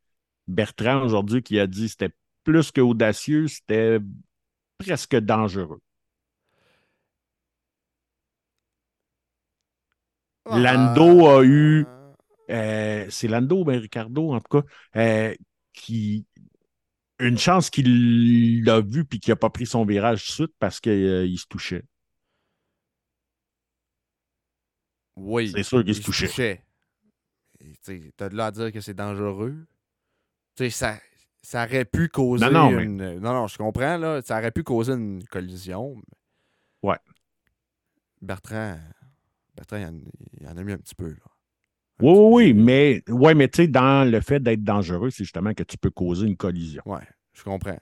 Bertrand 0.49 1.03
aujourd'hui 1.03 1.43
qui 1.43 1.59
a 1.59 1.67
dit 1.67 1.85
que 1.85 1.89
c'était 1.89 2.15
plus 2.45 2.71
que 2.73 2.81
audacieux, 2.81 3.49
c'était 3.49 3.99
presque 4.79 5.17
dangereux. 5.17 5.81
Lando 10.47 11.29
a 11.29 11.45
eu- 11.45 11.87
Euh, 12.51 13.07
c'est 13.09 13.29
Lando 13.29 13.61
ou 13.61 13.65
bien 13.65 13.79
Ricardo, 13.79 14.33
en 14.35 14.41
tout 14.41 14.61
cas, 14.61 14.67
euh, 14.97 15.35
qui. 15.73 16.27
Une 17.21 17.39
chance 17.39 17.71
qu'il 17.71 18.65
l'a 18.65 18.81
vu 18.81 19.05
puis 19.05 19.21
qu'il 19.21 19.31
n'a 19.31 19.37
pas 19.37 19.49
pris 19.51 19.65
son 19.65 19.85
virage 19.85 20.25
tout 20.27 20.31
de 20.31 20.35
suite 20.35 20.55
parce 20.59 20.81
qu'il 20.81 21.39
se 21.39 21.47
touchait. 21.47 21.85
Oui. 25.17 25.51
C'est 25.55 25.63
sûr 25.63 25.81
qu'il 25.85 25.91
il 25.91 25.95
se 25.95 26.03
touchait. 26.03 26.63
Tu 27.85 28.13
T'as 28.17 28.29
de 28.29 28.37
là 28.37 28.47
à 28.47 28.51
dire 28.51 28.73
que 28.73 28.81
c'est 28.81 28.95
dangereux. 28.95 29.67
Tu 30.57 30.65
sais, 30.65 30.71
ça, 30.71 30.97
ça 31.43 31.65
aurait 31.65 31.85
pu 31.85 32.09
causer 32.09 32.45
Non, 32.47 32.51
non, 32.53 32.71
mais- 32.73 32.83
une. 32.85 33.19
Non, 33.19 33.33
non, 33.33 33.47
je 33.47 33.57
comprends, 33.59 33.97
là. 33.97 34.21
Ça 34.23 34.39
aurait 34.39 34.51
pu 34.53 34.63
causer 34.63 34.93
une 34.93 35.25
collision. 35.25 35.95
mais- 35.97 36.91
Ouais. 36.91 36.99
Bertrand. 38.21 38.79
Bertrand, 39.57 39.77
il 39.79 39.85
en, 39.87 40.01
il 40.41 40.47
en 40.49 40.57
a 40.57 40.63
mis 40.65 40.73
un 40.73 40.79
petit 40.79 40.95
peu, 40.95 41.09
là. 41.09 41.17
Un 42.01 42.05
Oui, 42.05 42.13
oui, 42.13 42.53
oui, 42.53 42.55
mais, 42.55 43.03
ouais, 43.09 43.35
mais 43.35 43.49
tu 43.49 43.63
sais, 43.63 43.69
dans 43.69 44.09
le 44.11 44.21
fait 44.21 44.41
d'être 44.41 44.65
dangereux, 44.65 45.11
c'est 45.11 45.25
justement 45.25 45.55
que 45.55 45.63
tu 45.63 45.77
peux 45.79 45.91
causer 45.91 46.27
une 46.27 46.37
collision. 46.37 46.83
Ouais, 46.87 47.07
je 47.33 47.43
comprends. 47.45 47.79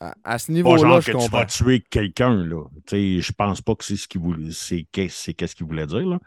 À, 0.00 0.14
à 0.22 0.38
ce 0.38 0.52
niveau-là, 0.52 0.78
genre 0.80 1.00
je 1.00 1.10
que 1.12 1.18
tu 1.24 1.28
vas 1.30 1.44
tuer 1.44 1.80
quelqu'un, 1.80 2.44
là. 2.44 2.64
Tu 2.86 2.90
sais, 2.90 3.20
je 3.20 3.32
pense 3.32 3.60
pas 3.60 3.74
que 3.74 3.84
c'est 3.84 3.96
ce 3.96 4.06
qu'il 4.06 4.20
voulait, 4.20 4.52
c'est 4.52 4.86
qu'est- 4.92 5.08
c'est 5.08 5.34
qu'est-ce 5.34 5.56
qu'il 5.56 5.66
voulait 5.66 5.86
dire, 5.88 6.06
là. 6.06 6.20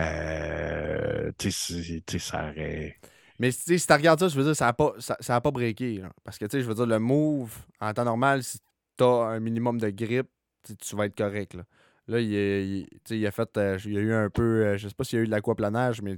Euh, 0.00 1.30
tu 1.38 1.50
sais, 1.52 2.18
ça 2.18 2.48
aurait... 2.50 2.98
Mais 3.38 3.50
si 3.50 3.76
tu 3.76 3.92
regardes 3.92 4.20
ça, 4.20 4.28
je 4.28 4.36
veux 4.36 4.44
dire, 4.44 4.56
ça 4.56 4.66
n'a 4.66 4.72
pas, 4.72 4.94
ça, 4.98 5.40
pas 5.40 5.50
breaké. 5.50 6.02
Parce 6.22 6.38
que, 6.38 6.44
tu 6.44 6.52
sais, 6.52 6.62
je 6.62 6.68
veux 6.68 6.74
dire, 6.74 6.86
le 6.86 6.98
move, 6.98 7.52
en 7.80 7.92
temps 7.92 8.04
normal, 8.04 8.42
si 8.44 8.58
tu 8.96 9.04
as 9.04 9.06
un 9.06 9.40
minimum 9.40 9.78
de 9.80 9.90
grip, 9.90 10.28
tu 10.62 10.96
vas 10.96 11.06
être 11.06 11.16
correct. 11.16 11.54
Là, 11.54 11.64
là 12.06 12.20
il, 12.20 12.86
il- 13.10 13.26
a 13.26 13.30
fait, 13.30 13.56
euh, 13.56 13.78
il 13.84 13.92
y 13.92 13.98
a 13.98 14.00
eu 14.00 14.12
un 14.12 14.30
peu, 14.30 14.42
euh, 14.64 14.76
je 14.78 14.88
sais 14.88 14.94
pas 14.94 15.04
s'il 15.04 15.18
y 15.18 15.20
a 15.20 15.24
eu 15.24 15.26
de 15.26 15.32
l'aquaplanage, 15.32 16.00
mais 16.00 16.16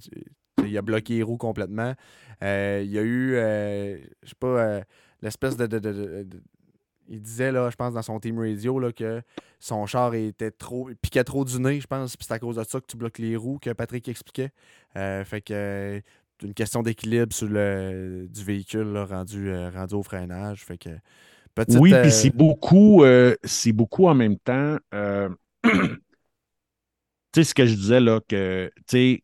il 0.64 0.76
a 0.76 0.82
bloqué 0.82 1.14
les 1.14 1.22
roues 1.22 1.38
complètement. 1.38 1.94
Euh, 2.42 2.82
il 2.84 2.90
y 2.90 2.98
a 2.98 3.02
eu, 3.02 3.34
euh, 3.34 3.98
je 4.22 4.28
sais 4.28 4.34
pas, 4.38 4.80
l'espèce 5.22 5.56
de, 5.56 5.66
de- 5.66 6.26
Il 7.08 7.22
disait, 7.22 7.50
là, 7.50 7.70
je 7.70 7.76
pense, 7.76 7.94
dans 7.94 8.02
son 8.02 8.20
team 8.20 8.38
radio, 8.38 8.78
là, 8.78 8.92
que 8.92 9.22
son 9.58 9.86
char 9.86 10.14
était 10.14 10.50
trop. 10.50 10.90
il 10.90 10.96
piquait 10.96 11.24
trop 11.24 11.44
du 11.44 11.58
nez, 11.60 11.80
je 11.80 11.86
pense, 11.86 12.16
puis 12.16 12.26
c'est 12.26 12.34
à 12.34 12.38
cause 12.38 12.56
de 12.56 12.64
ça 12.64 12.80
que 12.80 12.86
tu 12.86 12.96
bloques 12.96 13.18
les 13.18 13.36
roues, 13.36 13.58
que 13.58 13.70
Patrick 13.72 14.06
expliquait. 14.08 14.50
Fait 14.94 15.40
que 15.40 16.02
une 16.43 16.55
question 16.55 16.82
d'équilibre 16.82 17.32
sur 17.34 17.49
le 17.49 18.26
du 18.30 18.45
véhicule 18.45 18.93
là, 18.93 19.05
rendu, 19.07 19.51
euh, 19.51 19.70
rendu 19.70 19.95
au 19.95 20.03
freinage. 20.03 20.64
Fait 20.64 20.78
que 20.78 20.91
petite, 21.55 21.80
Oui, 21.80 21.93
euh, 21.93 22.03
puis 22.03 22.11
c'est 22.12 22.30
beaucoup, 22.34 23.05
euh, 23.05 23.34
c'est 23.45 23.72
beaucoup 23.72 24.07
en 24.09 24.14
même 24.14 24.39
temps. 24.39 24.76
euh, 24.95 25.28
tu 25.64 25.72
sais, 27.34 27.45
ce 27.45 27.55
que 27.55 27.66
je 27.66 27.74
disais, 27.74 28.01
là, 28.01 28.20
que, 28.28 28.70
tu 28.76 28.82
sais, 28.89 29.22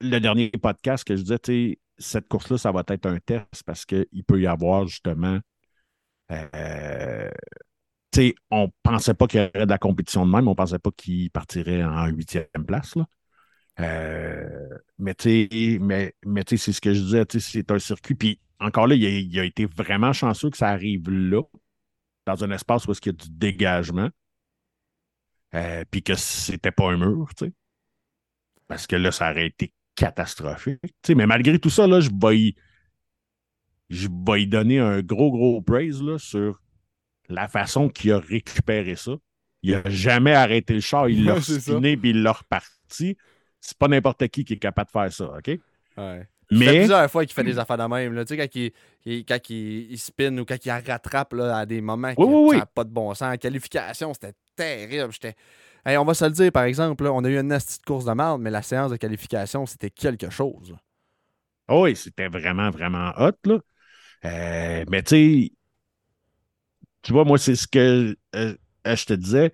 le 0.00 0.18
dernier 0.18 0.50
podcast 0.50 1.04
que 1.04 1.16
je 1.16 1.22
disais, 1.22 1.38
tu 1.38 1.52
sais, 1.72 1.78
cette 1.98 2.28
course-là, 2.28 2.58
ça 2.58 2.72
va 2.72 2.82
être 2.88 3.06
un 3.06 3.18
test 3.18 3.62
parce 3.66 3.84
qu'il 3.84 4.24
peut 4.26 4.40
y 4.40 4.46
avoir 4.46 4.86
justement. 4.86 5.38
euh, 6.32 7.30
tu 8.12 8.20
sais, 8.20 8.34
on 8.50 8.70
pensait 8.82 9.14
pas 9.14 9.26
qu'il 9.26 9.40
y 9.40 9.44
aurait 9.44 9.66
de 9.66 9.70
la 9.70 9.78
compétition 9.78 10.26
de 10.26 10.30
même, 10.32 10.48
on 10.48 10.54
pensait 10.54 10.78
pas 10.78 10.90
qu'il 10.96 11.30
partirait 11.30 11.84
en 11.84 12.06
huitième 12.08 12.46
place. 12.66 12.96
Là. 12.96 13.06
Euh, 13.80 14.78
mais 14.98 15.14
tu 15.14 15.48
sais, 15.50 15.78
mais, 15.80 16.14
c'est 16.46 16.72
ce 16.72 16.80
que 16.80 16.92
je 16.92 17.00
disais, 17.00 17.24
c'est 17.38 17.70
un 17.70 17.78
circuit. 17.78 18.14
Puis 18.14 18.40
encore 18.58 18.86
là, 18.86 18.94
il 18.94 19.06
a, 19.06 19.08
il 19.10 19.38
a 19.38 19.44
été 19.44 19.66
vraiment 19.66 20.12
chanceux 20.12 20.50
que 20.50 20.56
ça 20.56 20.68
arrive 20.68 21.10
là, 21.10 21.42
dans 22.26 22.44
un 22.44 22.50
espace 22.50 22.86
où 22.86 22.92
il 22.92 23.06
y 23.06 23.08
a 23.08 23.12
du 23.12 23.30
dégagement. 23.30 24.10
Euh, 25.54 25.84
puis 25.90 26.02
que 26.02 26.14
c'était 26.14 26.70
pas 26.70 26.90
un 26.90 26.96
mur, 26.96 27.28
tu 27.36 27.46
sais. 27.46 27.52
Parce 28.68 28.86
que 28.86 28.94
là, 28.94 29.10
ça 29.10 29.32
aurait 29.32 29.48
été 29.48 29.72
catastrophique. 29.96 30.78
Mais 31.08 31.26
malgré 31.26 31.58
tout 31.58 31.70
ça, 31.70 31.88
là, 31.88 32.00
je 32.00 32.10
vais 32.14 32.38
y, 32.38 32.56
je 33.88 34.08
vais 34.08 34.42
y 34.42 34.46
donner 34.46 34.78
un 34.78 35.02
gros, 35.02 35.32
gros 35.32 35.60
praise 35.60 36.02
là, 36.02 36.18
sur 36.18 36.62
la 37.28 37.48
façon 37.48 37.88
qu'il 37.88 38.12
a 38.12 38.18
récupéré 38.18 38.94
ça. 38.94 39.12
Il 39.62 39.72
n'a 39.72 39.90
jamais 39.90 40.34
arrêté 40.34 40.74
le 40.74 40.80
char, 40.80 41.08
il 41.08 41.24
l'a 41.26 41.34
Ouais, 41.34 41.40
spiné 41.40 41.96
puis 41.96 42.10
il 42.10 42.22
l'a 42.22 42.32
reparti. 42.32 43.16
C'est 43.60 43.78
pas 43.78 43.88
n'importe 43.88 44.26
qui 44.28 44.44
qui 44.44 44.54
est 44.54 44.58
capable 44.58 44.88
de 44.88 44.92
faire 44.92 45.12
ça, 45.12 45.32
OK? 45.38 45.50
ouais. 45.96 46.28
Ça 46.52 46.64
fait 46.64 46.74
Mais 46.74 46.74
plusieurs 46.74 47.08
fois 47.10 47.24
qu'il 47.24 47.34
fait 47.34 47.44
des 47.44 47.58
affaires 47.58 47.78
de 47.78 47.84
même. 47.84 48.12
Là. 48.14 48.24
Tu 48.24 48.34
sais, 48.34 48.36
quand 48.36 48.54
il, 48.56 48.72
il- 49.04 49.24
quand 49.24 49.38
il, 49.50 49.90
il 49.92 49.98
spin 49.98 50.36
ou 50.38 50.44
quand 50.44 50.64
il 50.64 50.70
rattrape 50.70 51.32
là, 51.34 51.58
à 51.58 51.66
des 51.66 51.80
moments 51.80 52.14
qui 52.16 52.18
Oui, 52.18 52.26
oui, 52.26 52.44
oui. 52.58 52.62
n'a 52.62 52.66
pas 52.66 52.84
de 52.84 52.90
bon 52.90 53.14
sens. 53.14 53.32
En 53.34 53.36
qualification, 53.38 54.12
c'était 54.14 54.34
terrible. 54.56 55.12
J'étais. 55.12 55.36
Hey, 55.86 55.96
on 55.96 56.04
va 56.04 56.14
se 56.14 56.24
le 56.24 56.32
dire, 56.32 56.52
par 56.52 56.64
exemple, 56.64 57.04
là, 57.04 57.12
on 57.12 57.24
a 57.24 57.28
eu 57.28 57.38
une 57.38 57.46
nasty 57.48 57.78
de 57.78 57.84
course 57.84 58.04
de 58.04 58.12
marde, 58.12 58.40
mais 58.42 58.50
la 58.50 58.62
séance 58.62 58.90
de 58.90 58.96
qualification, 58.96 59.64
c'était 59.66 59.90
quelque 59.90 60.28
chose. 60.30 60.74
Oh 61.68 61.84
oui, 61.84 61.96
c'était 61.96 62.28
vraiment, 62.28 62.70
vraiment 62.70 63.12
hot, 63.16 63.32
là. 63.44 63.58
Euh, 64.24 64.84
mais 64.90 65.02
tu 65.04 65.10
sais, 65.48 65.52
tu 67.02 67.12
vois, 67.12 67.24
moi, 67.24 67.38
c'est 67.38 67.56
ce 67.56 67.66
que 67.66 68.16
euh, 68.36 68.56
euh, 68.86 68.96
je 68.96 69.04
te 69.06 69.12
disais. 69.14 69.52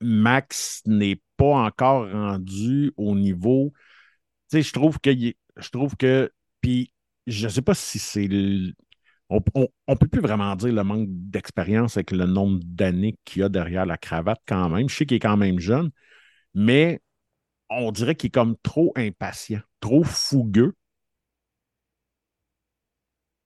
Max 0.00 0.82
n'est 0.86 1.20
pas 1.40 1.56
encore 1.64 2.10
rendu 2.12 2.92
au 2.98 3.14
niveau. 3.16 3.72
Tu 4.50 4.58
sais, 4.58 4.62
je 4.62 4.72
trouve 4.72 5.00
que. 5.00 5.10
Je 5.12 5.70
trouve 5.70 5.96
que. 5.96 6.32
Puis, 6.60 6.92
je 7.26 7.48
sais 7.48 7.62
pas 7.62 7.74
si 7.74 7.98
c'est. 7.98 8.28
On, 9.30 9.40
on 9.86 9.96
peut 9.96 10.08
plus 10.08 10.20
vraiment 10.20 10.56
dire 10.56 10.72
le 10.72 10.84
manque 10.84 11.06
d'expérience 11.08 11.96
avec 11.96 12.10
le 12.10 12.26
nombre 12.26 12.60
d'années 12.64 13.16
qu'il 13.24 13.40
y 13.40 13.44
a 13.44 13.48
derrière 13.48 13.86
la 13.86 13.96
cravate, 13.96 14.40
quand 14.46 14.68
même. 14.68 14.88
Je 14.88 14.96
sais 14.96 15.06
qu'il 15.06 15.16
est 15.16 15.20
quand 15.20 15.36
même 15.36 15.60
jeune, 15.60 15.90
mais 16.54 17.00
on 17.70 17.92
dirait 17.92 18.16
qu'il 18.16 18.28
est 18.28 18.32
comme 18.32 18.56
trop 18.62 18.92
impatient, 18.96 19.60
trop 19.80 20.04
fougueux 20.04 20.74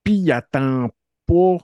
puis 0.05 0.13
il 0.15 0.31
attend 0.31 0.89
pas 1.25 1.57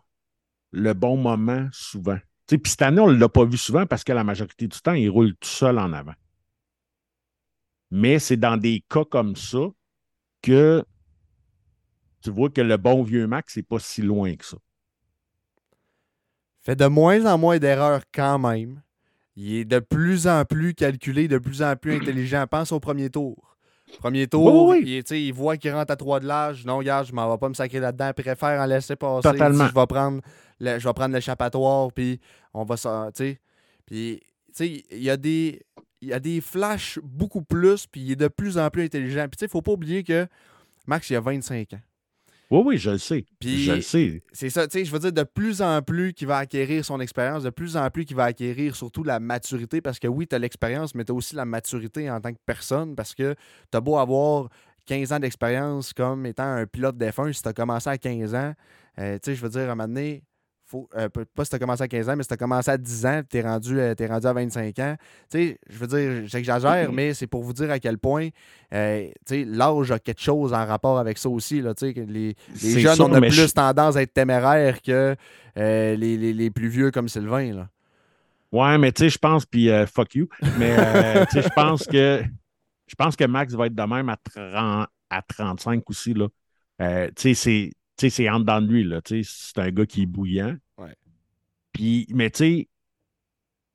le 0.71 0.93
bon 0.93 1.17
moment 1.17 1.69
souvent. 1.71 2.19
Puis 2.58 2.72
cette 2.72 2.82
année, 2.82 2.99
on 2.99 3.12
ne 3.12 3.18
l'a 3.18 3.30
pas 3.30 3.45
vu 3.45 3.58
souvent 3.58 3.86
parce 3.86 4.04
que 4.04 4.12
la 4.12 4.24
majorité 4.24 4.68
du 4.68 4.80
temps, 4.82 4.93
il 4.93 5.10
roule 5.10 5.36
tout 5.36 5.49
seul 5.49 5.78
en 5.80 5.93
avant. 5.93 6.14
Mais 7.91 8.20
c'est 8.20 8.38
dans 8.38 8.58
des 8.58 8.84
cas 8.89 9.06
comme 9.06 9.36
ça 9.36 9.68
que 10.41 10.84
tu 12.22 12.30
vois 12.30 12.49
que 12.49 12.62
le 12.62 12.78
bon 12.78 13.04
vieux 13.04 13.28
Max 13.28 13.58
n'est 13.58 13.64
pas 13.64 13.80
si 13.80 14.02
loin 14.02 14.36
que 14.36 14.45
ça. 14.45 14.58
Fait 16.62 16.76
de 16.76 16.86
moins 16.86 17.26
en 17.26 17.38
moins 17.38 17.58
d'erreurs 17.58 18.04
quand 18.14 18.38
même. 18.38 18.82
Il 19.36 19.56
est 19.56 19.66
de 19.66 19.80
plus 19.80 20.28
en 20.28 20.45
plus 20.45 20.74
calculé, 20.74 21.28
de 21.28 21.38
plus 21.38 21.64
en 21.64 21.76
plus 21.76 21.95
intelligent. 21.95 22.45
Pense 22.47 22.72
au 22.72 22.80
premier 22.80 23.10
tour. 23.10 23.58
Premier 23.99 24.28
tour, 24.28 24.68
Oui, 24.68 24.84
oui. 24.86 25.04
Il, 25.10 25.34
voit 25.34 25.58
qu'il 25.58 25.72
rentre 25.72 25.91
à 25.91 25.95
3 25.95 26.20
de 26.22 26.28
l'âge. 26.28 26.66
Non, 26.66 26.78
regarde, 26.78 27.08
je 27.08 27.14
m'en 27.14 27.30
vais 27.30 27.38
pas 27.38 27.49
me 27.49 27.54
sacrer 27.54 27.80
là-dedans. 27.80 28.12
Préfère 28.14 28.62
en 28.62 28.66
laisser 28.66 28.95
passer. 28.95 29.30
Totalement. 29.30 29.68
Je 29.68 29.74
vais 29.74 30.93
prendre 30.93 31.14
l'échappatoire, 31.14 31.91
puis 31.91 32.20
on 32.54 32.64
va 32.64 32.78
ça. 32.78 33.10
tu 33.16 33.24
sais. 33.24 33.39
Puis, 33.86 34.20
tu 34.47 34.52
sais, 34.54 34.84
il 34.91 35.04
y 35.04 35.10
a 35.10 35.18
des. 35.18 35.62
il 36.02 36.14
a 36.14 36.20
des 36.20 36.41
flashs 36.41 36.99
beaucoup 37.04 37.43
plus, 37.43 37.88
puis 37.88 38.02
il 38.02 38.12
est 38.12 38.16
de 38.16 38.28
plus 38.28 38.58
en 38.58 38.70
plus 38.70 38.84
intelligent. 38.84 39.28
Puis 39.30 39.38
tu 39.38 39.45
sais, 39.45 39.47
faut 39.47 39.62
pas 39.62 39.72
oublier 39.74 40.04
que 40.04 40.28
Max, 40.88 41.10
il 41.10 41.16
a 41.16 41.22
25 41.22 41.74
ans. 41.74 41.80
Oui, 42.49 42.62
oui, 42.66 42.78
je 42.78 42.89
le 42.91 42.97
sais. 42.97 43.24
Puis- 43.39 43.64
je 43.64 43.72
le 43.72 43.82
sais. 43.82 44.24
C'est 44.34 44.49
ça, 44.49 44.68
tu 44.68 44.80
sais, 44.80 44.84
je 44.86 44.91
veux 44.91 44.99
dire, 44.99 45.14
de 45.14 45.24
plus 45.24 45.62
en 45.62 45.82
plus 45.82 46.14
qu'il 46.14 46.28
va 46.28 46.38
acquérir 46.38 46.84
son 46.84 46.99
expérience, 46.99 47.43
de 47.43 47.49
plus 47.49 47.78
en 47.78 47.89
plus 47.89 48.04
qu'il 48.04 48.18
va 48.18 48.26
acquérir 48.26 48.76
surtout 48.76 49.04
la 49.06 49.22
maturité, 49.22 49.80
parce 49.80 49.99
que 49.99 50.08
oui, 50.10 50.28
tu 50.28 50.36
as 50.36 50.39
l'expérience, 50.39 50.93
mais 50.93 51.06
tu 51.06 51.14
as 51.14 51.16
aussi 51.16 51.36
la 51.36 51.45
maturité 51.45 52.12
en 52.12 52.20
tant 52.20 52.34
que 52.34 52.39
personne, 52.45 52.93
parce 52.95 53.16
que 53.16 53.36
tu 53.72 53.78
as 53.78 53.80
beau 53.80 53.97
avoir 53.97 54.49
15 54.86 55.14
ans 55.14 55.20
d'expérience 55.20 55.93
comme 55.93 56.26
étant 56.26 56.43
un 56.43 56.66
pilote 56.66 56.97
d'F1, 56.97 57.32
si 57.32 57.41
tu 57.41 57.47
as 57.47 57.54
commencé 57.54 57.89
à 57.89 57.97
15 57.97 58.36
ans, 58.36 58.54
euh, 58.99 59.14
tu 59.20 59.32
sais, 59.32 59.36
je 59.36 59.41
veux 59.41 59.49
dire, 59.49 59.62
à 59.62 59.72
un 59.72 59.76
moment 59.76 59.88
donné, 59.88 60.24
faut, 60.72 60.89
euh, 60.95 61.09
pas 61.09 61.43
si 61.43 61.49
tu 61.49 61.55
as 61.55 61.59
commencé 61.59 61.84
à 61.84 61.88
15 61.88 62.09
ans, 62.09 62.15
mais 62.15 62.24
si 62.24 62.30
tu 62.30 62.34
as 62.34 62.38
commencé 62.38 62.72
à 62.72 62.78
10 62.78 63.05
ans, 63.05 63.22
tu 63.30 63.38
es 63.38 63.41
rendu, 63.41 63.80
euh, 63.80 63.93
t'es 63.93 64.07
rendu 64.07 64.26
à 64.26 64.34
25 64.34 64.80
ans. 64.80 64.95
Tu 65.30 65.38
sais, 65.38 65.59
je 65.69 65.78
veux 65.78 65.88
dire, 65.88 66.28
j'exagère, 66.28 66.91
mais 66.93 67.13
c'est 67.13 67.28
pour 67.28 67.43
vous 67.43 67.53
dire 67.53 67.69
à 67.69 67.80
quel 67.80 67.97
point 67.97 68.30
euh, 68.74 69.07
tu 69.28 69.36
sais, 69.36 69.45
l'âge 69.45 69.91
a 69.91 69.99
quelque 69.99 70.22
chose 70.22 70.53
en 70.53 70.65
rapport 70.65 70.97
avec 70.97 71.17
ça 71.17 71.30
aussi. 71.30 71.61
Là, 71.61 71.74
tu 71.74 71.88
sais, 71.88 71.93
que 71.93 71.99
les, 71.99 72.36
les 72.63 72.80
jeunes, 72.80 72.95
sûr, 72.95 73.05
on 73.09 73.13
a 73.13 73.19
mais 73.19 73.28
plus 73.28 73.47
je- 73.47 73.53
tendance 73.53 73.95
à 73.97 74.01
être 74.01 74.13
téméraires 74.13 74.82
que 74.82 75.15
les, 75.55 75.95
les- 75.95 76.34
les 76.34 76.49
plus 76.49 76.69
vieux 76.69 76.89
comme 76.91 77.09
Sylvain. 77.09 77.53
Là. 77.53 77.67
Ouais, 78.51 78.78
mais 78.78 78.91
tu 78.91 79.03
sais, 79.03 79.09
je 79.09 79.17
pense, 79.17 79.45
puis 79.45 79.69
fuck 79.93 80.15
you, 80.15 80.28
mais 80.57 81.26
tu 81.28 81.32
sais, 81.34 81.41
je 81.41 81.49
pense 81.55 81.86
que 81.86 82.24
je 82.88 82.95
pense 82.95 83.15
que 83.15 83.24
Max 83.26 83.53
va 83.53 83.67
être 83.67 83.76
de 83.76 83.84
même 83.84 84.09
à, 84.09 84.17
30 84.17 84.88
à 85.09 85.22
35 85.22 85.89
aussi. 85.89 86.13
Là. 86.13 86.28
Tu 86.80 87.11
sais, 87.17 87.34
c'est- 87.34 87.72
tu 87.97 88.09
sais, 88.09 88.09
c'est 88.09 88.29
en 88.29 88.39
dedans 88.39 88.61
de 88.61 88.67
lui. 88.67 88.83
Là, 88.83 89.01
tu 89.01 89.23
sais, 89.23 89.29
c'est 89.53 89.59
un 89.59 89.71
gars 89.71 89.85
qui 89.85 90.03
est 90.03 90.05
bouillant. 90.05 90.57
Ouais. 90.77 90.95
Puis, 91.71 92.07
mais 92.09 92.29
tu 92.29 92.37
sais, 92.37 92.69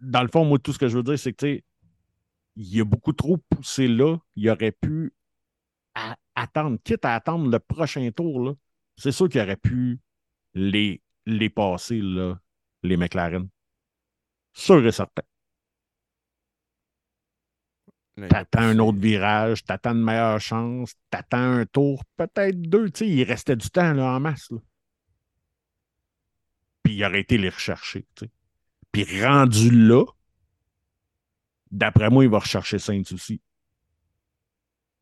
dans 0.00 0.22
le 0.22 0.28
fond, 0.28 0.44
moi, 0.44 0.58
tout 0.58 0.72
ce 0.72 0.78
que 0.78 0.88
je 0.88 0.96
veux 0.96 1.02
dire, 1.02 1.18
c'est 1.18 1.32
que 1.32 1.38
tu 1.38 1.46
sais, 1.46 1.64
il 2.56 2.80
a 2.80 2.84
beaucoup 2.84 3.12
trop 3.12 3.36
poussé 3.36 3.88
là. 3.88 4.16
Il 4.34 4.48
aurait 4.50 4.72
pu 4.72 5.12
attendre, 6.34 6.78
quitte 6.82 7.04
à 7.04 7.14
attendre 7.14 7.50
le 7.50 7.58
prochain 7.58 8.10
tour. 8.10 8.40
Là, 8.40 8.54
c'est 8.96 9.12
sûr 9.12 9.28
qu'il 9.28 9.40
aurait 9.40 9.56
pu 9.56 10.00
les, 10.54 11.02
les 11.26 11.50
passer, 11.50 12.00
là, 12.00 12.38
les 12.82 12.96
McLaren. 12.96 13.48
Sûr 14.52 14.86
et 14.86 14.92
certain. 14.92 15.22
T'attends 18.30 18.60
un 18.62 18.78
autre 18.78 18.98
virage, 18.98 19.62
t'attends 19.64 19.92
une 19.92 20.02
meilleure 20.02 20.40
chance, 20.40 20.94
t'attends 21.10 21.36
un 21.58 21.66
tour, 21.66 22.02
peut-être 22.16 22.60
deux. 22.62 22.88
Tu 22.90 23.00
sais, 23.00 23.08
il 23.08 23.24
restait 23.24 23.56
du 23.56 23.68
temps 23.68 23.92
là, 23.92 24.14
en 24.16 24.20
masse. 24.20 24.50
là. 24.50 24.58
Puis 26.82 26.94
il 26.94 27.04
aurait 27.04 27.20
été 27.20 27.36
les 27.36 27.50
rechercher. 27.50 28.06
tu 28.14 28.24
sais. 28.24 28.30
Puis 28.90 29.22
rendu 29.22 29.70
là, 29.70 30.04
d'après 31.70 32.08
moi, 32.08 32.24
il 32.24 32.30
va 32.30 32.38
rechercher 32.38 32.78
Saints 32.78 33.12
aussi. 33.12 33.42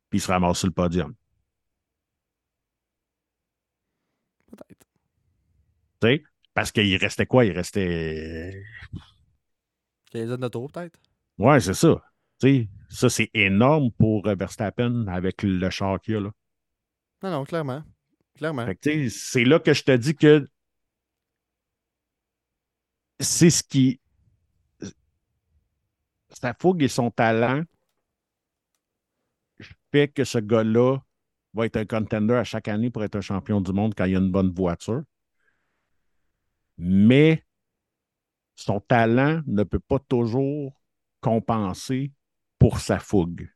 Puis 0.09 0.19
il 0.19 0.21
se 0.21 0.27
ramasse 0.29 0.59
sur 0.59 0.67
le 0.67 0.73
podium. 0.73 1.15
Peut-être. 4.47 4.85
Tu 6.01 6.07
sais, 6.07 6.23
parce 6.53 6.71
qu'il 6.73 6.97
restait 6.97 7.25
quoi? 7.25 7.45
Il 7.45 7.53
restait. 7.53 8.61
15 10.11 10.31
ans 10.33 10.37
de 10.37 10.47
tour, 10.49 10.69
peut-être? 10.69 10.99
Ouais, 11.37 11.61
c'est 11.61 11.73
ça. 11.73 12.01
Ça, 12.39 13.09
c'est 13.09 13.29
énorme 13.33 13.91
pour 13.91 14.27
euh, 14.27 14.35
Verstappen 14.35 15.07
avec 15.07 15.43
le 15.43 15.69
char 15.69 15.99
qu'il 15.99 16.13
y 16.13 16.17
a 16.17 16.21
là. 16.21 16.31
Non, 17.23 17.31
non, 17.31 17.43
clairement. 17.43 17.83
Clairement. 18.35 18.67
C'est 18.81 19.45
là 19.45 19.59
que 19.59 19.73
je 19.73 19.83
te 19.83 19.95
dis 19.95 20.15
que 20.15 20.45
c'est 23.19 23.49
ce 23.49 23.63
qui. 23.63 23.99
Sa 26.29 26.53
fougue 26.53 26.83
et 26.83 26.89
son 26.89 27.09
talent 27.11 27.63
fait 29.91 30.09
que 30.09 30.25
ce 30.25 30.39
gars-là 30.39 30.97
va 31.53 31.65
être 31.65 31.77
un 31.77 31.85
contender 31.85 32.33
à 32.33 32.43
chaque 32.43 32.67
année 32.67 32.89
pour 32.89 33.03
être 33.03 33.15
un 33.15 33.21
champion 33.21 33.61
du 33.61 33.71
monde 33.71 33.93
quand 33.95 34.03
il 34.03 34.15
a 34.15 34.19
une 34.19 34.31
bonne 34.31 34.51
voiture. 34.51 35.03
Mais 36.77 37.45
son 38.55 38.81
talent 38.81 39.41
ne 39.47 39.63
peut 39.63 39.79
pas 39.79 39.99
toujours 39.99 40.81
compenser 41.21 42.11
pour 42.59 42.79
sa 42.79 42.99
fougue. 42.99 43.49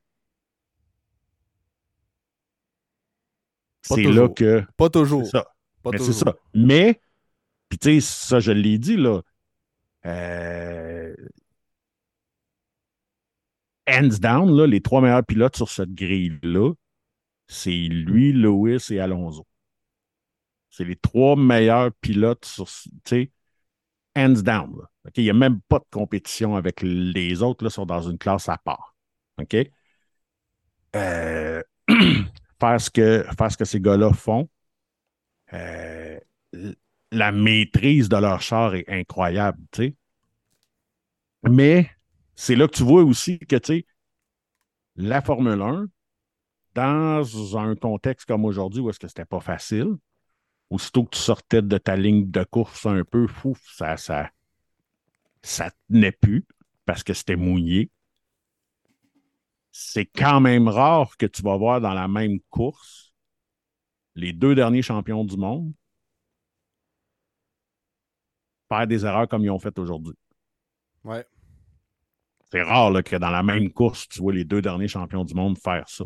Pas 3.87 3.95
C'est 3.95 4.03
là 4.03 4.11
toujours. 4.11 4.35
que. 4.35 4.63
Pas 4.77 4.89
toujours. 4.89 5.25
C'est 5.25 5.31
ça. 5.31 5.45
Pas 5.83 5.91
Mais 5.91 5.97
ça. 5.99 6.35
Mais, 6.53 7.01
puis 7.69 7.79
tu 7.79 8.01
sais, 8.01 8.01
ça, 8.01 8.39
je 8.39 8.51
l'ai 8.51 8.77
dit, 8.77 8.97
là. 8.97 9.21
euh, 10.05 11.15
hands 13.87 14.19
down, 14.21 14.55
là, 14.55 14.65
les 14.67 14.81
trois 14.81 15.01
meilleurs 15.01 15.25
pilotes 15.25 15.55
sur 15.57 15.69
cette 15.69 15.93
grille-là, 15.93 16.73
c'est 17.47 17.71
lui, 17.71 18.33
Lewis 18.33 18.87
et 18.91 18.99
Alonso. 18.99 19.45
C'est 20.71 20.83
les 20.85 20.95
trois 20.95 21.35
meilleurs 21.35 21.91
pilotes 22.01 22.45
sur, 22.45 22.65
tu 22.67 22.91
sais, 23.05 23.31
hands 24.15 24.41
down. 24.43 24.77
là. 24.77 24.89
Il 25.17 25.23
n'y 25.23 25.29
a 25.29 25.33
même 25.33 25.61
pas 25.61 25.79
de 25.79 25.85
compétition 25.91 26.55
avec 26.55 26.81
les 26.81 27.41
autres, 27.41 27.63
là, 27.63 27.69
sont 27.69 27.85
dans 27.85 28.01
une 28.01 28.17
classe 28.17 28.49
à 28.49 28.57
part. 28.57 28.95
OK? 29.39 29.55
Euh, 30.95 31.61
faire, 32.59 32.81
ce 32.81 32.89
que, 32.89 33.25
ce 33.49 33.57
que 33.57 33.65
ces 33.65 33.79
gars-là 33.79 34.11
font, 34.13 34.49
euh, 35.53 36.19
la 37.11 37.31
maîtrise 37.31 38.09
de 38.09 38.17
leur 38.17 38.41
char 38.41 38.75
est 38.75 38.89
incroyable, 38.89 39.59
tu 39.71 39.83
sais. 39.83 39.95
Mais 41.43 41.89
c'est 42.35 42.55
là 42.55 42.67
que 42.67 42.75
tu 42.75 42.83
vois 42.83 43.03
aussi 43.03 43.39
que, 43.39 43.55
tu 43.55 43.73
sais, 43.79 43.85
la 44.95 45.21
Formule 45.21 45.61
1, 45.61 45.87
dans 46.75 47.57
un 47.57 47.75
contexte 47.75 48.27
comme 48.27 48.45
aujourd'hui 48.45 48.81
où 48.81 48.89
est-ce 48.89 48.99
que 48.99 49.07
c'était 49.07 49.25
pas 49.25 49.39
facile, 49.39 49.95
aussitôt 50.69 51.05
que 51.05 51.11
tu 51.11 51.19
sortais 51.19 51.61
de 51.61 51.77
ta 51.77 51.95
ligne 51.95 52.29
de 52.29 52.43
course 52.43 52.85
un 52.85 53.03
peu, 53.03 53.27
fou, 53.27 53.55
ça, 53.63 53.97
ça, 53.97 54.29
ça 55.43 55.71
tenait 55.89 56.11
plus 56.13 56.45
parce 56.85 57.03
que 57.03 57.13
c'était 57.13 57.35
mouillé. 57.35 57.91
C'est 59.71 60.05
quand 60.05 60.41
même 60.41 60.67
rare 60.67 61.17
que 61.17 61.25
tu 61.25 61.41
vas 61.41 61.57
voir 61.57 61.81
dans 61.81 61.93
la 61.95 62.07
même 62.07 62.39
course 62.51 63.13
les 64.13 64.33
deux 64.33 64.53
derniers 64.53 64.83
champions 64.83 65.25
du 65.25 65.35
monde 65.35 65.73
faire 68.67 68.87
des 68.87 69.05
erreurs 69.05 69.27
comme 69.27 69.43
ils 69.43 69.51
ont 69.51 69.59
fait 69.59 69.77
aujourd'hui. 69.77 70.15
Ouais. 71.03 71.25
C'est 72.51 72.61
rare 72.61 72.91
là, 72.91 73.01
que 73.01 73.15
dans 73.15 73.29
la 73.31 73.41
même 73.43 73.71
course, 73.71 74.07
tu 74.07 74.19
vois 74.21 74.33
les 74.33 74.43
deux 74.45 74.61
derniers 74.61 74.87
champions 74.87 75.23
du 75.25 75.33
monde 75.33 75.57
faire 75.57 75.87
ça. 75.89 76.05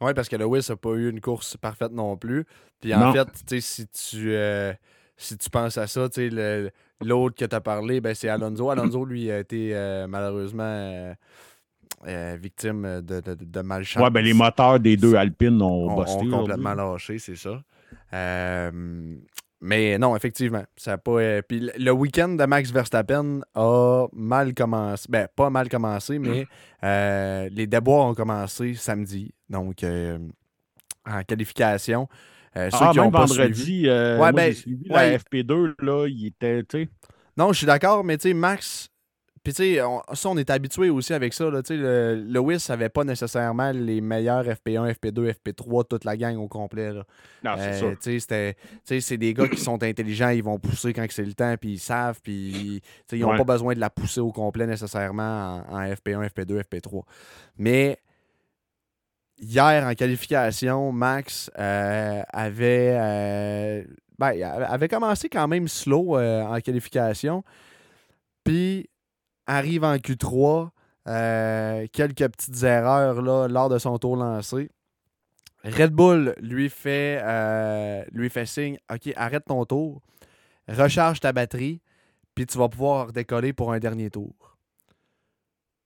Oui, 0.00 0.14
parce 0.14 0.28
que 0.28 0.36
Lewis 0.36 0.66
n'a 0.68 0.76
pas 0.76 0.90
eu 0.94 1.10
une 1.10 1.20
course 1.20 1.56
parfaite 1.56 1.92
non 1.92 2.16
plus. 2.16 2.46
Puis 2.80 2.94
en 2.94 3.06
Non. 3.06 3.10
fait, 3.10 3.26
tu 3.46 3.60
sais, 3.60 3.60
si 3.60 3.88
tu 3.88 4.34
euh, 4.34 4.72
si 5.16 5.36
tu 5.36 5.50
penses 5.50 5.76
à 5.76 5.86
ça, 5.86 6.08
tu 6.08 6.14
sais, 6.22 6.30
le- 6.30 6.70
l'autre 7.02 7.36
que 7.36 7.44
tu 7.44 7.54
as 7.54 7.60
parlé, 7.60 8.00
ben, 8.00 8.14
c'est 8.14 8.28
Alonso. 8.28 8.70
Alonso, 8.70 9.04
lui, 9.04 9.30
a 9.30 9.38
été 9.38 9.70
euh, 9.74 10.06
malheureusement 10.06 10.62
euh, 10.64 11.14
euh, 12.06 12.36
victime 12.40 13.00
de, 13.02 13.20
de, 13.20 13.34
de 13.40 13.60
malchance. 13.60 14.02
Ouais, 14.02 14.10
ben 14.10 14.24
les 14.24 14.32
moteurs 14.34 14.80
des 14.80 14.96
deux 14.96 15.14
Alpines 15.14 15.60
ont, 15.62 15.90
ont, 15.90 15.96
busté. 15.96 16.10
ont 16.10 16.14
aujourd'hui. 16.14 16.30
complètement 16.30 16.74
lâché, 16.74 17.18
c'est 17.18 17.36
ça. 17.36 17.62
Mais 19.62 19.98
non, 19.98 20.16
effectivement, 20.16 20.64
ça 20.74 20.94
a 20.94 20.98
pas. 20.98 21.42
puis 21.42 21.70
le- 21.76 21.90
week-end 21.92 22.30
de 22.30 22.44
Max 22.46 22.70
Verstappen 22.70 23.40
a 23.54 24.06
mal 24.14 24.54
commencé. 24.54 25.06
Ben, 25.10 25.28
pas 25.36 25.50
mal 25.50 25.68
commencé, 25.68 26.18
mais 26.18 26.46
euh, 26.82 27.48
les 27.52 27.66
déboires 27.66 28.06
ont 28.06 28.14
commencé 28.14 28.72
samedi. 28.74 29.34
Donc, 29.50 29.84
en 29.84 31.22
qualification. 31.24 32.08
Euh, 32.56 32.68
ceux 32.70 32.78
Ah, 32.80 32.90
qui 32.92 33.00
ont 33.00 33.10
pas 33.10 33.26
vendredi, 33.26 33.62
suivi- 33.62 33.88
euh, 33.88 34.14
Ouais, 34.14 34.18
moi, 34.18 34.32
ben, 34.32 34.52
suivi 34.54 34.90
ouais. 34.90 35.10
la 35.12 35.18
FP2, 35.18 35.74
là, 35.80 36.06
il 36.08 36.26
était, 36.26 36.64
Non, 37.36 37.52
je 37.52 37.58
suis 37.58 37.66
d'accord, 37.66 38.02
mais 38.04 38.18
tu 38.18 38.28
sais, 38.28 38.34
Max. 38.34 38.88
Puis 39.42 39.54
tu 39.54 39.62
sais, 39.62 39.80
on- 39.82 40.02
ça, 40.12 40.28
on 40.28 40.36
est 40.36 40.50
habitué 40.50 40.90
aussi 40.90 41.14
avec 41.14 41.32
ça. 41.32 41.48
Là, 41.48 41.62
tu 41.62 41.68
sais, 41.68 41.76
le, 41.80 42.14
Lewis 42.28 42.66
n'avait 42.68 42.90
pas 42.90 43.04
nécessairement 43.04 43.70
les 43.72 44.02
meilleurs 44.02 44.44
FP1, 44.46 44.86
FP2, 44.92 45.30
FP3, 45.32 45.84
toute 45.88 46.04
la 46.04 46.14
gang 46.18 46.36
au 46.36 46.46
complet. 46.46 46.92
Là. 46.92 47.04
non, 47.44 47.52
c'est 47.56 47.82
Euh, 48.32 48.52
c'est 49.00 49.16
des 49.16 49.32
gars 49.32 49.48
qui 49.48 49.56
sont 49.60 49.82
intelligents, 49.82 50.28
ils 50.28 50.42
vont 50.42 50.58
pousser 50.58 50.92
quand 50.92 51.06
c'est 51.08 51.24
le 51.24 51.32
temps, 51.32 51.54
puis 51.58 51.70
ils 51.74 51.78
savent, 51.78 52.20
puis 52.22 52.82
ils 53.12 53.18
n'ont 53.20 53.30
Ouais. 53.30 53.38
pas 53.38 53.44
besoin 53.44 53.72
de 53.74 53.80
la 53.80 53.88
pousser 53.88 54.20
au 54.20 54.30
complet 54.32 54.66
nécessairement 54.66 55.64
en, 55.70 55.76
en 55.78 55.86
FP1, 55.86 56.22
FP2, 56.28 56.58
FP3. 56.60 57.04
Mais 57.56 57.98
hier, 59.40 59.86
en 59.86 59.94
qualification, 59.94 60.92
Max 60.92 61.50
euh, 61.58 62.22
avait, 62.28 62.94
euh, 62.94 63.84
ben, 64.18 64.42
avait 64.42 64.88
commencé 64.88 65.28
quand 65.28 65.48
même 65.48 65.68
slow 65.68 66.18
euh, 66.18 66.42
en 66.42 66.60
qualification, 66.60 67.42
puis 68.44 68.88
arrive 69.46 69.84
en 69.84 69.96
Q3, 69.96 70.70
euh, 71.08 71.86
quelques 71.92 72.28
petites 72.28 72.62
erreurs 72.62 73.22
là, 73.22 73.48
lors 73.48 73.68
de 73.68 73.78
son 73.78 73.98
tour 73.98 74.16
lancé. 74.16 74.70
Red 75.64 75.92
Bull 75.92 76.34
lui 76.40 76.70
fait, 76.70 77.22
lui 78.12 78.30
fait 78.30 78.46
signe 78.46 78.78
OK, 78.90 79.12
arrête 79.14 79.44
ton 79.44 79.64
tour, 79.66 80.00
recharge 80.68 81.20
ta 81.20 81.32
batterie, 81.32 81.82
puis 82.34 82.46
tu 82.46 82.56
vas 82.56 82.68
pouvoir 82.70 83.12
décoller 83.12 83.52
pour 83.52 83.72
un 83.72 83.78
dernier 83.78 84.08
tour. 84.08 84.56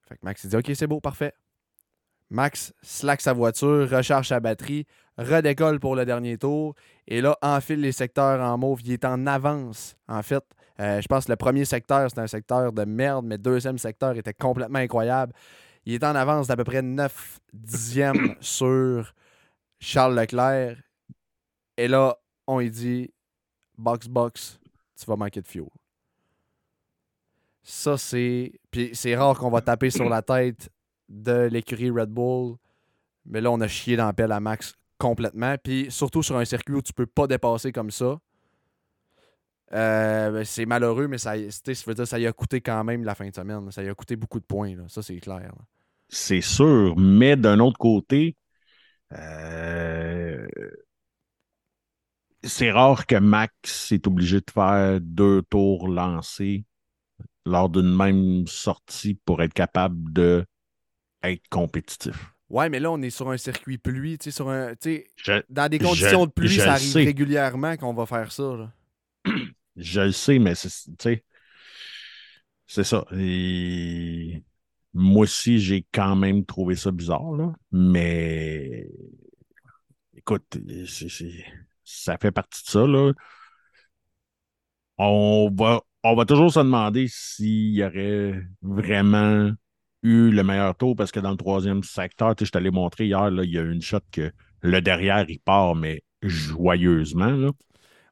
Fait 0.08 0.14
que 0.14 0.20
Max 0.22 0.44
il 0.44 0.50
dit 0.50 0.56
OK, 0.56 0.70
c'est 0.74 0.86
beau, 0.86 1.00
parfait. 1.00 1.34
Max 2.30 2.72
slack 2.82 3.20
sa 3.20 3.32
voiture, 3.32 3.88
recharge 3.90 4.28
sa 4.28 4.40
batterie, 4.40 4.86
redécolle 5.18 5.78
pour 5.78 5.94
le 5.94 6.04
dernier 6.04 6.38
tour 6.38 6.74
et 7.06 7.20
là 7.20 7.36
enfile 7.42 7.80
les 7.80 7.92
secteurs 7.92 8.40
en 8.40 8.58
mauve. 8.58 8.80
Il 8.84 8.92
est 8.92 9.04
en 9.04 9.26
avance, 9.26 9.96
en 10.08 10.22
fait. 10.22 10.44
Euh, 10.80 11.00
je 11.00 11.06
pense 11.06 11.26
que 11.26 11.32
le 11.32 11.36
premier 11.36 11.64
secteur, 11.64 12.08
c'était 12.08 12.22
un 12.22 12.26
secteur 12.26 12.72
de 12.72 12.84
merde, 12.84 13.24
mais 13.24 13.36
le 13.36 13.42
deuxième 13.42 13.78
secteur 13.78 14.16
était 14.16 14.34
complètement 14.34 14.80
incroyable. 14.80 15.32
Il 15.86 15.94
est 15.94 16.04
en 16.04 16.14
avance 16.14 16.48
d'à 16.48 16.56
peu 16.56 16.64
près 16.64 16.82
9 16.82 17.40
dixièmes 17.52 18.34
sur 18.40 19.14
Charles 19.78 20.18
Leclerc. 20.18 20.78
Et 21.76 21.88
là, 21.88 22.16
on 22.46 22.58
lui 22.58 22.70
dit 22.70 23.10
Box, 23.76 24.08
box, 24.08 24.58
tu 24.98 25.06
vas 25.06 25.16
manquer 25.16 25.40
de 25.40 25.46
fuel. 25.46 25.68
Ça, 27.62 27.96
c'est. 27.96 28.52
Puis 28.70 28.90
c'est 28.94 29.16
rare 29.16 29.38
qu'on 29.38 29.50
va 29.50 29.60
taper 29.60 29.90
sur 29.90 30.08
la 30.08 30.22
tête 30.22 30.70
de 31.08 31.48
l'écurie 31.50 31.90
Red 31.90 32.10
Bull. 32.10 32.56
Mais 33.26 33.40
là, 33.40 33.50
on 33.50 33.60
a 33.60 33.68
chié 33.68 33.96
dans 33.96 34.06
la 34.06 34.12
pelle 34.12 34.32
à 34.32 34.40
Max 34.40 34.74
complètement. 34.98 35.56
Puis 35.62 35.86
surtout 35.90 36.22
sur 36.22 36.36
un 36.36 36.44
circuit 36.44 36.74
où 36.74 36.82
tu 36.82 36.92
peux 36.92 37.06
pas 37.06 37.26
dépasser 37.26 37.72
comme 37.72 37.90
ça. 37.90 38.18
Euh, 39.72 40.30
ben, 40.30 40.44
c'est 40.44 40.66
malheureux, 40.66 41.08
mais 41.08 41.18
ça, 41.18 41.34
veut 41.36 41.94
dire, 41.94 42.06
ça 42.06 42.18
y 42.18 42.26
a 42.26 42.32
coûté 42.32 42.60
quand 42.60 42.84
même 42.84 43.02
la 43.04 43.14
fin 43.14 43.28
de 43.28 43.34
semaine. 43.34 43.70
Ça 43.70 43.82
y 43.82 43.88
a 43.88 43.94
coûté 43.94 44.16
beaucoup 44.16 44.38
de 44.38 44.44
points. 44.44 44.76
là. 44.76 44.84
Ça, 44.88 45.02
c'est 45.02 45.18
clair. 45.18 45.52
C'est 46.08 46.42
sûr, 46.42 46.94
mais 46.96 47.34
d'un 47.36 47.58
autre 47.58 47.78
côté, 47.78 48.36
euh, 49.12 50.46
c'est 52.42 52.70
rare 52.70 53.06
que 53.06 53.16
Max 53.16 53.90
est 53.92 54.06
obligé 54.06 54.40
de 54.40 54.50
faire 54.52 55.00
deux 55.00 55.42
tours 55.42 55.88
lancés 55.88 56.64
lors 57.46 57.68
d'une 57.68 57.94
même 57.94 58.46
sortie 58.46 59.14
pour 59.24 59.42
être 59.42 59.54
capable 59.54 60.12
de 60.12 60.44
être 61.30 61.48
compétitif. 61.48 62.14
Ouais, 62.50 62.68
mais 62.68 62.78
là, 62.78 62.90
on 62.92 63.00
est 63.02 63.10
sur 63.10 63.30
un 63.30 63.36
circuit 63.36 63.78
pluie. 63.78 64.18
Tu 64.18 64.24
sais, 64.24 64.30
sur 64.30 64.48
un, 64.48 64.74
Je, 64.84 65.42
dans 65.48 65.68
des 65.68 65.78
Je- 65.78 65.84
conditions 65.84 66.26
de 66.26 66.30
pluie, 66.30 66.56
ça 66.56 66.72
arrive 66.72 66.88
sais. 66.92 67.04
régulièrement 67.04 67.76
qu'on 67.76 67.94
va 67.94 68.06
faire 68.06 68.30
ça. 68.32 68.42
là. 68.54 68.72
je 69.76 70.00
le 70.00 70.12
sais, 70.12 70.38
mais 70.38 70.54
c'est, 70.54 70.70
c'est 72.66 72.84
ça. 72.84 73.04
Et 73.16 74.42
moi 74.92 75.22
aussi, 75.22 75.58
j'ai 75.58 75.86
quand 75.92 76.16
même 76.16 76.44
trouvé 76.44 76.76
ça 76.76 76.90
bizarre, 76.90 77.32
là. 77.32 77.52
Mais 77.72 78.88
écoute, 80.16 80.56
ça 81.84 82.16
fait 82.18 82.30
partie 82.32 82.62
de 82.64 82.68
ça, 82.70 82.86
là. 82.86 83.12
On 84.98 85.50
va, 85.52 85.82
on 86.02 86.14
va 86.14 86.24
toujours 86.24 86.52
se 86.52 86.60
demander 86.60 87.06
s'il 87.08 87.74
y 87.74 87.82
aurait 87.84 88.40
vraiment 88.62 89.50
eu 90.04 90.30
le 90.30 90.44
meilleur 90.44 90.76
tour 90.76 90.94
parce 90.94 91.10
que 91.10 91.18
dans 91.18 91.30
le 91.30 91.36
troisième 91.36 91.82
secteur, 91.82 92.36
tu 92.36 92.44
sais, 92.44 92.46
je 92.46 92.52
t'allais 92.52 92.70
montrer 92.70 93.06
hier, 93.06 93.30
là, 93.30 93.42
il 93.42 93.50
y 93.50 93.58
a 93.58 93.62
une 93.62 93.82
shot 93.82 93.98
que 94.12 94.30
le 94.60 94.80
derrière, 94.80 95.24
il 95.28 95.40
part, 95.40 95.74
mais 95.74 96.02
joyeusement, 96.22 97.30
là. 97.30 97.50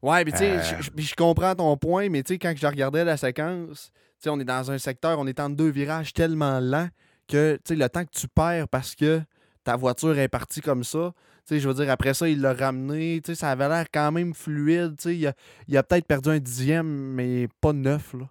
Ouais, 0.03 0.24
mais 0.24 0.32
tu 0.32 0.38
sais, 0.38 0.51
Euh. 0.57 0.62
je- 0.62 0.82
je 1.01 1.07
je 1.07 1.14
comprends 1.14 1.55
ton 1.55 1.76
point, 1.76 2.09
mais 2.09 2.22
tu 2.24 2.34
sais, 2.34 2.38
quand 2.38 2.53
je 2.57 2.66
regardais 2.66 3.05
la 3.05 3.16
séquence, 3.16 3.90
tu 3.95 4.01
sais, 4.24 4.30
on 4.30 4.40
est 4.40 4.45
dans 4.45 4.70
un 4.70 4.78
secteur, 4.78 5.18
on 5.18 5.26
est 5.26 5.38
entre 5.38 5.55
deux 5.55 5.70
virages 5.70 6.12
tellement 6.12 6.59
lents 6.59 6.88
que, 7.28 7.55
tu 7.57 7.61
sais, 7.68 7.76
le 7.76 7.88
temps 7.88 8.05
que 8.05 8.11
tu 8.11 8.26
perds 8.26 8.68
parce 8.68 8.97
que 8.97 9.20
ta 9.62 9.76
voiture 9.76 10.18
est 10.18 10.28
partie 10.28 10.61
comme 10.61 10.82
ça, 10.82 11.12
tu 11.47 11.55
sais, 11.55 11.61
je 11.61 11.68
veux 11.68 11.74
dire, 11.74 11.88
après 11.90 12.14
ça, 12.14 12.28
il 12.28 12.40
l'a 12.40 12.53
ramené, 12.53 13.20
tu 13.22 13.28
sais, 13.32 13.34
ça 13.36 13.51
avait 13.51 13.68
l'air 13.68 13.86
quand 13.93 14.11
même 14.11 14.34
fluide, 14.34 14.97
tu 14.97 15.03
sais, 15.05 15.16
il 15.16 15.26
a, 15.26 15.34
il 15.68 15.76
a 15.76 15.82
peut-être 15.84 16.07
perdu 16.07 16.30
un 16.30 16.40
dixième, 16.40 16.86
mais 16.86 17.49
pas 17.61 17.72
neuf, 17.72 18.14
là. 18.14 18.28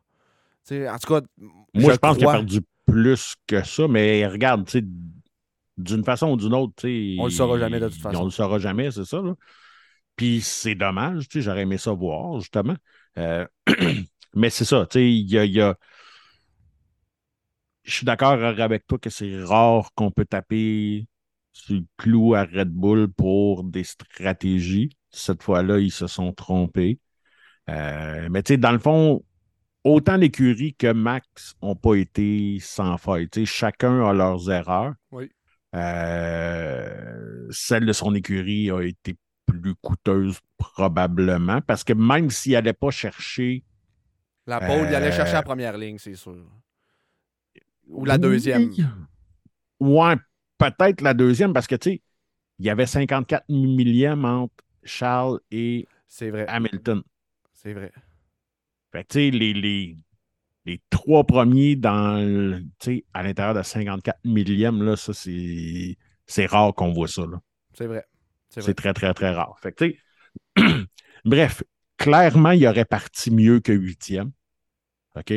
Tu 0.67 0.75
sais, 0.75 0.89
en 0.89 0.97
tout 0.97 1.13
cas, 1.13 1.21
Moi, 1.73 1.93
je, 1.93 1.97
pense 1.97 2.17
qu'il 2.17 2.27
a 2.27 2.31
perdu 2.31 2.59
plus 2.91 3.35
que 3.47 3.63
ça, 3.63 3.87
mais 3.87 4.25
regarde, 4.27 4.65
tu 4.65 4.79
sais, 4.79 4.85
d'une 5.77 6.03
façon 6.03 6.31
ou 6.31 6.37
d'une 6.37 6.53
autre, 6.53 6.73
tu 6.77 7.15
sais. 7.15 7.15
On 7.19 7.25
le 7.25 7.31
saura 7.31 7.57
jamais 7.57 7.79
de 7.79 7.87
toute 7.89 8.01
façon. 8.01 8.21
On 8.21 8.25
le 8.25 8.31
saura 8.31 8.59
jamais, 8.59 8.91
c'est 8.91 9.05
ça, 9.05 9.21
là. 9.21 9.33
Puis 10.15 10.41
c'est 10.41 10.75
dommage, 10.75 11.27
tu 11.27 11.39
sais, 11.39 11.41
j'aurais 11.41 11.61
aimé 11.61 11.77
ça 11.77 11.93
voir, 11.93 12.39
justement. 12.39 12.75
Euh, 13.17 13.45
mais 14.35 14.49
c'est 14.49 14.65
ça, 14.65 14.85
tu 14.89 14.99
sais, 14.99 15.11
il 15.11 15.29
y 15.29 15.37
a. 15.37 15.45
il 15.45 15.53
y 15.53 15.61
a- 15.61 15.75
Je 17.83 17.91
suis 17.93 18.05
d'accord 18.05 18.33
avec 18.33 18.85
toi 18.85 18.99
que 18.99 19.09
c'est 19.09 19.43
rare 19.43 19.89
qu'on 19.95 20.11
peut 20.11 20.25
taper 20.25 21.07
sur 21.51 21.75
le 21.75 21.83
clou 21.97 22.35
à 22.35 22.43
Red 22.43 22.69
Bull 22.69 23.07
pour 23.11 23.63
des 23.63 23.83
stratégies. 23.83 24.89
Cette 25.09 25.41
fois-là, 25.43 25.79
ils 25.79 25.91
se 25.91 26.05
sont 26.07 26.31
trompés. 26.31 26.99
Euh, 27.69 28.29
mais 28.31 28.43
tu 28.43 28.53
sais, 28.53 28.57
dans 28.57 28.71
le 28.71 28.79
fond, 28.79 29.23
autant 29.83 30.17
l'écurie 30.17 30.73
que 30.75 30.91
Max 30.91 31.55
n'ont 31.61 31.75
pas 31.75 31.95
été 31.95 32.57
sans 32.59 32.97
faille. 32.97 33.27
Chacun 33.45 34.05
a 34.05 34.13
leurs 34.13 34.49
erreurs. 34.51 34.93
Oui. 35.11 35.31
Euh, 35.75 37.47
celle 37.51 37.85
de 37.85 37.93
son 37.93 38.13
écurie 38.15 38.69
a 38.71 38.81
été 38.81 39.15
plus 39.45 39.75
coûteuse 39.75 40.39
probablement 40.57 41.61
parce 41.61 41.83
que 41.83 41.93
même 41.93 42.29
s'il 42.29 42.53
n'allait 42.53 42.73
pas 42.73 42.91
chercher 42.91 43.63
la 44.47 44.59
pole, 44.59 44.87
il 44.89 44.95
allait 44.95 45.07
Euh. 45.07 45.11
chercher 45.11 45.33
la 45.33 45.43
première 45.43 45.77
ligne, 45.77 45.97
c'est 45.97 46.15
sûr. 46.15 46.35
Ou 47.87 48.05
la 48.05 48.17
deuxième. 48.17 48.69
Oui. 48.69 48.85
Ouais, 49.79 50.15
peut-être 50.57 51.01
la 51.01 51.13
deuxième 51.13 51.53
parce 51.53 51.67
que 51.67 51.75
tu 51.75 51.91
sais, 51.91 52.01
il 52.59 52.65
y 52.65 52.69
avait 52.69 52.85
54 52.85 53.45
millièmes 53.49 54.25
entre 54.25 54.53
Charles 54.83 55.39
et 55.51 55.87
vrai, 56.21 56.45
Hamilton. 56.47 57.01
c'est 57.53 57.73
vrai. 57.73 57.91
Fait 58.91 59.03
que, 59.05 59.17
les, 59.19 59.53
les, 59.53 59.97
les 60.65 60.81
trois 60.89 61.23
premiers 61.25 61.75
dans 61.75 62.17
à 63.13 63.23
l'intérieur 63.23 63.53
de 63.55 63.61
54 63.63 64.19
millièmes, 64.25 64.83
là, 64.83 64.95
ça, 64.95 65.13
c'est, 65.13 65.97
c'est 66.27 66.45
rare 66.45 66.73
qu'on 66.73 66.91
voit 66.93 67.07
ça. 67.07 67.23
là. 67.25 67.39
C'est 67.73 67.87
vrai. 67.87 68.05
C'est 68.49 68.73
très, 68.73 68.93
très, 68.93 69.13
très 69.13 69.31
rare. 69.31 69.57
Fait 69.61 69.71
que, 69.71 69.93
bref, 71.25 71.63
clairement, 71.97 72.51
il 72.51 72.67
aurait 72.67 72.85
parti 72.85 73.31
mieux 73.31 73.59
que 73.61 73.71
huitième. 73.71 74.31
OK? 75.15 75.33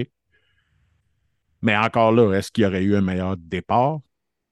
Mais 1.63 1.77
encore 1.77 2.13
là, 2.13 2.33
est-ce 2.35 2.51
qu'il 2.51 2.65
y 2.65 2.67
aurait 2.67 2.83
eu 2.83 2.97
un 2.97 3.01
meilleur 3.01 3.37
départ? 3.37 4.01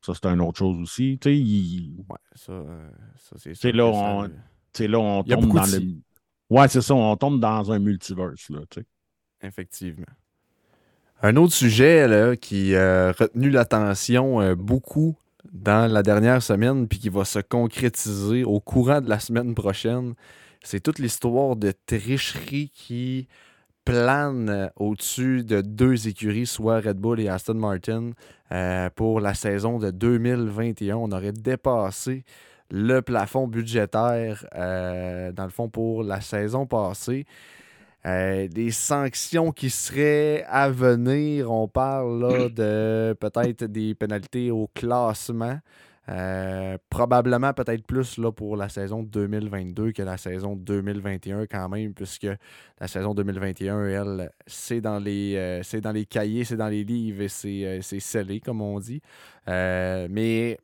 Ça, 0.01 0.15
c'est 0.15 0.27
une 0.27 0.41
autre 0.41 0.59
chose 0.59 0.79
aussi. 0.81 1.19
Tu 1.21 1.29
sais, 1.31 1.37
il- 1.39 2.05
Ouais, 2.09 2.17
ça, 2.35 2.53
euh, 2.53 2.91
ça 3.19 3.37
c'est 3.39 3.55
sûr 3.55 3.73
là, 3.77 3.93
ça- 3.93 3.99
on- 3.99 4.29
là, 4.89 4.99
on 4.99 5.23
tombe 5.23 5.53
dans 5.55 5.67
le. 5.67 5.79
Ouais, 6.51 6.69
c'est 6.69 6.81
ça, 6.83 6.95
on 6.95 7.17
tombe 7.17 7.41
dans 7.41 7.71
un 7.73 7.79
multiverse, 7.79 8.49
là, 8.51 8.61
tu 8.71 8.81
sais. 8.81 8.87
Effectivement. 9.43 10.07
Un 11.23 11.37
autre 11.37 11.53
sujet 11.53 12.09
là, 12.09 12.37
qui 12.37 12.75
a 12.75 13.13
retenu 13.13 13.51
l'attention 13.51 14.41
euh, 14.41 14.55
beaucoup 14.55 15.17
dans 15.53 15.91
la 15.91 16.03
dernière 16.03 16.43
semaine, 16.43 16.89
puis 16.89 16.99
qui 16.99 17.09
va 17.09 17.25
se 17.25 17.39
concrétiser 17.39 18.45
au 18.45 18.61
courant 18.61 19.01
de 19.01 19.09
la 19.09 19.19
semaine 19.19 19.55
prochaine, 19.55 20.15
c'est 20.63 20.81
toute 20.81 20.99
l'histoire 20.99 21.57
de 21.57 21.73
tricherie 21.87 22.71
qui 22.75 23.29
plane 23.85 24.49
euh, 24.49 24.69
au-dessus 24.77 25.45
de 25.45 25.61
deux 25.61 26.09
écuries, 26.09 26.47
soit 26.47 26.81
Red 26.81 26.99
Bull 26.99 27.21
et 27.21 27.29
Aston 27.29 27.55
Martin, 27.55 28.11
euh, 28.53 28.89
pour 28.95 29.21
la 29.21 29.35
saison 29.35 29.79
de 29.79 29.91
2021. 29.91 30.97
On 30.97 31.11
aurait 31.13 31.33
dépassé 31.33 32.25
le 32.71 33.01
plafond 33.01 33.49
budgétaire, 33.49 34.47
euh, 34.55 35.33
dans 35.33 35.45
le 35.45 35.51
fond, 35.51 35.69
pour 35.69 36.05
la 36.05 36.21
saison 36.21 36.67
passée. 36.67 37.27
Euh, 38.05 38.49
des 38.49 38.73
sanctions 38.73 39.53
qui 39.53 39.71
seraient 39.71 40.45
à 40.49 40.69
venir. 40.71 41.51
On 41.53 41.69
parle 41.69 42.21
là, 42.21 42.49
de 42.49 43.15
peut-être 43.15 43.65
des 43.65 43.95
pénalités 43.95 44.51
au 44.51 44.69
classement. 44.75 45.59
Euh, 46.09 46.79
probablement 46.91 47.53
peut-être 47.53 47.87
plus 47.87 48.19
là, 48.19 48.33
pour 48.33 48.57
la 48.57 48.69
saison 48.69 49.05
2022 49.05 49.93
que 49.93 50.03
la 50.03 50.17
saison 50.17 50.57
2021 50.57 51.47
quand 51.47 51.69
même, 51.69 51.95
puisque 51.95 52.27
la 52.81 52.89
saison 52.89 53.15
2021, 53.15 53.87
elle, 53.87 54.33
c'est 54.49 54.81
dans 54.81 54.99
les, 54.99 55.37
euh, 55.37 55.63
c'est 55.63 55.81
dans 55.81 55.93
les 55.93 56.05
cahiers, 56.05 56.43
c'est 56.43 56.57
dans 56.57 56.67
les 56.67 56.83
livres 56.83 57.23
et 57.23 57.29
c'est, 57.29 57.79
c'est 57.83 58.01
scellé, 58.01 58.41
comme 58.41 58.63
on 58.63 58.81
dit. 58.81 59.01
Mais 59.47 60.59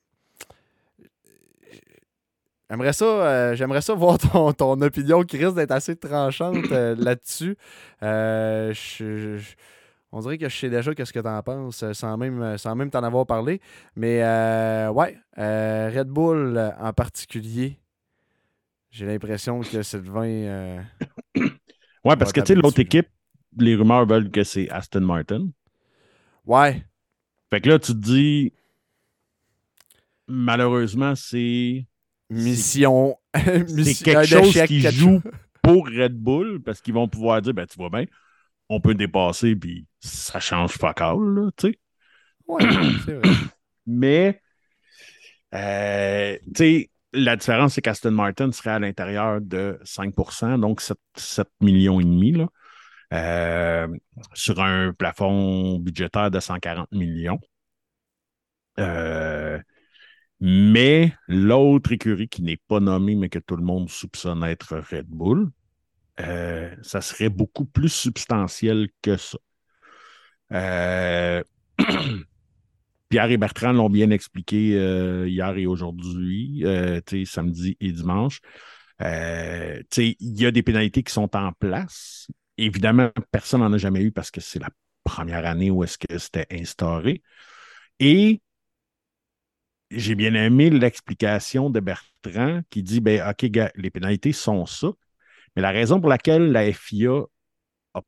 J'aimerais 2.71 2.93
ça, 2.93 3.05
euh, 3.05 3.55
j'aimerais 3.55 3.81
ça 3.81 3.95
voir 3.97 4.19
ton, 4.19 4.53
ton 4.53 4.81
opinion 4.83 5.23
qui 5.23 5.39
risque 5.39 5.55
d'être 5.57 5.71
assez 5.73 5.97
tranchante 5.97 6.71
euh, 6.73 6.95
là-dessus. 6.99 7.57
Euh, 8.03 8.73
je- 8.75 9.39
je- 9.39 9.55
on 10.13 10.21
dirait 10.21 10.39
que 10.39 10.49
je 10.49 10.57
sais 10.57 10.71
déjà 10.71 10.95
qu'est-ce 10.95 11.13
que 11.13 11.21
tu 11.21 11.29
en 11.29 11.43
penses 11.43 11.85
sans 11.93 12.17
même, 12.19 12.59
sans 12.59 12.75
même 12.77 12.91
t'en 12.91 13.03
avoir 13.05 13.27
parlé. 13.27 13.61
Mais 13.97 14.21
ouais, 14.91 15.19
Red 15.37 16.09
Bull 16.09 16.59
en 16.81 16.93
particulier, 16.93 17.79
j'ai 18.91 19.07
l'impression 19.07 19.61
que 19.65 19.83
Sylvain. 19.83 20.25
euh, 20.29 20.83
Ouais, 22.05 22.17
parce 22.17 22.33
que, 22.33 22.41
tu 22.41 22.49
sais, 22.49 22.55
l'autre 22.55 22.81
équipe, 22.81 23.09
les 23.57 23.75
rumeurs 23.77 24.07
veulent 24.07 24.31
que 24.31 24.45
c'est 24.45 24.69
Aston 24.71 25.01
Martin. 25.03 25.49
ouais, 26.47 26.85
Fait 27.51 27.61
que 27.61 27.69
là, 27.69 27.79
tu 27.79 27.93
te 27.93 27.99
dis, 27.99 28.53
malheureusement, 30.27 31.15
c'est 31.15 31.87
mission. 32.31 33.17
c'est 33.35 34.05
quelque 34.05 34.27
chose 34.27 34.63
qui 34.67 34.83
quelque 34.83 34.95
joue 34.95 35.23
pour 35.63 35.87
Red 35.87 36.15
Bull 36.15 36.63
parce 36.63 36.81
qu'ils 36.81 36.95
vont 36.95 37.09
pouvoir 37.09 37.43
dire, 37.43 37.55
ben, 37.55 37.67
tu 37.67 37.77
vois 37.77 37.91
bien, 37.91 38.05
on 38.69 38.81
peut 38.81 38.95
dépasser, 38.95 39.57
puis 39.57 39.87
ça 40.01 40.41
change 40.41 40.73
fuck 40.73 41.01
all, 41.01 41.51
tu 41.57 41.69
sais. 41.69 41.79
Ouais, 42.47 42.63
c'est 43.05 43.15
vrai. 43.15 43.35
Mais, 43.87 44.43
euh, 45.55 46.37
tu 46.47 46.53
sais, 46.57 46.91
la 47.13 47.37
différence, 47.37 47.75
c'est 47.75 47.81
qu'Aston 47.83 48.11
Martin 48.11 48.53
serait 48.53 48.71
à 48.71 48.79
l'intérieur 48.79 49.41
de 49.41 49.79
5 49.85 50.15
donc 50.59 50.81
7, 50.81 50.99
7 51.17 51.49
millions 51.61 52.01
et 52.01 52.05
demi, 52.05 52.33
là, 52.33 52.49
euh, 53.15 53.89
sur 54.35 54.61
un 54.61 54.93
plafond 54.93 55.79
budgétaire 55.79 56.31
de 56.31 56.41
140 56.41 56.93
millions. 56.93 57.41
Euh, 58.79 59.59
mais 60.41 61.13
l'autre 61.27 61.93
écurie 61.93 62.29
qui 62.29 62.43
n'est 62.43 62.61
pas 62.69 62.81
nommée, 62.81 63.17
mais 63.17 63.29
que 63.29 63.39
tout 63.39 63.57
le 63.57 63.65
monde 63.65 63.91
soupçonne 63.91 64.45
être 64.45 64.77
Red 64.79 65.07
Bull, 65.09 65.51
euh, 66.21 66.75
ça 66.83 67.01
serait 67.01 67.29
beaucoup 67.29 67.65
plus 67.65 67.89
substantiel 67.89 68.89
que 69.03 69.17
ça. 69.17 69.39
Euh, 70.53 71.43
Pierre 73.09 73.31
et 73.31 73.37
Bertrand 73.37 73.73
l'ont 73.73 73.91
bien 73.91 74.11
expliqué 74.11 74.75
euh, 74.75 75.29
hier 75.29 75.57
et 75.57 75.67
aujourd'hui, 75.67 76.65
samedi 77.25 77.77
et 77.81 77.93
dimanche. 77.93 78.41
Il 79.01 80.15
y 80.21 80.47
a 80.47 80.51
des 80.51 80.63
pénalités 80.63 81.03
qui 81.03 81.13
sont 81.13 81.35
en 81.37 81.53
place. 81.53 82.29
Évidemment, 82.59 83.11
personne 83.31 83.61
n'en 83.61 83.73
a 83.73 83.79
jamais 83.79 84.03
eu 84.03 84.11
parce 84.11 84.31
que 84.31 84.41
c'est 84.41 84.59
la 84.59 84.71
première 85.05 85.47
année 85.47 85.71
où 85.71 85.85
est-ce 85.85 85.97
que 85.97 86.19
c'était 86.19 86.47
instauré. 86.51 87.23
Et 88.01 88.41
j'ai 89.91 90.15
bien 90.15 90.35
aimé 90.35 90.71
l'explication 90.71 91.71
de 91.71 91.81
Bertrand 91.81 92.61
qui 92.71 92.83
dit 92.83 93.01
ben, 93.01 93.23
OK, 93.29 93.45
gars, 93.47 93.71
les 93.75 93.91
pénalités 93.91 94.33
sont 94.33 94.67
ça. 94.67 94.89
Mais 95.57 95.63
la 95.63 95.71
raison 95.71 96.01
pour 96.01 96.11
laquelle 96.11 96.53
la 96.53 96.73
FIA 96.73 97.23
n'a 97.95 98.03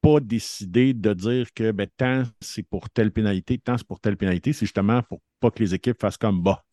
pas 0.00 0.20
décidé 0.20 0.94
de 0.94 1.12
dire 1.12 1.52
que 1.54 1.70
ben, 1.70 1.86
tant 1.96 2.24
c'est 2.40 2.62
pour 2.62 2.90
telle 2.90 3.12
pénalité, 3.12 3.58
tant 3.58 3.78
c'est 3.78 3.86
pour 3.86 4.00
telle 4.00 4.16
pénalité, 4.16 4.52
c'est 4.52 4.66
justement 4.66 5.02
pour 5.02 5.20
pas 5.40 5.50
que 5.50 5.62
les 5.62 5.74
équipes 5.74 6.00
fassent 6.00 6.16
comme 6.16 6.42
bah. 6.42 6.64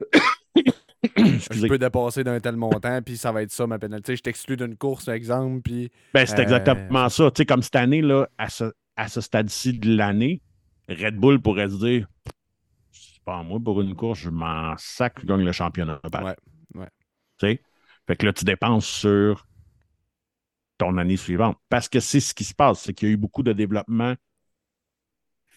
Je 1.02 1.66
peux 1.66 1.78
dépasser 1.78 2.24
d'un 2.24 2.40
tel 2.40 2.56
montant, 2.56 3.00
puis 3.02 3.16
ça 3.16 3.32
va 3.32 3.42
être 3.42 3.50
ça 3.52 3.66
ma 3.66 3.78
pénalité. 3.78 4.16
Je 4.16 4.22
t'exclus 4.22 4.56
d'une 4.56 4.76
course, 4.76 5.06
par 5.06 5.14
exemple, 5.14 5.62
puis 5.62 5.90
Ben, 6.12 6.26
c'est 6.26 6.38
Euh, 6.38 6.42
exactement 6.42 7.08
ça. 7.08 7.30
Tu 7.30 7.38
sais, 7.38 7.46
comme 7.46 7.62
cette 7.62 7.76
année, 7.76 8.02
là, 8.02 8.28
à 8.36 8.50
ce, 8.50 8.64
à 8.96 9.08
ce 9.08 9.20
stade-ci 9.20 9.78
de 9.78 9.96
l'année, 9.96 10.42
Red 10.88 11.16
Bull 11.16 11.40
pourrait 11.40 11.70
se 11.70 11.76
dire 11.76 12.06
à 13.26 13.42
moi 13.42 13.60
pour 13.62 13.80
une 13.80 13.94
course, 13.94 14.18
je 14.20 14.30
m'en 14.30 14.74
sac, 14.76 15.20
je 15.20 15.26
gagne 15.26 15.44
le 15.44 15.52
championnat. 15.52 16.00
Ouais, 16.04 16.36
ouais. 16.74 16.88
Tu 17.38 17.46
sais? 17.46 17.62
Fait 18.06 18.16
que 18.16 18.26
là, 18.26 18.32
tu 18.32 18.44
dépenses 18.44 18.86
sur 18.86 19.46
ton 20.78 20.96
année 20.98 21.16
suivante. 21.16 21.58
Parce 21.68 21.88
que 21.88 22.00
c'est 22.00 22.20
ce 22.20 22.34
qui 22.34 22.44
se 22.44 22.54
passe, 22.54 22.80
c'est 22.80 22.94
qu'il 22.94 23.08
y 23.08 23.10
a 23.10 23.14
eu 23.14 23.18
beaucoup 23.18 23.42
de 23.42 23.52
développement 23.52 24.14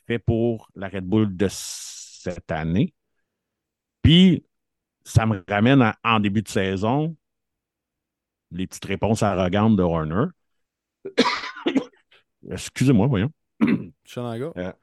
fait 0.06 0.20
pour 0.20 0.70
la 0.76 0.90
Red 0.90 1.06
Bull 1.06 1.36
de 1.36 1.48
cette 1.50 2.52
année. 2.52 2.94
Puis, 4.02 4.46
ça 5.06 5.26
me 5.26 5.44
ramène 5.48 5.82
à- 5.82 5.98
en 6.04 6.20
début 6.20 6.42
de 6.42 6.50
saison 6.50 7.16
les 8.52 8.68
petites 8.68 8.86
réponses 8.86 9.24
arrogantes 9.24 9.76
de 9.76 9.84
Horner. 9.84 10.26
Excusez-moi, 12.52 13.08
voyons. 13.08 13.32
Euh. 14.58 14.74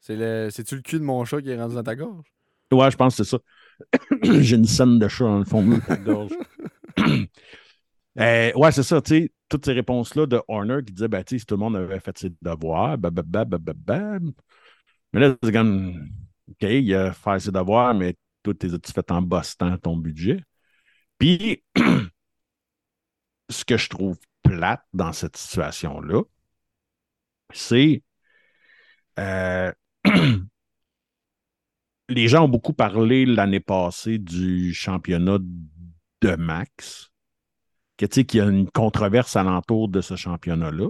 C'est 0.00 0.16
le... 0.16 0.48
C'est-tu 0.50 0.76
le 0.76 0.82
cul 0.82 0.98
de 0.98 1.04
mon 1.04 1.24
chat 1.24 1.40
qui 1.42 1.50
est 1.50 1.60
rendu 1.60 1.74
dans 1.74 1.82
ta 1.82 1.96
gorge? 1.96 2.26
Ouais, 2.72 2.90
je 2.90 2.96
pense 2.96 3.16
que 3.16 3.24
c'est 3.24 3.30
ça. 3.30 3.38
J'ai 4.42 4.56
une 4.56 4.64
scène 4.64 4.98
de 4.98 5.08
chat 5.08 5.24
dans 5.24 5.38
le 5.38 5.44
fond 5.44 5.62
de 5.62 5.78
la 5.88 5.96
gorge. 5.96 6.32
Euh, 8.18 8.50
ouais, 8.56 8.72
c'est 8.72 8.82
ça, 8.82 9.00
tu 9.00 9.10
sais, 9.10 9.32
toutes 9.48 9.64
ces 9.64 9.72
réponses-là 9.74 10.26
de 10.26 10.42
Horner 10.48 10.78
qui 10.84 10.92
disait, 10.92 11.06
ben, 11.06 11.22
tu 11.22 11.36
sais, 11.36 11.38
si 11.38 11.46
tout 11.46 11.54
le 11.54 11.60
monde 11.60 11.76
avait 11.76 12.00
fait 12.00 12.18
ses 12.18 12.30
devoirs, 12.42 12.98
bah. 12.98 13.12
Mais 15.12 15.20
là, 15.20 15.36
c'est 15.40 15.52
comme, 15.52 16.08
OK, 16.48 16.62
il 16.62 16.94
a 16.94 17.12
fait 17.12 17.38
ses 17.38 17.52
devoirs, 17.52 17.94
mais 17.94 18.16
tout 18.42 18.56
as-tu 18.60 18.92
fait 18.92 19.10
en 19.12 19.22
bossant 19.22 19.76
ton 19.78 19.96
budget? 19.96 20.42
Puis, 21.18 21.64
ce 23.50 23.64
que 23.64 23.76
je 23.76 23.88
trouve 23.88 24.18
plate 24.42 24.84
dans 24.92 25.12
cette 25.12 25.36
situation-là, 25.36 26.22
c'est 27.52 28.02
euh, 29.18 29.72
les 32.08 32.28
gens 32.28 32.44
ont 32.44 32.48
beaucoup 32.48 32.72
parlé 32.72 33.26
l'année 33.26 33.60
passée 33.60 34.18
du 34.18 34.72
championnat 34.72 35.38
de 36.20 36.36
Max, 36.36 37.10
que, 37.96 38.06
qu'il 38.06 38.38
y 38.38 38.40
a 38.40 38.46
une 38.46 38.70
controverse 38.70 39.36
alentour 39.36 39.88
de 39.88 40.00
ce 40.00 40.16
championnat-là. 40.16 40.88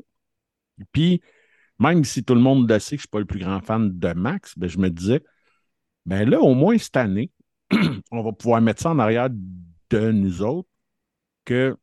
Puis, 0.92 1.20
même 1.78 2.04
si 2.04 2.24
tout 2.24 2.34
le 2.34 2.40
monde 2.40 2.70
le 2.70 2.78
sait 2.78 2.96
que 2.96 3.00
je 3.00 3.06
ne 3.06 3.06
suis 3.06 3.08
pas 3.08 3.18
le 3.18 3.24
plus 3.24 3.40
grand 3.40 3.60
fan 3.60 3.98
de 3.98 4.12
Max, 4.12 4.56
ben, 4.56 4.68
je 4.68 4.78
me 4.78 4.90
disais, 4.90 5.22
ben 6.06 6.28
là, 6.28 6.40
au 6.40 6.54
moins 6.54 6.78
cette 6.78 6.96
année, 6.96 7.30
on 8.10 8.22
va 8.22 8.32
pouvoir 8.32 8.60
mettre 8.60 8.82
ça 8.82 8.90
en 8.90 8.98
arrière 8.98 9.28
de 9.30 10.12
nous 10.12 10.42
autres, 10.42 10.68
que 11.44 11.76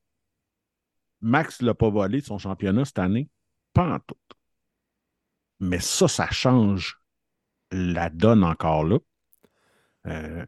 Max 1.22 1.62
ne 1.62 1.68
l'a 1.68 1.74
pas 1.74 1.90
volé 1.90 2.22
son 2.22 2.38
championnat 2.38 2.86
cette 2.86 3.00
année, 3.00 3.30
pas 3.74 3.96
en 3.96 4.00
tout. 4.00 4.16
Mais 5.60 5.80
ça, 5.80 6.08
ça 6.08 6.30
change 6.30 7.00
la 7.72 8.10
donne 8.10 8.44
encore 8.44 8.84
là. 8.84 8.98
Euh, 10.08 10.46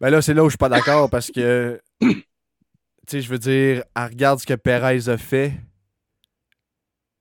Ben 0.00 0.10
là, 0.10 0.22
c'est 0.22 0.34
là 0.34 0.44
où 0.44 0.46
je 0.46 0.52
suis 0.52 0.58
pas 0.58 0.68
d'accord 0.68 1.10
parce 1.10 1.30
que, 1.30 1.80
tu 2.00 2.24
sais, 3.06 3.20
je 3.20 3.28
veux 3.28 3.38
dire, 3.38 3.82
elle 3.96 4.04
regarde 4.04 4.38
ce 4.38 4.46
que 4.46 4.54
Perez 4.54 5.08
a 5.08 5.16
fait. 5.16 5.54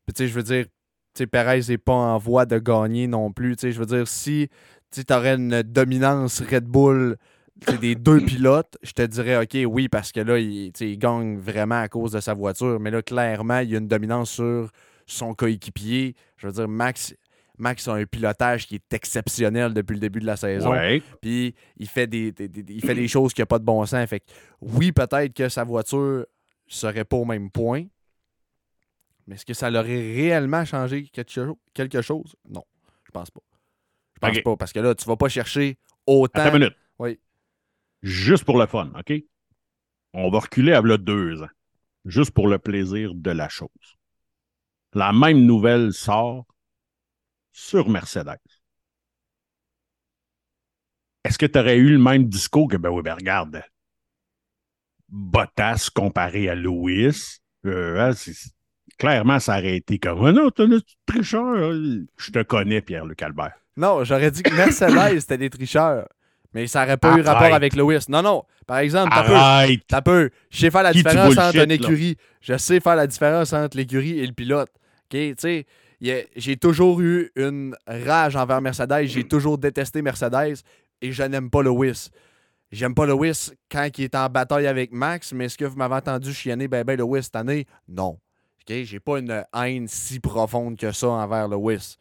Puis, 0.06 0.14
tu 0.14 0.24
sais, 0.24 0.28
je 0.28 0.34
veux 0.34 0.44
dire, 0.44 0.66
tu 0.66 0.72
sais, 1.20 1.28
Perez 1.28 1.62
n'est 1.70 1.78
pas 1.78 1.94
en 1.94 2.18
voie 2.18 2.46
de 2.46 2.60
gagner 2.60 3.08
non 3.08 3.32
plus. 3.32 3.56
Tu 3.56 3.62
sais, 3.62 3.72
je 3.72 3.80
veux 3.80 3.86
dire, 3.86 4.08
si 4.08 4.50
tu 4.92 5.14
aurais 5.14 5.36
une 5.36 5.64
dominance 5.64 6.42
Red 6.42 6.66
Bull 6.66 7.18
des 7.82 7.96
deux 7.96 8.20
pilotes, 8.22 8.78
je 8.84 8.92
te 8.92 9.02
dirais, 9.02 9.38
OK, 9.38 9.58
oui, 9.66 9.90
parce 9.90 10.12
que 10.12 10.20
là, 10.20 10.38
il, 10.38 10.72
tu 10.74 10.80
sais, 10.80 10.92
il 10.92 10.98
gagne 10.98 11.38
vraiment 11.38 11.82
à 11.82 11.88
cause 11.88 12.12
de 12.12 12.20
sa 12.20 12.34
voiture. 12.34 12.80
Mais 12.80 12.92
là, 12.92 13.02
clairement, 13.02 13.60
il 13.60 13.72
y 13.72 13.76
a 13.76 13.80
une 13.80 13.88
dominance 13.88 14.32
sur 14.32 14.70
son 15.08 15.34
coéquipier. 15.34 16.16
Je 16.38 16.48
veux 16.48 16.54
dire, 16.54 16.68
Max, 16.68 17.16
Max 17.58 17.88
a 17.88 17.94
un 17.94 18.06
pilotage 18.06 18.68
qui 18.68 18.76
est 18.76 18.94
exceptionnel 18.94 19.74
depuis 19.74 19.94
le 19.96 20.00
début 20.00 20.20
de 20.20 20.26
la 20.26 20.38
saison. 20.38 20.72
ouais. 20.72 21.02
Puis 21.22 21.56
il 21.78 21.88
fait 21.88 22.06
des, 22.08 22.32
des- 22.32 22.48
des- 22.48 22.74
il 22.74 22.82
fait 22.82 22.94
des 22.96 23.08
choses 23.08 23.34
qui 23.34 23.42
n'ont 23.42 23.48
pas 23.48 23.60
de 23.60 23.66
bon 23.66 23.86
sens. 23.86 24.08
Fait 24.08 24.20
que 24.20 24.26
oui, 24.62 24.92
peut-être 24.92 25.34
que 25.34 25.50
sa 25.50 25.64
voiture 25.64 26.26
serait 26.68 27.06
pas 27.06 27.18
au 27.18 27.26
même 27.26 27.50
point. 27.50 27.86
Mais 29.26 29.36
est-ce 29.36 29.46
que 29.46 29.54
ça 29.54 29.70
l'aurait 29.70 30.14
réellement 30.14 30.64
changé 30.66 31.04
quelque, 31.08 31.32
cho- 31.32 31.60
quelque 31.74 32.02
chose? 32.02 32.36
Non, 32.50 32.64
je 33.06 33.12
pense 33.12 33.32
pas. 33.32 33.42
Je 34.16 34.20
pense 34.20 34.40
pas. 34.42 34.56
Parce 34.58 34.72
que 34.74 34.80
là, 34.80 34.96
tu 34.96 35.06
vas 35.06 35.18
pas 35.18 35.30
chercher 35.30 35.78
autant. 36.06 36.42
Attends 36.42 36.56
une 36.56 36.60
minute. 36.60 36.76
Oui. 37.00 37.20
Juste 38.04 38.46
pour 38.46 38.58
le 38.60 38.66
fun, 38.68 38.92
OK? 38.98 39.14
On 40.14 40.30
va 40.30 40.40
reculer 40.40 40.74
à 40.74 40.82
là 40.82 40.98
deux 40.98 41.42
ans. 41.44 41.50
Juste 42.06 42.32
pour 42.32 42.48
le 42.48 42.58
plaisir 42.58 43.14
de 43.14 43.32
la 43.32 43.50
chose. 43.50 43.70
La 44.94 45.12
même 45.12 45.42
nouvelle 45.46 45.92
sort 45.94 46.46
sur 47.58 47.90
Mercedes. 47.90 48.38
Est-ce 51.24 51.40
que 51.40 51.48
tu 51.48 51.58
aurais 51.58 51.78
eu 51.78 51.90
le 51.90 51.98
même 51.98 52.26
discours 52.26 52.68
que, 52.70 52.78
ben 52.78 52.90
oui, 52.90 53.02
ben 53.02 53.16
regarde, 53.16 53.64
Bottas 55.10 55.90
comparé 55.94 56.50
à 56.50 56.56
Lewis, 56.56 57.40
euh, 57.66 58.12
hein, 58.12 58.32
clairement, 59.00 59.40
ça 59.40 59.58
aurait 59.58 59.78
été 59.78 59.98
comme, 59.98 60.24
Ah 60.26 60.32
non, 60.32 60.52
t'es 60.52 60.64
un 60.64 60.80
tricheur. 61.06 61.46
hein. 61.58 62.04
Je 62.18 62.32
te 62.32 62.44
connais, 62.44 62.82
Pierre-Luc 62.82 63.22
Albert. 63.24 63.56
Non, 63.76 64.04
j'aurais 64.04 64.32
dit 64.32 64.44
que 64.44 64.54
Mercedes 64.56 65.20
c'était 65.20 65.38
des 65.40 65.50
tricheurs. 65.50 66.08
Mais 66.54 66.66
ça 66.68 66.82
n'aurait 66.82 66.98
pas 66.98 67.18
eu 67.18 67.22
rapport 67.22 67.54
avec 67.54 67.76
Lewis. 67.76 68.06
Non, 68.08 68.22
non. 68.22 68.44
Par 68.66 68.78
exemple, 68.78 69.12
t'as 69.14 69.24
peu. 69.68 69.78
T'as 69.88 70.02
peu. 70.02 70.30
Je 70.50 70.60
sais 70.60 70.72
faire 70.72 70.84
la 70.84 70.92
Qui 70.92 71.04
différence 71.04 71.36
bullshit, 71.36 71.44
entre 71.44 71.64
une 71.64 71.70
là? 71.70 71.76
écurie. 71.76 72.18
Je 72.42 72.58
sais 72.58 72.80
faire 72.80 72.96
la 72.96 73.08
différence 73.08 73.52
entre 73.54 73.78
l'écurie 73.78 74.20
et 74.20 74.26
le 74.28 74.34
pilote. 74.34 74.70
OK, 74.70 75.10
tu 75.20 75.36
sais, 75.38 75.66
j'ai 76.02 76.58
toujours 76.58 77.02
eu 77.02 77.32
une 77.36 77.76
rage 77.88 78.36
envers 78.36 78.62
Mercedes. 78.62 79.06
J'ai 79.06 79.24
toujours 79.28 79.58
détesté 79.58 80.02
Mercedes 80.02 80.56
et 81.02 81.12
je 81.12 81.24
n'aime 81.24 81.50
pas 81.50 81.62
Lewis. 81.64 82.10
J'aime 82.72 82.94
pas 82.94 83.06
Lewis 83.06 83.52
quand 83.72 83.88
il 83.98 84.04
est 84.04 84.16
en 84.16 84.28
bataille 84.28 84.68
avec 84.68 84.92
Max, 84.92 85.32
mais 85.34 85.46
est-ce 85.46 85.58
que 85.58 85.66
vous 85.66 85.78
m'avez 85.78 85.96
entendu 85.96 86.34
chienner 86.34 86.68
ben 86.68 86.84
ben 86.84 86.98
Lewis 87.00 87.24
cette 87.24 87.36
année? 87.38 87.66
Non. 87.88 88.18
OK, 88.70 88.76
j'ai 88.84 89.00
pas 89.00 89.20
une 89.20 89.44
haine 89.56 89.88
si 89.88 90.20
profonde 90.20 90.78
que 90.78 90.92
ça 90.92 91.08
envers 91.08 91.48
Lewis. 91.48 91.96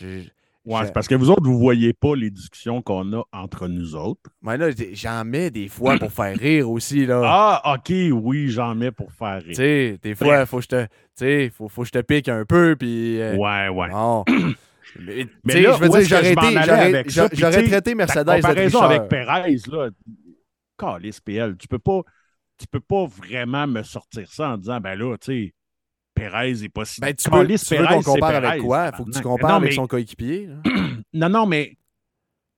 J'ai- 0.00 0.30
Ouais, 0.66 0.86
c'est 0.86 0.94
parce 0.94 1.06
que 1.08 1.14
vous 1.14 1.28
autres, 1.28 1.42
vous 1.44 1.58
voyez 1.58 1.92
pas 1.92 2.16
les 2.16 2.30
discussions 2.30 2.80
qu'on 2.80 3.12
a 3.12 3.22
entre 3.34 3.68
nous 3.68 3.94
autres. 3.96 4.30
Mais 4.40 4.56
là, 4.56 4.70
j'en 4.94 5.22
mets 5.22 5.50
des 5.50 5.68
fois 5.68 5.98
pour 5.98 6.10
faire 6.10 6.34
rire 6.38 6.70
aussi, 6.70 7.04
là. 7.04 7.20
Ah, 7.22 7.74
OK, 7.74 7.92
oui, 8.10 8.48
j'en 8.48 8.74
mets 8.74 8.90
pour 8.90 9.12
faire 9.12 9.42
Tu 9.42 9.48
rire. 9.48 9.56
sais, 9.56 9.98
des 10.02 10.14
fois, 10.14 10.46
faut 10.46 10.56
que 10.56 10.62
je 10.62 10.68
te, 10.68 10.86
tu 11.16 11.24
sais, 11.24 11.50
faut, 11.50 11.68
faut 11.68 11.82
que 11.82 11.88
je 11.88 11.92
te 11.92 12.00
pique 12.00 12.28
un 12.28 12.44
peu, 12.44 12.76
puis... 12.76 13.20
euh, 13.20 13.36
Ouais, 13.36 13.68
ouais. 13.68 13.88
bon. 13.90 14.24
Mais, 14.96 15.60
là, 15.60 15.72
je 15.76 15.82
veux 15.82 15.88
dire, 15.88 17.34
j'aurais 17.34 17.64
traité 17.64 17.94
Mercedes 17.94 18.24
de 18.24 18.34
comparaison 18.36 18.80
avec 18.82 19.08
Perez, 19.08 19.56
là, 19.70 19.90
calice 20.78 21.20
PL, 21.20 21.56
tu 21.56 21.68
peux 21.68 21.78
pas, 21.78 22.02
tu 22.58 22.66
peux 22.66 22.80
pas 22.80 23.06
vraiment 23.06 23.66
me 23.66 23.82
sortir 23.82 24.30
ça 24.30 24.50
en 24.50 24.58
disant, 24.58 24.80
ben 24.80 24.94
là, 24.94 25.16
tu 25.18 25.46
sais, 25.48 25.54
Perez 26.14 26.64
est 26.64 26.68
pas 26.68 26.84
si... 26.84 27.00
Ben, 27.00 27.12
tu 27.14 27.28
veux, 27.28 27.46
tu 27.46 27.76
veux 27.76 27.86
qu'on 27.86 28.02
compare 28.02 28.34
avec 28.36 28.62
quoi? 28.62 28.92
Faut 28.92 29.04
que 29.04 29.10
tu 29.10 29.20
compares 29.20 29.50
Non, 29.50 29.56
avec 29.56 29.72
son 29.72 29.86
coéquipier. 29.86 30.48
non, 31.12 31.28
non, 31.28 31.46
mais 31.46 31.76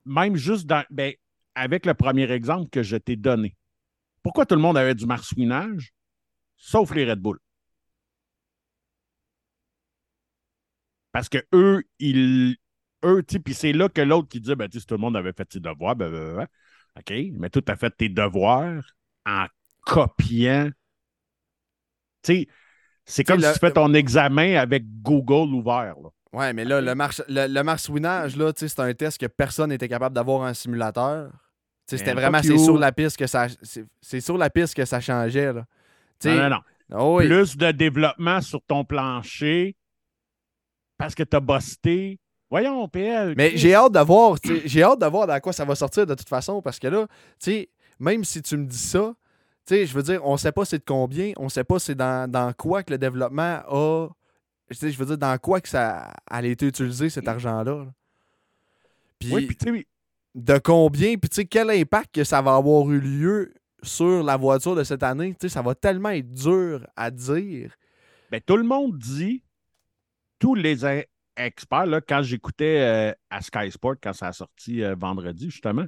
même 0.05 0.37
juste 0.37 0.67
dans, 0.67 0.85
ben, 0.91 1.13
avec 1.55 1.87
le 1.87 1.95
premier 1.95 2.31
exemple 2.31 2.69
que 2.71 2.83
je 2.83 2.97
t'ai 2.97 3.17
donné, 3.17 3.57
pourquoi 4.23 4.45
tout 4.45 4.55
le 4.55 4.61
monde 4.61 4.77
avait 4.77 4.95
du 4.95 5.07
marsouinage, 5.07 5.93
sauf 6.57 6.95
les 6.95 7.09
Red 7.09 7.21
Bull? 7.21 7.39
Parce 11.17 11.31
que 11.31 11.39
eux, 11.55 11.83
ils. 11.99 12.57
Eux, 13.03 13.23
puis 13.23 13.55
c'est 13.55 13.73
là 13.73 13.89
que 13.89 14.03
l'autre 14.03 14.29
qui 14.29 14.39
dit, 14.39 14.55
ben, 14.55 14.69
si 14.71 14.85
tout 14.85 14.97
le 14.97 15.01
monde 15.01 15.17
avait 15.17 15.33
fait 15.33 15.51
ses 15.51 15.61
devoirs, 15.61 15.97
ben, 15.97 16.11
ben, 16.11 16.37
ben, 16.37 16.47
OK, 16.99 17.14
mais 17.39 17.49
tout 17.49 17.64
a 17.69 17.77
fait 17.77 17.89
tes 17.89 18.11
devoirs 18.11 18.83
en 19.25 19.47
copiant. 19.81 20.69
Tu 22.23 22.35
sais, 22.35 22.49
c'est 23.07 23.25
comme 23.25 23.41
le- 23.41 23.47
si 23.47 23.53
tu 23.55 23.61
fais 23.61 23.71
ton 23.71 23.95
examen 23.95 24.57
avec 24.57 24.85
Google 25.01 25.55
ouvert. 25.55 25.95
Là. 26.03 26.11
Ouais, 26.35 26.53
mais 26.53 26.67
là, 26.67 26.83
le, 26.83 26.95
marche, 26.95 27.23
le, 27.29 27.47
le 27.47 27.62
marsouinage, 27.62 28.37
là, 28.37 28.53
c'est 28.55 28.79
un 28.81 28.93
test 28.93 29.19
que 29.19 29.27
personne 29.27 29.71
n'était 29.71 29.89
capable 29.89 30.14
d'avoir 30.14 30.43
en 30.43 30.53
simulateur. 30.53 31.31
C'était 31.87 32.12
vraiment 32.12 32.43
c'est 32.43 32.59
sur 32.59 32.77
la 32.77 32.93
piste 32.93 33.17
que 33.17 33.27
ça 33.27 33.47
c'est 34.03 34.21
sur 34.21 34.37
la 34.37 34.51
piste 34.51 34.75
que 34.75 34.85
ça 34.85 35.01
changeait 35.01 35.55
là. 35.55 35.64
Non, 36.27 36.35
non, 36.35 36.51
non. 36.51 36.61
oh 36.99 37.19
oui. 37.19 37.27
Plus 37.27 37.57
de 37.57 37.71
développement 37.71 38.43
sur 38.43 38.61
ton 38.61 38.85
plancher 38.85 39.77
parce 40.99 41.14
que 41.14 41.22
tu 41.22 41.36
as 41.36 41.40
busté. 41.40 42.18
Voyons, 42.51 42.86
PL. 42.88 43.34
Mais 43.36 43.57
j'ai 43.57 43.74
hâte 43.74 43.92
de 43.92 44.01
voir, 44.01 44.40
tu 44.40 44.49
sais, 44.49 44.62
j'ai 44.66 44.82
hâte 44.82 45.01
de 45.01 45.07
voir 45.07 45.26
dans 45.26 45.40
quoi 45.40 45.53
ça 45.53 45.64
va 45.64 45.74
sortir 45.74 46.07
de 46.07 46.14
toute 46.14 46.28
façon 46.28 46.62
parce 46.62 46.78
que 46.78 46.86
là, 46.86 47.07
tu 47.40 47.51
sais, 47.51 47.68
même 47.99 48.22
si 48.22 48.40
tu 48.40 48.57
me 48.57 48.66
dis 48.66 48.78
ça, 48.78 49.14
tu 49.66 49.74
sais, 49.74 49.86
je 49.86 49.92
veux 49.92 50.03
dire, 50.03 50.24
on 50.24 50.36
sait 50.36 50.53
pas 50.53 50.64
c'est 50.64 50.78
de 50.78 50.84
combien, 50.86 51.32
on 51.38 51.49
sait 51.49 51.64
pas 51.64 51.80
c'est 51.80 51.97
dans, 51.97 52.30
dans 52.30 52.53
quoi 52.53 52.84
que 52.84 52.92
le 52.92 52.99
développement 52.99 53.62
a 53.68 54.09
je 54.70 54.97
veux 54.97 55.07
dire 55.07 55.18
dans 55.18 55.38
quoi 55.38 55.61
que 55.61 55.68
ça 55.68 56.12
a 56.28 56.42
été 56.44 56.66
utilisé 56.66 57.09
cet 57.11 57.28
argent-là. 57.28 57.84
là. 57.84 57.92
Puis 59.18 59.32
Oui, 59.32 59.47
puis 59.47 59.86
de 60.34 60.59
combien, 60.59 61.16
puis 61.16 61.30
tu 61.30 61.36
sais, 61.36 61.44
quel 61.47 61.70
impact 61.70 62.14
que 62.14 62.24
ça 62.24 62.42
va 62.42 62.57
avoir 62.57 62.90
eu 62.90 63.01
lieu 63.01 63.55
sur 63.82 64.22
la 64.22 64.36
voiture 64.36 64.74
de 64.74 64.84
cette 64.84 65.03
année, 65.03 65.30
tu 65.30 65.49
sais, 65.49 65.49
ça 65.49 65.62
va 65.62 65.74
tellement 65.74 66.11
être 66.11 66.30
dur 66.30 66.86
à 66.94 67.11
dire. 67.11 67.74
ben, 68.30 68.40
tout 68.44 68.57
le 68.57 68.64
monde 68.64 68.99
dit, 68.99 69.42
tous 70.39 70.55
les 70.55 70.84
experts, 71.37 71.87
là, 71.87 72.01
quand 72.01 72.22
j'écoutais 72.22 72.80
euh, 72.80 73.12
à 73.30 73.41
Sky 73.43 73.70
Sport, 73.70 73.97
quand 74.03 74.12
ça 74.12 74.28
a 74.28 74.32
sorti 74.32 74.82
euh, 74.82 74.95
vendredi, 74.99 75.51
justement, 75.51 75.87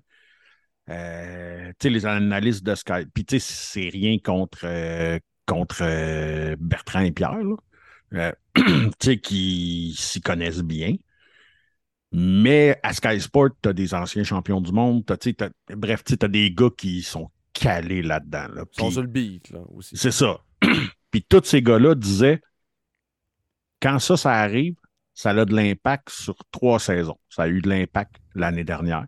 euh, 0.90 1.72
les 1.82 2.07
analystes 2.07 2.64
de 2.64 2.74
Sky, 2.74 3.07
puis 3.12 3.24
tu 3.24 3.40
sais, 3.40 3.53
c'est 3.53 3.88
rien 3.88 4.18
contre, 4.18 4.66
contre 5.46 6.57
Bertrand 6.57 7.01
et 7.01 7.12
Pierre, 7.12 7.38
là, 8.11 8.34
tu 8.55 8.64
sais, 9.01 9.18
qui 9.18 9.94
s'y 9.96 10.20
connaissent 10.20 10.62
bien. 10.62 10.94
Mais 12.11 12.78
à 12.82 12.94
Sky 12.94 13.20
Sport, 13.20 13.51
tu 13.62 13.68
as 13.68 13.72
des 13.74 13.92
anciens 13.92 14.24
champions 14.24 14.62
du 14.62 14.72
monde. 14.72 15.05
t'as, 15.05 15.16
t'as- 15.16 15.51
bref, 15.76 16.03
tu 16.05 16.16
as 16.20 16.28
des 16.28 16.51
gars 16.51 16.70
qui 16.76 17.03
sont 17.03 17.30
calés 17.53 18.03
là-dedans. 18.03 18.49
Là. 18.55 18.64
Ils 18.72 18.80
sont 18.80 18.90
sur 18.90 19.03
le 19.03 19.09
beat, 19.09 19.51
là, 19.51 19.61
aussi. 19.74 19.96
c'est 19.96 20.11
ça. 20.11 20.38
Puis 21.11 21.22
tous 21.22 21.44
ces 21.44 21.62
gars-là 21.62 21.94
disaient 21.94 22.40
quand 23.81 23.99
ça, 23.99 24.16
ça 24.16 24.33
arrive, 24.33 24.76
ça 25.14 25.31
a 25.31 25.45
de 25.45 25.55
l'impact 25.55 26.11
sur 26.11 26.37
trois 26.51 26.79
saisons. 26.79 27.18
Ça 27.29 27.43
a 27.43 27.49
eu 27.49 27.61
de 27.61 27.68
l'impact 27.68 28.16
l'année 28.35 28.64
dernière. 28.64 29.07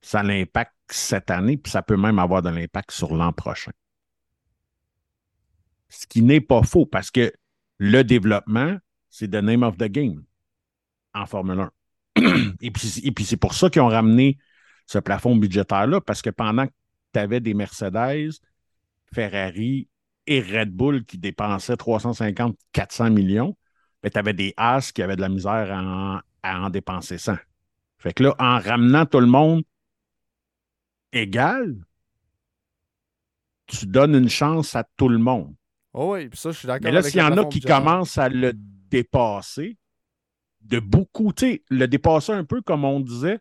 Ça 0.00 0.20
a 0.20 0.22
l'impact 0.22 0.72
cette 0.88 1.30
année, 1.30 1.56
puis 1.56 1.70
ça 1.70 1.82
peut 1.82 1.96
même 1.96 2.18
avoir 2.18 2.42
de 2.42 2.48
l'impact 2.48 2.92
sur 2.92 3.14
l'an 3.14 3.32
prochain. 3.32 3.72
Ce 5.88 6.06
qui 6.06 6.22
n'est 6.22 6.40
pas 6.40 6.62
faux 6.62 6.86
parce 6.86 7.10
que 7.10 7.32
le 7.78 8.02
développement, 8.04 8.76
c'est 9.10 9.28
the 9.28 9.42
name 9.42 9.62
of 9.62 9.76
the 9.76 9.84
game 9.84 10.24
en 11.14 11.26
Formule 11.26 11.68
1. 12.16 12.22
et 12.60 12.70
puis, 12.70 13.00
et 13.02 13.12
puis 13.12 13.24
c'est 13.24 13.36
pour 13.36 13.54
ça 13.54 13.70
qu'ils 13.70 13.82
ont 13.82 13.88
ramené 13.88 14.38
ce 14.86 14.98
plafond 14.98 15.36
budgétaire-là, 15.36 16.00
parce 16.00 16.22
que 16.22 16.30
pendant 16.30 16.66
que 16.66 16.72
tu 17.12 17.18
avais 17.18 17.40
des 17.40 17.54
Mercedes, 17.54 18.30
Ferrari 19.12 19.88
et 20.26 20.40
Red 20.40 20.70
Bull 20.70 21.04
qui 21.04 21.18
dépensaient 21.18 21.74
350-400 21.74 23.12
millions, 23.12 23.56
ben, 24.06 24.10
tu 24.10 24.18
avais 24.18 24.32
des 24.34 24.54
As 24.56 24.92
qui 24.92 25.02
avaient 25.02 25.16
de 25.16 25.20
la 25.20 25.28
misère 25.28 25.72
à 25.72 25.82
en, 25.82 26.20
à 26.42 26.60
en 26.60 26.70
dépenser 26.70 27.18
100. 27.18 27.36
Fait 27.98 28.12
que 28.12 28.22
là, 28.22 28.36
en 28.38 28.60
ramenant 28.60 29.04
tout 29.04 29.18
le 29.18 29.26
monde 29.26 29.64
égal, 31.12 31.74
tu 33.66 33.86
donnes 33.86 34.14
une 34.14 34.28
chance 34.28 34.76
à 34.76 34.84
tout 34.96 35.08
le 35.08 35.18
monde. 35.18 35.54
Oh 35.92 36.12
oui, 36.12 36.28
puis 36.28 36.38
ça, 36.38 36.52
je 36.52 36.58
suis 36.58 36.66
d'accord 36.66 36.84
Mais 36.84 36.92
là, 36.92 37.02
s'il 37.02 37.18
y 37.18 37.22
en 37.22 37.36
a 37.36 37.46
qui 37.46 37.60
commencent 37.60 38.18
à 38.18 38.28
le 38.28 38.52
dépasser, 38.54 39.76
de 40.60 40.78
beaucoup, 40.78 41.32
tu 41.32 41.46
sais, 41.46 41.64
le 41.68 41.88
dépasser 41.88 42.32
un 42.32 42.44
peu 42.44 42.62
comme 42.62 42.84
on 42.84 43.00
disait, 43.00 43.40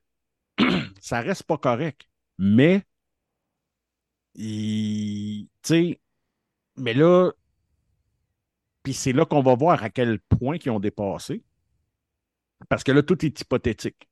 ça 0.99 1.21
reste 1.21 1.43
pas 1.43 1.57
correct. 1.57 2.07
Mais, 2.39 2.83
tu 4.33 5.47
sais, 5.61 5.99
mais 6.77 6.95
là, 6.95 7.31
puis 8.85 8.93
c'est 8.93 9.13
là 9.13 9.25
qu'on 9.25 9.41
va 9.41 9.55
voir 9.55 9.83
à 9.83 9.89
quel 9.89 10.19
point 10.19 10.57
ils 10.63 10.69
ont 10.69 10.79
dépassé. 10.79 11.43
Parce 12.69 12.83
que 12.83 12.91
là, 12.91 13.01
tout 13.01 13.25
est 13.25 13.41
hypothétique. 13.41 14.07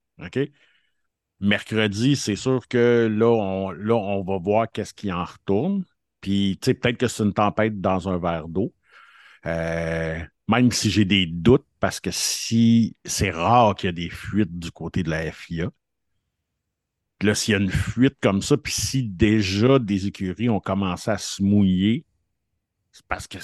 Mercredi, 1.39 2.15
c'est 2.15 2.35
sûr 2.35 2.67
que 2.67 3.07
là, 3.07 3.27
on, 3.27 4.23
va 4.23 4.37
voir 4.39 4.71
qu'est-ce 4.71 4.95
qui 4.95 5.11
en 5.11 5.25
retourne. 5.25 5.85
Puis, 6.21 6.57
tu 6.59 6.65
sais, 6.65 6.73
peut-être 6.73 6.97
que 6.97 7.07
c'est 7.07 7.21
une 7.21 7.33
tempête 7.33 7.81
dans 7.81 8.09
un 8.09 8.17
verre 8.17 8.47
d'eau. 8.47 8.73
Euh, 9.45 10.19
même 10.47 10.71
si 10.71 10.89
j'ai 10.89 11.05
des 11.05 11.27
doutes, 11.27 11.67
parce 11.79 11.99
que 11.99 12.09
si 12.11 12.97
c'est 13.05 13.29
rare 13.29 13.75
qu'il 13.75 13.87
y 13.87 13.89
a 13.89 13.93
des 13.93 14.09
fuites 14.09 14.57
du 14.57 14.71
côté 14.71 15.03
de 15.03 15.11
la 15.11 15.31
FIA. 15.31 15.69
Puis 17.19 17.27
là, 17.27 17.35
s'il 17.35 17.51
y 17.51 17.55
a 17.55 17.59
une 17.59 17.71
fuite 17.71 18.17
comme 18.21 18.41
ça, 18.41 18.57
puis 18.57 18.73
si 18.73 19.03
déjà 19.03 19.77
des 19.77 20.07
écuries 20.07 20.49
ont 20.49 20.59
commencé 20.59 21.11
à 21.11 21.19
se 21.19 21.43
mouiller, 21.43 22.05
c'est 22.91 23.05
parce 23.05 23.27
que 23.27 23.37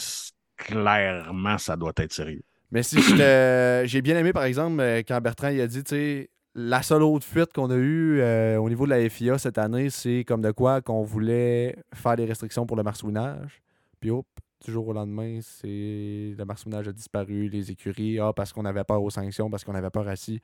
clairement, 0.59 1.57
ça 1.57 1.75
doit 1.75 1.93
être 1.97 2.13
sérieux. 2.13 2.43
Mais 2.71 2.83
si 2.83 3.01
je 3.01 3.83
j'ai 3.85 4.01
bien 4.01 4.17
aimé, 4.17 4.33
par 4.33 4.43
exemple, 4.43 4.79
euh, 4.79 4.99
quand 4.99 5.19
Bertrand 5.21 5.49
il 5.49 5.61
a 5.61 5.67
dit, 5.67 5.83
tu 5.83 5.95
sais, 5.95 6.29
la 6.55 6.81
seule 6.81 7.03
autre 7.03 7.25
fuite 7.25 7.53
qu'on 7.53 7.69
a 7.71 7.75
eue 7.75 8.19
euh, 8.21 8.57
au 8.57 8.69
niveau 8.69 8.85
de 8.85 8.91
la 8.91 9.09
FIA 9.09 9.37
cette 9.37 9.57
année, 9.57 9.89
c'est 9.89 10.23
comme 10.27 10.41
de 10.41 10.51
quoi 10.51 10.81
qu'on 10.81 11.03
voulait 11.03 11.75
faire 11.93 12.15
des 12.15 12.25
restrictions 12.25 12.65
pour 12.65 12.77
le 12.77 12.83
marsouinage. 12.83 13.61
Puis 13.99 14.11
hop, 14.11 14.25
du 14.65 14.71
jour 14.71 14.87
au 14.87 14.93
lendemain, 14.93 15.39
c'est 15.41 16.35
le 16.37 16.43
marsouinage 16.45 16.87
a 16.87 16.91
disparu, 16.91 17.49
les 17.49 17.71
écuries, 17.71 18.19
ah, 18.19 18.33
parce 18.35 18.51
qu'on 18.51 18.65
avait 18.65 18.83
peur 18.83 19.01
aux 19.01 19.09
sanctions, 19.09 19.49
parce 19.49 19.63
qu'on 19.63 19.75
avait 19.75 19.89
peur 19.89 20.07
à 20.07 20.15
ci, 20.15 20.41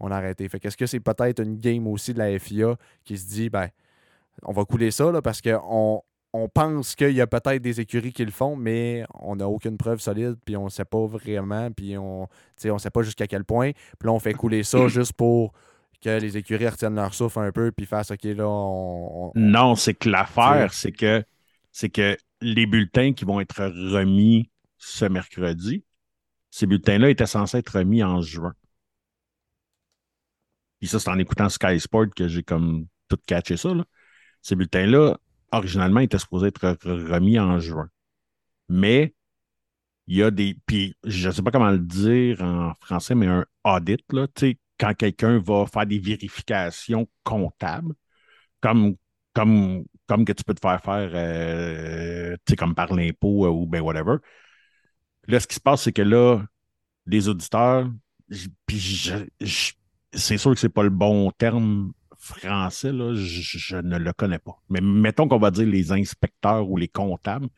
on 0.00 0.10
a 0.10 0.16
arrêté. 0.16 0.48
Fait 0.48 0.58
qu'est-ce 0.58 0.76
que 0.76 0.86
c'est 0.86 1.00
peut-être 1.00 1.40
une 1.40 1.56
game 1.58 1.86
aussi 1.86 2.12
de 2.12 2.18
la 2.18 2.38
FIA 2.38 2.76
qui 3.04 3.16
se 3.16 3.28
dit, 3.28 3.50
ben, 3.50 3.68
on 4.42 4.52
va 4.52 4.64
couler 4.64 4.90
ça, 4.90 5.12
là, 5.12 5.22
parce 5.22 5.40
qu'on 5.40 6.02
on 6.32 6.48
pense 6.48 6.94
qu'il 6.94 7.12
y 7.12 7.20
a 7.20 7.26
peut-être 7.26 7.62
des 7.62 7.80
écuries 7.80 8.12
qui 8.12 8.24
le 8.24 8.30
font, 8.30 8.56
mais 8.56 9.04
on 9.20 9.36
n'a 9.36 9.48
aucune 9.48 9.76
preuve 9.76 10.00
solide, 10.00 10.36
puis 10.44 10.56
on 10.56 10.64
ne 10.64 10.70
sait 10.70 10.84
pas 10.84 11.06
vraiment, 11.06 11.70
puis 11.70 11.98
on 11.98 12.28
ne 12.64 12.70
on 12.70 12.78
sait 12.78 12.90
pas 12.90 13.02
jusqu'à 13.02 13.26
quel 13.26 13.44
point. 13.44 13.72
Puis 13.72 14.06
là, 14.06 14.12
on 14.12 14.18
fait 14.18 14.34
couler 14.34 14.62
ça 14.62 14.88
juste 14.88 15.12
pour 15.14 15.52
que 16.02 16.18
les 16.18 16.36
écuries 16.36 16.68
retiennent 16.68 16.94
leur 16.96 17.14
souffle 17.14 17.40
un 17.40 17.52
peu, 17.52 17.70
puis 17.72 17.86
fassent 17.86 18.10
OK, 18.10 18.24
là, 18.24 18.46
on. 18.48 19.28
on- 19.30 19.34
Non, 19.34 19.74
c'est 19.76 19.94
que 19.94 20.08
l'affaire, 20.08 20.72
c'est 20.74 20.92
que 20.92 21.24
c'est 21.70 21.88
que 21.90 22.16
les 22.40 22.66
bulletins 22.66 23.12
qui 23.14 23.24
vont 23.24 23.40
être 23.40 23.64
remis 23.64 24.50
ce 24.78 25.04
mercredi, 25.06 25.84
ces 26.50 26.66
bulletins-là 26.66 27.10
étaient 27.10 27.26
censés 27.26 27.58
être 27.58 27.78
remis 27.78 28.02
en 28.04 28.22
juin. 28.22 28.54
Puis 30.78 30.88
ça, 30.88 30.98
c'est 30.98 31.10
en 31.10 31.18
écoutant 31.18 31.48
Sky 31.48 31.78
Sport 31.80 32.08
que 32.14 32.28
j'ai 32.28 32.42
comme 32.42 32.86
tout 33.08 33.18
catché 33.26 33.56
ça. 33.56 33.72
là. 33.74 33.84
Ces 34.42 34.56
bulletins-là, 34.56 35.18
originalement, 35.52 36.00
étaient 36.00 36.18
supposés 36.18 36.48
être 36.48 36.60
re- 36.60 37.12
remis 37.12 37.38
en 37.38 37.58
juin. 37.60 37.88
Mais 38.68 39.14
il 40.06 40.16
y 40.16 40.22
a 40.22 40.30
des. 40.30 40.56
Puis 40.66 40.96
je 41.04 41.28
ne 41.28 41.32
sais 41.32 41.42
pas 41.42 41.50
comment 41.50 41.70
le 41.70 41.78
dire 41.78 42.42
en 42.42 42.74
français, 42.80 43.14
mais 43.14 43.26
un 43.26 43.44
audit, 43.64 44.02
là, 44.12 44.26
quand 44.78 44.94
quelqu'un 44.94 45.38
va 45.38 45.66
faire 45.66 45.86
des 45.86 45.98
vérifications 45.98 47.08
comptables, 47.24 47.94
comme, 48.60 48.96
comme, 49.34 49.84
comme 50.06 50.24
que 50.24 50.32
tu 50.32 50.44
peux 50.44 50.54
te 50.54 50.60
faire 50.60 50.82
faire, 50.82 51.10
euh, 51.14 52.36
comme 52.58 52.74
par 52.74 52.94
l'impôt 52.94 53.46
euh, 53.46 53.50
ou 53.50 53.66
ben 53.66 53.82
whatever. 53.82 54.16
Là, 55.28 55.40
ce 55.40 55.46
qui 55.46 55.54
se 55.54 55.60
passe, 55.60 55.82
c'est 55.82 55.92
que 55.92 56.02
là, 56.02 56.42
les 57.06 57.28
auditeurs, 57.28 57.90
puis 58.66 59.12
c'est 60.12 60.38
sûr 60.38 60.52
que 60.52 60.60
c'est 60.60 60.68
pas 60.68 60.82
le 60.82 60.90
bon 60.90 61.30
terme 61.32 61.92
français, 62.22 62.92
là, 62.92 63.14
je, 63.14 63.76
ne 63.76 63.98
le 63.98 64.12
connais 64.12 64.38
pas. 64.38 64.56
Mais 64.68 64.80
mettons 64.80 65.28
qu'on 65.28 65.38
va 65.38 65.50
dire 65.50 65.66
les 65.66 65.90
inspecteurs 65.92 66.68
ou 66.70 66.76
les 66.76 66.88
comptables 66.88 67.48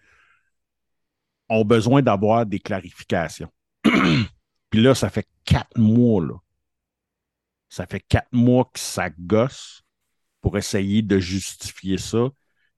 ont 1.50 1.64
besoin 1.64 2.00
d'avoir 2.00 2.46
des 2.46 2.60
clarifications. 2.60 3.52
Puis 4.70 4.82
là, 4.82 4.94
ça 4.94 5.10
fait 5.10 5.28
quatre 5.44 5.78
mois, 5.78 6.24
là. 6.24 6.34
Ça 7.68 7.86
fait 7.86 8.00
quatre 8.00 8.32
mois 8.32 8.64
que 8.72 8.78
ça 8.78 9.10
gosse 9.10 9.82
pour 10.40 10.56
essayer 10.56 11.02
de 11.02 11.18
justifier 11.18 11.98
ça, 11.98 12.28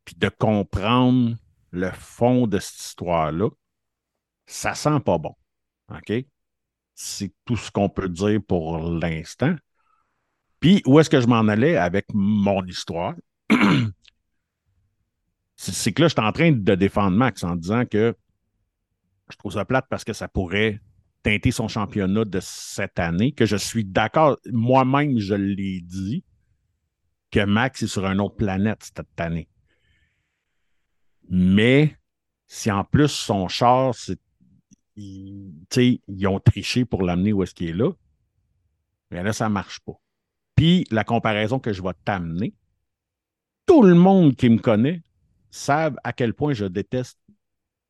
puis 0.04 0.14
de 0.16 0.28
comprendre 0.28 1.36
le 1.70 1.90
fond 1.90 2.46
de 2.46 2.58
cette 2.58 2.80
histoire-là. 2.80 3.50
Ça 4.46 4.74
sent 4.74 5.00
pas 5.04 5.18
bon. 5.18 5.34
OK? 5.90 6.12
C'est 6.94 7.32
tout 7.44 7.56
ce 7.56 7.70
qu'on 7.70 7.88
peut 7.88 8.08
dire 8.08 8.40
pour 8.46 8.78
l'instant. 8.78 9.54
Où 10.86 10.98
est-ce 10.98 11.10
que 11.10 11.20
je 11.20 11.26
m'en 11.26 11.46
allais 11.48 11.76
avec 11.76 12.06
mon 12.12 12.64
histoire? 12.64 13.14
c'est 15.56 15.92
que 15.92 16.02
là, 16.02 16.08
je 16.08 16.14
suis 16.14 16.20
en 16.20 16.32
train 16.32 16.50
de 16.52 16.74
défendre 16.74 17.16
Max 17.16 17.44
en 17.44 17.56
disant 17.56 17.84
que 17.86 18.16
je 19.30 19.36
trouve 19.36 19.52
ça 19.52 19.64
plate 19.64 19.86
parce 19.88 20.04
que 20.04 20.12
ça 20.12 20.28
pourrait 20.28 20.80
teinter 21.22 21.50
son 21.50 21.68
championnat 21.68 22.24
de 22.24 22.40
cette 22.40 22.98
année, 22.98 23.32
que 23.32 23.46
je 23.46 23.56
suis 23.56 23.84
d'accord, 23.84 24.38
moi-même, 24.52 25.18
je 25.18 25.34
l'ai 25.34 25.80
dit, 25.80 26.24
que 27.30 27.44
Max 27.44 27.82
est 27.82 27.88
sur 27.88 28.04
une 28.06 28.20
autre 28.20 28.36
planète 28.36 28.82
cette 28.82 29.20
année. 29.20 29.48
Mais 31.28 31.96
si 32.46 32.70
en 32.70 32.84
plus 32.84 33.08
son 33.08 33.48
char, 33.48 33.94
c'est- 33.94 34.20
il- 34.94 35.52
tu 35.68 35.74
sais, 35.74 36.00
ils 36.06 36.26
ont 36.28 36.38
triché 36.38 36.84
pour 36.84 37.02
l'amener 37.02 37.32
où 37.32 37.42
est-ce 37.42 37.54
qu'il 37.54 37.68
est 37.68 37.72
là, 37.72 37.90
bien 39.10 39.22
là, 39.22 39.32
ça 39.32 39.48
ne 39.48 39.54
marche 39.54 39.80
pas. 39.80 39.98
Puis 40.56 40.86
la 40.90 41.04
comparaison 41.04 41.58
que 41.58 41.72
je 41.72 41.82
vais 41.82 41.94
t'amener, 42.04 42.54
tout 43.66 43.82
le 43.82 43.94
monde 43.94 44.34
qui 44.34 44.48
me 44.48 44.58
connaît 44.58 45.02
savent 45.50 45.96
à 46.02 46.12
quel 46.12 46.34
point 46.34 46.54
je 46.54 46.64
déteste 46.64 47.18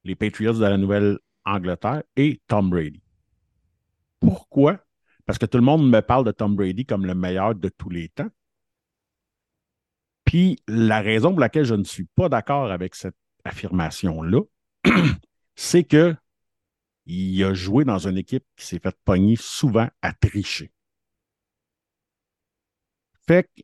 les 0.05 0.14
Patriots 0.14 0.55
de 0.55 0.61
la 0.61 0.77
Nouvelle-Angleterre 0.77 2.03
et 2.17 2.41
Tom 2.47 2.71
Brady. 2.71 3.03
Pourquoi? 4.21 4.79
Parce 5.27 5.39
que 5.39 5.47
tout 5.47 5.59
le 5.59 5.64
monde 5.64 5.89
me 5.89 6.01
parle 6.01 6.25
de 6.25 6.33
Tom 6.33 6.55
Brady 6.55 6.87
comme 6.87 7.07
le 7.07 7.14
meilleur 7.14 7.55
de 7.55 7.69
tous 7.69 7.91
les 7.91 8.09
temps. 8.09 8.29
Puis 10.25 10.59
la 10.67 11.01
raison 11.01 11.31
pour 11.31 11.41
laquelle 11.41 11.64
je 11.64 11.75
ne 11.75 11.85
suis 11.85 12.05
pas 12.05 12.29
d'accord 12.29 12.71
avec 12.71 12.95
cette 12.95 13.17
affirmation-là, 13.45 14.41
c'est 15.55 15.85
que 15.85 16.14
il 17.07 17.43
a 17.45 17.55
joué 17.55 17.85
dans 17.85 18.09
une 18.09 18.19
équipe 18.19 18.45
qui 18.57 18.67
s'est 18.67 18.81
fait 18.81 18.97
pogner 19.05 19.37
souvent 19.37 19.89
à 20.03 20.12
tricher. 20.12 20.73
Fait 23.29 23.45
que 23.45 23.62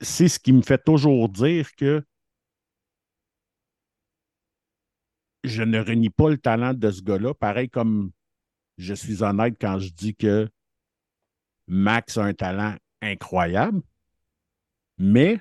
c'est 0.00 0.28
ce 0.28 0.38
qui 0.38 0.52
me 0.52 0.62
fait 0.62 0.82
toujours 0.82 1.28
dire 1.28 1.74
que 1.74 2.04
je 5.44 5.62
ne 5.62 5.80
renie 5.80 6.10
pas 6.10 6.30
le 6.30 6.38
talent 6.38 6.74
de 6.74 6.90
ce 6.90 7.02
gars-là, 7.02 7.34
pareil 7.34 7.68
comme 7.68 8.12
je 8.78 8.94
suis 8.94 9.22
honnête 9.22 9.56
quand 9.60 9.78
je 9.78 9.90
dis 9.90 10.14
que 10.14 10.48
Max 11.66 12.18
a 12.18 12.24
un 12.24 12.34
talent 12.34 12.76
incroyable, 13.00 13.82
mais 14.98 15.40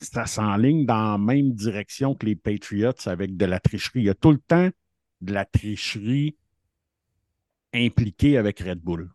ça 0.00 0.26
s'enligne 0.26 0.84
dans 0.84 1.12
la 1.12 1.18
même 1.18 1.52
direction 1.52 2.14
que 2.14 2.26
les 2.26 2.36
Patriots 2.36 2.92
avec 3.06 3.36
de 3.36 3.44
la 3.44 3.60
tricherie. 3.60 4.00
Il 4.00 4.06
y 4.06 4.10
a 4.10 4.14
tout 4.14 4.32
le 4.32 4.38
temps 4.38 4.70
de 5.20 5.32
la 5.32 5.44
tricherie 5.44 6.36
impliquée 7.74 8.38
avec 8.38 8.60
Red 8.60 8.80
Bull. 8.80 9.10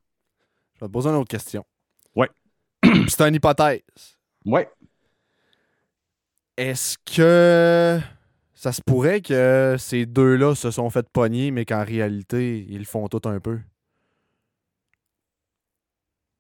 Je 0.76 0.82
vais 0.82 0.88
te 0.88 0.91
poser 0.93 1.10
une 1.10 1.16
autre 1.16 1.30
question. 1.30 1.66
Ouais. 2.16 2.30
C'est 3.10 3.22
une 3.28 3.36
hypothèse. 3.36 3.82
Ouais. 4.45 4.70
Est-ce 6.58 6.97
que 7.05 7.99
ça 8.55 8.72
se 8.72 8.82
pourrait 8.82 9.22
que 9.22 9.76
ces 9.78 10.05
deux-là 10.05 10.55
se 10.55 10.72
sont 10.72 10.89
fait 10.89 11.08
pogner, 11.10 11.51
mais 11.51 11.66
qu'en 11.66 11.84
réalité, 11.84 12.66
ils 12.70 12.80
le 12.80 12.86
font 12.86 13.08
tout 13.08 13.22
un 13.30 13.39
peu? 13.39 13.60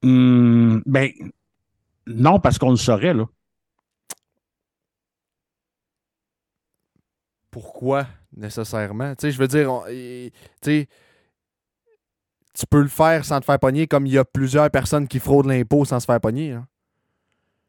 Hum, 0.03 0.81
ben, 0.85 1.11
non, 2.07 2.39
parce 2.39 2.57
qu'on 2.57 2.71
le 2.71 2.77
saurait, 2.77 3.13
là. 3.13 3.25
Pourquoi 7.51 8.07
nécessairement? 8.35 9.15
Tu 9.15 9.21
sais, 9.21 9.31
je 9.31 9.39
veux 9.39 9.47
dire, 9.47 9.71
on- 9.73 9.85
et- 9.87 10.31
tu 12.57 12.65
peux 12.65 12.81
le 12.81 12.87
faire 12.87 13.23
sans 13.23 13.39
te 13.39 13.45
faire 13.45 13.59
pogner, 13.59 13.87
comme 13.87 14.07
il 14.07 14.13
y 14.13 14.17
a 14.17 14.25
plusieurs 14.25 14.71
personnes 14.71 15.07
qui 15.07 15.19
fraudent 15.19 15.47
l'impôt 15.47 15.85
sans 15.85 15.99
se 15.99 16.05
faire 16.05 16.19
pogner. 16.19 16.53
hein. 16.53 16.67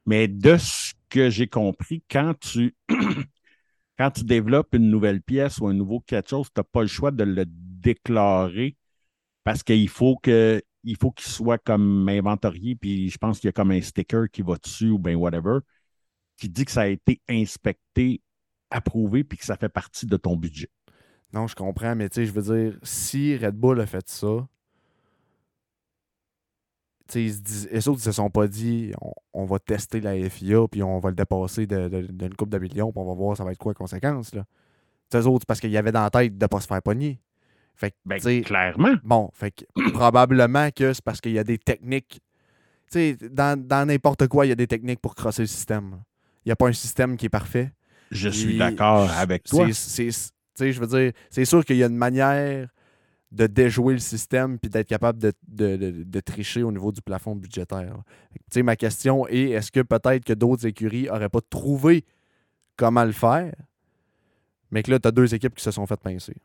Mais 0.06 0.28
de 0.28 0.56
ce 0.56 0.94
que 1.10 1.28
j'ai 1.28 1.46
compris, 1.46 2.02
quand 2.10 2.32
tu, 2.40 2.74
quand 3.98 4.10
tu 4.10 4.24
développes 4.24 4.74
une 4.74 4.88
nouvelle 4.88 5.20
pièce 5.20 5.58
ou 5.58 5.68
un 5.68 5.74
nouveau 5.74 6.00
quelque 6.00 6.30
chose, 6.30 6.46
tu 6.46 6.58
n'as 6.58 6.64
pas 6.64 6.80
le 6.80 6.86
choix 6.86 7.10
de 7.10 7.24
le 7.24 7.44
déclarer 7.46 8.76
parce 9.44 9.62
qu'il 9.62 9.88
faut 9.88 10.16
que 10.16 10.62
il 10.84 10.96
faut 10.96 11.10
qu'il 11.10 11.30
soit 11.30 11.58
comme 11.58 12.08
inventorié, 12.08 12.74
puis 12.74 13.10
je 13.10 13.18
pense 13.18 13.40
qu'il 13.40 13.48
y 13.48 13.50
a 13.50 13.52
comme 13.52 13.72
un 13.72 13.82
sticker 13.82 14.30
qui 14.30 14.40
va 14.40 14.56
dessus 14.56 14.88
ou 14.88 14.98
bien 14.98 15.16
whatever, 15.16 15.58
qui 16.38 16.48
dit 16.48 16.64
que 16.64 16.70
ça 16.70 16.82
a 16.82 16.86
été 16.86 17.20
inspecté, 17.28 18.22
approuvé, 18.70 19.24
puis 19.24 19.36
que 19.36 19.44
ça 19.44 19.56
fait 19.56 19.68
partie 19.68 20.06
de 20.06 20.16
ton 20.16 20.36
budget. 20.36 20.70
Non, 21.34 21.46
je 21.46 21.54
comprends, 21.54 21.94
mais 21.94 22.08
tu 22.08 22.14
sais, 22.16 22.26
je 22.26 22.32
veux 22.32 22.42
dire, 22.42 22.78
si 22.82 23.36
Red 23.36 23.56
Bull 23.56 23.80
a 23.80 23.86
fait 23.86 24.08
ça, 24.08 24.48
ils 27.14 27.32
se 27.34 27.40
disent, 27.40 27.68
les 27.72 27.88
autres, 27.88 28.00
ils 28.00 28.04
se 28.04 28.12
sont 28.12 28.30
pas 28.30 28.46
dit, 28.46 28.92
on, 29.00 29.12
on 29.32 29.44
va 29.44 29.58
tester 29.58 30.00
la 30.00 30.14
FIA, 30.28 30.66
puis 30.70 30.82
on 30.82 30.98
va 30.98 31.10
le 31.10 31.14
dépasser 31.16 31.66
de- 31.66 31.88
de- 31.88 32.02
d'une 32.06 32.34
coupe 32.34 32.50
de 32.50 32.58
millions, 32.58 32.92
puis 32.92 33.00
on 33.00 33.06
va 33.06 33.14
voir 33.14 33.36
ça 33.36 33.44
va 33.44 33.52
être 33.52 33.58
quoi 33.58 33.72
les 33.72 33.76
conséquences. 33.76 34.34
Là. 34.34 34.44
Eux 35.14 35.26
autres, 35.26 35.40
c'est 35.42 35.46
parce 35.48 35.60
qu'il 35.60 35.70
y 35.70 35.76
avait 35.78 35.92
dans 35.92 36.02
la 36.02 36.10
tête 36.10 36.36
de 36.36 36.46
pas 36.46 36.60
se 36.60 36.66
faire 36.66 36.82
pogner. 36.82 37.18
Fait 37.74 37.92
que, 37.92 37.96
Ben, 38.04 38.18
clairement. 38.42 38.94
Bon, 39.04 39.30
fait 39.32 39.52
que 39.52 39.64
probablement 39.92 40.68
que 40.74 40.92
c'est 40.92 41.04
parce 41.04 41.20
qu'il 41.20 41.32
y 41.32 41.38
a 41.38 41.44
des 41.44 41.58
techniques. 41.58 42.20
Tu 42.90 43.16
sais, 43.16 43.16
dans 43.30 43.58
dans 43.58 43.86
n'importe 43.86 44.26
quoi, 44.28 44.46
il 44.46 44.48
y 44.48 44.52
a 44.52 44.56
des 44.56 44.66
techniques 44.66 45.00
pour 45.00 45.14
crosser 45.14 45.42
le 45.42 45.46
système. 45.48 46.00
Il 46.44 46.48
n'y 46.48 46.52
a 46.52 46.56
pas 46.56 46.68
un 46.68 46.72
système 46.72 47.16
qui 47.16 47.26
est 47.26 47.30
parfait. 47.30 47.70
Je 48.10 48.28
suis 48.30 48.58
d'accord 48.58 49.10
avec 49.10 49.44
toi. 49.44 49.66
c'est- 50.54 50.72
je 50.72 50.80
veux 50.80 50.86
dire, 50.86 51.12
c'est 51.30 51.44
sûr 51.44 51.64
qu'il 51.64 51.76
y 51.76 51.84
a 51.84 51.86
une 51.86 51.96
manière 51.96 52.68
de 53.30 53.46
déjouer 53.46 53.94
le 53.94 54.00
système 54.00 54.58
puis 54.58 54.70
d'être 54.70 54.88
capable 54.88 55.18
de, 55.18 55.32
de- 55.46 55.76
de- 56.04 56.20
tricher 56.20 56.62
au 56.62 56.72
niveau 56.72 56.92
du 56.92 57.02
plafond 57.02 57.36
budgétaire. 57.36 57.94
que, 58.50 58.62
ma 58.62 58.76
question 58.76 59.26
est 59.28 59.50
est-ce 59.50 59.70
que 59.70 59.80
peut-être 59.80 60.24
que 60.24 60.32
d'autres 60.32 60.66
écuries 60.66 61.04
n'auraient 61.04 61.28
pas 61.28 61.42
trouvé 61.42 62.04
comment 62.76 63.04
le 63.04 63.12
faire, 63.12 63.54
mais 64.70 64.82
que 64.82 64.90
là, 64.90 64.98
tu 64.98 65.08
as 65.08 65.10
deux 65.10 65.34
équipes 65.34 65.54
qui 65.54 65.62
se 65.64 65.70
sont 65.70 65.86
fait 65.86 66.00
pincer? 66.00 66.36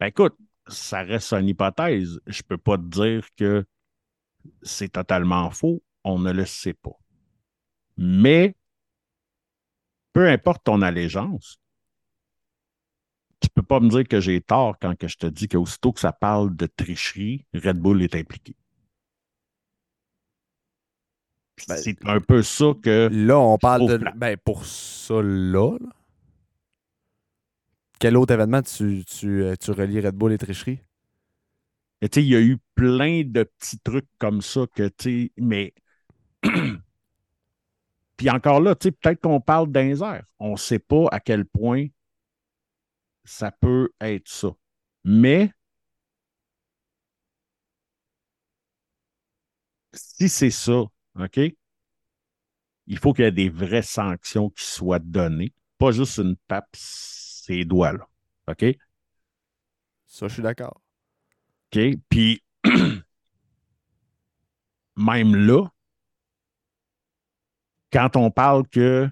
Ben 0.00 0.06
écoute, 0.06 0.36
ça 0.66 1.02
reste 1.02 1.32
une 1.32 1.48
hypothèse. 1.48 2.20
Je 2.26 2.42
peux 2.42 2.58
pas 2.58 2.76
te 2.76 2.82
dire 2.82 3.28
que 3.36 3.64
c'est 4.62 4.90
totalement 4.92 5.50
faux. 5.50 5.82
On 6.04 6.18
ne 6.18 6.32
le 6.32 6.46
sait 6.46 6.74
pas. 6.74 6.98
Mais 7.96 8.56
peu 10.12 10.28
importe 10.28 10.64
ton 10.64 10.82
allégeance, 10.82 11.59
tu 13.40 13.48
peux 13.48 13.62
pas 13.62 13.80
me 13.80 13.88
dire 13.88 14.06
que 14.06 14.20
j'ai 14.20 14.40
tort 14.40 14.78
quand 14.80 14.96
que 14.96 15.08
je 15.08 15.16
te 15.16 15.26
dis 15.26 15.48
qu'aussitôt 15.48 15.92
que 15.92 16.00
ça 16.00 16.12
parle 16.12 16.54
de 16.54 16.66
tricherie, 16.66 17.46
Red 17.54 17.78
Bull 17.78 18.02
est 18.02 18.14
impliqué. 18.14 18.54
Ben, 21.68 21.76
c'est 21.76 21.96
un 22.06 22.20
peu 22.20 22.42
ça 22.42 22.72
que 22.82 23.08
Là, 23.12 23.38
on 23.38 23.58
parle 23.58 23.86
de. 23.86 24.00
Ben, 24.16 24.36
pour 24.36 24.64
ça, 24.64 25.20
là, 25.22 25.76
là, 25.78 25.88
Quel 27.98 28.16
autre 28.16 28.32
événement 28.32 28.62
tu, 28.62 29.04
tu, 29.04 29.42
euh, 29.42 29.54
tu 29.60 29.70
relis 29.72 30.00
Red 30.00 30.14
Bull 30.14 30.32
et 30.32 30.38
tricherie? 30.38 30.80
Il 32.02 32.22
y 32.22 32.34
a 32.34 32.40
eu 32.40 32.56
plein 32.74 33.22
de 33.24 33.42
petits 33.42 33.78
trucs 33.78 34.08
comme 34.18 34.40
ça 34.40 34.62
que, 34.74 34.88
tu 34.88 35.26
sais, 35.26 35.32
mais. 35.36 35.74
Puis 38.16 38.30
encore 38.30 38.60
là, 38.60 38.74
peut-être 38.74 39.20
qu'on 39.20 39.40
parle 39.40 39.70
d'un. 39.70 39.94
On 40.38 40.52
ne 40.52 40.56
sait 40.56 40.78
pas 40.78 41.06
à 41.10 41.20
quel 41.20 41.44
point 41.44 41.86
ça 43.24 43.50
peut 43.50 43.90
être 44.00 44.28
ça. 44.28 44.50
Mais 45.04 45.52
si 49.92 50.28
c'est 50.28 50.50
ça, 50.50 50.82
OK, 51.18 51.40
il 52.86 52.98
faut 52.98 53.12
qu'il 53.12 53.24
y 53.24 53.28
ait 53.28 53.32
des 53.32 53.48
vraies 53.48 53.82
sanctions 53.82 54.50
qui 54.50 54.64
soient 54.64 54.98
données, 54.98 55.52
pas 55.78 55.92
juste 55.92 56.18
une 56.18 56.36
tape 56.48 56.68
ses 56.74 57.64
doigts, 57.64 57.92
là. 57.92 58.08
OK? 58.48 58.64
Ça, 60.06 60.28
je 60.28 60.34
suis 60.34 60.42
d'accord. 60.42 60.80
OK? 61.72 61.80
Puis, 62.08 62.42
même 64.96 65.36
là, 65.36 65.66
quand 67.92 68.16
on 68.16 68.30
parle 68.30 68.66
que 68.68 69.08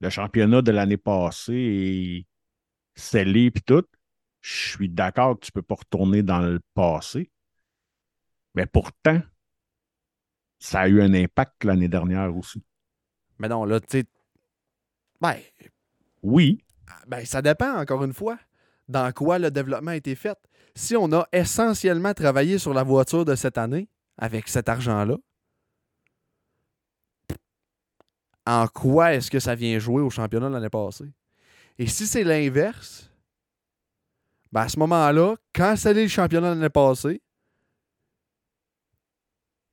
le 0.00 0.10
championnat 0.10 0.62
de 0.62 0.72
l'année 0.72 0.96
passée 0.96 1.54
est 1.54 2.26
scellé 2.94 3.50
puis 3.50 3.62
tout, 3.62 3.84
je 4.40 4.70
suis 4.70 4.88
d'accord 4.88 5.38
que 5.38 5.46
tu 5.46 5.50
ne 5.54 5.60
peux 5.60 5.66
pas 5.66 5.76
retourner 5.76 6.22
dans 6.22 6.40
le 6.40 6.60
passé. 6.74 7.30
Mais 8.54 8.66
pourtant, 8.66 9.20
ça 10.58 10.80
a 10.80 10.88
eu 10.88 11.00
un 11.00 11.14
impact 11.14 11.64
l'année 11.64 11.88
dernière 11.88 12.36
aussi. 12.36 12.62
Mais 13.38 13.48
non, 13.48 13.64
là, 13.64 13.80
tu 13.80 13.86
sais. 13.88 14.04
Ben, 15.20 15.36
Oui, 16.22 16.62
ben, 17.06 17.24
ça 17.24 17.42
dépend, 17.42 17.76
encore 17.76 18.04
une 18.04 18.12
fois, 18.12 18.38
dans 18.88 19.10
quoi 19.12 19.38
le 19.38 19.50
développement 19.50 19.92
a 19.92 19.96
été 19.96 20.14
fait. 20.14 20.38
Si 20.74 20.96
on 20.96 21.12
a 21.12 21.26
essentiellement 21.32 22.14
travaillé 22.14 22.58
sur 22.58 22.74
la 22.74 22.82
voiture 22.82 23.24
de 23.24 23.34
cette 23.34 23.58
année, 23.58 23.88
avec 24.18 24.48
cet 24.48 24.68
argent-là, 24.68 25.16
en 28.46 28.66
quoi 28.68 29.14
est-ce 29.14 29.30
que 29.30 29.38
ça 29.38 29.54
vient 29.54 29.78
jouer 29.78 30.02
au 30.02 30.10
championnat 30.10 30.48
de 30.48 30.54
l'année 30.54 30.70
passée? 30.70 31.12
Et 31.78 31.86
si 31.86 32.06
c'est 32.06 32.24
l'inverse, 32.24 33.08
Ben, 34.52 34.62
à 34.62 34.68
ce 34.68 34.78
moment-là, 34.80 35.36
cancellez 35.54 36.02
le 36.02 36.08
championnat 36.08 36.50
l'année 36.50 36.68
passée. 36.68 37.22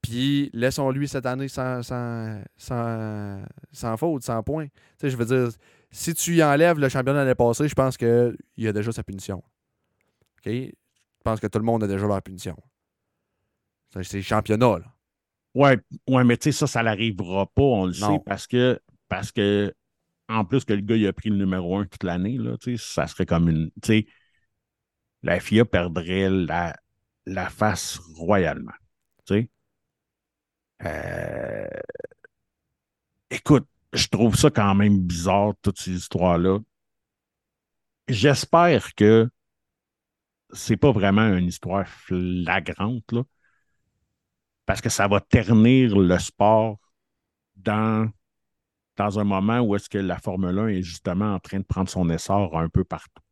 Puis 0.01 0.49
laissons-lui 0.53 1.07
cette 1.07 1.25
année 1.25 1.49
sans, 1.49 1.83
sans, 1.83 2.41
sans, 2.57 3.43
sans 3.71 3.97
faute, 3.97 4.23
sans 4.23 4.41
point. 4.43 4.67
Tu 4.67 4.71
sais, 4.97 5.09
je 5.09 5.17
veux 5.17 5.25
dire, 5.25 5.49
si 5.91 6.13
tu 6.13 6.35
y 6.37 6.43
enlèves 6.43 6.79
le 6.79 6.87
championnat 6.89 7.23
l'année 7.23 7.35
passée, 7.35 7.67
je 7.67 7.75
pense 7.75 7.97
qu'il 7.97 8.37
y 8.57 8.67
a 8.67 8.71
déjà 8.73 8.91
sa 8.91 9.03
punition. 9.03 9.37
OK? 10.37 10.45
Je 10.45 10.71
pense 11.23 11.39
que 11.41 11.47
tout 11.47 11.59
le 11.59 11.65
monde 11.65 11.83
a 11.83 11.87
déjà 11.87 12.07
leur 12.07 12.21
punition. 12.21 12.55
C'est 13.91 14.13
le 14.13 14.21
championnat, 14.21 14.79
là. 14.79 14.85
Ouais, 15.55 15.77
ouais, 16.07 16.23
mais 16.23 16.37
tu 16.37 16.51
sais, 16.51 16.57
ça, 16.57 16.67
ça 16.67 16.83
n'arrivera 16.83 17.47
pas, 17.47 17.61
on 17.63 17.85
le 17.87 17.99
Non. 17.99 18.13
sait, 18.13 18.19
parce 18.25 18.47
que, 18.47 18.79
parce 19.09 19.31
que, 19.31 19.73
en 20.29 20.45
plus 20.45 20.63
que 20.63 20.73
le 20.73 20.81
gars, 20.81 20.95
il 20.95 21.07
a 21.07 21.13
pris 21.13 21.29
le 21.29 21.37
numéro 21.37 21.77
un 21.77 21.85
toute 21.85 22.03
l'année, 22.03 22.37
là, 22.37 22.55
ça 22.77 23.07
serait 23.07 23.25
comme 23.25 23.49
une. 23.49 23.71
La 25.21 25.39
FIA 25.39 25.65
perdrait 25.65 26.29
la, 26.29 27.49
face 27.49 27.97
royalement. 28.15 28.71
Euh, 30.85 31.67
Écoute, 33.29 33.67
je 33.93 34.07
trouve 34.07 34.35
ça 34.35 34.49
quand 34.49 34.73
même 34.75 34.99
bizarre, 34.99 35.53
toutes 35.61 35.79
ces 35.79 35.91
histoires-là. 35.91 36.59
J'espère 38.07 38.95
que 38.95 39.29
c'est 40.51 40.77
pas 40.77 40.91
vraiment 40.91 41.27
une 41.35 41.47
histoire 41.47 41.87
flagrante, 41.87 43.11
là 43.11 43.23
parce 44.69 44.81
que 44.81 44.89
ça 44.89 45.07
va 45.07 45.19
ternir 45.19 45.97
le 45.97 46.19
sport 46.19 46.77
dans, 47.55 48.07
dans 48.99 49.17
un 49.17 49.23
moment 49.23 49.61
où 49.61 49.77
est-ce 49.77 49.87
que 49.87 49.97
la 49.97 50.19
Formule 50.19 50.59
1 50.59 50.67
est 50.67 50.81
justement 50.81 51.33
en 51.33 51.39
train 51.39 51.59
de 51.59 51.63
prendre 51.63 51.89
son 51.89 52.09
essor 52.09 52.59
un 52.59 52.67
peu 52.67 52.83
partout. 52.83 53.23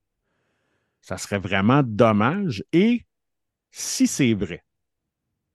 Ça 1.02 1.18
serait 1.18 1.40
vraiment 1.40 1.84
dommage. 1.84 2.64
Et 2.72 3.06
si 3.70 4.08
c'est 4.08 4.34
vrai, 4.34 4.64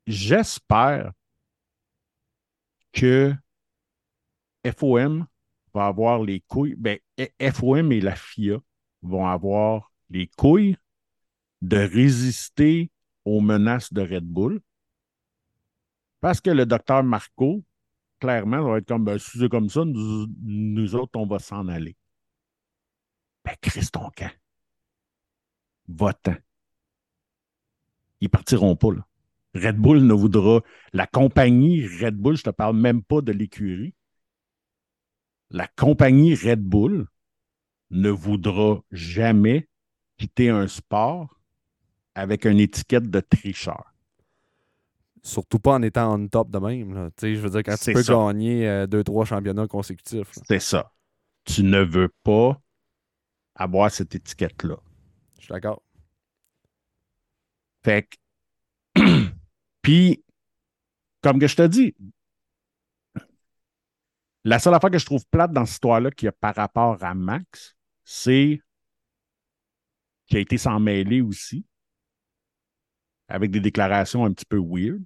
j'espère 0.06 1.12
que 2.92 3.34
FOM 4.76 5.26
va 5.72 5.86
avoir 5.86 6.22
les 6.22 6.40
couilles. 6.40 6.74
Ben, 6.76 6.98
FOM 7.40 7.90
et 7.90 8.02
la 8.02 8.14
FIA 8.14 8.58
vont 9.00 9.26
avoir 9.26 9.92
les 10.10 10.26
couilles 10.26 10.76
de 11.62 11.78
résister 11.78 12.90
aux 13.24 13.40
menaces 13.40 13.94
de 13.94 14.02
Red 14.02 14.24
Bull. 14.24 14.60
Parce 16.20 16.42
que 16.42 16.50
le 16.50 16.66
docteur 16.66 17.02
Marco, 17.02 17.64
clairement, 18.22 18.62
va 18.62 18.78
être 18.78 18.86
comme 18.86 19.04
ben, 19.04 19.18
si 19.18 19.36
c'est 19.36 19.48
comme 19.48 19.68
ça, 19.68 19.82
nous, 19.84 20.94
autres, 20.94 21.18
on 21.18 21.26
va 21.26 21.40
s'en 21.40 21.66
aller. 21.66 21.96
Ben, 23.44 23.56
Chris, 23.60 23.88
ton 23.92 24.10
camp. 24.10 24.30
Va-t'en. 25.88 26.36
Ils 28.20 28.30
partiront 28.30 28.76
pas. 28.76 28.90
Red 29.56 29.76
Bull 29.76 30.06
ne 30.06 30.14
voudra. 30.14 30.60
La 30.92 31.08
compagnie 31.08 31.84
Red 31.84 32.14
Bull, 32.14 32.36
je 32.36 32.44
te 32.44 32.50
parle 32.50 32.76
même 32.76 33.02
pas 33.02 33.22
de 33.22 33.32
l'écurie. 33.32 33.92
La 35.50 35.66
compagnie 35.66 36.36
Red 36.36 36.62
Bull 36.62 37.08
ne 37.90 38.10
voudra 38.10 38.84
jamais 38.92 39.68
quitter 40.16 40.48
un 40.48 40.68
sport 40.68 41.40
avec 42.14 42.44
une 42.44 42.60
étiquette 42.60 43.10
de 43.10 43.18
tricheur. 43.18 43.91
Surtout 45.22 45.60
pas 45.60 45.74
en 45.74 45.82
étant 45.82 46.18
on 46.18 46.26
top 46.28 46.50
de 46.50 46.58
même. 46.58 46.94
là. 46.94 47.10
Tu 47.16 47.20
sais, 47.20 47.34
je 47.36 47.40
veux 47.40 47.50
dire, 47.50 47.62
quand 47.62 47.76
tu 47.76 47.92
peux 47.92 48.02
ça. 48.02 48.12
gagner 48.12 48.86
2-3 48.86 49.24
championnats 49.24 49.68
consécutifs. 49.68 50.32
C'est 50.48 50.58
ça. 50.60 50.92
Tu 51.44 51.62
ne 51.62 51.82
veux 51.82 52.12
pas 52.24 52.60
avoir 53.54 53.90
cette 53.90 54.14
étiquette-là. 54.14 54.76
Je 55.38 55.44
suis 55.44 55.52
d'accord. 55.52 55.82
Fait 57.84 58.08
que, 58.94 59.00
puis, 59.82 60.24
comme 61.20 61.38
que 61.38 61.46
je 61.46 61.56
te 61.56 61.66
dis, 61.66 61.94
la 64.44 64.58
seule 64.58 64.74
affaire 64.74 64.90
que 64.90 64.98
je 64.98 65.06
trouve 65.06 65.24
plate 65.30 65.52
dans 65.52 65.64
cette 65.64 65.74
histoire-là 65.74 66.10
qui 66.10 66.26
a 66.26 66.32
par 66.32 66.54
rapport 66.54 67.02
à 67.02 67.14
Max, 67.14 67.76
c'est 68.04 68.60
qu'il 70.26 70.38
a 70.38 70.40
été 70.40 70.58
s'en 70.58 70.80
mêler 70.80 71.20
aussi, 71.20 71.64
avec 73.28 73.50
des 73.50 73.60
déclarations 73.60 74.24
un 74.24 74.32
petit 74.32 74.44
peu 74.46 74.58
weird, 74.58 75.02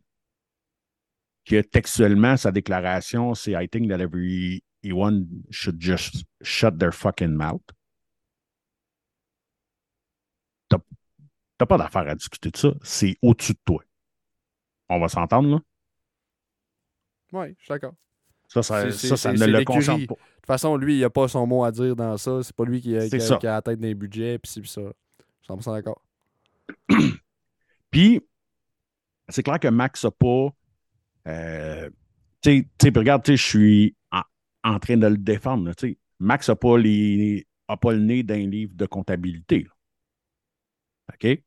que 1.47 1.61
textuellement, 1.62 2.36
sa 2.36 2.51
déclaration, 2.53 3.34
c'est 3.34 3.53
I 3.53 3.68
think 3.68 3.88
that 3.88 4.01
everyone 4.01 5.26
should 5.51 5.80
just 5.80 6.24
shut 6.42 6.78
their 6.78 6.92
fucking 6.92 7.32
mouth. 7.32 7.62
T'as 11.59 11.64
pas 11.64 11.78
d'affaire 11.78 12.07
à 12.07 12.14
discuter 12.14 12.51
de 12.51 12.57
ça. 12.59 12.68
C'est 12.82 13.16
au-dessus 13.22 13.55
de 13.55 13.59
toi. 13.64 13.82
On 14.90 15.01
va 15.01 15.09
s'entendre, 15.09 15.49
là? 15.49 15.59
Oui, 17.32 17.55
je 17.59 17.64
suis 17.64 17.68
d'accord. 17.70 17.94
Ça, 18.49 18.62
ça, 18.62 18.92
ça, 18.92 19.16
ça 19.16 19.32
ne 19.32 19.47
le 19.47 19.64
concerne 19.64 20.07
pas. 20.07 20.14
De 20.14 20.20
toute 20.20 20.47
façon, 20.47 20.76
lui, 20.76 20.99
il 20.99 21.01
n'a 21.01 21.09
pas 21.09 21.28
son 21.28 21.47
mot 21.47 21.64
à 21.64 21.72
dire 21.72 21.97
dans 21.97 22.16
ça. 22.18 22.42
C'est 22.42 22.55
pas 22.55 22.64
lui 22.66 22.82
qui 22.82 22.94
a, 22.97 23.09
qui 23.09 23.16
a- 23.16 23.20
ça. 23.20 23.36
qui 23.38 23.47
a 23.47 23.53
la 23.53 23.62
tête 23.62 23.80
des 23.80 23.94
budgets, 23.94 24.38
puis 24.38 24.53
ça. 24.53 24.82
Je 24.82 24.86
suis 25.42 25.49
100% 25.49 25.72
d'accord. 25.72 26.03
Puis, 27.90 28.20
c'est 29.28 29.42
clair 29.42 29.59
que 29.59 29.68
Max 29.68 30.05
n'a 30.05 30.11
pas. 30.11 30.49
Euh, 31.26 31.90
tu 32.42 32.68
sais- 32.80 32.92
regarde, 32.94 33.22
je 33.26 33.34
suis 33.34 33.96
en, 34.12 34.22
en 34.64 34.78
train 34.78 34.96
de 34.96 35.06
le 35.06 35.16
défendre. 35.16 35.64
là. 35.66 35.88
Max 36.18 36.48
n'a 36.48 36.56
pas, 36.56 36.78
les- 36.78 37.46
a 37.68 37.76
pas 37.76 37.92
le 37.92 37.98
nez 38.00 38.22
d'un 38.22 38.46
livre 38.46 38.74
de 38.74 38.86
comptabilité. 38.86 39.64
là. 39.64 39.70
OK? 41.14 41.42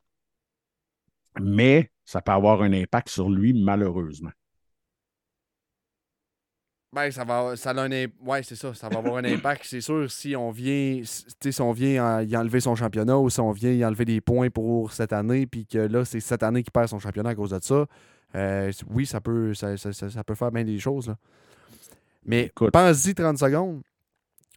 Mais 1.41 1.91
ça 2.05 2.21
peut 2.21 2.31
avoir 2.31 2.61
un 2.61 2.73
impact 2.73 3.09
sur 3.09 3.29
lui, 3.29 3.53
malheureusement. 3.53 4.31
Ben, 6.91 7.11
ça 7.11 7.23
va, 7.23 7.55
ça 7.55 7.69
a 7.69 7.83
un 7.83 7.89
ouais, 7.91 8.41
c'est 8.41 8.55
ça. 8.55 8.73
Ça 8.73 8.89
va 8.89 8.97
avoir 8.97 9.17
un 9.17 9.23
impact. 9.25 9.61
C'est 9.65 9.81
sûr, 9.81 10.09
si 10.09 10.35
on 10.35 10.49
vient, 10.49 11.01
si 11.03 11.61
on 11.61 11.71
vient 11.71 12.03
en- 12.17 12.21
y 12.21 12.35
enlever 12.35 12.61
son 12.61 12.75
championnat 12.75 13.17
ou 13.17 13.29
si 13.29 13.39
on 13.39 13.51
vient 13.51 13.71
y 13.71 13.85
enlever 13.85 14.05
des 14.05 14.21
points 14.21 14.49
pour 14.49 14.91
cette 14.91 15.13
année, 15.13 15.45
puis 15.45 15.67
que 15.67 15.77
là, 15.77 16.03
c'est 16.03 16.19
cette 16.19 16.41
année 16.41 16.63
qu'il 16.63 16.71
perd 16.71 16.87
son 16.89 16.97
championnat 16.99 17.29
à 17.29 17.35
cause 17.35 17.51
de 17.51 17.59
ça, 17.61 17.85
euh, 18.35 18.71
oui, 18.89 19.05
ça 19.05 19.19
peut, 19.21 19.53
ça, 19.53 19.75
ça- 19.77 20.23
peut 20.23 20.35
faire 20.35 20.51
bien 20.51 20.63
des 20.63 20.79
choses. 20.79 21.07
là. 21.07 21.17
Mais 22.25 22.51
pense-y 22.55 23.15
30 23.15 23.37
secondes. 23.37 23.81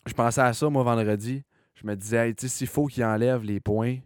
Je 0.06 0.12
pensais 0.14 0.40
à 0.40 0.52
ça, 0.52 0.68
moi, 0.68 0.82
vendredi. 0.82 1.42
Je 1.74 1.86
me 1.86 1.94
disais, 1.96 2.28
hey, 2.30 2.34
s'il 2.38 2.66
faut 2.66 2.86
qu'il 2.86 3.04
enlève 3.04 3.42
les 3.42 3.60
points 3.60 3.98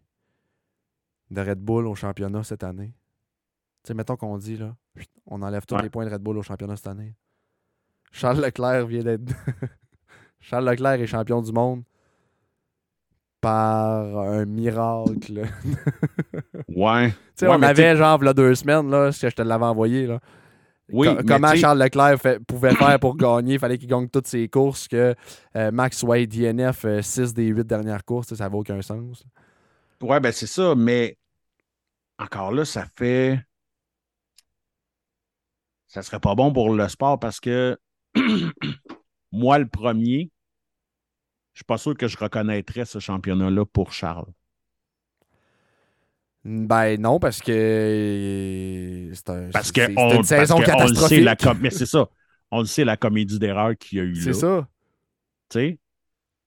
de 1.31 1.41
Red 1.41 1.59
Bull 1.59 1.87
au 1.87 1.95
championnat 1.95 2.45
cette 2.45 2.63
année. 2.63 2.95
Tu 3.83 3.89
sais, 3.89 3.95
mettons 3.95 4.17
qu'on 4.17 4.39
dit, 4.39 4.57
là, 4.57 4.77
on 5.27 5.43
enlève 5.43 5.65
tous 5.67 5.75
Ouais. 5.77 5.83
les 5.83 5.91
points 5.91 6.05
de 6.07 6.11
Red 6.11 6.23
Bull 6.23 6.39
au 6.39 6.43
championnat 6.43 6.77
cette 6.77 6.87
année. 6.87 7.15
Charles 8.13 8.41
Leclerc 8.41 8.87
vient 8.87 9.03
d'être. 9.03 9.23
Charles 10.41 10.69
Leclerc 10.69 11.01
est 11.01 11.07
champion 11.07 11.43
du 11.43 11.51
monde 11.53 11.83
par 13.47 14.19
un 14.19 14.45
miracle. 14.45 15.43
Ouais. 16.69 17.11
Tu 17.11 17.17
sais, 17.37 17.47
Ouais, 17.49 17.55
on 17.57 17.63
avait 17.63 17.97
genre 17.97 18.23
là 18.23 18.35
deux 18.35 18.55
semaines, 18.57 18.91
là, 18.91 19.13
ce 19.13 19.23
que 19.23 19.31
je 19.31 19.37
te 19.37 19.43
l'avais 19.43 19.65
envoyé. 19.65 20.07
Là. 20.07 20.19
Oui, 20.93 21.07
Co- 21.09 21.23
comment 21.27 21.55
Charles 21.55 21.79
Leclerc 21.83 22.19
fait- 22.21 22.39
pouvait 22.45 22.75
faire 22.75 22.99
pour 22.99 23.17
gagner? 23.17 23.55
Il 23.55 23.59
fallait 23.61 23.79
qu'il 23.79 23.89
gagne 23.89 24.09
toutes 24.09 24.27
ses 24.27 24.49
courses, 24.49 24.89
que 24.89 25.15
euh, 25.57 25.71
Max 25.71 25.99
soit 25.99 26.27
DNF 26.27 26.85
6 27.01 27.33
des 27.35 27.47
8 27.47 27.65
dernières 27.67 28.05
courses. 28.05 28.35
Ça 28.35 28.49
n'a 28.49 28.55
aucun 28.57 28.83
sens. 28.83 29.25
Ouais, 30.03 30.19
ben 30.21 30.33
c'est 30.33 30.47
ça, 30.49 30.75
mais 30.75 31.17
encore 32.19 32.53
là, 32.53 32.65
ça 32.65 32.85
fait. 32.97 33.39
Ça 35.87 36.03
serait 36.03 36.21
pas 36.21 36.35
bon 36.35 36.53
pour 36.53 36.75
le 36.75 36.89
sport 36.89 37.19
parce 37.19 37.41
que 37.41 37.79
moi, 39.33 39.59
le 39.59 39.69
premier, 39.69 40.31
je 41.57 41.61
suis 41.61 41.65
pas 41.65 41.79
sûr 41.79 41.97
que 41.97 42.07
je 42.07 42.19
reconnaîtrais 42.19 42.85
ce 42.85 42.99
championnat-là 42.99 43.65
pour 43.65 43.91
Charles. 43.91 44.27
Ben 46.45 47.01
non, 47.01 47.19
parce 47.19 47.41
que 47.41 47.51
euh, 47.51 49.15
c'est 49.15 49.31
un- 49.31 49.49
Parce 49.51 49.73
que 49.73 49.81
on, 49.99 50.11
une 50.11 50.17
parce 50.17 50.29
saison 50.29 50.59
que 50.59 50.71
on 50.71 50.87
le 50.87 50.95
sait, 50.95 51.23
catastrophique. 51.23 51.25
la 51.25 51.35
com- 51.35 51.59
mais 51.61 51.71
c'est 51.71 51.87
ça. 51.87 52.07
On 52.53 52.61
le 52.61 52.67
sait, 52.67 52.85
la 52.85 52.97
comédie 52.99 53.39
d'erreur 53.39 53.77
qu'il 53.77 53.99
y 53.99 54.01
a 54.03 54.05
eu 54.05 54.13
là. 54.13 54.21
C'est 54.23 54.33
ça. 54.35 54.69
Tu 55.49 55.59
sais? 55.59 55.79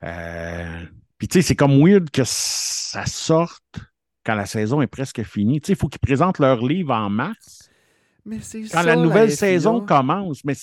Euh, 0.03 0.85
Puis 1.17 1.27
tu 1.27 1.41
sais, 1.41 1.47
c'est 1.47 1.55
comme 1.55 1.83
weird 1.83 2.11
que 2.11 2.21
ça 2.23 3.05
sorte 3.07 3.79
quand 4.23 4.35
la 4.35 4.45
saison 4.45 4.81
est 4.81 4.87
presque 4.87 5.23
finie. 5.23 5.59
Tu 5.59 5.67
sais, 5.67 5.73
il 5.73 5.75
faut 5.75 5.89
qu'ils 5.89 5.99
présentent 5.99 6.39
leur 6.39 6.63
livre 6.65 6.93
en 6.93 7.09
mars. 7.09 7.69
Mais 8.25 8.39
c'est 8.41 8.61
Quand 8.61 8.67
ça, 8.67 8.83
la 8.83 8.95
nouvelle 8.95 9.31
saison 9.31 9.81
commence. 9.81 10.45
Mais 10.45 10.53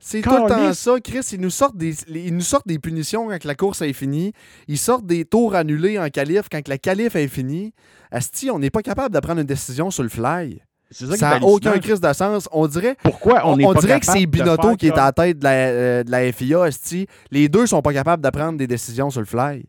c'est- 0.00 0.22
tout 0.22 0.30
le 0.30 0.48
temps 0.48 0.72
ça, 0.74 0.98
Chris. 1.02 1.20
Ils 1.32 1.40
nous, 1.40 1.50
sortent 1.50 1.76
des, 1.76 1.94
les- 2.08 2.26
ils 2.26 2.34
nous 2.34 2.40
sortent 2.40 2.66
des 2.66 2.78
punitions 2.80 3.28
quand 3.28 3.44
la 3.44 3.54
course 3.54 3.82
est 3.82 3.92
finie. 3.92 4.32
Ils 4.66 4.78
sortent 4.78 5.06
des 5.06 5.24
tours 5.24 5.54
annulés 5.54 5.98
en 5.98 6.08
qualif 6.08 6.48
quand 6.50 6.66
la 6.66 6.78
qualif 6.78 7.14
est 7.14 7.28
finie. 7.28 7.72
Asti, 8.10 8.50
on 8.50 8.58
n'est 8.58 8.70
pas 8.70 8.82
capable 8.82 9.14
de 9.14 9.20
prendre 9.20 9.40
une 9.40 9.46
décision 9.46 9.90
sur 9.92 10.02
le 10.02 10.08
fly. 10.08 10.60
c'est 10.90 11.06
ça 11.16 11.38
n'a 11.38 11.46
aucun 11.46 11.78
crise 11.78 12.00
de 12.00 12.12
sens. 12.12 12.48
On 12.50 12.66
dirait, 12.66 12.96
Pourquoi 13.04 13.46
on 13.46 13.52
on, 13.52 13.56
n'est 13.58 13.64
on 13.66 13.74
pas 13.74 13.80
dirait 13.80 14.00
que 14.00 14.06
capable 14.06 14.18
c'est 14.20 14.26
de 14.26 14.30
Binotto 14.30 14.76
qui 14.76 14.86
est 14.88 14.98
à 14.98 15.04
la 15.04 15.12
tête 15.12 15.38
de 15.38 15.44
la, 15.44 15.52
euh, 15.52 16.02
de 16.02 16.10
la 16.10 16.32
FIA. 16.32 16.64
Asti. 16.64 17.06
Les 17.30 17.48
deux 17.48 17.66
sont 17.68 17.80
pas 17.82 17.92
capables 17.92 18.24
de 18.24 18.30
prendre 18.30 18.58
des 18.58 18.66
décisions 18.66 19.10
sur 19.10 19.20
le 19.20 19.26
fly. 19.26 19.64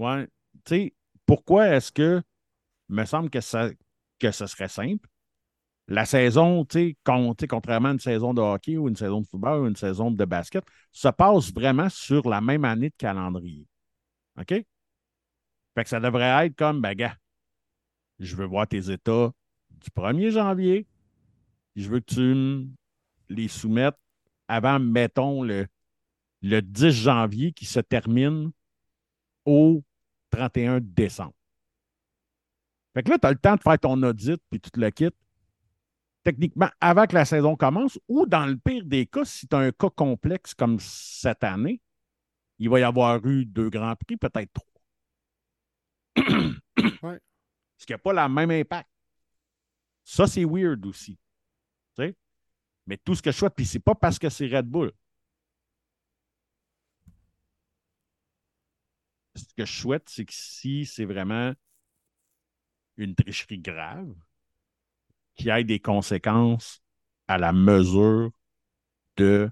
Ouais. 0.00 0.26
Tu 0.64 0.74
sais, 0.74 0.92
pourquoi 1.26 1.68
est-ce 1.68 1.92
que 1.92 2.20
me 2.88 3.04
semble 3.04 3.30
que 3.30 3.40
ça, 3.40 3.68
que 4.18 4.30
ce 4.32 4.46
serait 4.46 4.68
simple. 4.68 5.08
La 5.88 6.04
saison, 6.04 6.64
tu 6.64 6.78
sais, 6.78 6.96
con- 7.04 7.34
tu 7.34 7.42
sais, 7.42 7.46
contrairement 7.48 7.90
à 7.90 7.92
une 7.92 8.00
saison 8.00 8.34
de 8.34 8.40
hockey 8.40 8.76
ou 8.76 8.88
une 8.88 8.96
saison 8.96 9.20
de 9.20 9.26
football 9.26 9.62
ou 9.62 9.66
une 9.68 9.76
saison 9.76 10.10
de 10.10 10.24
basket, 10.24 10.64
se 10.90 11.08
passe 11.08 11.52
vraiment 11.52 11.88
sur 11.88 12.28
la 12.28 12.40
même 12.40 12.64
année 12.64 12.90
de 12.90 12.94
calendrier. 12.98 13.66
OK? 14.40 14.48
Fait 14.48 15.84
que 15.84 15.88
ça 15.88 16.00
devrait 16.00 16.46
être 16.46 16.56
comme, 16.56 16.80
ben, 16.80 16.94
gars, 16.94 17.16
je 18.18 18.34
veux 18.34 18.46
voir 18.46 18.66
tes 18.66 18.90
états 18.90 19.30
du 19.70 19.90
1er 19.90 20.30
janvier. 20.30 20.86
Je 21.76 21.88
veux 21.88 22.00
que 22.00 22.14
tu 22.14 22.68
les 23.28 23.48
soumettes 23.48 23.98
avant, 24.48 24.78
mettons, 24.80 25.42
le, 25.42 25.66
le 26.42 26.62
10 26.62 26.90
janvier 26.90 27.52
qui 27.52 27.66
se 27.66 27.80
termine 27.80 28.50
au 29.44 29.82
31 30.30 30.80
décembre. 30.80 31.34
Fait 32.94 33.02
que 33.02 33.10
là, 33.10 33.18
tu 33.18 33.26
as 33.26 33.30
le 33.32 33.38
temps 33.38 33.56
de 33.56 33.60
faire 33.60 33.78
ton 33.78 34.02
audit 34.02 34.40
puis 34.50 34.60
tu 34.60 34.70
te 34.70 34.80
le 34.80 34.90
quittes. 34.90 35.16
Techniquement, 36.26 36.68
avant 36.80 37.06
que 37.06 37.14
la 37.14 37.24
saison 37.24 37.54
commence, 37.54 38.00
ou 38.08 38.26
dans 38.26 38.46
le 38.46 38.56
pire 38.56 38.84
des 38.84 39.06
cas, 39.06 39.24
si 39.24 39.46
tu 39.46 39.54
as 39.54 39.60
un 39.60 39.70
cas 39.70 39.90
complexe 39.90 40.54
comme 40.54 40.80
cette 40.80 41.44
année, 41.44 41.80
il 42.58 42.68
va 42.68 42.80
y 42.80 42.82
avoir 42.82 43.24
eu 43.24 43.44
deux 43.44 43.70
grands 43.70 43.94
prix, 43.94 44.16
peut-être 44.16 44.52
trois. 44.52 44.66
Ouais. 47.02 47.20
Ce 47.78 47.86
qui 47.86 47.92
n'a 47.92 47.98
pas 47.98 48.12
le 48.12 48.34
même 48.34 48.50
impact. 48.50 48.90
Ça, 50.02 50.26
c'est 50.26 50.44
weird 50.44 50.84
aussi. 50.84 51.16
Mais 52.86 52.96
tout 52.96 53.14
ce 53.14 53.22
que 53.22 53.30
je 53.30 53.36
souhaite, 53.36 53.54
puis 53.54 53.64
c'est 53.64 53.78
pas 53.78 53.94
parce 53.94 54.18
que 54.18 54.28
c'est 54.28 54.48
Red 54.48 54.66
Bull. 54.66 54.92
Ce 59.36 59.44
que 59.56 59.64
je 59.64 59.72
souhaite, 59.72 60.08
c'est 60.08 60.24
que 60.24 60.32
si 60.32 60.86
c'est 60.86 61.04
vraiment 61.04 61.52
une 62.96 63.14
tricherie 63.14 63.60
grave, 63.60 64.12
qu'il 65.36 65.48
y 65.48 65.50
ait 65.50 65.64
des 65.64 65.80
conséquences 65.80 66.82
à 67.28 67.38
la 67.38 67.52
mesure 67.52 68.30
de, 69.16 69.50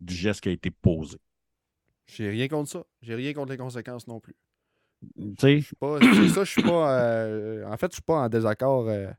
du 0.00 0.14
geste 0.14 0.40
qui 0.42 0.48
a 0.50 0.52
été 0.52 0.70
posé. 0.70 1.18
J'ai 2.06 2.28
rien 2.30 2.48
contre 2.48 2.70
ça. 2.70 2.84
J'ai 3.02 3.14
rien 3.14 3.32
contre 3.32 3.52
les 3.52 3.58
conséquences 3.58 4.06
non 4.06 4.20
plus. 4.20 4.36
Tu 5.16 5.34
sais, 5.38 5.60
Je 5.60 5.66
suis 5.66 5.76
pas. 5.76 5.98
C'est 6.00 6.28
ça, 6.28 6.44
je 6.44 6.50
suis 6.50 6.62
pas. 6.62 7.00
euh, 7.00 7.66
en 7.66 7.76
fait, 7.76 7.88
je 7.90 7.94
suis 7.94 8.02
pas 8.02 8.20
en 8.24 8.28
désaccord. 8.28 8.88
euh, 8.88 9.10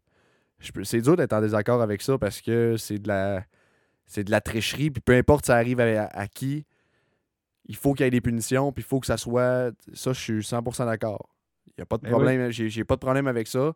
c'est 0.83 1.01
dur 1.01 1.15
d'être 1.17 1.33
en 1.33 1.41
désaccord 1.41 1.81
avec 1.81 2.01
ça 2.01 2.17
parce 2.17 2.41
que 2.41 2.77
c'est 2.77 2.99
de 2.99 3.07
la. 3.07 3.45
C'est 4.07 4.23
de 4.23 4.31
la 4.31 4.41
tricherie, 4.41 4.91
puis 4.91 5.01
peu 5.01 5.13
importe 5.15 5.47
ça 5.47 5.55
arrive 5.55 5.79
à, 5.79 6.05
à 6.07 6.27
qui, 6.27 6.65
il 7.65 7.75
faut 7.75 7.93
qu'il 7.93 8.03
y 8.05 8.07
ait 8.07 8.11
des 8.11 8.21
punitions, 8.21 8.71
puis 8.71 8.83
il 8.83 8.87
faut 8.87 8.99
que 8.99 9.07
ça 9.07 9.17
soit. 9.17 9.71
Ça, 9.93 10.13
je 10.13 10.19
suis 10.19 10.43
100% 10.43 10.85
d'accord. 10.85 11.29
Il 11.67 11.73
n'y 11.79 11.81
a 11.83 11.85
pas 11.85 11.97
de 11.97 12.03
Ben 12.03 12.09
problème. 12.11 12.51
J'ai 12.51 12.83
pas 12.83 12.95
de 12.95 12.99
problème 13.01 13.27
avec 13.27 13.47
ça. 13.47 13.73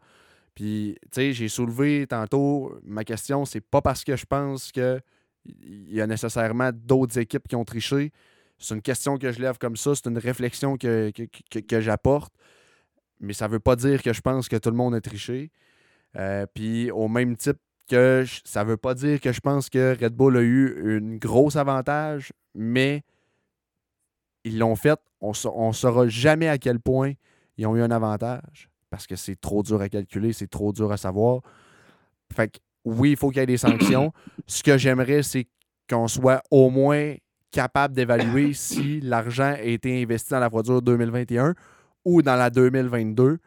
Puis, 0.59 0.97
tu 1.03 1.07
sais, 1.13 1.31
j'ai 1.31 1.47
soulevé 1.47 2.05
tantôt 2.05 2.77
ma 2.83 3.05
question, 3.05 3.45
c'est 3.45 3.61
pas 3.61 3.81
parce 3.81 4.03
que 4.03 4.17
je 4.17 4.25
pense 4.25 4.73
que 4.73 4.99
il 5.45 5.93
y 5.93 6.01
a 6.01 6.05
nécessairement 6.05 6.71
d'autres 6.73 7.17
équipes 7.17 7.47
qui 7.47 7.55
ont 7.55 7.63
triché. 7.63 8.11
C'est 8.57 8.75
une 8.75 8.81
question 8.81 9.17
que 9.17 9.31
je 9.31 9.39
lève 9.39 9.57
comme 9.57 9.77
ça, 9.77 9.95
c'est 9.95 10.07
une 10.09 10.17
réflexion 10.17 10.75
que, 10.75 11.11
que, 11.11 11.23
que- 11.49 11.59
que 11.59 11.79
j'apporte. 11.79 12.33
Mais 13.21 13.31
ça 13.31 13.47
veut 13.47 13.61
pas 13.61 13.77
dire 13.77 14.03
que 14.03 14.11
je 14.11 14.19
pense 14.19 14.49
que 14.49 14.57
tout 14.57 14.69
le 14.69 14.75
monde 14.75 14.93
a 14.95 14.99
triché. 14.99 15.49
Euh, 16.17 16.45
Puis 16.53 16.91
au 16.91 17.07
même 17.07 17.37
type 17.37 17.57
que 17.87 18.23
je- 18.25 18.41
ça 18.43 18.65
veut 18.65 18.75
pas 18.75 18.95
dire 18.95 19.21
que 19.21 19.31
je 19.31 19.39
pense 19.39 19.69
que 19.69 19.95
Red 19.97 20.13
Bull 20.13 20.35
a 20.35 20.41
eu 20.41 20.97
un 20.97 21.15
gros 21.15 21.55
avantage, 21.55 22.33
mais 22.53 23.03
ils 24.43 24.59
l'ont 24.59 24.75
fait. 24.75 24.99
On 25.21 25.29
ne 25.69 25.73
saura 25.73 26.09
jamais 26.09 26.49
à 26.49 26.57
quel 26.57 26.81
point 26.81 27.13
ils 27.57 27.65
ont 27.65 27.77
eu 27.77 27.81
un 27.81 27.91
avantage 27.91 28.68
parce 28.89 29.07
que 29.07 29.15
c'est 29.15 29.39
trop 29.39 29.63
dur 29.63 29.81
à 29.81 29.89
calculer, 29.89 30.33
c'est 30.33 30.47
trop 30.47 30.71
dur 30.73 30.91
à 30.91 30.97
savoir. 30.97 31.41
Fait 32.33 32.49
que 32.49 32.59
oui, 32.85 33.11
il 33.11 33.17
faut 33.17 33.29
qu'il 33.29 33.39
y 33.39 33.43
ait 33.43 33.45
des 33.45 33.57
sanctions. 33.57 34.11
Ce 34.47 34.63
que 34.63 34.77
j'aimerais, 34.77 35.23
c'est 35.23 35.47
qu'on 35.89 36.07
soit 36.07 36.41
au 36.51 36.69
moins 36.69 37.15
capable 37.51 37.95
d'évaluer 37.95 38.53
si 38.53 38.99
l'argent 39.01 39.53
a 39.53 39.61
été 39.61 40.01
investi 40.01 40.31
dans 40.31 40.39
la 40.39 40.47
voiture 40.47 40.81
2021 40.81 41.55
ou 42.05 42.21
dans 42.21 42.35
la 42.35 42.49
2022. 42.49 43.39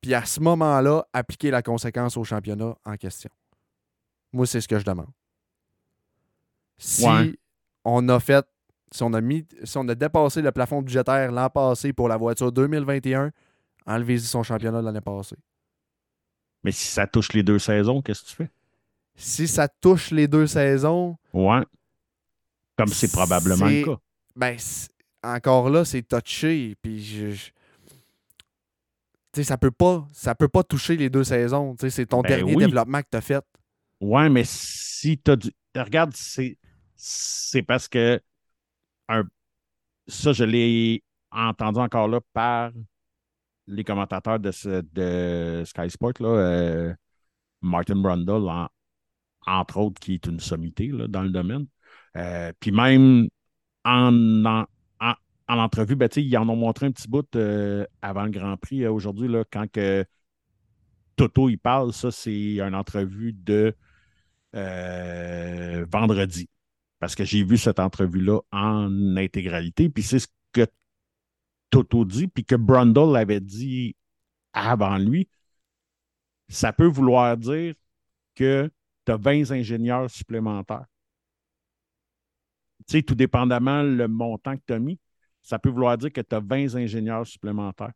Puis 0.00 0.14
à 0.14 0.24
ce 0.24 0.40
moment-là, 0.40 1.04
appliquer 1.12 1.50
la 1.50 1.62
conséquence 1.62 2.16
au 2.16 2.24
championnat 2.24 2.76
en 2.84 2.96
question. 2.96 3.30
Moi, 4.32 4.46
c'est 4.46 4.60
ce 4.60 4.68
que 4.68 4.78
je 4.78 4.84
demande. 4.84 5.08
Si 6.78 7.06
Ouais. 7.06 7.34
on 7.84 8.06
a 8.08 8.20
fait, 8.20 8.44
si 8.92 9.02
on 9.02 9.12
a 9.14 9.20
mis, 9.20 9.46
si 9.64 9.78
on 9.78 9.88
a 9.88 9.94
dépassé 9.94 10.42
le 10.42 10.52
plafond 10.52 10.82
budgétaire 10.82 11.32
l'an 11.32 11.48
passé 11.48 11.92
pour 11.92 12.08
la 12.08 12.16
voiture 12.16 12.52
2021, 12.52 13.30
enlevez-y 13.86 14.20
son 14.26 14.42
championnat 14.42 14.82
l'année 14.82 15.00
passée. 15.00 15.36
mais 16.62 16.72
si 16.72 16.86
ça 16.86 17.06
touche 17.06 17.32
les 17.32 17.42
deux 17.42 17.58
saisons, 17.58 18.02
qu'est-ce 18.02 18.22
que 18.22 18.28
tu 18.28 18.34
fais? 18.36 18.50
Si 19.14 19.48
ça 19.48 19.68
touche 19.68 20.10
les 20.10 20.28
deux 20.28 20.46
saisons, 20.46 21.16
Ouais. 21.32 21.62
Comme 22.76 22.88
c'est 22.88 23.10
probablement 23.10 23.66
le 23.66 23.84
cas. 23.84 23.96
ben 24.34 24.56
encore 25.22 25.70
là, 25.70 25.84
c'est 25.84 26.02
touché. 26.02 26.76
Puis 26.82 27.02
je, 27.02 27.30
je- 27.30 27.50
tu 29.32 29.42
sais, 29.42 29.44
ça 29.44 29.56
peut 29.58 29.70
pas, 29.70 30.06
ça 30.12 30.34
peut 30.34 30.48
pas 30.48 30.62
toucher 30.62 30.96
les 30.96 31.08
deux 31.10 31.24
saisons. 31.24 31.74
Tu 31.76 31.82
sais, 31.82 31.90
c'est 31.90 32.06
ton 32.06 32.20
Ben 32.20 32.28
dernier 32.36 32.54
oui. 32.54 32.64
développement 32.64 33.00
que 33.02 33.08
tu 33.10 33.16
as 33.16 33.20
fait. 33.22 33.44
Ouais, 34.00 34.28
mais 34.28 34.44
si 34.44 35.18
tu 35.18 35.30
as 35.30 35.36
du. 35.36 35.50
Regarde, 35.74 36.12
c'est, 36.14 36.58
c'est 36.94 37.62
parce 37.62 37.88
que 37.88 38.20
un... 39.08 39.24
ça, 40.06 40.32
je 40.32 40.44
l'ai 40.44 41.02
entendu 41.30 41.80
encore 41.80 42.08
là 42.08 42.20
par 42.32 42.72
les 43.66 43.84
commentateurs 43.84 44.38
de, 44.40 44.50
Sky 45.64 45.90
Sport, 45.90 46.12
là, 46.20 46.28
euh, 46.28 46.94
Martin 47.62 47.96
Brundle, 47.96 48.48
en- 48.48 48.68
entre 49.46 49.78
autres, 49.78 50.00
qui 50.00 50.14
est 50.14 50.26
une 50.26 50.40
sommité 50.40 50.88
là, 50.88 51.08
dans 51.08 51.22
le 51.22 51.30
domaine. 51.30 51.66
Euh, 52.16 52.52
Puis 52.60 52.72
même 52.72 53.28
en, 53.84 54.44
en, 54.44 54.66
en- 55.00 55.14
en 55.48 55.58
entrevue, 55.58 55.96
ben, 55.96 56.08
ils 56.16 56.38
en 56.38 56.48
ont 56.48 56.56
montré 56.56 56.86
un 56.86 56.92
petit 56.92 57.08
bout 57.08 57.26
euh, 57.36 57.86
avant 58.02 58.24
le 58.24 58.30
Grand 58.30 58.56
Prix 58.56 58.86
aujourd'hui, 58.86 59.30
quand 59.52 59.70
que 59.70 60.04
Toto 61.16 61.48
il 61.48 61.58
parle, 61.58 61.92
ça, 61.92 62.10
c'est 62.10 62.58
une 62.58 62.74
entrevue 62.74 63.32
de 63.32 63.74
vendredi. 65.90 66.48
Parce 66.98 67.14
que 67.14 67.24
j'ai 67.24 67.44
vu 67.44 67.58
cette 67.58 67.78
entrevue-là 67.78 68.40
en 68.52 69.16
intégralité. 69.16 69.88
Puis 69.90 70.02
c'est 70.02 70.18
ce 70.18 70.28
Toto 71.70 72.04
dit, 72.04 72.28
puis 72.28 72.44
que 72.44 72.54
Brundle 72.54 73.16
avait 73.16 73.40
dit 73.40 73.96
avant 74.52 74.98
lui. 74.98 75.28
Ça 76.48 76.72
peut 76.72 76.86
vouloir 76.86 77.36
dire 77.36 77.74
que 78.34 78.70
tu 79.04 79.12
as 79.12 79.16
20 79.16 79.50
ingénieurs 79.50 80.10
supplémentaires. 80.10 80.86
Tu 82.86 82.98
sais, 82.98 83.02
tout 83.02 83.14
dépendamment 83.14 83.82
le 83.82 84.06
montant 84.06 84.56
que 84.56 84.62
tu 84.66 84.72
as 84.72 84.78
mis, 84.78 84.98
ça 85.42 85.58
peut 85.58 85.70
vouloir 85.70 85.98
dire 85.98 86.12
que 86.12 86.20
tu 86.20 86.34
as 86.34 86.40
20 86.40 86.76
ingénieurs 86.76 87.26
supplémentaires. 87.26 87.92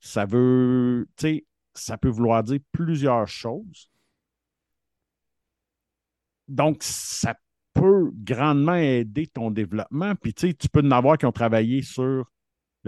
Ça 0.00 0.26
veut, 0.26 1.08
tu 1.16 1.22
sais, 1.22 1.46
ça 1.74 1.96
peut 1.96 2.08
vouloir 2.08 2.42
dire 2.42 2.60
plusieurs 2.72 3.26
choses. 3.26 3.90
Donc, 6.46 6.82
ça 6.82 7.34
peut 7.72 8.10
grandement 8.12 8.74
aider 8.74 9.26
ton 9.26 9.50
développement. 9.50 10.14
Puis, 10.14 10.34
tu 10.34 10.54
tu 10.54 10.68
peux 10.68 10.80
en 10.80 10.90
avoir 10.90 11.18
qui 11.18 11.26
ont 11.26 11.32
travaillé 11.32 11.82
sur 11.82 12.30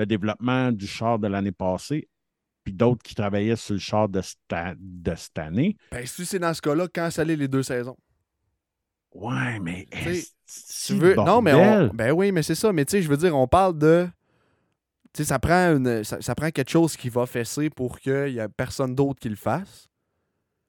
le 0.00 0.06
développement 0.06 0.72
du 0.72 0.86
char 0.86 1.18
de 1.18 1.28
l'année 1.28 1.52
passée, 1.52 2.08
puis 2.64 2.72
d'autres 2.72 3.02
qui 3.02 3.14
travaillaient 3.14 3.56
sur 3.56 3.74
le 3.74 3.80
char 3.80 4.08
de, 4.08 4.22
de 4.78 5.14
cette 5.14 5.38
année. 5.38 5.76
Ben, 5.92 6.06
si 6.06 6.24
c'est 6.24 6.38
dans 6.38 6.54
ce 6.54 6.62
cas-là, 6.62 6.88
canceller 6.88 7.36
les 7.36 7.48
deux 7.48 7.62
saisons? 7.62 7.96
Ouais, 9.12 9.60
mais. 9.60 9.86
Tu 10.86 10.94
veux... 10.94 11.14
Non, 11.14 11.42
mais 11.42 11.54
on... 11.54 11.88
Ben 11.88 12.12
oui, 12.12 12.32
mais 12.32 12.42
c'est 12.42 12.54
ça. 12.54 12.72
Mais 12.72 12.84
tu 12.84 12.92
sais, 12.92 13.02
je 13.02 13.08
veux 13.08 13.16
dire, 13.16 13.36
on 13.36 13.46
parle 13.46 13.76
de. 13.78 14.08
Tu 15.12 15.22
sais, 15.22 15.24
ça 15.28 15.38
prend 15.38 15.76
une... 15.76 16.02
ça, 16.04 16.20
ça 16.20 16.34
prend 16.34 16.50
quelque 16.50 16.70
chose 16.70 16.96
qui 16.96 17.08
va 17.08 17.26
fesser 17.26 17.68
pour 17.70 17.98
qu'il 17.98 18.32
n'y 18.32 18.38
ait 18.38 18.48
personne 18.48 18.94
d'autre 18.94 19.20
qui 19.20 19.28
le 19.28 19.36
fasse. 19.36 19.88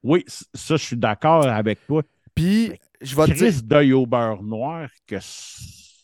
Oui, 0.02 0.24
ça, 0.28 0.76
je 0.76 0.84
suis 0.84 0.96
d'accord 0.96 1.46
avec 1.46 1.86
toi. 1.86 2.02
Puis, 2.34 2.72
je 3.00 3.16
vais 3.16 3.26
te 3.26 3.32
dire. 3.32 3.62
D'œil 3.62 3.92
au 3.92 4.04
beurre 4.06 4.42
noir 4.42 4.88
que 5.06 5.16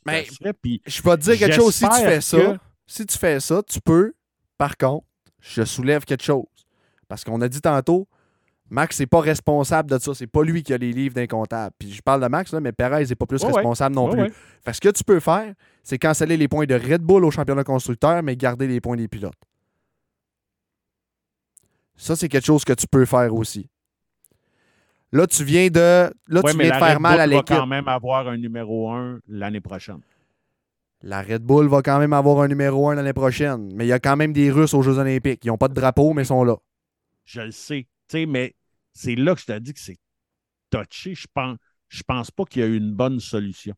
Mais- 0.06 0.24
serait, 0.24 0.52
puis 0.52 0.80
Je 0.86 1.02
vais 1.02 1.16
te 1.16 1.22
dire 1.22 1.38
quelque 1.38 1.56
chose. 1.56 1.74
Si 1.74 1.84
tu 1.88 1.96
fais 1.96 2.20
ça, 2.20 2.38
que- 2.38 2.58
si 2.88 3.06
tu 3.06 3.16
fais 3.16 3.38
ça, 3.38 3.62
tu 3.62 3.80
peux. 3.80 4.12
Par 4.56 4.76
contre, 4.76 5.06
je 5.40 5.62
soulève 5.62 6.04
quelque 6.04 6.24
chose. 6.24 6.46
Parce 7.06 7.22
qu'on 7.22 7.40
a 7.42 7.48
dit 7.48 7.60
tantôt, 7.60 8.08
Max 8.70 8.98
n'est 8.98 9.06
pas 9.06 9.20
responsable 9.20 9.88
de 9.90 9.98
ça. 9.98 10.12
C'est 10.14 10.26
pas 10.26 10.42
lui 10.42 10.62
qui 10.62 10.72
a 10.74 10.78
les 10.78 10.92
livres 10.92 11.14
d'un 11.14 11.26
comptable. 11.26 11.74
Puis 11.78 11.92
je 11.92 12.02
parle 12.02 12.20
de 12.22 12.26
Max, 12.26 12.52
là, 12.52 12.60
mais 12.60 12.72
Perez 12.72 13.04
n'est 13.06 13.14
pas 13.14 13.26
plus 13.26 13.42
ouais. 13.44 13.52
responsable 13.52 13.94
non 13.94 14.10
plus. 14.10 14.22
ouais. 14.22 14.32
Fait 14.64 14.70
que 14.72 14.76
ce 14.76 14.80
que 14.80 14.88
tu 14.88 15.04
peux 15.04 15.20
faire, 15.20 15.54
c'est 15.84 15.98
canceller 15.98 16.36
les 16.36 16.48
points 16.48 16.66
de 16.66 16.74
Red 16.74 17.02
Bull 17.02 17.24
au 17.24 17.30
championnat 17.30 17.62
constructeur, 17.64 18.22
mais 18.22 18.36
garder 18.36 18.66
les 18.66 18.80
points 18.80 18.96
des 18.96 19.06
pilotes. 19.08 19.32
Ça, 21.96 22.14
c'est 22.16 22.28
quelque 22.28 22.44
chose 22.46 22.64
que 22.64 22.72
tu 22.72 22.86
peux 22.86 23.04
faire 23.04 23.34
aussi. 23.34 23.68
Là, 25.12 25.26
tu 25.26 25.42
viens 25.44 25.68
de, 25.68 26.10
là, 26.28 26.40
Ouais, 26.42 26.52
tu 26.52 26.58
viens 26.58 26.68
de 26.68 26.74
faire 26.74 26.94
Red 26.94 27.00
mal 27.00 27.12
Bull 27.12 27.20
à 27.20 27.26
va 27.26 27.26
l'équipe. 27.26 27.56
quand 27.56 27.66
même 27.66 27.88
avoir 27.88 28.28
un 28.28 28.36
numéro 28.36 28.90
1 28.90 29.20
l'année 29.28 29.60
prochaine. 29.60 30.00
La 31.02 31.22
Red 31.22 31.42
Bull 31.42 31.68
va 31.68 31.80
quand 31.82 31.98
même 31.98 32.12
avoir 32.12 32.40
un 32.40 32.48
numéro 32.48 32.88
1 32.88 32.96
l'année 32.96 33.12
prochaine. 33.12 33.72
Mais 33.74 33.84
il 33.86 33.88
y 33.88 33.92
a 33.92 34.00
quand 34.00 34.16
même 34.16 34.32
des 34.32 34.50
Russes 34.50 34.74
aux 34.74 34.82
Jeux 34.82 34.98
Olympiques. 34.98 35.44
Ils 35.44 35.48
n'ont 35.48 35.58
pas 35.58 35.68
de 35.68 35.74
drapeau, 35.74 36.12
mais 36.12 36.22
ils 36.22 36.26
sont 36.26 36.44
là. 36.44 36.56
Je 37.24 37.42
le 37.42 37.52
sais. 37.52 37.86
Mais 38.26 38.54
c'est 38.94 39.14
là 39.14 39.34
que 39.34 39.40
je 39.40 39.46
te 39.46 39.58
dis 39.58 39.74
que 39.74 39.80
c'est 39.80 39.98
touché. 40.70 41.14
Je 41.14 41.26
pense, 41.32 41.58
pense 42.06 42.30
pas 42.30 42.44
qu'il 42.44 42.62
y 42.62 42.64
a 42.64 42.68
une 42.68 42.92
bonne 42.92 43.20
solution. 43.20 43.74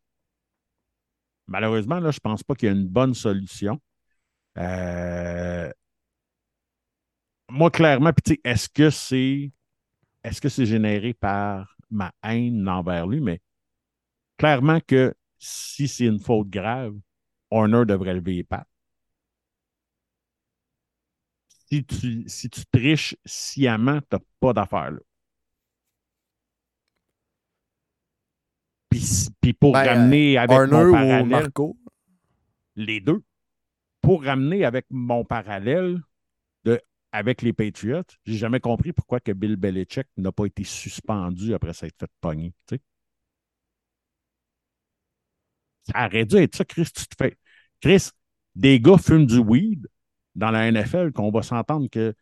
Malheureusement, 1.46 1.98
là, 2.00 2.10
je 2.10 2.20
pense 2.20 2.42
pas 2.42 2.54
qu'il 2.54 2.66
y 2.66 2.70
a 2.70 2.74
une 2.74 2.86
bonne 2.86 3.14
solution. 3.14 3.80
Euh, 4.56 5.70
Moi, 7.50 7.70
clairement, 7.70 8.12
puis 8.12 8.40
est-ce 8.44 8.68
que 8.68 8.90
c'est 8.90 9.50
est-ce 10.22 10.40
que 10.40 10.48
c'est 10.48 10.66
généré 10.66 11.14
par 11.14 11.76
ma 11.90 12.12
haine 12.22 12.68
envers 12.68 13.06
lui? 13.06 13.20
Mais 13.20 13.40
clairement 14.38 14.80
que 14.80 15.14
si 15.38 15.88
c'est 15.88 16.06
une 16.06 16.20
faute 16.20 16.48
grave, 16.48 16.94
Horner 17.50 17.84
devrait 17.86 18.14
lever 18.14 18.34
les 18.36 18.44
pattes. 18.44 18.68
Si 21.68 21.84
tu, 21.84 22.24
si 22.28 22.50
tu 22.50 22.64
triches 22.72 23.16
sciemment, 23.24 24.00
tu 24.00 24.16
n'as 24.16 24.20
pas 24.40 24.52
d'affaire 24.52 24.90
là. 24.90 25.00
Puis, 28.88 29.28
puis 29.40 29.52
pour 29.52 29.74
Ben, 29.74 29.82
ramener 29.82 30.36
avec 30.38 30.62
Horner 30.62 30.76
mon 30.76 30.86
ou 30.86 31.24
parallèle, 31.24 31.26
Marco? 31.26 31.76
les 32.76 33.00
deux, 33.00 33.22
pour 34.02 34.24
ramener 34.24 34.64
avec 34.64 34.86
mon 34.90 35.24
parallèle 35.24 36.00
de, 36.64 36.80
avec 37.12 37.42
les 37.42 37.52
Patriots, 37.52 38.04
j'ai 38.26 38.36
jamais 38.38 38.60
compris 38.60 38.92
pourquoi 38.92 39.20
que 39.20 39.32
Bill 39.32 39.56
Belichick 39.56 40.06
n'a 40.16 40.32
pas 40.32 40.46
été 40.46 40.64
suspendu 40.64 41.54
après 41.54 41.74
s'être 41.74 41.98
fait 41.98 42.10
pogner. 42.20 42.54
Ça 45.84 46.06
aurait 46.06 46.24
dû 46.24 46.36
être 46.36 46.56
ça, 46.56 46.64
Chris. 46.64 46.88
Tu 46.94 47.06
te 47.06 47.14
fais. 47.16 47.36
Chris, 47.80 48.10
des 48.54 48.80
gars 48.80 48.98
fument 48.98 49.26
du 49.26 49.38
weed 49.38 49.88
dans 50.34 50.50
la 50.50 50.70
NFL, 50.70 51.12
qu'on 51.12 51.30
va 51.30 51.42
s'entendre 51.42 51.88
que 51.88 52.14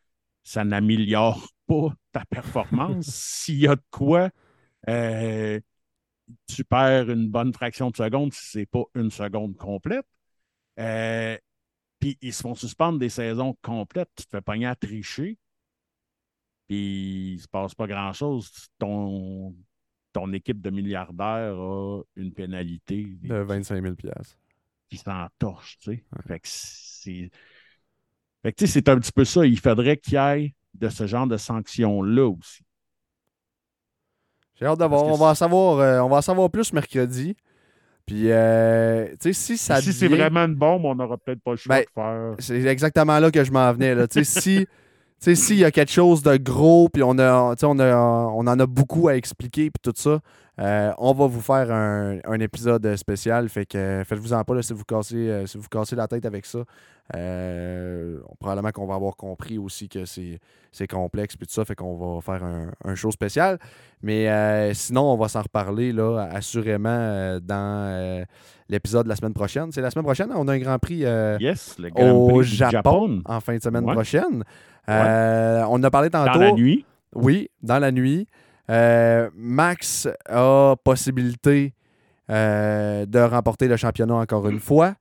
ça 0.44 0.64
n'améliore 0.64 1.48
pas 1.66 1.92
ta 2.12 2.24
performance. 2.24 3.06
S'il 3.06 3.58
y 3.58 3.68
a 3.68 3.76
de 3.76 3.82
quoi, 3.90 4.30
euh, 4.88 5.60
tu 6.46 6.64
perds 6.64 7.10
une 7.10 7.28
bonne 7.28 7.52
fraction 7.52 7.90
de 7.90 7.96
seconde 7.96 8.32
si 8.32 8.50
ce 8.50 8.58
n'est 8.58 8.66
pas 8.66 8.84
une 8.94 9.10
seconde 9.10 9.56
complète. 9.56 10.06
Euh, 10.78 11.36
puis 11.98 12.16
ils 12.22 12.32
se 12.32 12.42
font 12.42 12.54
suspendre 12.54 12.98
des 12.98 13.08
saisons 13.08 13.56
complètes. 13.62 14.10
Tu 14.16 14.24
te 14.24 14.30
fais 14.30 14.40
pogner 14.40 14.66
à 14.66 14.74
tricher. 14.76 15.38
Puis 16.68 17.32
il 17.32 17.36
ne 17.36 17.40
se 17.40 17.48
passe 17.48 17.74
pas 17.74 17.86
grand-chose. 17.86 18.50
Ton, 18.78 19.54
ton 20.18 20.32
équipe 20.32 20.60
de 20.60 20.70
milliardaires 20.70 21.54
a 21.56 22.02
une 22.16 22.32
pénalité 22.32 23.06
De 23.22 23.36
25 23.36 23.82
000 23.82 23.94
qui 24.88 24.96
s'entorche, 24.96 25.78
tu 25.80 25.92
sais. 25.92 26.04
Fait 26.26 26.40
que 26.40 26.48
c'est. 26.48 27.30
Fait 28.42 28.52
que 28.52 28.56
tu 28.56 28.66
sais, 28.66 28.72
c'est 28.72 28.88
un 28.88 28.98
petit 28.98 29.12
peu 29.12 29.24
ça. 29.24 29.44
Il 29.46 29.58
faudrait 29.58 29.96
qu'il 29.96 30.14
y 30.14 30.16
ait 30.16 30.54
de 30.74 30.88
ce 30.88 31.06
genre 31.06 31.26
de 31.26 31.36
sanctions-là 31.36 32.28
aussi. 32.28 32.62
J'ai 34.54 34.66
hâte 34.66 34.78
de 34.80 34.84
voir. 34.84 35.02
que 35.02 35.08
On 35.08 35.14
va, 35.14 35.26
en 35.26 35.34
savoir, 35.34 35.78
euh, 35.78 36.00
on 36.00 36.08
va 36.08 36.16
en 36.16 36.22
savoir 36.22 36.50
plus 36.50 36.72
mercredi. 36.72 37.36
Puis, 38.06 38.30
euh, 38.30 39.08
tu 39.10 39.16
sais, 39.20 39.32
si 39.34 39.58
ça 39.58 39.80
si 39.82 39.92
c'est 39.92 40.08
vraiment 40.08 40.40
une 40.46 40.54
bombe, 40.54 40.84
on 40.84 40.94
n'aura 40.94 41.18
peut-être 41.18 41.42
pas 41.42 41.50
le 41.52 41.56
choix 41.58 41.76
Ben, 41.76 41.84
de 41.84 41.90
faire. 41.94 42.34
C'est 42.38 42.64
exactement 42.64 43.18
là 43.18 43.30
que 43.30 43.44
je 43.44 43.52
m'en 43.52 43.72
venais. 43.72 43.94
Là. 43.94 44.08
Tu 44.08 44.24
sais, 44.24 44.40
si 44.40 44.66
sais, 45.20 45.34
s'il 45.34 45.56
y 45.58 45.64
a 45.64 45.70
quelque 45.70 45.92
chose 45.92 46.22
de 46.22 46.36
gros, 46.36 46.88
puis 46.88 47.02
on, 47.02 47.18
a, 47.18 47.54
on, 47.62 47.78
a, 47.78 47.96
on 47.96 48.46
en 48.46 48.58
a 48.60 48.66
beaucoup 48.66 49.08
à 49.08 49.16
expliquer, 49.16 49.70
puis 49.70 49.80
tout 49.82 49.92
ça, 49.96 50.20
euh, 50.60 50.92
on 50.98 51.12
va 51.12 51.26
vous 51.26 51.40
faire 51.40 51.70
un, 51.72 52.18
un 52.24 52.40
épisode 52.40 52.96
spécial. 52.96 53.48
Fait 53.48 53.64
que 53.66 54.02
faites-vous 54.04 54.32
en 54.32 54.42
pas 54.44 54.54
là, 54.56 54.62
si 54.62 54.72
vous 54.72 54.84
cassez, 54.84 55.16
euh, 55.16 55.46
si 55.46 55.56
vous 55.56 55.68
cassez 55.68 55.94
la 55.96 56.08
tête 56.08 56.26
avec 56.26 56.46
ça. 56.46 56.60
Euh, 57.16 58.18
probablement 58.38 58.70
qu'on 58.70 58.86
va 58.86 58.94
avoir 58.96 59.16
compris 59.16 59.56
aussi 59.56 59.88
que 59.88 60.04
c'est 60.04 60.38
c'est 60.72 60.86
complexe, 60.86 61.36
puis 61.36 61.46
tout 61.46 61.52
ça, 61.54 61.64
fait 61.64 61.74
qu'on 61.74 61.96
va 61.96 62.20
faire 62.20 62.44
un, 62.44 62.70
un 62.84 62.94
show 62.94 63.10
spécial. 63.10 63.58
Mais 64.02 64.74
sinon, 64.74 65.12
on 65.12 65.16
va 65.16 65.28
s'en 65.28 65.40
reparler 65.42 65.92
là, 65.92 66.28
assurément 66.30 67.38
dans 67.40 68.24
l'épisode 68.68 69.04
de 69.04 69.08
la 69.08 69.16
semaine 69.16 69.32
prochaine. 69.32 69.72
C'est 69.72 69.80
la 69.80 69.90
semaine 69.90 70.04
prochaine, 70.04 70.30
on 70.34 70.46
a 70.48 70.52
un 70.52 70.58
Grand 70.58 70.78
Prix. 70.78 71.04
Yes, 71.40 71.76
le 71.78 71.88
Grand 71.88 72.10
au 72.10 72.28
Prix 72.28 72.38
du 72.50 72.56
Japon, 72.56 73.22
en 73.24 73.40
fin 73.40 73.56
de 73.56 73.62
semaine 73.62 73.84
Ouais. 73.84 73.94
prochaine. 73.94 74.44
Euh, 74.88 75.64
on 75.68 75.82
a 75.82 75.90
parlé 75.90 76.08
Dans 76.10 76.24
tantôt. 76.24 76.40
la 76.40 76.52
nuit. 76.52 76.84
Oui, 77.14 77.50
dans 77.62 77.78
la 77.78 77.92
nuit. 77.92 78.26
Euh, 78.70 79.30
Max 79.34 80.08
a 80.28 80.74
possibilité 80.84 81.74
euh, 82.30 83.06
de 83.06 83.18
remporter 83.18 83.66
le 83.68 83.76
championnat 83.76 84.14
encore 84.16 84.48
une 84.48 84.60
fois. 84.60 84.94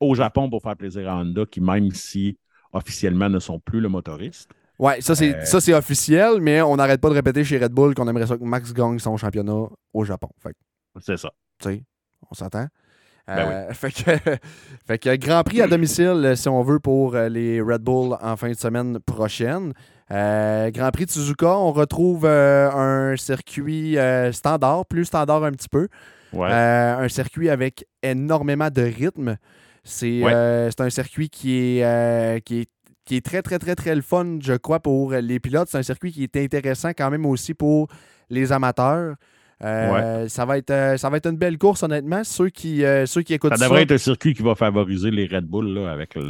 Au 0.00 0.14
Japon 0.14 0.48
pour 0.48 0.62
faire 0.62 0.76
plaisir 0.76 1.08
à 1.10 1.16
Honda, 1.16 1.44
qui 1.46 1.60
même 1.60 1.90
si 1.90 2.38
officiellement 2.72 3.28
ne 3.28 3.38
sont 3.38 3.58
plus 3.58 3.80
le 3.80 3.88
motoriste. 3.88 4.50
ouais, 4.78 5.00
ça 5.00 5.14
c'est 5.16 5.74
officiel, 5.74 6.40
mais 6.40 6.62
on 6.62 6.76
n'arrête 6.76 7.00
pas 7.00 7.08
de 7.08 7.14
répéter 7.14 7.44
chez 7.44 7.58
Red 7.58 7.72
Bull 7.72 7.94
qu'on 7.94 8.06
aimerait 8.08 8.26
ça 8.26 8.36
que 8.36 8.44
Max 8.44 8.72
gagne 8.72 8.98
son 8.98 9.16
championnat 9.16 9.66
au 9.92 10.04
Japon. 10.04 10.28
C'est 11.00 11.16
ça. 11.16 11.30
tu 11.58 11.68
sais, 11.68 11.82
on 12.30 12.34
s'entend. 12.34 12.66
Ben 13.36 13.66
Euh, 13.68 13.72
fait, 13.74 13.90
que, 13.92 14.10
fait 14.86 14.98
que 14.98 15.16
Grand 15.16 15.42
Prix 15.42 15.62
à 15.62 15.66
domicile, 15.68 16.06
euh, 16.24 16.34
si 16.36 16.48
on 16.48 16.62
veut, 16.62 16.80
pour 16.80 17.14
euh, 17.14 17.28
les 17.28 17.60
Red 17.60 17.82
Bull 17.82 18.16
en 18.20 18.36
fin 18.36 18.48
de 18.50 18.54
semaine 18.56 18.98
prochaine. 19.00 19.72
Euh, 20.10 20.70
Grand 20.70 20.90
Prix 20.90 21.06
de 21.06 21.10
Suzuka, 21.10 21.56
on 21.58 21.72
retrouve 21.72 22.24
euh, 22.24 22.70
un 22.70 23.16
circuit 23.16 23.98
euh, 23.98 24.32
standard, 24.32 24.86
plus 24.86 25.04
standard 25.04 25.44
un 25.44 25.52
petit 25.52 25.68
peu. 25.68 25.88
Ouais. 26.32 26.48
Un 26.50 27.08
circuit 27.08 27.48
avec 27.50 27.86
énormément 28.02 28.70
de 28.70 28.82
rythme. 28.82 29.36
C'est 29.84 30.22
Ouais. 30.22 30.68
un 30.78 30.90
circuit 30.90 31.28
qui 31.30 31.78
est, 31.78 32.44
qui, 32.44 32.60
est, 32.60 32.70
qui 33.06 33.16
est 33.16 33.24
très, 33.24 33.40
très, 33.40 33.58
très, 33.58 33.74
très 33.74 33.94
le 33.94 34.02
fun, 34.02 34.38
je 34.42 34.52
crois, 34.54 34.80
pour 34.80 35.12
les 35.12 35.40
pilotes. 35.40 35.68
C'est 35.70 35.78
un 35.78 35.82
circuit 35.82 36.12
qui 36.12 36.24
est 36.24 36.36
intéressant 36.36 36.90
quand 36.90 37.10
même 37.10 37.24
aussi 37.24 37.54
pour 37.54 37.88
les 38.28 38.52
amateurs. 38.52 39.14
Euh, 39.64 40.28
ça, 40.28 40.44
va 40.44 40.56
être, 40.58 40.70
euh, 40.70 40.96
ça 40.96 41.10
va 41.10 41.16
être 41.16 41.26
une 41.26 41.36
belle 41.36 41.58
course, 41.58 41.82
honnêtement. 41.82 42.22
Ceux 42.22 42.48
qui, 42.48 42.84
euh, 42.84 43.06
ceux 43.06 43.22
qui 43.22 43.34
écoutent 43.34 43.52
ça 43.52 43.56
ça, 43.56 43.64
devrait 43.64 43.82
être 43.82 43.92
un 43.92 43.98
circuit 43.98 44.32
qui 44.34 44.42
va 44.42 44.54
favoriser 44.54 45.10
les 45.10 45.26
Red 45.26 45.46
Bull 45.46 45.74
là, 45.74 45.90
avec 45.90 46.14
le, 46.14 46.22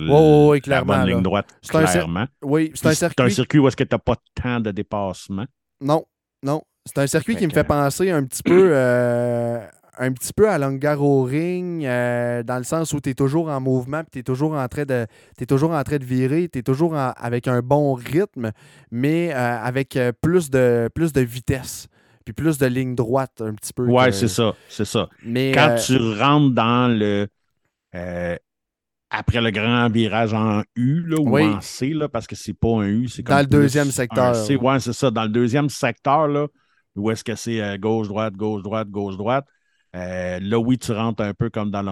la 0.66 0.82
bonne 0.84 1.06
ligne 1.06 1.22
droite. 1.22 1.46
C'est 1.60 1.76
un 1.76 1.84
Clairement. 1.84 2.26
oui, 2.42 2.70
c'est 2.74 2.86
un 2.86 2.94
circuit. 2.94 3.30
circuit 3.30 3.58
où 3.58 3.68
est-ce 3.68 3.76
que 3.76 3.84
tu 3.84 3.94
n'as 3.94 3.98
pas 3.98 4.16
tant 4.34 4.60
de 4.60 4.70
dépassement. 4.70 5.44
Non, 5.80 6.04
non. 6.42 6.62
C'est 6.86 6.98
un 6.98 7.06
circuit 7.06 7.34
Fait 7.34 7.40
qui 7.40 7.46
me 7.48 7.52
fait 7.52 7.64
penser 7.64 8.10
un 8.10 8.24
petit 8.24 8.42
peu, 8.42 8.70
euh, 8.72 9.60
un 9.98 10.12
petit 10.12 10.32
peu 10.32 10.48
à 10.48 10.56
Ring, 10.56 11.84
euh, 11.84 12.42
dans 12.42 12.56
le 12.56 12.64
sens 12.64 12.94
où 12.94 13.00
tu 13.00 13.10
es 13.10 13.14
toujours 13.14 13.50
en 13.50 13.60
mouvement, 13.60 14.02
tu 14.10 14.20
es 14.20 14.22
toujours 14.22 14.54
en 14.54 14.66
train 14.68 14.86
de, 14.86 15.06
t'es 15.36 15.44
toujours 15.44 15.72
en 15.72 15.82
train 15.82 15.98
de 15.98 16.04
virer, 16.04 16.48
tu 16.50 16.60
es 16.60 16.62
toujours 16.62 16.94
en- 16.94 17.12
avec 17.14 17.46
un 17.46 17.60
bon 17.60 17.92
rythme, 17.92 18.52
mais 18.90 19.34
euh, 19.34 19.58
avec 19.62 19.98
plus 20.22 20.48
de, 20.48 20.88
plus 20.94 21.12
de 21.12 21.20
vitesse, 21.20 21.88
puis 22.32 22.42
plus 22.44 22.58
de 22.58 22.66
ligne 22.66 22.94
droite 22.94 23.40
un 23.40 23.54
petit 23.54 23.72
peu. 23.72 23.84
Ouais, 23.86 24.06
que- 24.06 24.12
c'est 24.12 24.28
ça. 24.28 24.54
C'est 24.68 24.84
ça. 24.84 25.08
Mais, 25.24 25.52
Quand 25.52 25.70
euh, 25.70 25.78
tu 25.78 25.96
rentres 26.20 26.54
dans 26.54 26.88
le. 26.88 27.26
euh, 27.94 28.36
après 29.10 29.40
le 29.40 29.50
grand 29.50 29.88
virage 29.88 30.34
en 30.34 30.62
U 30.76 31.02
là, 31.06 31.18
ou 31.18 31.30
Oui. 31.30 31.42
en 31.44 31.60
C, 31.62 31.94
là, 31.94 32.08
parce 32.10 32.26
que 32.26 32.36
c'est 32.36 32.52
pas 32.52 32.68
un 32.82 32.86
U, 32.88 33.08
c'est 33.08 33.22
Dans 33.22 33.28
comme 33.36 33.42
le 33.44 33.48
plus 33.48 33.58
deuxième 33.60 33.90
secteur. 33.90 34.36
C. 34.36 34.56
Ouais, 34.56 34.78
c'est 34.80 34.92
ça. 34.92 35.10
Dans 35.10 35.22
le 35.22 35.30
deuxième 35.30 35.70
secteur, 35.70 36.28
là, 36.28 36.46
où 36.94 37.10
est-ce 37.10 37.24
que 37.24 37.34
c'est 37.34 37.62
euh, 37.62 37.78
gauche, 37.78 38.08
droite, 38.08 38.34
gauche, 38.34 38.62
droite, 38.62 38.88
gauche, 38.90 39.16
droite. 39.16 39.46
là, 39.94 40.58
oui, 40.58 40.76
tu 40.76 40.92
rentres 40.92 41.22
un 41.22 41.32
peu 41.32 41.48
comme 41.48 41.70
dans 41.70 41.82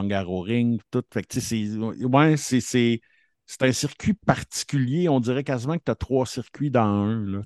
Ring, 0.43 0.79
tout. 0.91 1.03
Fait 1.11 1.23
que, 1.23 1.41
c'est 1.41 1.67
ouais, 1.77 2.37
c'est- 2.37 2.61
c'est 2.61 3.01
c'est 3.47 3.63
un 3.63 3.73
circuit 3.73 4.13
particulier. 4.13 5.09
On 5.09 5.21
dirait 5.21 5.45
quasiment 5.45 5.79
que 5.79 5.85
tu 5.87 5.91
as 5.93 5.95
trois 5.95 6.27
circuits 6.27 6.71
dans 6.71 6.83
un. 6.83 7.25
Là. 7.25 7.41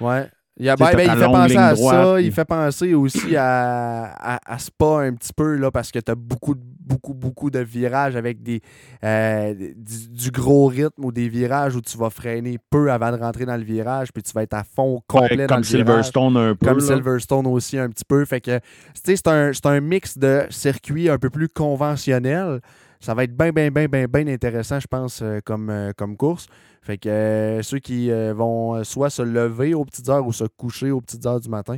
Ouais. 0.00 0.30
Il, 0.60 0.66
ben, 0.66 0.74
ben, 0.76 0.88
il 1.04 1.08
fait 1.10 1.24
penser 1.26 1.56
à 1.56 1.74
droite, 1.74 1.94
ça. 2.04 2.14
puis- 2.16 2.24
Il 2.26 2.32
fait 2.32 2.44
penser 2.44 2.94
aussi 2.94 3.36
à, 3.36 4.04
à, 4.12 4.54
à 4.54 4.58
Spa 4.58 5.02
un 5.02 5.14
petit 5.14 5.32
peu, 5.32 5.54
là, 5.56 5.70
parce 5.70 5.92
que 5.92 6.00
tu 6.00 6.10
as 6.10 6.16
beaucoup, 6.16 6.54
de- 6.56 6.60
beaucoup, 6.80 7.14
beaucoup 7.14 7.48
de 7.50 7.60
virages 7.60 8.16
avec 8.16 8.42
des, 8.42 8.60
euh, 9.04 9.54
du, 9.54 10.08
du 10.08 10.30
gros 10.32 10.66
rythme 10.66 11.04
ou 11.04 11.12
des 11.12 11.28
virages 11.28 11.76
où 11.76 11.80
tu 11.80 11.96
vas 11.96 12.10
freiner 12.10 12.58
peu 12.70 12.90
avant 12.90 13.12
de 13.12 13.18
rentrer 13.18 13.46
dans 13.46 13.56
le 13.56 13.62
virage, 13.62 14.12
puis 14.12 14.22
tu 14.22 14.32
vas 14.32 14.42
être 14.42 14.54
à 14.54 14.64
fond 14.64 15.00
complet 15.06 15.36
Ouais, 15.36 15.46
dans 15.46 15.54
comme 15.56 15.62
le 15.62 15.68
virage. 15.68 15.86
Silverstone 15.86 16.36
un 16.36 16.54
peu. 16.56 16.66
Comme 16.66 16.78
là. 16.78 16.84
Silverstone 16.96 17.46
aussi 17.46 17.78
un 17.78 17.88
petit 17.88 18.04
peu. 18.04 18.24
Fait 18.24 18.40
que, 18.40 18.58
c'est 18.94 19.28
un, 19.28 19.52
un 19.64 19.80
mix 19.80 20.18
de 20.18 20.42
circuits 20.50 21.08
un 21.08 21.18
peu 21.18 21.30
plus 21.30 21.48
conventionnels. 21.48 22.60
Ça 23.00 23.14
va 23.14 23.22
être 23.24 23.36
bien, 23.36 23.50
bien, 23.52 23.70
bien, 23.70 23.86
bien, 23.86 24.06
bien 24.12 24.26
intéressant, 24.26 24.80
je 24.80 24.88
pense, 24.88 25.20
euh, 25.22 25.38
comme, 25.44 25.70
euh, 25.70 25.92
comme 25.96 26.16
course. 26.16 26.48
Fait 26.88 26.96
que 26.96 27.10
euh, 27.10 27.62
ceux 27.62 27.80
qui 27.80 28.10
euh, 28.10 28.32
vont 28.32 28.76
euh, 28.76 28.82
soit 28.82 29.10
se 29.10 29.20
lever 29.20 29.74
aux 29.74 29.84
petites 29.84 30.08
heures 30.08 30.26
ou 30.26 30.32
se 30.32 30.44
coucher 30.44 30.90
aux 30.90 31.02
petites 31.02 31.26
heures 31.26 31.38
du 31.38 31.50
matin, 31.50 31.76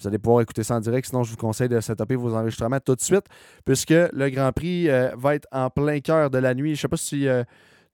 vous 0.00 0.08
allez 0.08 0.16
pouvoir 0.18 0.40
écouter 0.40 0.62
ça 0.62 0.76
en 0.76 0.80
direct. 0.80 1.08
Sinon, 1.08 1.24
je 1.24 1.30
vous 1.32 1.36
conseille 1.36 1.68
de 1.68 1.78
setuper 1.78 2.16
vos 2.16 2.34
enregistrements 2.34 2.80
tout 2.80 2.94
de 2.94 3.02
suite, 3.02 3.26
puisque 3.66 3.90
le 3.90 4.30
Grand 4.30 4.52
Prix 4.52 4.88
euh, 4.88 5.10
va 5.14 5.34
être 5.34 5.46
en 5.52 5.68
plein 5.68 6.00
cœur 6.00 6.30
de 6.30 6.38
la 6.38 6.54
nuit. 6.54 6.74
Je 6.74 6.80
sais 6.80 6.88
pas 6.88 6.96
si 6.96 7.26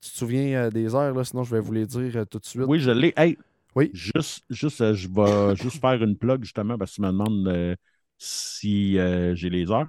tu 0.00 0.10
te 0.10 0.16
souviens 0.16 0.68
des 0.68 0.94
heures, 0.94 1.12
là, 1.12 1.24
sinon 1.24 1.42
je 1.42 1.52
vais 1.52 1.60
vous 1.60 1.72
les 1.72 1.84
dire 1.84 2.24
tout 2.30 2.38
de 2.38 2.44
suite. 2.44 2.62
Oui, 2.68 2.78
je 2.78 2.92
l'ai. 2.92 3.12
Hey, 3.16 3.36
Oui. 3.74 3.90
Juste, 3.92 4.44
juste 4.48 4.94
je 4.94 5.08
vais 5.08 5.56
juste 5.60 5.80
faire 5.80 6.00
une 6.00 6.16
plug 6.16 6.44
justement 6.44 6.78
parce 6.78 6.92
que 6.92 6.96
tu 6.96 7.02
me 7.02 7.08
demandes 7.08 7.76
si 8.18 8.92
j'ai 8.92 9.50
les 9.50 9.68
heures. 9.68 9.88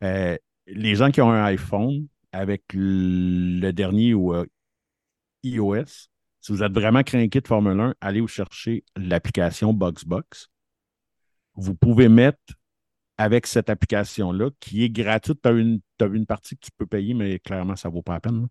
Les 0.00 0.94
gens 0.94 1.10
qui 1.10 1.20
ont 1.20 1.32
un 1.32 1.46
iPhone 1.46 2.06
avec 2.30 2.62
le 2.74 3.72
dernier 3.72 4.14
ou 4.14 4.32
iOS, 5.42 6.11
Si 6.42 6.50
vous 6.52 6.62
êtes 6.64 6.72
vraiment 6.72 7.02
craqué 7.04 7.40
de 7.40 7.46
Formule 7.46 7.78
1, 7.80 7.94
allez 8.00 8.20
vous 8.20 8.26
chercher 8.28 8.84
l'application 8.96 9.72
BoxBox. 9.72 10.48
Vous 11.54 11.74
pouvez 11.74 12.08
mettre 12.08 12.38
avec 13.16 13.46
cette 13.46 13.70
application-là, 13.70 14.50
qui 14.58 14.82
est 14.84 14.90
gratuite, 14.90 15.38
tu 15.42 15.48
as 15.48 15.52
une, 15.52 15.80
une 16.00 16.26
partie 16.26 16.56
que 16.56 16.62
tu 16.66 16.70
peux 16.76 16.86
payer, 16.86 17.14
mais 17.14 17.38
clairement, 17.38 17.76
ça 17.76 17.88
ne 17.88 17.94
vaut 17.94 18.02
pas 18.02 18.14
la 18.14 18.20
peine. 18.20 18.40
là. 18.42 18.48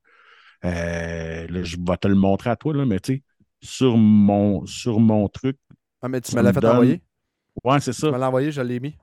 Euh, 0.64 1.48
là, 1.48 1.64
je 1.64 1.76
vais 1.78 1.98
te 1.98 2.08
le 2.08 2.16
montrer 2.16 2.50
à 2.52 2.56
toi, 2.56 2.74
là, 2.74 2.86
mais 2.86 3.00
tu 3.02 3.16
sais, 3.16 3.24
sur 3.62 3.98
mon, 3.98 4.66
sur 4.66 5.00
mon 5.00 5.28
truc, 5.28 5.58
Ah, 6.02 6.08
mais 6.08 6.22
tu 6.22 6.34
me 6.36 6.42
l'as 6.42 6.54
fait 6.54 6.62
donne- 6.62 6.72
envoyer? 6.72 7.02
ouais, 7.64 7.80
c'est 7.82 7.92
ça. 7.94 8.08
Tu 8.08 8.14
me 8.14 8.20
l'as 8.20 8.28
envoyé, 8.28 8.52
je 8.52 8.62
l'ai 8.62 8.80
mis. 8.80 8.96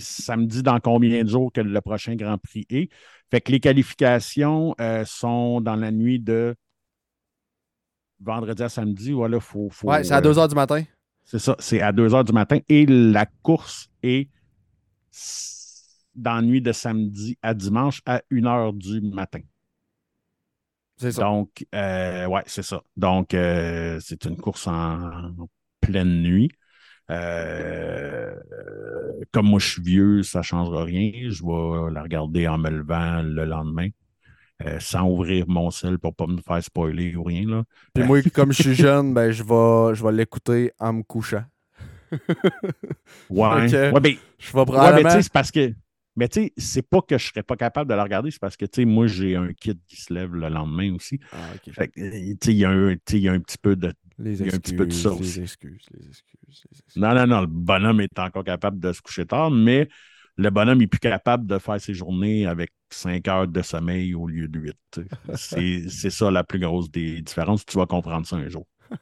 Ça 0.00 0.36
me 0.36 0.46
dit 0.46 0.62
dans 0.62 0.78
combien 0.80 1.24
de 1.24 1.28
jours 1.28 1.52
que 1.52 1.60
le 1.60 1.80
prochain 1.80 2.14
Grand 2.14 2.38
Prix 2.38 2.66
est. 2.70 2.88
Fait 3.30 3.40
que 3.40 3.50
les 3.52 3.60
qualifications 3.60 4.74
euh, 4.80 5.04
sont 5.04 5.60
dans 5.60 5.76
la 5.76 5.90
nuit 5.90 6.20
de 6.20 6.54
vendredi 8.20 8.62
à 8.62 8.68
samedi. 8.68 9.12
Voilà, 9.12 9.40
faut, 9.40 9.68
faut, 9.70 9.88
Ouais, 9.88 10.04
c'est 10.04 10.14
à 10.14 10.18
euh, 10.18 10.22
2 10.22 10.32
h 10.32 10.48
du 10.48 10.54
matin. 10.54 10.82
C'est 11.24 11.38
ça, 11.38 11.56
c'est 11.58 11.80
à 11.80 11.92
2 11.92 12.08
h 12.08 12.24
du 12.24 12.32
matin. 12.32 12.58
Et 12.68 12.86
la 12.86 13.26
course 13.42 13.88
est 14.02 14.28
dans 16.14 16.36
la 16.36 16.42
nuit 16.42 16.62
de 16.62 16.72
samedi 16.72 17.38
à 17.42 17.54
dimanche 17.54 18.00
à 18.06 18.22
1 18.30 18.36
h 18.40 18.78
du 18.78 19.00
matin. 19.00 19.40
C'est 20.98 21.12
ça. 21.12 21.22
Donc, 21.22 21.64
euh, 21.74 22.26
ouais, 22.26 22.42
c'est 22.46 22.62
ça. 22.62 22.82
Donc, 22.96 23.32
euh, 23.32 23.98
c'est 24.00 24.24
une 24.24 24.36
course 24.36 24.66
en 24.66 25.08
pleine 25.80 26.22
nuit. 26.22 26.50
Euh, 27.10 28.34
comme 29.32 29.46
moi, 29.46 29.60
je 29.60 29.68
suis 29.68 29.82
vieux, 29.82 30.22
ça 30.24 30.40
ne 30.40 30.44
changera 30.44 30.84
rien. 30.84 31.30
Je 31.30 31.42
vais 31.42 31.92
la 31.92 32.02
regarder 32.02 32.48
en 32.48 32.58
me 32.58 32.68
levant 32.68 33.22
le 33.22 33.44
lendemain, 33.44 33.88
euh, 34.64 34.80
sans 34.80 35.08
ouvrir 35.08 35.44
mon 35.48 35.70
sel 35.70 35.98
pour 35.98 36.10
ne 36.12 36.14
pas 36.14 36.26
me 36.26 36.40
faire 36.40 36.62
spoiler 36.62 37.14
ou 37.16 37.22
rien. 37.22 37.46
Là. 37.48 37.64
Puis 37.94 38.02
moi, 38.04 38.22
comme 38.22 38.52
je 38.52 38.62
suis 38.62 38.74
jeune, 38.74 39.12
ben, 39.14 39.30
je 39.30 39.42
vais, 39.42 39.94
je 39.94 40.02
vais 40.04 40.12
l'écouter 40.12 40.72
en 40.78 40.92
me 40.94 41.02
couchant. 41.02 41.44
Ouais, 43.28 43.74
ouais, 43.90 44.00
ben, 44.00 44.16
Je 44.38 44.52
vais 44.52 44.64
Ouais, 44.72 44.92
mais 44.92 45.04
tu 45.04 45.10
probablement. 45.10 45.10
sais, 45.10 45.22
c'est 45.22 45.32
parce 45.32 45.50
que. 45.50 45.74
Mais 46.16 46.28
tu 46.28 46.42
sais, 46.44 46.52
c'est 46.56 46.82
pas 46.82 47.00
que 47.00 47.16
je 47.16 47.28
serais 47.28 47.42
pas 47.44 47.56
capable 47.56 47.88
de 47.88 47.94
la 47.94 48.02
regarder, 48.02 48.30
c'est 48.30 48.40
parce 48.40 48.56
que, 48.56 48.64
tu 48.66 48.82
sais, 48.82 48.84
moi, 48.84 49.06
j'ai 49.06 49.36
un 49.36 49.52
kid 49.52 49.78
qui 49.86 49.96
se 49.96 50.12
lève 50.12 50.34
le 50.34 50.48
lendemain 50.48 50.92
aussi. 50.94 51.20
Ah, 51.32 51.52
ok. 51.54 51.74
Fait 51.74 51.88
que, 51.88 52.00
euh, 52.00 52.10
tu 52.10 52.46
sais, 52.46 52.52
il 52.52 52.58
y, 52.58 52.64
a 52.64 52.70
un- 52.70 52.96
y 53.12 53.28
a 53.28 53.38
petit 53.40 53.58
peu 53.58 53.76
de. 53.76 53.92
Les 54.18 54.42
a 54.42 54.44
un 54.44 54.58
petit 54.58 54.72
peu 54.72 54.84
de 54.86 54.92
excuses, 54.92 55.06
aussi. 55.06 55.22
Les 55.22 55.42
excuses, 55.42 55.86
les 55.92 56.08
excuses, 56.08 56.40
les 56.48 56.78
excuses. 56.78 56.96
Non, 56.96 57.14
non, 57.14 57.26
non, 57.26 57.40
le 57.42 57.46
bonhomme 57.46 58.00
est 58.00 58.18
encore 58.18 58.44
capable 58.44 58.80
de 58.80 58.92
se 58.92 59.00
coucher 59.00 59.26
tard, 59.26 59.50
mais 59.50 59.88
le 60.38 60.50
bonhomme 60.50 60.80
est 60.80 60.86
plus 60.86 61.00
capable 61.00 61.46
de 61.46 61.58
faire 61.58 61.80
ses 61.80 61.94
journées 61.94 62.46
avec 62.46 62.70
5 62.90 63.26
heures 63.28 63.48
de 63.48 63.60
sommeil 63.60 64.14
au 64.14 64.28
lieu 64.28 64.46
de 64.46 64.58
8. 64.60 65.00
C'est 65.34 66.10
ça 66.10 66.30
la 66.30 66.44
plus 66.44 66.60
grosse 66.60 66.90
des 66.90 67.20
différences. 67.20 67.66
Tu 67.66 67.76
vas 67.76 67.86
comprendre 67.86 68.26
ça 68.26 68.36
un 68.36 68.48
jour. 68.48 68.64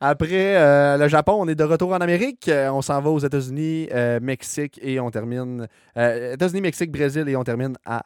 Après 0.00 0.56
euh, 0.56 0.98
le 0.98 1.08
Japon, 1.08 1.36
on 1.38 1.48
est 1.48 1.54
de 1.54 1.64
retour 1.64 1.92
en 1.92 1.98
Amérique. 1.98 2.48
Euh, 2.48 2.68
on 2.70 2.82
s'en 2.82 3.00
va 3.00 3.08
aux 3.08 3.18
États-Unis, 3.18 3.88
euh, 3.92 4.20
Mexique 4.20 4.78
et 4.82 5.00
on 5.00 5.10
termine. 5.10 5.66
États-Unis, 5.96 6.60
Mexique, 6.60 6.92
Brésil 6.92 7.26
et 7.26 7.36
on 7.36 7.44
termine 7.44 7.76
à 7.86 8.04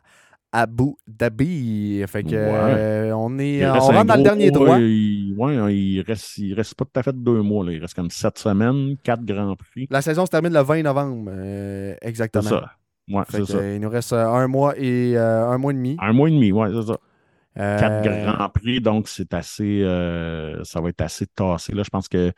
Abu 0.52 0.94
Dhabi. 1.06 2.02
Fait 2.06 2.22
que 2.22 2.30
Ouais. 2.30 2.36
euh, 2.36 3.12
on 3.14 3.38
est. 3.38 3.66
On 3.68 3.72
rentre 3.78 4.04
dans 4.04 4.16
le 4.16 4.22
dernier 4.22 4.50
droit. 4.50 4.76
ouais, 4.78 4.82
il, 4.90 5.34
ouais, 5.36 5.76
il 5.76 6.00
reste, 6.02 6.38
il 6.38 6.54
reste 6.54 6.74
pas 6.74 6.84
tout 6.84 6.98
à 6.98 7.02
fait 7.02 7.12
deux 7.14 7.42
mois. 7.42 7.64
Là. 7.66 7.72
Il 7.72 7.80
reste 7.80 7.94
comme 7.94 8.10
sept 8.10 8.38
semaines, 8.38 8.96
quatre 9.02 9.24
grands 9.24 9.54
prix. 9.56 9.86
La 9.90 10.00
saison 10.02 10.24
se 10.26 10.30
termine 10.30 10.52
le 10.54 10.60
20 10.62 10.82
novembre, 10.82 11.30
euh, 11.34 11.94
C'est 12.00 12.08
exactement. 12.08 12.48
ça. 12.48 12.72
Ouais, 13.10 13.22
Fait 13.26 13.32
c'est 13.32 13.38
que, 13.40 13.44
ça. 13.46 13.58
euh, 13.58 13.74
il 13.76 13.80
nous 13.80 13.88
reste 13.90 14.12
euh, 14.12 14.26
un 14.26 14.46
mois 14.48 14.74
et 14.78 15.16
un 15.16 15.56
mois 15.58 15.72
et 15.72 15.76
demi. 15.76 15.96
Un 16.00 16.12
mois 16.12 16.28
et 16.28 16.32
demi, 16.32 16.52
ouais, 16.52 16.68
c'est 16.72 16.86
ça. 16.86 16.98
Quatre 17.56 18.02
grands 18.04 18.48
prix, 18.50 18.80
donc 18.80 19.08
c'est 19.08 19.34
assez. 19.34 19.82
ça 20.64 20.80
va 20.80 20.88
être 20.90 21.00
assez 21.00 21.26
tassé. 21.26 21.74
Là. 21.74 21.82
Je 21.82 21.90
pense 21.90 22.08
que 22.08 22.32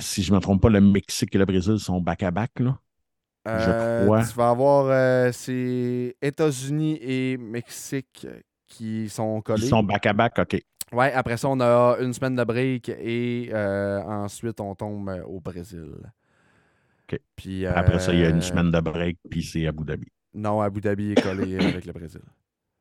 si 0.00 0.22
je 0.22 0.32
ne 0.32 0.36
me 0.36 0.40
trompe 0.40 0.60
pas, 0.62 0.68
le 0.70 0.80
Mexique 0.80 1.34
et 1.34 1.38
le 1.38 1.44
Brésil 1.44 1.78
sont 1.78 2.00
back-à-back. 2.00 2.50
là. 2.60 2.78
Euh, 3.46 4.04
crois. 4.04 4.24
Tu 4.24 4.34
vas 4.34 4.50
avoir 4.50 4.86
euh, 4.90 5.30
c'est 5.32 6.16
États-Unis 6.20 6.98
et 7.00 7.36
Mexique 7.36 8.26
qui 8.66 9.08
sont 9.08 9.40
collés. 9.40 9.64
Ils 9.64 9.68
sont 9.68 9.82
back-à-back, 9.82 10.38
OK. 10.38 10.60
Ouais, 10.92 11.12
après 11.12 11.36
ça, 11.36 11.48
on 11.48 11.60
a 11.60 11.98
une 12.00 12.14
semaine 12.14 12.34
de 12.34 12.44
break 12.44 12.88
et 12.88 13.50
euh, 13.52 14.02
ensuite 14.02 14.60
on 14.60 14.74
tombe 14.74 15.08
euh, 15.10 15.22
au 15.24 15.40
Brésil. 15.40 15.92
OK. 17.10 17.20
Puis, 17.36 17.66
Après 17.66 17.98
ça, 17.98 18.12
il 18.12 18.20
y 18.20 18.24
a 18.24 18.28
euh, 18.28 18.32
une 18.32 18.42
semaine 18.42 18.70
de 18.70 18.80
break, 18.80 19.18
puis 19.30 19.42
c'est 19.42 19.66
Abu 19.66 19.84
Dhabi. 19.84 20.08
Non, 20.34 20.60
Abu 20.60 20.80
Dhabi 20.80 21.12
est 21.12 21.22
collé 21.22 21.58
avec 21.58 21.84
le 21.84 21.92
Brésil. 21.92 22.20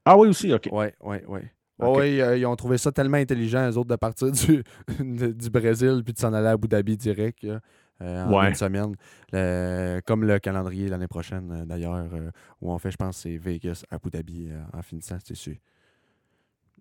Ah 0.05 0.17
oui, 0.17 0.29
aussi, 0.29 0.53
OK. 0.53 0.69
Ouais, 0.71 0.93
ouais, 1.01 1.23
ouais. 1.25 1.51
Ok. 1.79 1.97
Ouais, 1.97 2.21
euh, 2.21 2.37
ils 2.37 2.45
ont 2.45 2.55
trouvé 2.55 2.77
ça 2.77 2.91
tellement 2.91 3.17
intelligent, 3.17 3.69
eux 3.69 3.77
autres, 3.77 3.89
de 3.89 3.95
partir 3.95 4.31
du, 4.31 4.63
du 5.33 5.49
Brésil 5.49 6.01
puis 6.03 6.13
de 6.13 6.17
s'en 6.17 6.33
aller 6.33 6.47
à 6.47 6.51
Abu 6.51 6.67
Dhabi 6.67 6.97
direct 6.97 7.43
euh, 7.43 7.59
en 8.01 8.31
Ouais. 8.33 8.49
une 8.49 8.55
semaine. 8.55 8.95
Le- 9.31 9.99
comme 10.05 10.23
le 10.25 10.39
calendrier 10.39 10.87
l'année 10.87 11.07
prochaine, 11.07 11.51
euh, 11.51 11.65
d'ailleurs, 11.65 12.07
euh, 12.13 12.31
où 12.61 12.71
on 12.71 12.77
fait, 12.77 12.91
je 12.91 12.97
pense, 12.97 13.17
c'est 13.17 13.37
Vegas, 13.37 13.83
Abu 13.89 14.09
Dhabi 14.09 14.49
euh, 14.51 14.61
en 14.73 14.81
finissant. 14.81 15.17
C'est. 15.21 15.59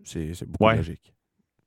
C'est 0.05 0.49
beaucoup 0.49 0.65
Ouais. 0.65 0.77
logique. 0.77 1.13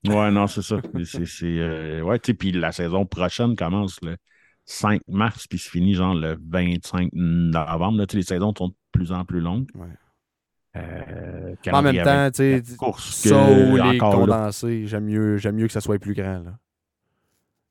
Ouais, 0.07 0.31
non, 0.31 0.47
c'est 0.47 0.61
ça. 0.61 0.79
C'est, 1.03 1.43
euh, 1.59 2.01
ouais, 2.01 2.19
tu 2.19 2.27
sais, 2.27 2.33
puis 2.33 2.51
la 2.53 2.71
saison 2.71 3.05
prochaine 3.05 3.55
commence 3.55 3.99
le 4.01 4.15
5 4.63 5.01
mars, 5.09 5.45
puis 5.47 5.57
se 5.59 5.69
finit 5.69 5.93
genre 5.93 6.13
le 6.15 6.37
25 6.41 7.09
novembre. 7.13 7.97
Là, 7.97 8.05
les 8.13 8.23
saisons 8.23 8.53
sont 8.57 8.69
de 8.69 8.75
plus 8.93 9.11
en 9.11 9.25
plus 9.25 9.41
longues. 9.41 9.67
Ouais. 9.75 9.87
Euh, 10.77 11.55
En 11.71 11.81
même 11.81 12.01
temps, 12.03 12.29
tu 12.31 12.37
sais, 12.37 12.63
ça 12.63 13.51
ou 13.51 13.75
les 13.75 13.97
condensés, 13.97 14.85
j'aime 14.85 15.05
mieux, 15.05 15.37
j'aime 15.37 15.55
mieux 15.55 15.67
que 15.67 15.73
ça 15.73 15.81
soit 15.81 15.99
plus 15.99 16.13
grand. 16.13 16.39
Là. 16.43 16.57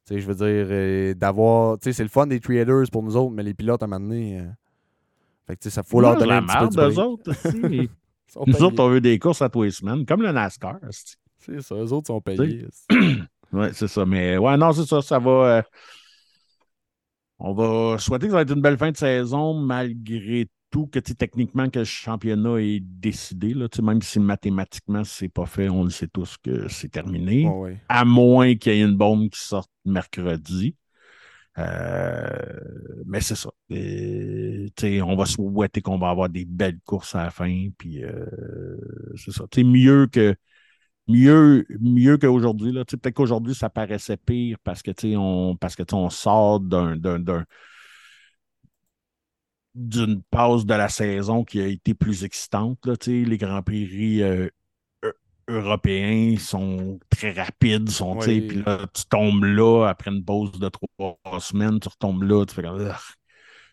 Tu 0.09 0.15
sais, 0.15 0.21
je 0.21 0.27
veux 0.27 0.35
dire, 0.35 0.67
euh, 0.71 1.13
d'avoir. 1.15 1.79
Tu 1.79 1.85
sais, 1.85 1.93
c'est 1.93 2.03
le 2.03 2.09
fun 2.09 2.27
des 2.27 2.41
traders 2.41 2.85
pour 2.91 3.03
nous 3.03 3.15
autres, 3.17 3.31
mais 3.35 3.43
les 3.43 3.53
pilotes, 3.53 3.83
à 3.83 3.85
un 3.85 3.89
moment 3.89 4.01
donné. 4.09 4.41
euh, 4.41 4.47
fait 5.47 5.57
que, 5.57 5.61
tu 5.61 5.69
sais, 5.69 5.75
ça 5.75 5.83
faut 5.83 6.01
leur 6.01 6.17
donner 6.17 6.31
la 6.33 6.39
un 6.39 6.43
petit 6.69 6.77
peu 6.77 7.01
autres. 7.01 7.31
aussi. 7.31 7.91
Nous 8.37 8.53
payés. 8.53 8.63
autres, 8.65 8.83
on 8.83 8.89
veut 8.91 9.01
des 9.03 9.19
courses 9.19 9.41
à 9.43 9.49
tous 9.49 9.63
les 9.65 9.71
semaines, 9.71 10.05
comme 10.07 10.23
le 10.23 10.33
NASCAR. 10.33 10.77
c'est- 10.91 11.17
C'est 11.39 11.61
ça, 11.63 11.75
eux 11.77 11.93
autres 11.93 12.07
sont 12.09 12.21
payés. 12.21 12.67
Ouais, 13.53 13.71
c'est 13.73 13.89
ça. 13.89 14.05
Mais 14.05 14.37
ouais, 14.37 14.57
non, 14.59 14.73
c'est 14.73 14.85
ça. 14.87 15.01
Ça 15.01 15.19
va. 15.19 15.31
euh, 15.31 15.63
on 17.39 17.55
va 17.55 17.97
souhaiter 17.99 18.27
que 18.27 18.33
ça 18.33 18.37
va 18.37 18.43
être 18.43 18.55
une 18.55 18.61
belle 18.61 18.77
fin 18.77 18.91
de 18.91 18.97
saison, 18.97 19.55
malgré 19.55 20.47
tout, 20.71 20.87
que 20.87 20.99
techniquement, 20.99 21.69
que 21.71 21.81
le 21.81 21.85
championnat 21.85 22.59
est 22.59 22.81
décidé. 22.81 23.55
Là, 23.55 23.69
même 23.83 24.03
si 24.03 24.21
mathématiquement, 24.21 25.05
c'est 25.05 25.29
pas 25.29 25.47
fait, 25.47 25.69
on 25.69 25.85
le 25.85 25.91
sait 25.91 26.09
tous 26.09 26.37
que 26.43 26.69
c'est 26.69 26.91
terminé. 26.91 27.47
À 27.89 28.05
moins 28.05 28.55
qu'il 28.55 28.75
y 28.75 28.77
ait 28.77 28.83
une 28.83 28.97
bombe 28.97 29.31
qui 29.31 29.41
sorte 29.41 29.71
mercredi. 29.85 30.77
Euh, 31.59 32.29
mais 33.07 33.21
c'est 33.21 33.35
ça. 33.35 33.51
Et, 33.71 34.71
on 35.03 35.17
va 35.17 35.27
souhaiter 35.27 35.81
qu'on 35.81 35.99
va 35.99 36.11
avoir 36.11 36.29
des 36.29 36.45
belles 36.45 36.79
courses 36.85 37.15
à 37.15 37.25
la 37.25 37.31
fin. 37.31 37.69
Puis 37.77 38.05
euh, 38.05 38.77
c'est 39.17 39.33
ça. 39.33 39.45
Mieux 39.57 40.07
que 40.07 40.37
mieux, 41.09 41.67
mieux 41.81 42.19
qu'aujourd'hui. 42.19 42.73
Peut-être 42.73 43.11
qu'aujourd'hui, 43.11 43.55
ça 43.55 43.71
paraissait 43.71 44.17
pire 44.17 44.59
parce 44.63 44.83
que 44.83 44.93
on, 45.17 45.57
parce 45.57 45.75
que, 45.75 45.83
on 45.93 46.11
sort 46.11 46.61
d'un- 46.61 46.97
d'une 49.79 50.23
pause 50.31 50.67
de 50.67 50.75
la 50.75 50.89
saison 50.89 51.45
qui 51.45 51.61
a 51.61 51.67
été 51.67 51.95
plus 51.95 52.25
excitante. 52.25 52.85
Là, 52.85 52.95
les 53.07 53.39
Grands 53.39 53.63
Prix 53.63 54.23
euh, 54.23 54.49
eu- 55.05 55.13
européens 55.49 56.37
sont 56.39 56.99
très 57.11 57.33
rapides. 57.33 57.89
Sont, 57.89 58.19
Oui. 58.19 58.49
Là, 58.67 58.87
tu 58.93 59.05
tombes 59.09 59.45
là 59.45 59.87
après 59.89 60.11
une 60.11 60.25
pause 60.25 60.53
de 60.59 60.69
trois 60.69 61.41
semaines, 61.41 61.81
tu 61.81 61.89
retombes 61.89 62.23
là, 62.25 62.45
tu 62.45 62.55
fais 62.55 62.63
comme. 62.63 62.89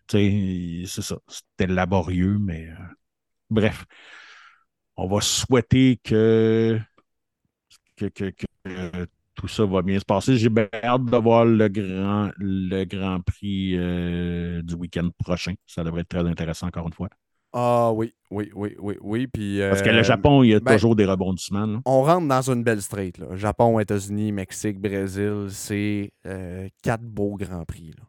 C'est 0.08 0.86
ça. 1.02 1.18
C'était 1.28 1.72
laborieux, 1.72 2.38
mais 2.40 2.68
euh, 2.68 2.76
bref. 3.50 3.86
On 4.98 5.08
va 5.08 5.22
souhaiter 5.22 6.00
que, 6.04 6.80
que, 7.96 8.06
que, 8.06 8.30
que, 8.32 8.46
euh, 8.68 9.06
tout 9.36 9.48
ça 9.48 9.66
va 9.66 9.82
bien 9.82 10.00
se 10.00 10.06
passer. 10.06 10.36
J'ai 10.38 10.50
hâte 10.84 11.06
de 11.06 11.18
voir 11.18 11.46
le 11.46 11.68
grand, 11.68 12.32
le 12.38 12.84
grand 12.86 13.20
prix 13.22 13.76
euh, 13.78 14.62
du 14.62 14.74
week-end 14.76 15.10
prochain. 15.24 15.54
Ça 15.66 15.84
devrait 15.84 16.02
être 16.02 16.10
très 16.10 16.26
intéressant 16.28 16.68
encore 16.68 16.88
une 16.88 16.94
fois. 16.94 17.10
Ah 17.58 17.92
oui, 17.94 18.14
oui, 18.32 18.50
oui, 18.54 18.76
oui, 18.80 18.96
oui. 19.02 19.28
Puis, 19.28 19.60
Parce 19.62 19.82
que 19.82 19.88
euh, 19.90 19.94
le 19.94 20.04
Japon, 20.04 20.44
il 20.44 20.50
y 20.50 20.54
a 20.56 20.60
ben, 20.60 20.74
toujours 20.74 20.96
des 20.96 21.06
rebondissements. 21.06 21.66
là. 21.66 21.80
On 21.86 22.02
rentre 22.04 22.28
dans 22.28 22.50
une 22.52 22.64
belle 22.64 22.82
straight. 22.82 23.18
Là. 23.18 23.28
Japon, 23.36 23.80
États-Unis, 23.80 24.34
Mexique, 24.34 24.78
Brésil, 24.80 25.46
c'est 25.50 26.12
euh, 26.26 26.68
quatre 26.84 27.04
beaux 27.04 27.36
grands 27.38 27.64
prix. 27.64 27.92
Là. 27.98 28.04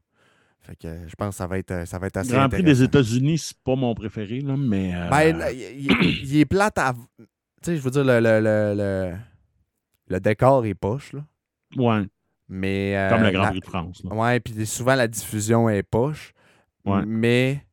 Fait 0.63 0.75
que 0.75 0.89
euh, 0.89 1.07
je 1.09 1.15
pense 1.15 1.29
que 1.31 1.35
ça 1.37 1.47
va 1.47 1.59
être, 1.59 1.87
ça 1.87 1.97
va 2.01 2.09
être 2.09 2.17
assez 2.17 2.33
Grand 2.33 2.49
Prix 2.49 2.65
des. 2.65 2.83
États-Unis, 2.83 3.39
c'est 3.39 3.59
pas 3.63 3.77
mon 3.77 3.95
préféré, 3.95 4.41
là, 4.41 4.57
mais. 4.57 4.93
euh, 4.97 5.09
Ben, 5.11 5.49
il, 5.53 5.93
il- 5.93 6.25
il 6.25 6.37
est 6.39 6.45
plate 6.45 6.79
à. 6.79 6.93
Tu 7.19 7.25
sais, 7.63 7.77
je 7.77 7.83
veux 7.83 7.91
dire, 7.93 8.03
le, 8.05 8.19
le, 8.19 8.41
le, 8.41 8.75
le, 8.77 9.15
le 10.09 10.21
décor 10.21 10.65
est 10.67 10.75
poche, 10.75 11.13
là. 11.13 11.25
ouais, 11.77 12.03
Mais. 12.49 12.97
euh, 12.97 13.09
comme 13.11 13.23
le 13.23 13.31
Grand 13.31 13.43
la- 13.43 13.51
Prix 13.51 13.61
de 13.61 13.65
France. 13.67 14.03
là. 14.05 14.15
Ouais, 14.15 14.41
puis 14.41 14.67
souvent 14.67 14.95
la 14.95 15.09
diffusion 15.09 15.69
est 15.69 15.83
poche. 15.83 16.33
Ouais. 16.85 17.05
Mais 17.05 17.67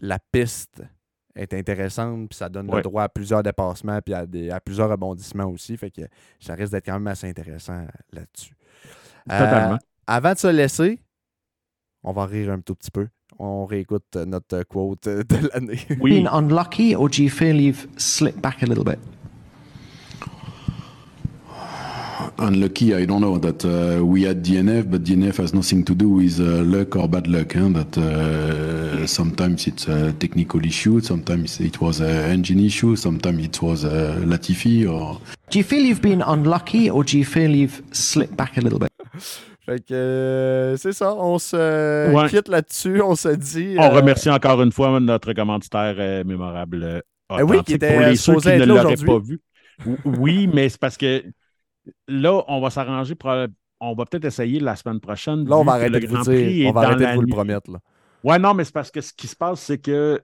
la 0.00 0.18
piste 0.32 0.82
est 1.34 1.52
intéressante, 1.54 2.28
puis 2.28 2.36
ça 2.36 2.48
donne 2.48 2.70
le 2.72 2.82
droit 2.82 3.02
à 3.04 3.08
plusieurs 3.08 3.42
dépassements, 3.42 4.00
puis 4.00 4.14
à, 4.14 4.26
des- 4.26 4.50
à 4.50 4.60
plusieurs 4.60 4.88
rebondissements 4.90 5.46
aussi. 5.46 5.76
Fait 5.76 5.90
que 5.90 6.02
ça 6.38 6.54
risque 6.54 6.72
d'être 6.72 6.86
quand 6.86 6.94
même 6.94 7.06
assez 7.08 7.28
intéressant 7.28 7.84
là-dessus. 8.12 8.54
Euh, 9.30 9.38
Totalement. 9.38 9.78
avant 10.06 10.32
de 10.32 10.38
se 10.38 10.46
laisser, 10.48 11.00
on 12.02 12.12
va 12.12 12.26
rire 12.26 12.50
un 12.52 12.60
tout 12.60 12.74
petit 12.74 12.90
peu. 12.90 13.08
On 13.38 13.64
réécoute 13.66 14.04
euh, 14.16 14.24
notre 14.24 14.62
quote 14.64 15.06
euh, 15.06 15.22
de 15.24 15.48
l'année. 15.52 15.78
Oui. 16.00 16.12
Been 16.22 16.28
unlucky, 16.32 16.94
or 16.94 17.08
do 17.08 17.22
you 17.22 17.28
feel 17.30 17.60
you've 17.60 17.86
slipped 17.96 18.40
back 18.40 18.62
a 18.62 18.66
little 18.66 18.84
bit? 18.84 18.98
Unlucky, 22.38 22.94
I 22.94 23.04
don't 23.04 23.20
know 23.20 23.36
that 23.38 23.64
uh, 23.64 24.04
we 24.04 24.22
had 24.22 24.42
DNF, 24.42 24.90
but 24.90 25.04
DNF 25.04 25.36
has 25.38 25.52
nothing 25.52 25.84
to 25.84 25.94
do 25.94 26.08
with 26.08 26.40
uh, 26.40 26.62
luck 26.64 26.96
or 26.96 27.06
bad 27.08 27.26
luck. 27.26 27.52
Hein? 27.54 27.72
That 27.74 27.98
uh, 27.98 29.06
sometimes 29.06 29.66
it's 29.66 29.86
a 29.88 30.12
technical 30.12 30.64
issue, 30.64 31.00
sometimes 31.00 31.60
it 31.60 31.80
was 31.80 32.00
an 32.00 32.30
engine 32.30 32.60
issue, 32.60 32.96
sometimes 32.96 33.44
it 33.44 33.60
was 33.62 33.84
a 33.84 34.16
Latifi 34.24 34.88
or 34.88 35.20
Do 35.50 35.58
you 35.58 35.64
feel 35.64 35.84
you've 35.84 36.00
been 36.02 36.22
unlucky, 36.22 36.88
or 36.90 37.04
do 37.04 37.18
you 37.18 37.24
feel 37.24 37.50
you've 37.50 37.82
slipped 37.92 38.36
back 38.36 38.56
a 38.56 38.60
little 38.60 38.78
bit? 38.78 38.90
Fait 39.66 39.84
que 39.86 39.92
euh, 39.92 40.76
c'est 40.78 40.92
ça, 40.92 41.14
on 41.14 41.38
se 41.38 41.56
Ouais. 42.14 42.28
quitte 42.30 42.48
là-dessus, 42.48 43.02
on 43.02 43.14
se 43.14 43.28
dit. 43.28 43.76
On 43.78 43.82
euh, 43.82 43.88
remercie 43.90 44.30
encore 44.30 44.62
une 44.62 44.72
fois 44.72 44.98
notre 45.00 45.32
commanditaire 45.34 45.94
euh, 45.98 46.24
mémorable. 46.24 46.82
euh, 46.82 47.00
Eh 47.38 47.42
oui, 47.42 47.62
qui 47.64 47.74
était 47.74 47.92
Pour 47.92 48.00
les 48.00 48.16
ceux 48.16 48.36
qui 48.36 48.48
ne 48.48 48.64
l'auraient 48.64 48.96
pas 48.96 49.18
vu. 49.18 49.40
Oui, 50.04 50.48
mais 50.52 50.68
c'est 50.70 50.80
parce 50.80 50.96
que 50.96 51.22
là, 52.08 52.42
on 52.48 52.60
va 52.60 52.70
s'arranger. 52.70 53.14
On 53.80 53.94
va 53.94 54.04
peut-être 54.04 54.26
essayer 54.26 54.60
la 54.60 54.76
semaine 54.76 55.00
prochaine. 55.00 55.48
Là, 55.48 55.56
on 55.56 55.64
va 55.64 55.72
arrêter 55.74 56.00
de 56.00 56.06
vous 56.06 56.22
dire, 56.24 56.68
on 56.68 56.72
va 56.72 56.80
arrêter 56.82 57.06
de 57.06 57.14
vous 57.14 57.22
le 57.22 57.26
promettre. 57.28 57.70
Là. 57.70 57.80
Ouais, 58.22 58.38
non, 58.38 58.52
mais 58.54 58.64
c'est 58.64 58.74
parce 58.74 58.90
que 58.90 59.00
ce 59.00 59.12
qui 59.12 59.26
se 59.26 59.36
passe, 59.36 59.60
c'est 59.60 59.78
que 59.78 60.20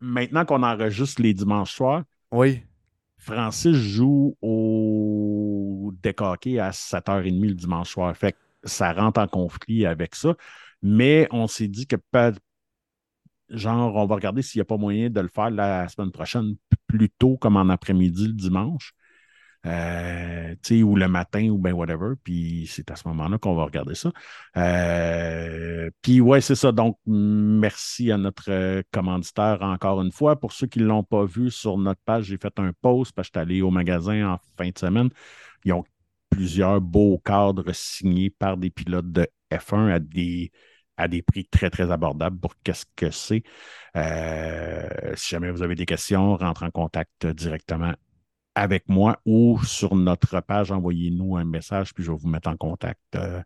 maintenant 0.00 0.44
qu'on 0.44 0.62
enregistre 0.62 1.22
les 1.22 1.32
dimanches 1.34 1.72
soirs, 1.72 2.02
Oui. 2.30 2.62
Francis 3.16 3.76
joue 3.76 4.34
au 4.40 5.92
décoqué 6.02 6.58
à 6.58 6.70
7h30 6.70 7.48
le 7.48 7.54
dimanche 7.54 7.90
soir. 7.90 8.16
Fait 8.16 8.32
que 8.32 8.38
ça 8.64 8.92
rentre 8.92 9.20
en 9.20 9.26
conflit 9.26 9.84
avec 9.86 10.14
ça. 10.14 10.34
Mais 10.82 11.28
on 11.30 11.46
s'est 11.46 11.68
dit 11.68 11.86
que 11.86 11.96
pas- 11.96 12.32
genre, 13.50 13.94
on 13.96 14.06
va 14.06 14.14
regarder 14.14 14.42
s'il 14.42 14.58
n'y 14.58 14.62
a 14.62 14.64
pas 14.64 14.76
moyen 14.76 15.10
de 15.10 15.20
le 15.20 15.28
faire 15.28 15.50
la 15.50 15.88
semaine 15.88 16.10
prochaine, 16.10 16.54
plus 16.86 17.10
tôt 17.10 17.36
comme 17.36 17.56
en 17.56 17.68
après-midi 17.68 18.28
le 18.28 18.32
dimanche. 18.32 18.92
Euh, 19.66 20.54
ou 20.82 20.96
le 20.96 21.08
matin, 21.08 21.48
ou 21.50 21.58
bien 21.58 21.72
whatever. 21.72 22.14
Puis 22.22 22.66
c'est 22.70 22.90
à 22.90 22.96
ce 22.96 23.06
moment-là 23.08 23.38
qu'on 23.38 23.54
va 23.54 23.64
regarder 23.64 23.94
ça. 23.94 24.10
Euh, 24.56 25.90
puis 26.02 26.20
ouais, 26.20 26.40
c'est 26.40 26.54
ça. 26.54 26.72
Donc, 26.72 26.98
merci 27.06 28.10
à 28.10 28.16
notre 28.16 28.50
euh, 28.50 28.82
commanditaire 28.90 29.58
encore 29.62 30.00
une 30.00 30.12
fois. 30.12 30.38
Pour 30.38 30.52
ceux 30.52 30.66
qui 30.66 30.78
ne 30.80 30.86
l'ont 30.86 31.04
pas 31.04 31.24
vu 31.24 31.50
sur 31.50 31.76
notre 31.76 32.00
page, 32.04 32.24
j'ai 32.24 32.38
fait 32.38 32.58
un 32.58 32.72
post 32.80 33.12
parce 33.12 33.28
que 33.28 33.38
j'étais 33.38 33.40
allé 33.40 33.62
au 33.62 33.70
magasin 33.70 34.32
en 34.34 34.38
fin 34.56 34.70
de 34.70 34.78
semaine. 34.78 35.10
Ils 35.64 35.72
ont 35.74 35.84
plusieurs 36.30 36.80
beaux 36.80 37.18
cadres 37.18 37.72
signés 37.72 38.30
par 38.30 38.56
des 38.56 38.70
pilotes 38.70 39.12
de 39.12 39.28
F1 39.52 39.90
à 39.92 39.98
des, 39.98 40.52
à 40.96 41.08
des 41.08 41.22
prix 41.22 41.44
très, 41.46 41.70
très 41.70 41.90
abordables 41.90 42.38
pour 42.38 42.54
qu'est-ce 42.62 42.86
que 42.96 43.10
c'est. 43.10 43.42
Si 45.16 45.28
jamais 45.30 45.50
vous 45.50 45.62
avez 45.62 45.74
des 45.74 45.86
questions, 45.86 46.36
rentrez 46.36 46.66
en 46.66 46.70
contact 46.70 47.26
directement 47.26 47.92
avec 48.60 48.90
moi 48.90 49.18
ou 49.24 49.58
sur 49.64 49.96
notre 49.96 50.38
page, 50.42 50.70
envoyez-nous 50.70 51.38
un 51.38 51.44
message, 51.44 51.94
puis 51.94 52.04
je 52.04 52.12
vais 52.12 52.18
vous 52.18 52.28
mettre 52.28 52.50
en 52.50 52.58
contact 52.58 53.00
euh, 53.14 53.40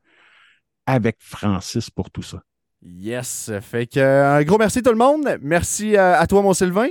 avec 0.87 1.19
Francis 1.21 1.89
pour 1.89 2.11
tout 2.11 2.25
ça. 2.25 2.43
Yes. 2.83 3.53
Fait 3.61 3.87
que 3.87 4.01
euh, 4.01 4.39
un 4.39 4.43
gros 4.43 4.59
merci 4.59 4.83
tout 4.83 4.91
le 4.91 4.97
monde. 4.97 5.39
Merci 5.41 5.97
euh, 5.97 6.19
à 6.19 6.27
toi, 6.27 6.43
mon 6.43 6.53
Sylvain. 6.53 6.89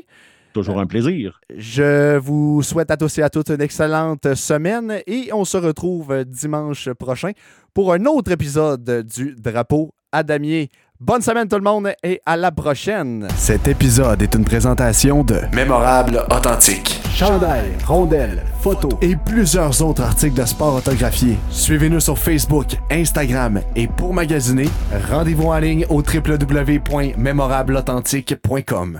Toujours 0.53 0.79
un 0.79 0.85
plaisir. 0.85 1.41
Je 1.53 2.15
vous 2.17 2.63
souhaite 2.63 2.91
à 2.91 2.97
tous 2.97 3.17
et 3.17 3.23
à 3.23 3.29
toutes 3.29 3.49
une 3.49 3.59
excellente 3.59 4.35
semaine 4.35 5.01
et 5.05 5.33
on 5.33 5.43
se 5.43 5.57
retrouve 5.57 6.23
dimanche 6.23 6.93
prochain 6.93 7.31
pour 7.73 7.91
un 7.91 8.05
autre 8.05 8.31
épisode 8.31 9.05
du 9.05 9.35
Drapeau 9.35 9.93
à 10.13 10.23
damier. 10.23 10.69
Bonne 10.99 11.21
semaine 11.21 11.47
tout 11.49 11.57
le 11.57 11.63
monde 11.63 11.91
et 12.01 12.21
à 12.25 12.37
la 12.37 12.49
prochaine. 12.51 13.27
Cet 13.35 13.67
épisode 13.67 14.21
est 14.21 14.33
une 14.35 14.45
présentation 14.45 15.23
de 15.25 15.41
Mémorable 15.53 16.23
authentique. 16.31 17.01
chandail, 17.13 17.65
rondelles, 17.85 18.41
photos 18.61 18.93
et 19.01 19.17
plusieurs 19.17 19.81
autres 19.81 20.01
articles 20.03 20.39
de 20.39 20.45
sport 20.45 20.75
autographiés. 20.75 21.37
Suivez-nous 21.49 21.99
sur 21.99 22.17
Facebook, 22.17 22.67
Instagram 22.89 23.59
et 23.75 23.87
pour 23.87 24.13
magasiner, 24.13 24.69
rendez-vous 25.11 25.49
en 25.49 25.59
ligne 25.59 25.85
au 25.89 26.01
www.mémorableauthentique.com. 26.01 28.99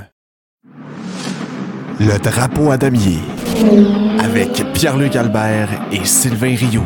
Le 1.99 2.17
drapeau 2.19 2.71
à 2.71 2.77
damier 2.77 3.19
avec 4.19 4.63
Pierre-Luc 4.73 5.15
Albert 5.15 5.69
et 5.91 6.03
Sylvain 6.03 6.55
Rioux. 6.55 6.83